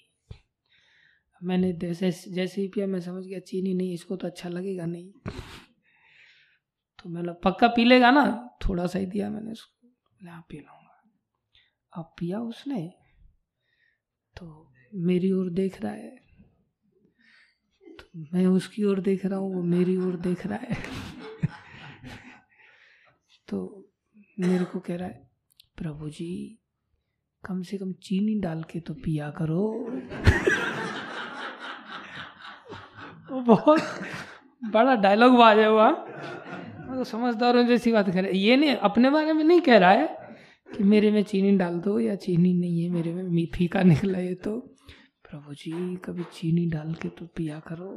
मैंने 1.44 1.72
जैसे 1.74 2.12
जैसे 2.12 2.62
ही 2.62 2.68
पिया, 2.68 2.88
मैं 2.88 3.00
समझ 3.00 3.26
गया, 3.26 3.40
चीनी 3.40 3.74
नहीं, 3.74 3.94
इसको 3.94 4.16
तो 4.16 4.28
अच्छा 4.28 4.50
लगेगा 4.50 4.86
नहीं। 4.86 5.12
तो 7.00 7.10
मैंने 7.10 7.34
पक्का 7.34 7.68
पी 7.68 7.86
लेगा 7.86 8.12
ना? 8.12 8.50
थोड़ा 8.68 8.86
सा 8.88 9.00
ही 9.00 9.06
दिया 9.06 9.30
मैंने 9.30 9.52
उसको। 9.52 10.30
हाँ 10.30 10.46
पी 10.50 10.58
लूँगा। 10.58 11.04
अब 11.94 12.14
पिया 12.20 12.40
उसने 12.40 12.94
तो 14.36 14.74
मेरी 14.94 15.32
ओर 15.32 15.50
देख 15.50 15.82
रहा 15.82 15.92
है। 15.92 16.16
तो 17.84 18.28
मैं 18.34 18.46
उसकी 18.46 18.84
ओर 18.84 19.00
देख 19.02 19.26
रहा 19.26 19.40
हूँ, 19.40 19.56
वो 19.56 19.64
मेरी 19.64 19.98
ओर 19.98 20.16
देख 20.16 20.46
रहा 20.48 20.58
है। 20.58 21.03
तो 23.48 23.90
मेरे 24.40 24.66
को 24.66 24.80
कह 24.80 24.96
रहा 24.96 25.08
है, 25.08 25.30
प्रभु 25.78 26.10
जी, 26.10 26.60
कम 27.44 27.62
से 27.62 27.78
कम 27.78 27.92
चीनी 28.04 28.40
डाल 28.42 28.64
के 28.64 28.80
तो 28.80 28.94
पिया 28.96 29.30
करो। 29.32 29.64
वो 33.32 33.42
बहुत 33.42 33.82
बड़ा 34.64 34.96
डायलॉग 34.96 35.38
बाजा 35.38 35.68
हुआ 35.68 35.90
मैं 35.90 36.98
तो 36.98 37.04
समझदार 37.04 37.58
हूँ, 37.58 37.66
जैसी 37.66 37.92
बात 37.92 38.06
कह 38.06 38.22
कर 38.22 38.26
ये 38.28 38.56
नहीं, 38.58 38.76
अपने 38.78 39.10
बारे 39.10 39.34
में 39.34 39.44
नहीं 39.44 39.62
कह 39.62 39.78
रहा 39.78 39.92
है 39.92 40.08
कि 40.70 40.84
मेरे 40.84 41.12
में 41.12 41.24
चीनी 41.24 41.58
डाल 41.58 41.80
दो 41.80 42.00
या 42.00 42.16
चीनी 42.16 42.54
नहीं 42.54 42.84
है, 42.84 42.90
मेरे 42.90 43.14
में 43.14 43.46
फीका 43.56 43.82
निकला 43.84 44.20
ये 44.20 44.34
तो। 44.36 44.60
प्रभु 45.26 45.54
जी, 45.54 45.96
कभी 46.06 46.24
चीनी 46.34 46.66
डाल 46.70 46.94
के 46.94 47.10
तो 47.10 47.26
पिया 47.36 47.60
करो। 47.68 47.92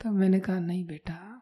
तो 0.00 0.10
मैंने 0.10 0.40
कहा, 0.40 0.58
नहीं 0.58 0.84
बेटा 0.86 1.37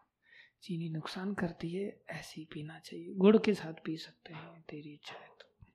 चीनी 0.66 0.88
नुकसान 0.88 1.34
करती 1.34 1.70
है, 1.70 2.00
ऐसे 2.10 2.46
पीना 2.52 2.78
चाहिए। 2.78 3.14
गुड़ 3.14 3.36
के 3.36 3.54
साथ 3.54 3.72
पी 3.84 3.96
सकते 3.96 4.34
हैं, 4.34 4.64
तेरी 4.68 4.94
इच्छा 4.94 5.14
है 5.14 5.26
तो। 5.26 5.66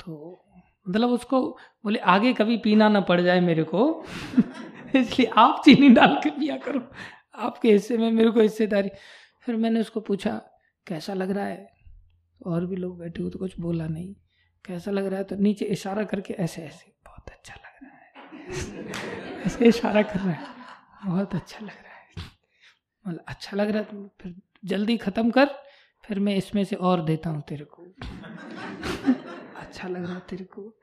तो 0.00 0.44
मतलब 0.88 1.08
उसको 1.08 1.58
बोले, 1.84 1.98
आगे 1.98 2.32
कभी 2.32 2.56
पीना 2.56 2.88
ना 2.88 3.00
पड़ 3.00 3.20
जाए 3.20 3.40
मेरे 3.40 3.64
को। 3.64 4.04
इसलिए 4.96 5.30
आप 5.36 5.62
चीनी 5.64 5.88
डाल 5.88 6.20
के 6.24 6.30
पिया 6.30 6.56
करो। 6.56 6.90
आपके 7.34 7.72
हिस्से 7.72 7.98
में 7.98 8.12
मेरे 8.12 8.30
को 8.30 8.40
हिस्सेदारी। 8.40 8.90
फिर 9.40 9.56
मैंने 9.56 9.80
उसको 9.80 10.00
पूछा, 10.00 10.42
कैसा 10.86 11.14
लग 11.14 11.30
रहा 11.30 11.46
है? 11.46 11.74
और 12.46 12.66
भी 12.66 12.76
लोग 12.76 12.98
बैठे 12.98 13.22
हुए 13.22 13.30
तो 13.30 13.38
कुछ 13.38 13.60
बोला 13.60 13.86
नहीं। 13.86 14.14
कैसा 14.64 14.90
लग 14.90 15.06
रहा 15.06 15.18
है? 15.18 15.24
तो 15.24 15.36
नीचे 15.36 15.64
इशारा 15.64 16.04
करके 16.04 16.34
ऐसे 16.34 16.62
ऐसे, 16.62 16.92
बहुत 17.06 17.28
अच्छा 17.28 17.54
लग 17.54 17.88
रहा 17.88 17.96
है। 17.96 18.22
ऐसे 19.42 19.66
इशारा 19.66 20.02
कर 20.02 20.18
रहा 20.18 20.30
है। 20.30 20.46
बहुत 21.06 21.34
अच्छा 21.34 21.58
लग 21.60 21.68
रहा 21.68 21.78
है। 21.78 21.83
मतलब 23.06 23.24
अच्छा 23.28 23.56
लग 23.56 23.70
रहा 23.70 23.82
है 23.82 24.08
फिर 24.22 24.34
जल्दी 24.64 24.96
ख़त्म 24.96 25.30
कर, 25.30 25.46
फिर 26.04 26.18
मैं 26.18 26.36
इसमें 26.36 26.64
से 26.64 26.76
और 26.76 27.04
देता 27.04 27.30
हूँ 27.30 27.42
तेरे 27.48 27.64
को। 27.64 27.82
अच्छा 29.60 29.88
लग 29.88 30.04
रहा 30.04 30.18
तेरे 30.18 30.44
को। 30.44 30.74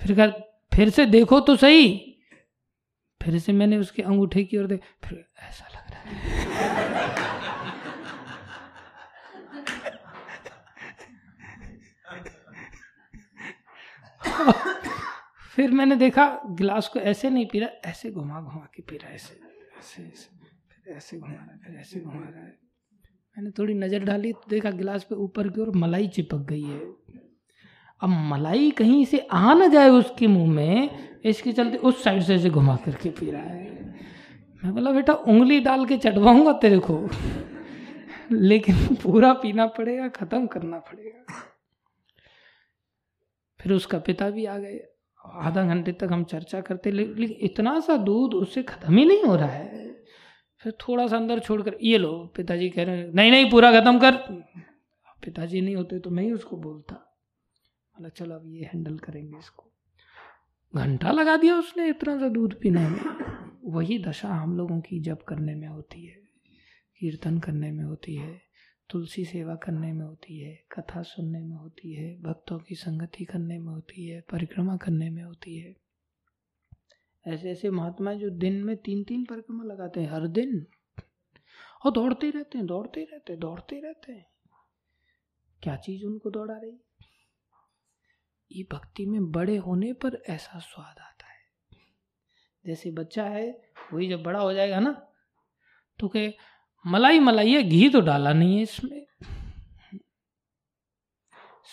फिर 0.00 0.16
कर 0.16 0.30
फिर 0.72 0.90
से 0.90 1.06
देखो 1.06 1.40
तो 1.40 1.56
सही। 1.56 2.08
फिर 3.20 3.38
से 3.38 3.52
मैंने 3.52 3.76
उसके 3.76 4.02
अंगूठे 4.02 4.44
की 4.44 4.56
ओर 4.58 4.66
देख, 4.66 4.80
फिर 5.04 5.24
ऐसा 5.38 5.66
लग 5.68 5.90
रहा 5.90 6.00
है। 6.00 6.10
फिर 15.56 15.70
मैंने 15.70 15.96
देखा, 15.96 16.26
गिलास 16.50 16.88
को 16.88 17.00
ऐसे 17.00 17.30
नहीं 17.30 17.46
पी 17.46 17.58
रहा 17.58 17.90
ऐसे 17.90 18.10
घुमा 18.10 18.40
घुमा 18.40 18.66
के 18.74 18.82
पी 18.82 18.96
रहा 18.96 19.10
ऐसे 19.10 19.40
ऐसे 19.78 20.02
ऐसे। 20.02 20.41
फिर 20.84 20.94
ऐसे 20.96 21.18
घुमा 21.18 21.32
रहा 21.32 21.44
है 21.44 21.58
फिर 21.58 21.76
ऐसे 21.76 22.00
घुमा 22.00 22.20
रहा 22.20 22.40
है। 22.40 22.58
मैंने 23.36 23.50
थोड़ी 23.50 23.74
नज़र 23.74 24.04
डाली 24.04 24.32
तो 24.32 24.50
देखा 24.50 24.70
गिलास 24.70 25.04
पे 25.04 25.14
ऊपर 25.14 25.48
की 25.48 25.60
ओर 25.60 25.70
मलाई 25.76 26.08
चिपक 26.08 26.46
गई 26.48 26.62
है। 26.62 26.80
अब 28.00 28.08
मलाई 28.30 28.70
कहीं 28.70 29.04
से 29.04 29.18
आ 29.32 29.54
ना 29.54 29.66
जाए 29.66 29.88
उसके 29.90 30.26
मुँह 30.26 30.50
में 30.50 31.20
इसके 31.24 31.52
चलते 31.52 31.76
उस 31.78 32.02
साइड 32.04 32.22
से 32.22 32.34
ऐसे 32.34 32.50
घुमा 32.50 32.76
करके 32.76 33.10
पी 33.10 33.30
रहा 33.30 33.42
है। 33.42 33.70
मैं 34.62 34.72
बोला 34.74 34.90
बेटा 34.90 35.12
उंगली 35.12 35.60
डाल 35.60 35.86
के 35.86 35.96
चटवाऊँगा 35.98 36.52
तेरे 36.52 36.78
को। 36.78 37.08
लेकिन 38.32 38.94
पूरा 38.94 39.32
पीना 39.32 39.66
पड़ेगा 39.68 40.08
खत्म 40.08 40.46
करना 40.46 40.78
पड़ेगा। 40.80 41.34
फिर 43.60 43.72
उसका 43.72 43.98
पिता 43.98 44.30
भी 44.30 44.46
आ 44.46 44.56
गए। 44.58 44.80
आधा 45.20 45.64
घंटे 45.64 45.92
तक 45.92 46.12
हम 46.12 46.24
चर्चा 46.24 46.60
करते 46.60 46.90
लेकिन 46.90 47.36
इतना 47.40 47.78
सा 47.80 47.96
दूध 47.96 48.34
उससे 48.34 48.62
खत्म 48.62 48.96
ही 48.96 49.04
नहीं 49.04 49.22
हो 49.24 49.36
रहा 49.36 49.46
है। 49.48 49.91
फिर 50.62 50.72
थोड़ा 50.80 51.06
सा 51.06 51.16
अंदर 51.16 51.38
छोड़कर, 51.38 51.76
ये 51.82 51.98
लो, 51.98 52.32
पिताजी 52.36 52.68
कह 52.70 52.84
रहे 52.84 52.98
हैं, 52.98 53.12
नहीं 53.14 53.30
नहीं, 53.30 53.50
पूरा 53.50 53.80
खत्म 53.80 53.98
कर। 53.98 54.16
पिताजी 55.24 55.60
नहीं 55.60 55.76
होते 55.76 55.98
तो 55.98 56.10
मैं 56.10 56.22
ही 56.22 56.32
उसको 56.32 56.56
बोलता। 56.56 56.94
बोला, 57.94 58.08
चलो, 58.08 58.34
अब 58.34 58.42
ये 58.46 58.64
हैंडल 58.64 58.98
करेंगे 58.98 59.38
इसको। 59.38 59.70
घंटा 60.74 61.10
लगा 61.10 61.36
दिया 61.36 61.56
उसने 61.56 61.88
इतना 61.88 62.18
सा 62.18 62.28
दूध 62.28 62.60
पीने 62.60 62.88
में। 62.88 63.00
वही 63.64 63.98
दशा 63.98 64.28
हम 64.28 64.56
लोगों 64.56 64.80
की 64.80 65.00
जप 65.00 65.22
करने 65.28 65.54
में 65.54 65.68
होती 65.68 66.06
है, 66.06 66.16
कीर्तन 67.00 67.38
करने 67.38 67.70
में 67.70 67.84
होती 67.84 68.16
है, 68.16 68.40
तुलसी 68.90 69.24
सेवा 69.24 69.54
करने 69.54 69.92
में 69.92 70.04
होती 70.06 70.38
है, 70.38 70.54
कथा 70.72 71.02
सुनने 71.02 71.40
में 71.40 71.56
होती 71.56 71.92
है, 71.92 72.22
भक्तों 72.22 72.58
की 72.58 72.74
संगति 72.74 73.24
करने 73.24 73.58
में 73.58 73.72
होती 73.72 74.06
है, 74.06 74.20
परिक्रमा 74.20 74.76
करने 74.76 75.10
में 75.10 75.22
होती 75.22 75.56
है। 75.58 75.74
ऐसे 77.26 77.50
ऐसे 77.50 77.70
महात्मा 77.70 78.14
जो 78.14 78.30
दिन 78.30 78.64
में 78.64 78.76
तीन 78.76 79.04
तीन 79.04 79.24
परिक्रमा 79.24 79.64
लगाते 79.64 80.00
हैं, 80.00 80.10
हर 80.10 80.26
दिन। 80.26 80.66
और 81.84 81.92
दौड़ते 81.92 82.30
रहते 82.30 82.58
हैं, 82.58 82.66
दौड़ते 82.66 83.08
रहते 83.12 83.32
हैं, 83.32 83.40
दौड़ते 83.40 83.80
रहते 83.80 84.12
हैं। 84.12 84.26
क्या 85.62 85.76
चीज़ 85.76 86.04
उनको 86.04 86.30
दौड़ा 86.30 86.54
रही 86.54 86.80
ये 88.52 88.66
भक्ति 88.72 89.06
में 89.06 89.30
बड़े 89.30 89.56
होने 89.56 89.92
पर 89.92 90.22
ऐसा 90.28 90.58
स्वाद 90.58 90.98
आता 90.98 91.26
है। 91.26 91.42
जैसे 92.66 92.90
बच्चा 92.90 93.24
है, 93.24 93.62
वही 93.92 94.08
जब 94.08 94.22
बड़ा 94.22 94.40
हो 94.40 94.52
जाएगा 94.52 94.80
ना 94.80 95.08
तो 95.98 96.08
के 96.08 96.34
मलाई 96.86 97.18
मलाई 97.18 97.52
है, 97.52 97.62
घी 97.62 97.88
तो 97.88 98.00
डाला 98.00 98.32
नहीं 98.32 98.56
है 98.56 98.62
इसमें। 98.62 99.06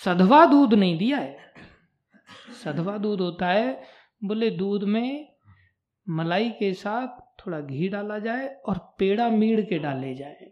सधवा 0.06 0.46
दूध 0.46 0.74
नहीं 0.74 0.98
दिया 0.98 1.18
है। 1.18 1.54
सधवा 2.64 2.98
दूध 2.98 3.22
होता 3.22 3.48
है, 3.48 3.84
बोले, 4.24 4.50
दूध 4.50 4.84
में 4.84 5.29
मलाई 6.10 6.50
के 6.50 6.74
साथ 6.74 7.08
थोड़ा 7.40 7.60
घी 7.60 7.90
डाला 7.90 8.20
जाए 8.20 8.48
और 8.48 8.96
पेड़ा 9.00 9.30
मीड़ 9.30 9.62
के 9.62 9.80
डाले 9.80 10.16
जाए। 10.16 10.52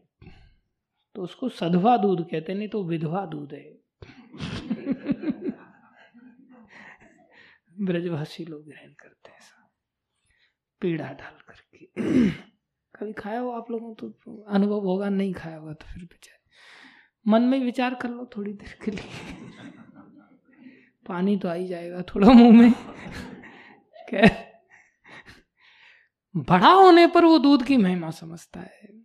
तो 1.15 1.21
उसको 1.21 1.49
सधवा 1.49 1.97
दूध 1.97 2.29
कहते 2.29 2.53
नहीं 2.53 2.67
तो 2.67 2.83
विधवा 2.83 3.25
दूध 3.25 3.53
है। 3.53 3.77
ब्रजभाषी 7.79 8.45
लोग 8.45 8.65
ग्रहण 8.65 8.89
करते 8.89 9.29
हैं 9.29 9.37
पेड़ा 10.81 11.05
डाल 11.05 11.39
करके। 11.47 11.89
कभी 12.95 13.13
खाया 13.13 13.39
हो 13.39 13.49
आप 13.49 13.71
लोगों? 13.71 13.95
तो 13.95 14.41
अनुभव 14.41 14.79
होगा, 14.79 15.09
नहीं 15.09 15.33
खाया 15.33 15.57
होगा 15.57 15.73
तो 15.73 15.85
फिर 15.93 16.03
बेचारे। 16.03 16.49
मन 17.27 17.41
में 17.41 17.59
विचार 17.59 17.95
कर 17.95 18.09
लो 18.09 18.29
थोड़ी 18.37 18.53
देर 18.53 18.85
के 18.85 18.91
लिए। 18.91 19.09
पानी 21.07 21.37
तो 21.37 21.47
आ 21.47 21.53
ही 21.53 21.67
जाएगा 21.67 22.01
थोड़ा 22.01 22.27
मुँह 22.27 22.61
में। 22.61 22.71
क्या 24.09 24.46
बड़ा 26.37 26.69
होने 26.69 27.07
पर 27.07 27.25
वो 27.25 27.39
दूध 27.39 27.65
की 27.65 27.77
महिमा 27.77 28.09
समझता 28.09 28.59
है। 28.59 29.01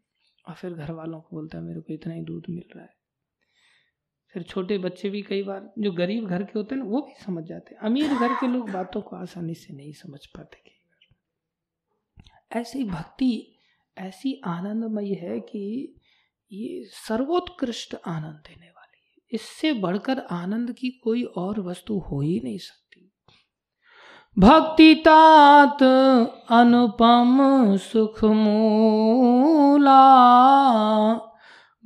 और 0.48 0.54
फिर 0.54 0.72
घर 0.72 0.92
वालों 0.92 1.20
को 1.20 1.36
बोलता 1.36 1.58
है, 1.58 1.64
मेरे 1.64 1.80
को 1.80 1.94
इतना 1.94 2.14
ही 2.14 2.20
दूध 2.20 2.42
मिल 2.50 2.64
रहा 2.76 2.84
है। 2.84 2.96
फिर 4.32 4.42
छोटे 4.42 4.78
बच्चे 4.78 5.10
भी 5.10 5.22
कई 5.22 5.42
बार, 5.42 5.72
जो 5.78 5.92
गरीब 5.92 6.26
घर 6.26 6.42
के 6.42 6.52
होते 6.56 6.74
हैं 6.74 6.82
ना, 6.82 6.88
वो 6.88 7.02
भी 7.02 7.24
समझ 7.24 7.44
जाते 7.44 7.74
हैं। 7.74 7.82
अमीर 7.82 8.14
घर 8.14 8.34
के 8.34 8.46
लोग 8.46 8.70
बातों 8.70 9.00
को 9.00 9.16
आसानी 9.16 9.54
से 9.54 9.74
नहीं 9.74 9.92
समझ 9.92 10.26
पाते 10.26 10.56
कई 10.56 10.78
बार। 10.86 12.60
ऐसी 12.60 12.84
भक्ति, 12.84 13.58
ऐसी 13.98 14.40
आनंदमय 14.44 15.12
है 15.12 15.40
कि 15.40 15.94
ये 16.52 16.84
सर्वोत्कृष्ट 16.84 17.94
आनंद 18.06 18.36
देने 18.36 18.66
वाली 18.66 19.12
है। 19.12 19.22
इससे 19.32 19.72
बढ़कर 19.72 20.18
आनंद 20.18 20.72
की 20.72 20.90
कोई 20.90 21.22
और 21.22 21.60
वस्तु 21.60 21.98
हो 21.98 22.20
ही 22.20 22.40
नहीं 22.44 22.58
सकती। 22.58 22.81
भक्ति 24.38 24.94
तात 24.94 25.82
अनुपम 26.50 27.38
सुख 27.76 28.24
मूला 28.24 29.94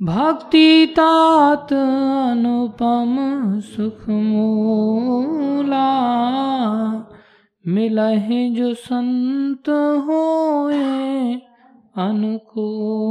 भक्ति 0.03 0.85
तात 0.91 1.73
अनुपम 1.73 3.15
सुख 3.59 4.09
मूला 4.09 5.87
मिलहे 7.67 8.49
जो 8.49 8.73
संत 8.73 9.69
होए 10.07 11.33
अनुकूला। 11.97 13.07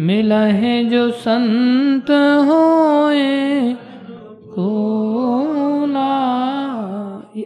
मिलहे 0.00 0.84
जो 0.84 1.10
संत 1.10 2.10
होए 2.48 3.16
ये 3.16 3.76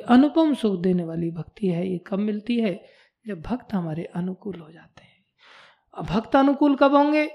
अनुपम 0.09 0.55
सुख 0.55 0.81
देने 0.81 1.05
वाली 1.05 1.31
भक्ति 1.31 1.67
है, 1.67 1.89
ये 1.89 1.99
कब 1.99 2.19
मिलती 2.19 2.61
है? 2.61 2.85
जब 3.27 3.43
भक्त 3.43 3.73
हमारे 3.73 4.05
अनुकूल 4.05 4.61
हो 4.61 4.73
जाते 4.73 5.03
हैं। 5.03 5.25
अब 5.95 6.05
भक्त 6.07 6.37
अनुकूल 6.37 6.77
कब 6.77 6.95
होंगे? 6.95 7.31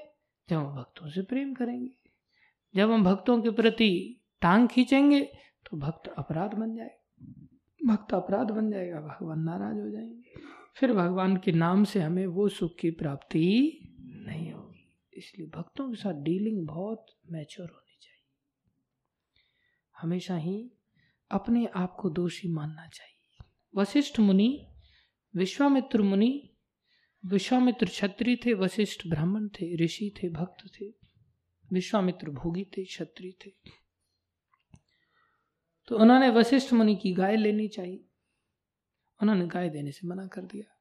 जब 0.49 0.57
हम 0.57 0.75
भक्तों 0.75 1.09
से 1.09 1.21
प्रेम 1.21 1.53
करेंगे। 1.53 1.93
जब 2.75 2.91
हम 2.91 3.03
भक्तों 3.03 3.41
के 3.41 3.49
प्रति 3.49 4.21
टांग 4.41 4.67
खींचेंगे 4.67 5.21
तो 5.65 5.77
भक्त 5.77 6.07
अपराध 6.07 6.53
बन 6.53 6.75
जाएगा। 6.75 7.25
भक्त 7.85 8.13
अपराध 8.13 8.51
बन 8.51 8.71
जाएगा, 8.71 8.99
भगवान 8.99 9.39
नाराज़ 9.39 9.79
हो 9.79 9.89
जाएँगे। 9.89 10.23
फिर 10.75 10.93
भगवान 10.93 11.37
के 11.37 11.51
नाम 11.51 11.83
से 11.83 12.01
हमें 12.01 12.27
वो 12.27 12.49
सुख 12.49 12.75
की 12.79 12.91
प्राप्ति 12.91 13.79
नहीं 13.99 14.51
होगी। 14.51 14.97
इसलिए 15.13 15.47
भक्तों 15.47 15.89
के 15.89 15.95
साथ 15.95 16.13
डीलिंग 16.13 16.67
बहुत 16.67 17.05
मैच्योर 17.31 17.69
होनी 17.69 17.97
चाहिए। 18.01 18.31
हमेशा 20.01 20.35
ही 20.35 20.71
अपने 21.31 21.65
आप 21.65 21.97
को 21.99 22.09
दोषी 22.09 22.47
मानना 22.47 22.87
चाहिए। 22.87 23.45
वशिष्ठ 23.75 24.19
मुनि, 24.19 24.67
विश्वामित्र 25.35 26.01
मुनि, 26.01 26.49
विश्वामित्र 27.25 27.85
क्षत्रिय 27.85 28.35
थे, 28.35 28.53
वशिष्ठ 28.53 29.07
ब्राह्मण 29.07 29.47
थे, 29.47 29.85
ऋषि 29.85 30.13
थे, 30.23 30.29
भक्त 30.29 30.81
थे, 30.81 30.85
विश्वामित्र 31.73 32.29
भोगी 32.29 32.63
थे, 32.63 32.83
क्षत्रिय 32.83 33.31
थे। 33.31 33.51
तो 35.87 35.97
उन्होंने 35.97 36.29
वशिष्ठ 36.29 36.73
मुनि 36.73 36.95
की 36.95 37.13
गाय 37.13 37.35
लेनी 37.35 37.67
चाहिए। 37.67 38.05
उन्होंने 39.21 39.47
गाय 39.47 39.69
देने 39.69 39.91
से 39.91 40.07
मना 40.07 40.27
कर 40.27 40.41
दिया। 40.41 40.77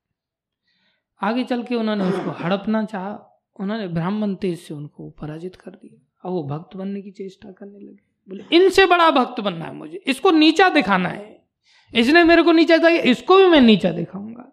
आगे 1.23 1.45
चल 1.45 1.63
के 1.63 1.75
उन्होंने 1.75 2.05
उसको 2.05 2.31
हड़पना 2.31 2.85
चाहा। 2.85 3.43
उन्होंने 3.61 3.89
ब्राह्मण 3.89 4.35
तेज 4.35 4.59
से 4.59 4.75
उनको 4.75 5.11
पराजित 5.11 5.57
कर 5.57 5.71
दिया। 5.71 6.07
अब 6.25 6.33
वो 6.33 6.49
भक्त 6.49 6.77
बनने 6.77 7.03
की 7.03 7.11
चेष्टा 7.11 7.53
करने 7.53 7.79
लगे। 7.79 8.10
बोले, 8.31 8.45
इनसे 8.53 8.87
बड़ा 8.87 9.11
भक्त 9.11 9.41
बनना 9.41 9.65
है 9.65 9.75
मुझे, 9.75 9.97
इसको 10.07 10.31
नीचा 10.31 10.69
दिखाना 10.69 11.09
है। 11.09 11.49
इसने 11.95 12.25
मेरे 12.25 12.43
को 12.43 12.53
नीचा 12.53 12.77
दिखाया, 12.77 13.03
इसको 13.03 13.37
भी 13.37 13.49
मैं 13.49 13.61
नीचा 13.61 13.91
दिखाऊँगा। 13.91 14.53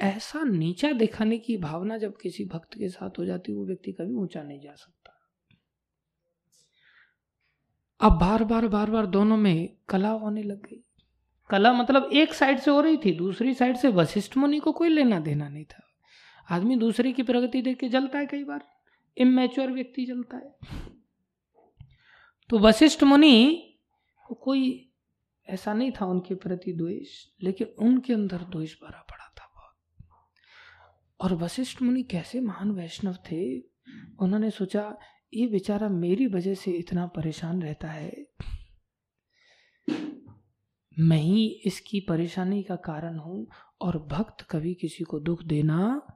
ऐसा 0.00 0.42
नीचा 0.44 0.92
दिखाने 0.92 1.38
की 1.38 1.56
भावना 1.56 1.98
जब 1.98 2.16
किसी 2.16 2.44
भक्त 2.44 2.74
के 2.74 2.88
साथ 2.88 3.18
हो 3.18 3.24
जाती 3.24 3.52
वो 3.52 3.66
व्यक्ति 3.66 3.92
कभी 3.92 4.14
ऊँचा 4.14 4.42
नहीं 4.42 4.60
जा 4.60 4.74
सकता। 4.74 5.10
अब 8.00 8.12
बार 8.12 8.44
बार 8.44 8.68
बार 8.68 8.90
बार 8.90 9.06
दोनों 9.06 9.36
में 9.36 9.68
कला 9.88 10.08
होने 10.08 10.42
लग 10.42 10.60
गई। 10.60 10.82
कला 11.50 11.72
मतलब 11.72 12.10
एक 12.12 12.34
साइड 12.34 12.58
से 12.58 12.70
हो 12.70 12.80
रही 12.80 12.96
थी, 12.96 13.12
दूसरी 13.12 13.54
साइड 13.54 13.76
से 13.76 13.88
वशिष्ठ 13.88 14.36
मुनि 14.36 14.58
को 14.58 14.72
कोई 14.72 14.88
लेना 14.88 15.20
देना 15.20 15.48
नहीं 15.48 15.64
था। 15.64 15.82
आदमी 16.50 16.76
दूसरे 16.76 17.12
की 17.12 17.22
प्रगति 17.22 17.62
देख 17.62 17.78
के 17.78 17.88
जलता 17.88 18.18
है 18.18 18.26
कई 18.26 18.44
बार 18.44 18.60
इमेच्योर 19.16 19.70
व्यक्ति 19.70 20.04
जलता 20.04 20.36
है। 20.36 20.54
तो 22.50 22.58
वशिष्ठ 22.58 23.02
मुनि 23.02 23.70
को 24.26 24.34
कोई 24.34 24.90
ऐसा 25.48 25.74
नहीं 25.74 25.92
था 25.92 26.06
उनके 26.06 26.34
प्रति 26.34 26.72
द्वेष, 26.72 27.26
लेकिन 27.42 27.66
उनके 27.66 28.12
अंदर 28.12 28.36
द्वेष 28.36 28.74
भरा 28.74 29.06
पड़ा 29.10 29.34
था 29.38 29.52
बहुत। 29.56 30.06
और 31.20 31.34
वशिष्ठ 31.34 31.82
मुनि 31.82 32.02
कैसे 32.02 32.40
महान 32.40 32.70
वैष्णव 32.70 33.14
थे? 33.14 33.60
उन्होंने 34.20 34.50
सोचा, 34.50 34.98
ये 35.34 35.46
बेचारा 35.46 35.88
मेरी 35.88 36.26
वजह 36.26 36.54
से 36.54 36.70
इतना 36.70 37.06
परेशान 37.06 37.62
रहता 37.62 37.88
है। 37.88 38.26
मैं 40.98 41.18
ही 41.18 41.62
इसकी 41.66 42.00
परेशानी 42.00 42.62
का 42.62 42.76
कारण 42.76 43.18
हूँ 43.18 43.46
और 43.80 43.98
भक्त 43.98 44.46
कभी 44.50 44.74
किसी 44.74 45.04
को 45.04 45.20
दुख 45.20 45.42
देना 45.42 46.06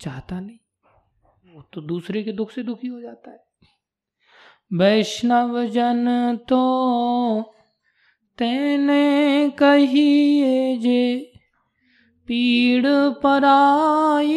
चाहता 0.00 0.40
नहीं। 0.40 0.58
वो 1.54 1.62
तो 1.62 1.80
दूसरे 1.80 2.22
के 2.22 2.32
दुख 2.32 2.50
से 2.50 2.62
दुखी 2.62 2.86
हो 2.86 3.00
जाता 3.00 3.30
है। 3.30 3.38
वैष्णव 4.72 5.64
जन 5.64 6.06
तो 6.48 6.62
तेने 8.38 9.50
कहिए 9.58 10.76
जे 10.76 11.32
पीड़ 12.28 12.86
पराई 13.22 14.32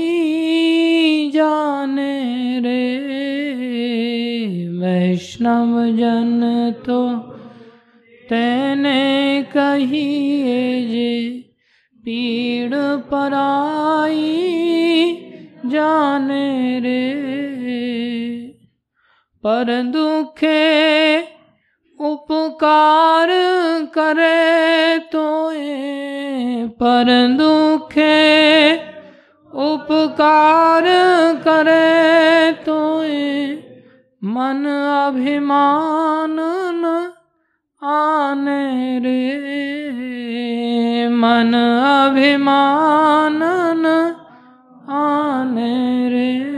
जाने 1.34 2.14
रे। 2.60 2.84
वैष्णव 4.80 5.74
जन 5.98 6.74
तो 6.86 7.00
तेने 8.30 9.44
कहिए 9.44 10.86
जे 10.88 11.32
पीड़ 12.04 12.76
पराई 13.12 14.26
जाने 15.66 16.80
रे। 16.80 17.18
पर 19.48 19.82
दुखे 19.84 21.22
उपकार 22.00 23.28
करे 23.96 25.00
तो 25.00 25.52
पर 26.80 27.36
दुखे 27.38 28.74
उपकार 29.54 30.84
करे 31.48 32.52
तो 32.52 32.98
मन 34.24 34.66
अभिमान 35.08 36.36
न 36.76 37.12
आने 37.84 39.00
रे। 39.00 39.24
मन 41.10 41.54
अभिमान 42.06 43.40
न 43.78 44.16
आने 44.92 46.10
रे। 46.10 46.57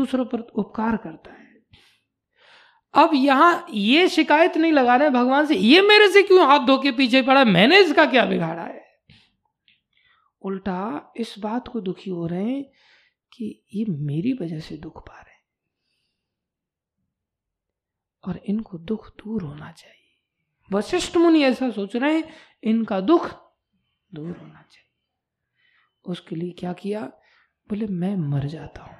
दूसरों 0.00 0.24
पर 0.24 0.40
उपकार 0.40 0.96
करता 0.96 1.32
है। 1.32 1.40
अब 2.94 3.10
यहाँ 3.14 3.66
ये 3.70 4.08
शिकायत 4.08 4.56
नहीं 4.56 4.72
लगा 4.72 4.96
रहे 4.96 5.10
भगवान 5.10 5.46
से, 5.46 5.54
ये 5.54 5.80
मेरे 5.80 6.08
से 6.08 6.22
क्यों 6.22 6.46
हाथ 6.46 6.66
धो 6.66 6.78
के 6.78 6.92
पीछे 6.92 7.22
पड़ा? 7.22 7.44
मैंने 7.44 7.78
इसका 7.78 8.06
क्या 8.06 8.24
बिगाड़ा 8.24 8.62
है? 8.62 8.80
उल्टा 10.42 11.12
इस 11.16 11.34
बात 11.38 11.68
को 11.68 11.80
दुखी 11.80 12.10
हो 12.10 12.26
रहे 12.26 12.44
हैं 12.44 12.64
कि 13.32 13.64
ये 13.74 13.84
मेरी 13.88 14.32
वजह 14.32 14.60
से 14.60 14.76
दुख 14.76 15.08
पा 15.08 15.14
रहे 15.14 15.34
हैं। 15.34 15.44
और 18.28 18.36
इनको 18.46 18.78
दुख 18.78 19.10
दूर 19.10 19.42
होना 19.42 19.72
चाहिए। 19.72 19.96
वशिष्ठ 20.72 21.16
मुनि 21.16 21.42
ऐसा 21.42 21.70
सोच 21.70 21.96
रहे 21.96 22.16
हैं, 22.16 22.32
इनका 22.64 23.00
दुख 23.00 23.26
दूर 24.14 24.36
होना 24.36 24.62
चाहिए। 24.70 24.90
उसके 26.04 26.36
लिए 26.36 26.50
क्या 26.50 26.72
किया? 26.72 27.02
बोले, 27.68 27.86
मैं 27.86 28.16
मर 28.16 28.46
जाता 28.46 28.82
हूँ। 28.82 28.99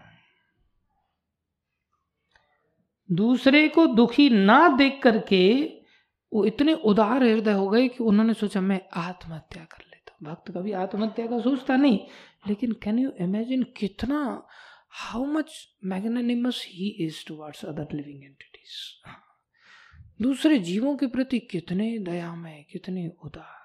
दूसरे 3.10 3.68
को 3.68 3.86
दुखी 3.86 4.28
ना 4.30 4.68
देख 4.76 5.00
करके 5.02 5.42
वो 6.32 6.44
इतने 6.46 6.72
उदार 6.74 7.22
हृदय 7.22 7.52
हो 7.52 7.68
गए 7.68 7.88
कि 7.88 8.04
उन्होंने 8.04 8.34
सोचा, 8.34 8.60
मैं 8.60 8.80
आत्महत्या 8.96 9.64
कर 9.64 9.84
लेता 9.84 10.16
भक्त 10.22 10.50
कभी 10.50 10.72
आत्महत्या 10.72 11.26
का 11.26 11.40
सोचता 11.40 11.76
नहीं, 11.76 11.98
लेकिन 12.48 12.72
कैन 12.82 12.98
यू 12.98 13.10
इमेजिन 13.20 13.62
कितना 13.76 14.20
how 15.00 15.24
much 15.26 15.52
magnanimous 15.84 16.64
he 16.68 16.88
is 17.06 17.24
towards 17.26 17.64
other 17.64 17.94
living 17.94 18.24
entities 18.24 18.76
दूसरे 20.22 20.58
जीवों 20.60 20.96
के 20.96 21.06
प्रति 21.06 21.38
कितने 21.50 21.98
दयामय, 21.98 22.64
कितने 22.72 23.08
उदार। 23.24 23.58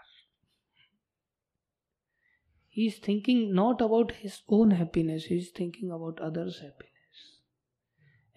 He 2.76 2.85
is 2.88 2.99
thinking 3.07 3.51
not 3.53 3.81
about 3.81 4.11
his 4.15 4.41
own 4.49 4.72
happiness 4.72 5.27
he 5.31 5.38
is 5.38 5.49
thinking 5.59 5.91
about 5.91 6.19
others 6.19 6.61
happiness 6.61 6.94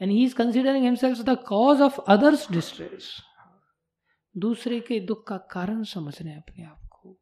and 0.03 0.12
he 0.12 0.25
is 0.25 0.35
considering 0.35 0.85
himself 0.85 1.19
the 1.19 1.45
cause 1.49 1.81
of 1.81 2.01
others 2.01 2.53
distress 2.53 3.23
दूसरे 4.37 4.81
के 4.81 5.01
दुख 5.01 5.27
का 5.27 5.39
कारण 5.39 5.83
समझ 5.85 6.23
रहे 6.23 6.33
हैं 6.33 6.43
अपने 6.43 6.65
आप 6.65 6.89
को। 6.93 7.20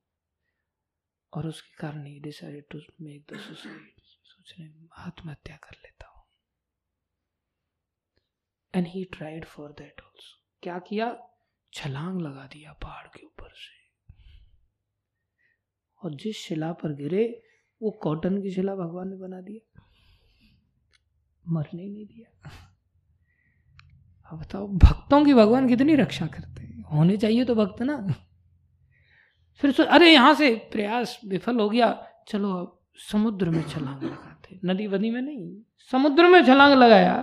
और 1.32 1.47
उसके 1.47 1.77
कारण 1.77 2.07
ही 2.07 2.20
decided 2.20 2.65
to 2.70 2.78
make 2.78 3.27
the 3.32 3.36
suicide 3.36 3.93
सोच 4.01 4.55
रहे 4.59 4.70
आत्महत्या 4.98 5.57
कर 5.57 5.77
लेता 5.85 6.09
हूँ। 6.09 6.24
And 8.74 8.86
he 8.86 9.05
tried 9.05 9.44
for 9.44 9.73
that 9.73 10.01
also 10.01 10.44
क्या 10.62 10.78
किया? 10.78 11.28
छलांग 11.73 12.20
लगा 12.20 12.47
दिया 12.47 12.73
पहाड़ 12.73 13.07
के 13.07 13.27
ऊपर 13.27 13.48
से। 13.48 13.86
और 16.05 16.15
जिस 16.15 16.36
शिला 16.36 16.73
पर 16.73 16.93
गिरे, 16.93 17.43
वो 17.82 17.90
कॉटन 17.90 18.43
की 18.43 18.51
शिला 18.51 18.74
भगवान 18.74 19.09
ने 19.09 19.16
बना 19.16 19.40
दिया। 19.40 19.76
मरने 21.48 21.85
नहीं 21.85 22.06
दिया। 22.06 22.51
अब 24.32 24.39
बताओ 24.40 24.66
भक्तों 24.68 25.24
की 25.24 25.35
भगवान 25.35 25.68
कितनी 25.68 25.94
रक्षा 25.94 26.27
करते 26.27 26.62
हैं। 26.62 26.82
होने 26.82 27.16
चाहिए 27.16 27.44
तो 27.44 27.55
भक्त 27.55 27.82
ना। 27.82 27.97
फिर 29.60 29.73
सो 29.73 29.85
अरे 29.85 30.12
यहाँ 30.12 30.35
से 30.35 30.55
प्रयास 30.73 31.18
विफल 31.27 31.60
हो 31.60 31.68
गया। 31.70 31.93
चलो 32.28 32.52
अब 32.52 32.73
समुद्र 33.02 33.51
में 33.51 33.62
छलांग 33.62 34.02
लगाते 34.02 34.60
नदी 34.64 34.86
वदी 34.86 35.10
में 35.10 35.20
नहीं, 35.23 35.62
समुद्र 35.93 36.27
में 36.27 36.44
छलांग 36.44 36.74
लगाया। 36.74 37.14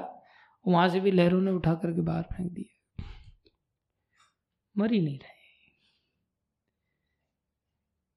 वहाँ 0.66 0.88
से 0.90 1.00
भी 1.00 1.12
लहरों 1.12 1.42
ने 1.42 1.52
उठा 1.52 1.74
करके 1.74 2.02
बाहर 2.02 2.24
फेंक 2.24 2.52
दिया। 2.52 3.06
मर 4.76 4.92
ही 4.92 5.02
नहीं 5.02 5.20
रहे। 5.20 5.32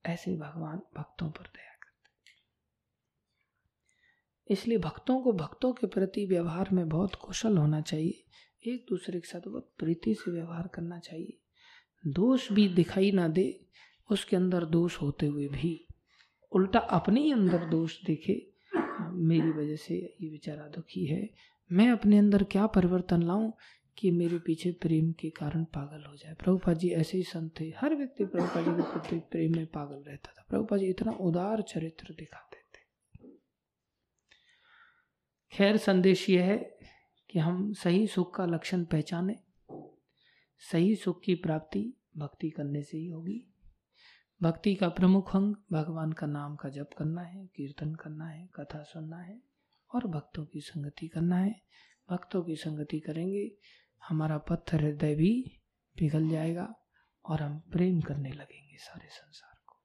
ऐसे 0.05 0.35
भगवान 0.37 0.81
भक्तों 0.97 1.29
पर 1.31 1.43
दया 1.45 1.66
इसलिए 4.49 4.77
भक्तों 4.77 5.21
को 5.21 5.33
भक्तों 5.33 5.73
के 5.73 5.87
प्रति 5.87 6.25
व्यवहार 6.25 6.69
में 6.71 6.89
बहुत 6.89 7.15
कुशल 7.15 7.57
होना 7.57 7.81
चाहिए। 7.81 8.23
एक 8.73 8.85
दूसरे 8.89 9.19
के 9.19 9.27
साथ 9.27 9.41
बहुत 9.47 9.71
प्रीति 9.77 10.13
से 10.13 10.31
व्यवहार 10.31 10.67
करना 10.67 10.99
चाहिए। 10.99 11.37
दोष 12.07 12.51
भी 12.51 12.67
दिखाई 12.67 13.11
ना 13.11 13.27
दे, 13.27 13.65
उसके 14.11 14.35
अंदर 14.35 14.65
दोष 14.65 15.01
होते 15.01 15.25
हुए 15.25 15.47
भी। 15.47 15.87
उल्टा 16.51 16.79
अपने 16.79 17.21
ही 17.21 17.31
अंदर 17.31 17.65
दोष 17.65 18.03
देखे, 18.05 18.51
मेरी 19.11 19.49
वजह 19.49 19.75
से 19.75 20.15
ये 20.21 20.29
बेचारा 20.29 20.67
दुखी 20.67 21.05
है। 21.05 21.29
मैं 21.71 21.89
अपने 21.89 22.17
अंदर 22.17 22.43
क्या 22.43 22.67
परिवर्तन 22.67 23.21
लाऊं 23.21 23.51
कि 23.97 24.11
मेरे 24.11 24.39
पीछे 24.39 24.71
प्रेम 24.71 25.11
के 25.11 25.29
कारण 25.29 25.63
पागल 25.63 26.03
हो 26.09 26.15
जाए? 26.15 26.33
प्रभुपा 26.33 26.73
जी 26.73 26.89
ऐसे 26.89 27.17
ही 27.17 27.23
संत 27.23 27.59
थे। 27.59 27.73
हर 27.77 27.95
व्यक्ति 27.95 28.25
प्रभुपा 28.25 28.61
जी 28.61 28.71
के 28.71 28.81
प्रति 28.81 29.19
प्रेम 29.19 29.55
में 29.55 29.65
पागल 29.65 29.95
रहता 29.95 30.33
था। 30.37 30.45
प्रभुपा 30.49 30.77
जी 30.77 30.85
इतना 30.85 31.11
उदार 31.11 31.61
चरित्र 31.61 32.13
दिखाते 32.13 32.46
खैर 35.51 35.77
संदेश 35.77 36.29
यह 36.29 36.45
है 36.45 36.77
कि 37.29 37.39
हम 37.39 37.73
सही 37.73 38.07
सुख 38.07 38.35
का 38.35 38.45
लक्षण 38.45 38.83
पहचाने, 38.83 39.35
सही 40.71 40.95
सुख 40.95 41.21
की 41.23 41.35
प्राप्ति 41.35 41.93
भक्ति 42.17 42.49
करने 42.49 42.81
से 42.83 42.97
ही 42.97 43.07
होगी। 43.07 43.47
भक्ति 44.41 44.75
का 44.75 44.89
प्रमुख 44.89 45.35
अंग 45.35 45.55
भगवान 45.71 46.11
का 46.11 46.27
नाम 46.27 46.55
का 46.55 46.69
जप 46.69 46.89
करना 46.97 47.21
है, 47.21 47.45
कीर्तन 47.45 47.95
करना 47.95 48.27
है, 48.27 48.49
कथा 48.55 48.83
सुनना 48.83 49.17
है 49.17 49.41
और 49.93 50.07
भक्तों 50.07 50.45
की 50.45 50.59
संगति 50.59 51.07
करना 51.07 51.37
है। 51.37 51.61
भक्तों 52.09 52.43
की 52.43 52.55
संगति 52.55 52.99
करेंगे, 52.99 53.51
हमारा 54.09 54.37
पत्थर 54.37 54.81
हृदय 54.81 55.15
भी 55.15 55.59
पिघल 55.97 56.29
जाएगा 56.29 56.73
और 57.25 57.41
हम 57.41 57.59
प्रेम 57.59 58.01
करने 58.01 58.29
लगेंगे 58.29 58.77
सारे 58.77 59.07
संसार 59.07 59.61
को। 59.67 59.75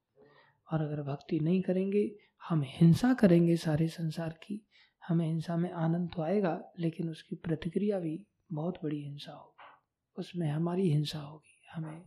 और 0.72 0.84
अगर 0.84 1.02
भक्ति 1.02 1.40
नहीं 1.40 1.62
करेंगे, 1.62 2.16
हम 2.48 2.62
हिंसा 2.66 3.14
करेंगे 3.14 3.56
सारे 3.56 3.88
संसार 3.88 4.30
की 4.30 4.66
हमें 5.08 5.26
हिंसा 5.26 5.56
में 5.56 5.70
आनंद 5.70 6.10
तो 6.16 6.22
आएगा, 6.22 6.72
लेकिन 6.78 7.08
उसकी 7.10 7.36
प्रतिक्रिया 7.36 7.98
भी 7.98 8.26
बहुत 8.52 8.78
बड़ी 8.84 9.02
हिंसा 9.02 9.32
होगी। 9.32 10.20
उसमें 10.20 10.48
हमारी 10.50 10.90
हिंसा 10.90 11.18
होगी, 11.18 11.60
हमें 11.72 12.02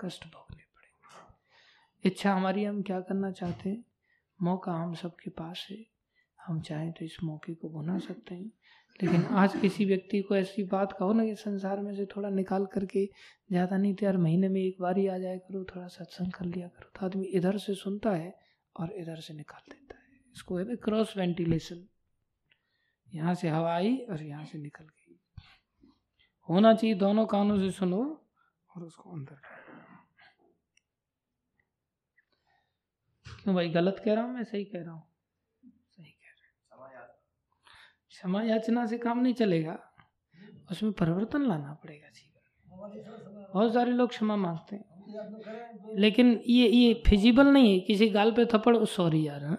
कष्ट 0.00 0.24
भोगने 0.24 0.62
पड़ेंगे। 0.76 2.08
इच्छा 2.08 2.34
हमारी, 2.34 2.64
हम 2.64 2.82
क्या 2.82 3.00
करना 3.00 3.30
चाहते 3.30 3.68
हैं? 3.70 3.84
मौका 4.40 4.72
हम 4.72 4.94
सबके 4.94 5.30
पास 5.30 5.66
है। 5.70 5.76
हम 6.46 6.60
चाहें 6.60 6.92
तो 6.92 7.04
इस 7.04 7.16
मौके 7.24 7.54
को 7.54 7.68
बना 7.68 7.98
सकते 7.98 8.34
हैं। 8.34 8.50
लेकिन 9.00 9.24
आज 9.24 9.56
किसी 9.60 9.84
व्यक्ति 9.84 10.20
को 10.20 10.36
ऐसी 10.36 10.64
बात 10.64 10.92
कहो 10.92 11.12
ना 11.12 11.24
कि 11.24 11.34
संसार 11.34 11.80
में 11.80 11.94
से 11.96 12.06
थोड़ा 12.06 12.28
निकाल 12.28 12.66
करके 12.66 13.04
ज़्यादा 13.50 13.76
नहीं 13.76 13.94
तो 13.94 14.06
यार 14.06 14.16
महीने 14.16 14.48
में 14.48 14.60
एक 14.60 14.76
बार 14.80 14.98
ही 14.98 15.06
आ 15.06 15.18
जाया 15.18 15.36
करो, 15.36 15.64
थोड़ा 15.64 15.86
सत्संग 15.86 16.32
कर 16.32 16.44
लिया 16.44 16.68
करो। 16.68 16.90
तो 17.00 17.06
आदमी 17.06 17.26
इधर 17.26 17.58
से 17.58 17.74
सुनता 17.74 18.10
है 18.10 18.34
और 18.76 18.92
इधर 18.92 19.20
से 19.20 19.34
निकाल 19.34 19.70
देता 19.70 19.98
है। 19.98 20.20
इसको 20.34 20.58
है 20.58 20.76
क्रॉस 20.76 21.16
वेंटिलेशन। 21.16 21.86
यहाँ 23.14 23.34
से 23.34 23.48
हवा 23.48 23.74
आई 23.74 23.96
और 24.10 24.22
यहाँ 24.22 24.44
से 24.44 24.58
निकल 24.58 24.84
गई। 24.84 25.16
होना 26.48 26.72
चाहिए 26.74 26.96
दोनों 26.96 27.26
कानों 27.26 27.58
से 27.58 27.70
सुनो 27.70 28.00
और 28.70 28.82
उसको 28.82 29.10
अंदर 29.10 29.36
क्यों 33.26 33.54
भाई, 33.54 33.68
गलत 33.68 34.02
कह 34.04 34.14
रहा 34.14 34.24
हूँ 34.24 34.34
मैं? 34.34 34.44
सही 34.44 34.64
कह 34.64 34.82
रहा 34.82 34.92
हूँ। 34.92 35.02
सही 35.86 36.10
कह 36.10 36.76
रहा 36.76 37.00
हूँ। 37.00 37.06
क्षमा 38.08 38.42
याचना 38.42 38.86
से 38.86 38.98
काम 38.98 39.18
नहीं 39.18 39.34
चलेगा। 39.34 39.78
उसमें 40.70 40.92
परिवर्तन 40.92 41.46
लाना 41.46 41.72
पड़ेगा 41.74 42.08
जीवन 42.08 42.32
बहुत 43.52 43.72
सारे 43.74 43.90
लोग 43.90 44.08
क्षमा 44.08 44.36
मांगते 44.36 44.76
हैं। 44.76 45.96
लेकिन 45.98 46.40
ये 46.48 46.68
ये 46.68 47.02
फिजिबल 47.06 47.46
नहीं 47.46 47.72
है। 47.74 47.80
किसी 47.80 48.08
गाल 48.10 48.32
पे 48.32 48.44
थप्पड़ 48.44 48.84
सॉरी 48.84 49.26
यार 49.26 49.44
हाँ? 49.44 49.58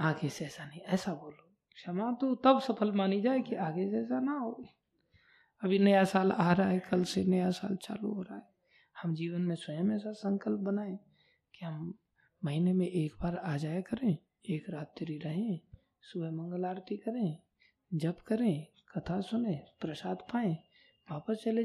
आगे 0.00 0.28
से 0.28 0.44
ऐसा 0.44 0.64
नहीं, 0.64 0.80
ऐसा 0.80 1.14
बोलो। 1.14 1.56
क्षमा 1.74 2.12
तो 2.12 2.34
तब 2.34 2.60
सफल 2.60 2.92
मानी 2.92 3.20
जाए 3.20 3.40
कि 3.40 3.54
आगे 3.54 3.90
से 3.90 3.96
ऐसा 3.96 4.20
ना 4.20 4.32
हो। 4.32 4.64
अभी 5.62 5.78
नया 5.78 6.04
साल 6.04 6.32
आ 6.32 6.52
रहा 6.52 6.68
है, 6.68 6.78
कल 6.78 7.04
से 7.04 7.24
नया 7.24 7.50
साल 7.50 7.76
चालू 7.76 8.12
हो 8.12 8.22
रहा 8.22 8.36
है। 8.36 8.42
हम 9.02 9.14
जीवन 9.14 9.40
में 9.40 9.54
स्वयं 9.54 9.90
ऐसा 9.90 10.12
संकल्प 10.12 10.60
बनाएँ 10.60 10.98
कि 11.54 11.66
हम 11.66 11.98
महीने 12.44 12.72
में 12.72 12.86
एक 12.86 13.12
बार 13.22 13.36
आ 13.36 13.56
जाया 13.56 13.80
करें, 13.80 14.16
एक 14.50 14.70
रात्रि 14.70 15.18
रहें, 15.18 15.60
सुबह 16.02 16.30
मंगल 16.30 16.64
आरती 16.64 16.96
करें, 16.96 17.38
जप 17.94 18.18
करें, 18.26 18.66
कथा 18.94 19.20
सुने, 19.20 19.66
प्रसाद 19.80 20.16
पाएँ, 20.16 20.56
वापस 21.12 21.42
चले 21.44 21.58